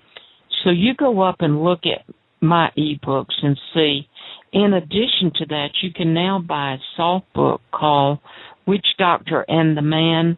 So 0.63 0.69
you 0.69 0.93
go 0.95 1.21
up 1.21 1.37
and 1.39 1.63
look 1.63 1.81
at 1.85 2.05
my 2.41 2.69
ebooks 2.77 3.35
and 3.41 3.59
see. 3.73 4.07
In 4.51 4.73
addition 4.73 5.31
to 5.35 5.45
that, 5.47 5.69
you 5.81 5.91
can 5.93 6.13
now 6.13 6.39
buy 6.39 6.73
a 6.73 6.77
soft 6.95 7.31
book 7.33 7.61
called 7.73 8.19
Witch 8.67 8.85
Doctor 8.97 9.45
and 9.47 9.75
the 9.75 9.81
Man 9.81 10.37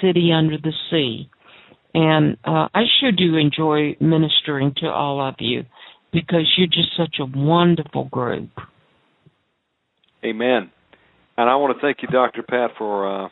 City 0.00 0.30
Under 0.32 0.56
the 0.58 0.72
Sea. 0.90 1.28
And 1.94 2.36
uh, 2.44 2.68
I 2.74 2.82
sure 3.00 3.12
do 3.12 3.36
enjoy 3.36 3.96
ministering 4.00 4.74
to 4.78 4.86
all 4.86 5.26
of 5.26 5.36
you 5.38 5.64
because 6.12 6.50
you're 6.56 6.66
just 6.66 6.96
such 6.96 7.16
a 7.20 7.38
wonderful 7.38 8.04
group. 8.04 8.50
Amen. 10.24 10.70
And 11.38 11.50
I 11.50 11.56
want 11.56 11.76
to 11.76 11.80
thank 11.80 11.98
you, 12.02 12.08
Dr. 12.08 12.42
Pat, 12.42 12.70
for 12.78 13.24
uh, 13.24 13.28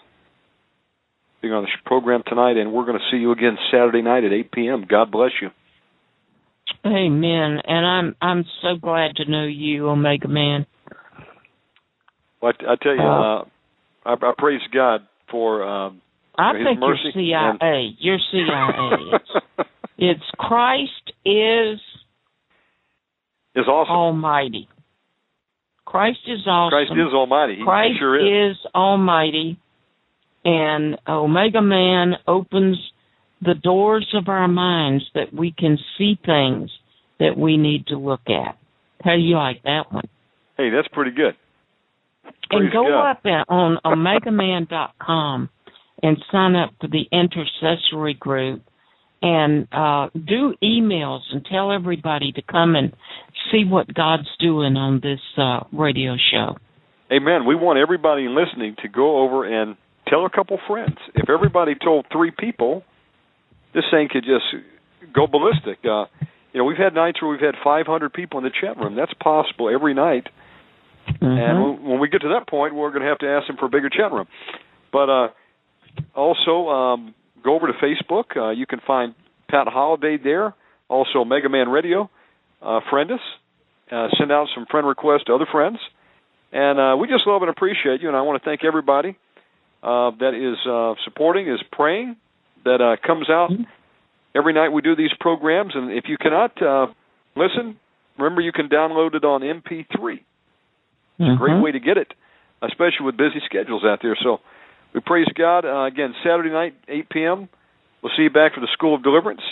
being 1.44 1.52
on 1.55 1.62
the 1.64 1.68
program 1.84 2.23
tonight. 2.26 2.56
And 2.56 2.73
we're 2.73 2.86
going 2.86 2.98
to 2.98 3.05
see 3.10 3.18
you 3.18 3.32
again 3.32 3.56
Saturday 3.70 4.00
night 4.02 4.24
at 4.24 4.32
8 4.32 4.50
p.m. 4.52 4.86
God 4.89 5.10
bless 5.10 5.32
you. 5.42 5.50
Amen. 6.86 7.58
And 7.66 7.86
I'm 7.86 8.16
I'm 8.20 8.44
so 8.62 8.76
glad 8.81 9.16
to 9.16 9.31
know 9.31 9.44
you, 9.44 9.89
Omega 9.89 10.28
Man. 10.28 10.66
Well, 12.40 12.52
I, 12.60 12.73
I 12.73 12.76
tell 12.82 12.94
you, 12.94 13.00
uh, 13.02 13.40
uh, 13.40 13.44
I, 14.06 14.12
I 14.12 14.32
praise 14.36 14.60
God 14.73 15.02
for 15.31 15.62
um, 15.62 16.00
I 16.36 16.55
His 16.56 16.64
think 16.66 16.81
you're 16.81 16.97
CIA. 17.12 17.56
and- 17.60 17.94
You're 17.98 18.18
CIA. 18.31 18.90
it's, 19.12 19.68
it's 19.98 20.31
Christ 20.39 21.12
is 21.24 21.78
is 23.55 23.66
awesome. 23.68 23.94
Almighty. 23.94 24.68
Christ 25.84 26.18
is 26.26 26.40
awesome. 26.47 26.70
Christ 26.70 26.92
is 26.92 27.14
Almighty. 27.14 27.56
He 27.56 27.62
Christ 27.64 27.98
sure 27.98 28.16
is. 28.50 28.56
is 28.56 28.66
Almighty, 28.74 29.58
and 30.44 30.97
Omega 31.08 31.62
Man 31.62 32.14
opens 32.26 32.78
the 33.40 33.55
doors 33.55 34.06
of 34.14 34.28
our 34.28 34.48
minds 34.48 35.05
that 35.14 35.32
we 35.32 35.52
can 35.56 35.78
see 35.98 36.18
things 36.24 36.70
that 37.18 37.36
we 37.36 37.56
need 37.56 37.86
to 37.89 37.97
look 37.97 38.23
at. 38.28 38.56
How 39.02 39.14
do 39.14 39.20
you 39.20 39.36
like 39.36 39.62
that 39.64 39.92
one? 39.92 40.08
Hey, 40.56 40.70
that's 40.70 40.89
pretty 40.89 41.10
good. 41.10 41.34
and 42.50 42.73
go 42.73 42.84
God. 42.84 43.10
up 43.10 43.20
and- 43.24 43.44
on 43.48 43.78
omegaman.com 43.84 45.48
and 46.02 46.16
sign 46.31 46.55
up 46.56 46.70
for 46.81 46.89
the 46.89 47.05
intercessory 47.12 48.14
group 48.14 48.62
and 49.23 49.66
uh, 49.73 50.08
do 50.12 50.55
emails 50.62 51.20
and 51.32 51.44
tell 51.50 51.73
everybody 51.73 52.32
to 52.32 52.42
come 52.42 52.74
and 52.76 52.92
see 53.50 53.64
what 53.64 53.92
God's 53.92 54.28
doing 54.39 54.76
on 54.76 55.00
this 55.02 55.20
uh, 55.39 55.60
radio 55.73 56.16
show. 56.31 56.56
Amen. 57.12 57.47
We 57.47 57.55
want 57.55 57.78
everybody 57.78 58.28
listening 58.28 58.76
to 58.82 58.89
go 58.89 59.18
over 59.23 59.44
and 59.44 59.76
tell 60.08 60.26
a 60.26 60.31
couple 60.31 60.58
friends. 60.66 60.97
If 61.15 61.28
everybody 61.28 61.74
told 61.74 62.07
three 62.12 62.31
people, 62.31 62.83
this 63.74 63.84
thing 63.91 64.08
could 64.10 64.24
just 64.24 64.44
go 65.12 65.26
ballistic. 65.26 65.78
Uh, 65.84 66.07
you 66.52 66.60
know, 66.60 66.65
we've 66.65 66.78
had 66.78 66.94
nights 66.94 67.20
where 67.20 67.31
we've 67.31 67.41
had 67.41 67.55
500 67.62 68.12
people 68.12 68.39
in 68.39 68.44
the 68.44 68.50
chat 68.50 68.76
room. 68.76 68.94
That's 68.94 69.15
possible 69.15 69.68
every 69.74 69.94
night. 69.94 70.28
Mhm. 71.08 71.23
And 71.23 71.84
when, 71.84 72.00
we 72.00 72.08
get 72.08 72.23
to 72.23 72.28
that 72.28 72.47
point, 72.47 72.74
we're 72.74 72.91
going 72.91 73.02
to 73.02 73.08
have 73.08 73.18
to 73.18 73.28
ask 73.28 73.47
them 73.47 73.57
for 73.57 73.66
a 73.66 73.68
bigger 73.68 73.91
chat 73.91 74.12
room. 74.12 74.26
But 74.92 75.10
uh, 75.10 75.28
also, 76.15 76.68
um, 76.68 77.15
go 77.42 77.55
over 77.55 77.66
to 77.66 77.74
Facebook. 77.74 78.36
Uh, 78.36 78.50
you 78.50 78.66
can 78.66 78.81
find 78.86 79.15
Pat 79.50 79.68
Holliday 79.68 80.16
there. 80.16 80.55
Also, 80.89 81.24
Mega 81.24 81.49
Man 81.49 81.68
Radio. 81.68 82.08
Uh, 82.62 82.81
friend 82.89 83.10
us. 83.10 83.20
Uh, 83.91 84.08
send 84.18 84.33
out 84.33 84.49
some 84.55 84.66
friend 84.70 84.86
requests 84.86 85.24
to 85.26 85.34
other 85.34 85.47
friends. 85.50 85.78
And 86.52 86.78
uh, 86.78 86.97
we 86.99 87.08
just 87.08 87.26
love 87.26 87.42
and 87.42 87.50
appreciate 87.50 88.00
you. 88.00 88.08
And 88.08 88.16
I 88.16 88.23
want 88.23 88.42
to 88.42 88.49
thank 88.49 88.65
everybody 88.65 89.16
that 90.18 90.34
is 90.34 90.58
uh, 90.66 90.94
supporting, 91.04 91.48
is 91.48 91.60
praying, 91.72 92.16
that 92.64 92.80
uh, 92.80 92.96
comes 93.06 93.28
out 93.28 93.50
every 94.34 94.52
night 94.52 94.70
we 94.70 94.82
do 94.82 94.96
these 94.96 95.12
programs. 95.20 95.72
And 95.74 95.92
if 95.92 96.04
you 96.08 96.16
cannot 96.16 96.60
uh, 96.60 96.86
listen, 97.36 97.78
remember 98.18 98.40
you 98.40 98.52
can 98.52 98.68
download 98.68 99.14
it 99.14 99.24
on 99.24 99.42
MP3 99.42 100.20
Mhm. 101.20 101.34
A 101.34 101.36
great 101.36 101.62
way 101.62 101.70
to 101.72 101.78
get 101.78 101.96
it, 101.96 102.12
especially 102.62 103.06
with 103.06 103.16
busy 103.16 103.40
schedules 103.44 103.84
out 103.84 104.00
there. 104.02 104.16
So 104.22 104.40
we 104.92 105.00
praise 105.00 105.28
God. 105.34 105.64
Uh, 105.64 105.84
again, 105.84 106.14
Saturday 106.24 106.50
night, 106.50 106.74
8 106.88 107.08
p.m. 107.08 107.48
We'll 108.02 108.12
see 108.16 108.24
you 108.24 108.30
back 108.30 108.54
for 108.54 108.60
the 108.60 108.68
School 108.72 108.94
of 108.94 109.02
Deliverance. 109.02 109.42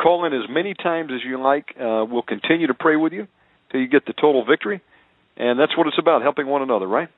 Call 0.00 0.24
in 0.24 0.32
as 0.32 0.48
many 0.48 0.74
times 0.74 1.12
as 1.14 1.20
you 1.22 1.40
like. 1.40 1.74
Uh, 1.78 2.04
we'll 2.08 2.22
continue 2.22 2.66
to 2.66 2.74
pray 2.74 2.96
with 2.96 3.12
you 3.12 3.28
till 3.70 3.80
you 3.80 3.86
get 3.86 4.06
the 4.06 4.14
total 4.14 4.44
victory. 4.44 4.80
And 5.36 5.58
that's 5.58 5.76
what 5.76 5.86
it's 5.86 5.98
about, 5.98 6.22
helping 6.22 6.46
one 6.46 6.62
another, 6.62 6.86
right? 6.86 7.08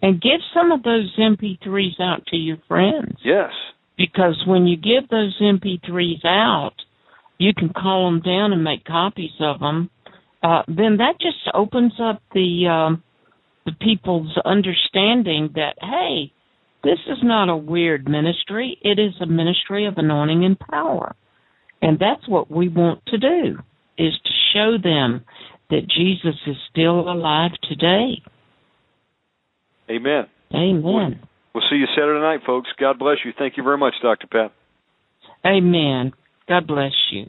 And 0.00 0.20
give 0.20 0.40
some 0.54 0.72
of 0.72 0.82
those 0.82 1.14
MP3s 1.18 2.00
out 2.00 2.26
to 2.26 2.36
your 2.36 2.58
friends. 2.68 3.16
Yes. 3.24 3.50
because 3.96 4.42
when 4.46 4.66
you 4.66 4.76
give 4.76 5.08
those 5.10 5.36
MP3s 5.40 6.24
out, 6.24 6.74
you 7.38 7.52
can 7.54 7.70
call 7.72 8.06
them 8.06 8.20
down 8.20 8.52
and 8.52 8.64
make 8.64 8.84
copies 8.84 9.30
of 9.40 9.60
them. 9.60 9.90
Uh, 10.42 10.62
then 10.66 10.96
that 10.98 11.14
just 11.20 11.38
opens 11.54 11.92
up 12.00 12.20
the 12.34 12.66
um, 12.68 13.02
the 13.64 13.72
people's 13.80 14.36
understanding 14.44 15.50
that 15.54 15.74
hey, 15.80 16.32
this 16.82 16.98
is 17.06 17.18
not 17.22 17.48
a 17.48 17.56
weird 17.56 18.08
ministry; 18.08 18.76
it 18.82 18.98
is 18.98 19.14
a 19.20 19.26
ministry 19.26 19.86
of 19.86 19.94
anointing 19.98 20.44
and 20.44 20.58
power, 20.58 21.14
and 21.80 21.98
that's 21.98 22.28
what 22.28 22.50
we 22.50 22.68
want 22.68 23.04
to 23.06 23.18
do 23.18 23.58
is 23.98 24.14
to 24.24 24.32
show 24.52 24.76
them 24.82 25.24
that 25.70 25.88
Jesus 25.88 26.34
is 26.46 26.56
still 26.70 27.00
alive 27.08 27.52
today. 27.68 28.22
Amen. 29.90 30.26
Amen. 30.54 31.20
We'll 31.54 31.64
see 31.70 31.76
you 31.76 31.86
Saturday 31.94 32.20
night, 32.20 32.40
folks. 32.46 32.68
God 32.78 32.98
bless 32.98 33.18
you. 33.24 33.32
Thank 33.36 33.56
you 33.56 33.62
very 33.62 33.78
much, 33.78 33.94
Dr. 34.02 34.26
Pat. 34.26 34.52
Amen. 35.44 36.12
God 36.48 36.66
bless 36.66 36.92
you. 37.10 37.28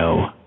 know 0.00 0.39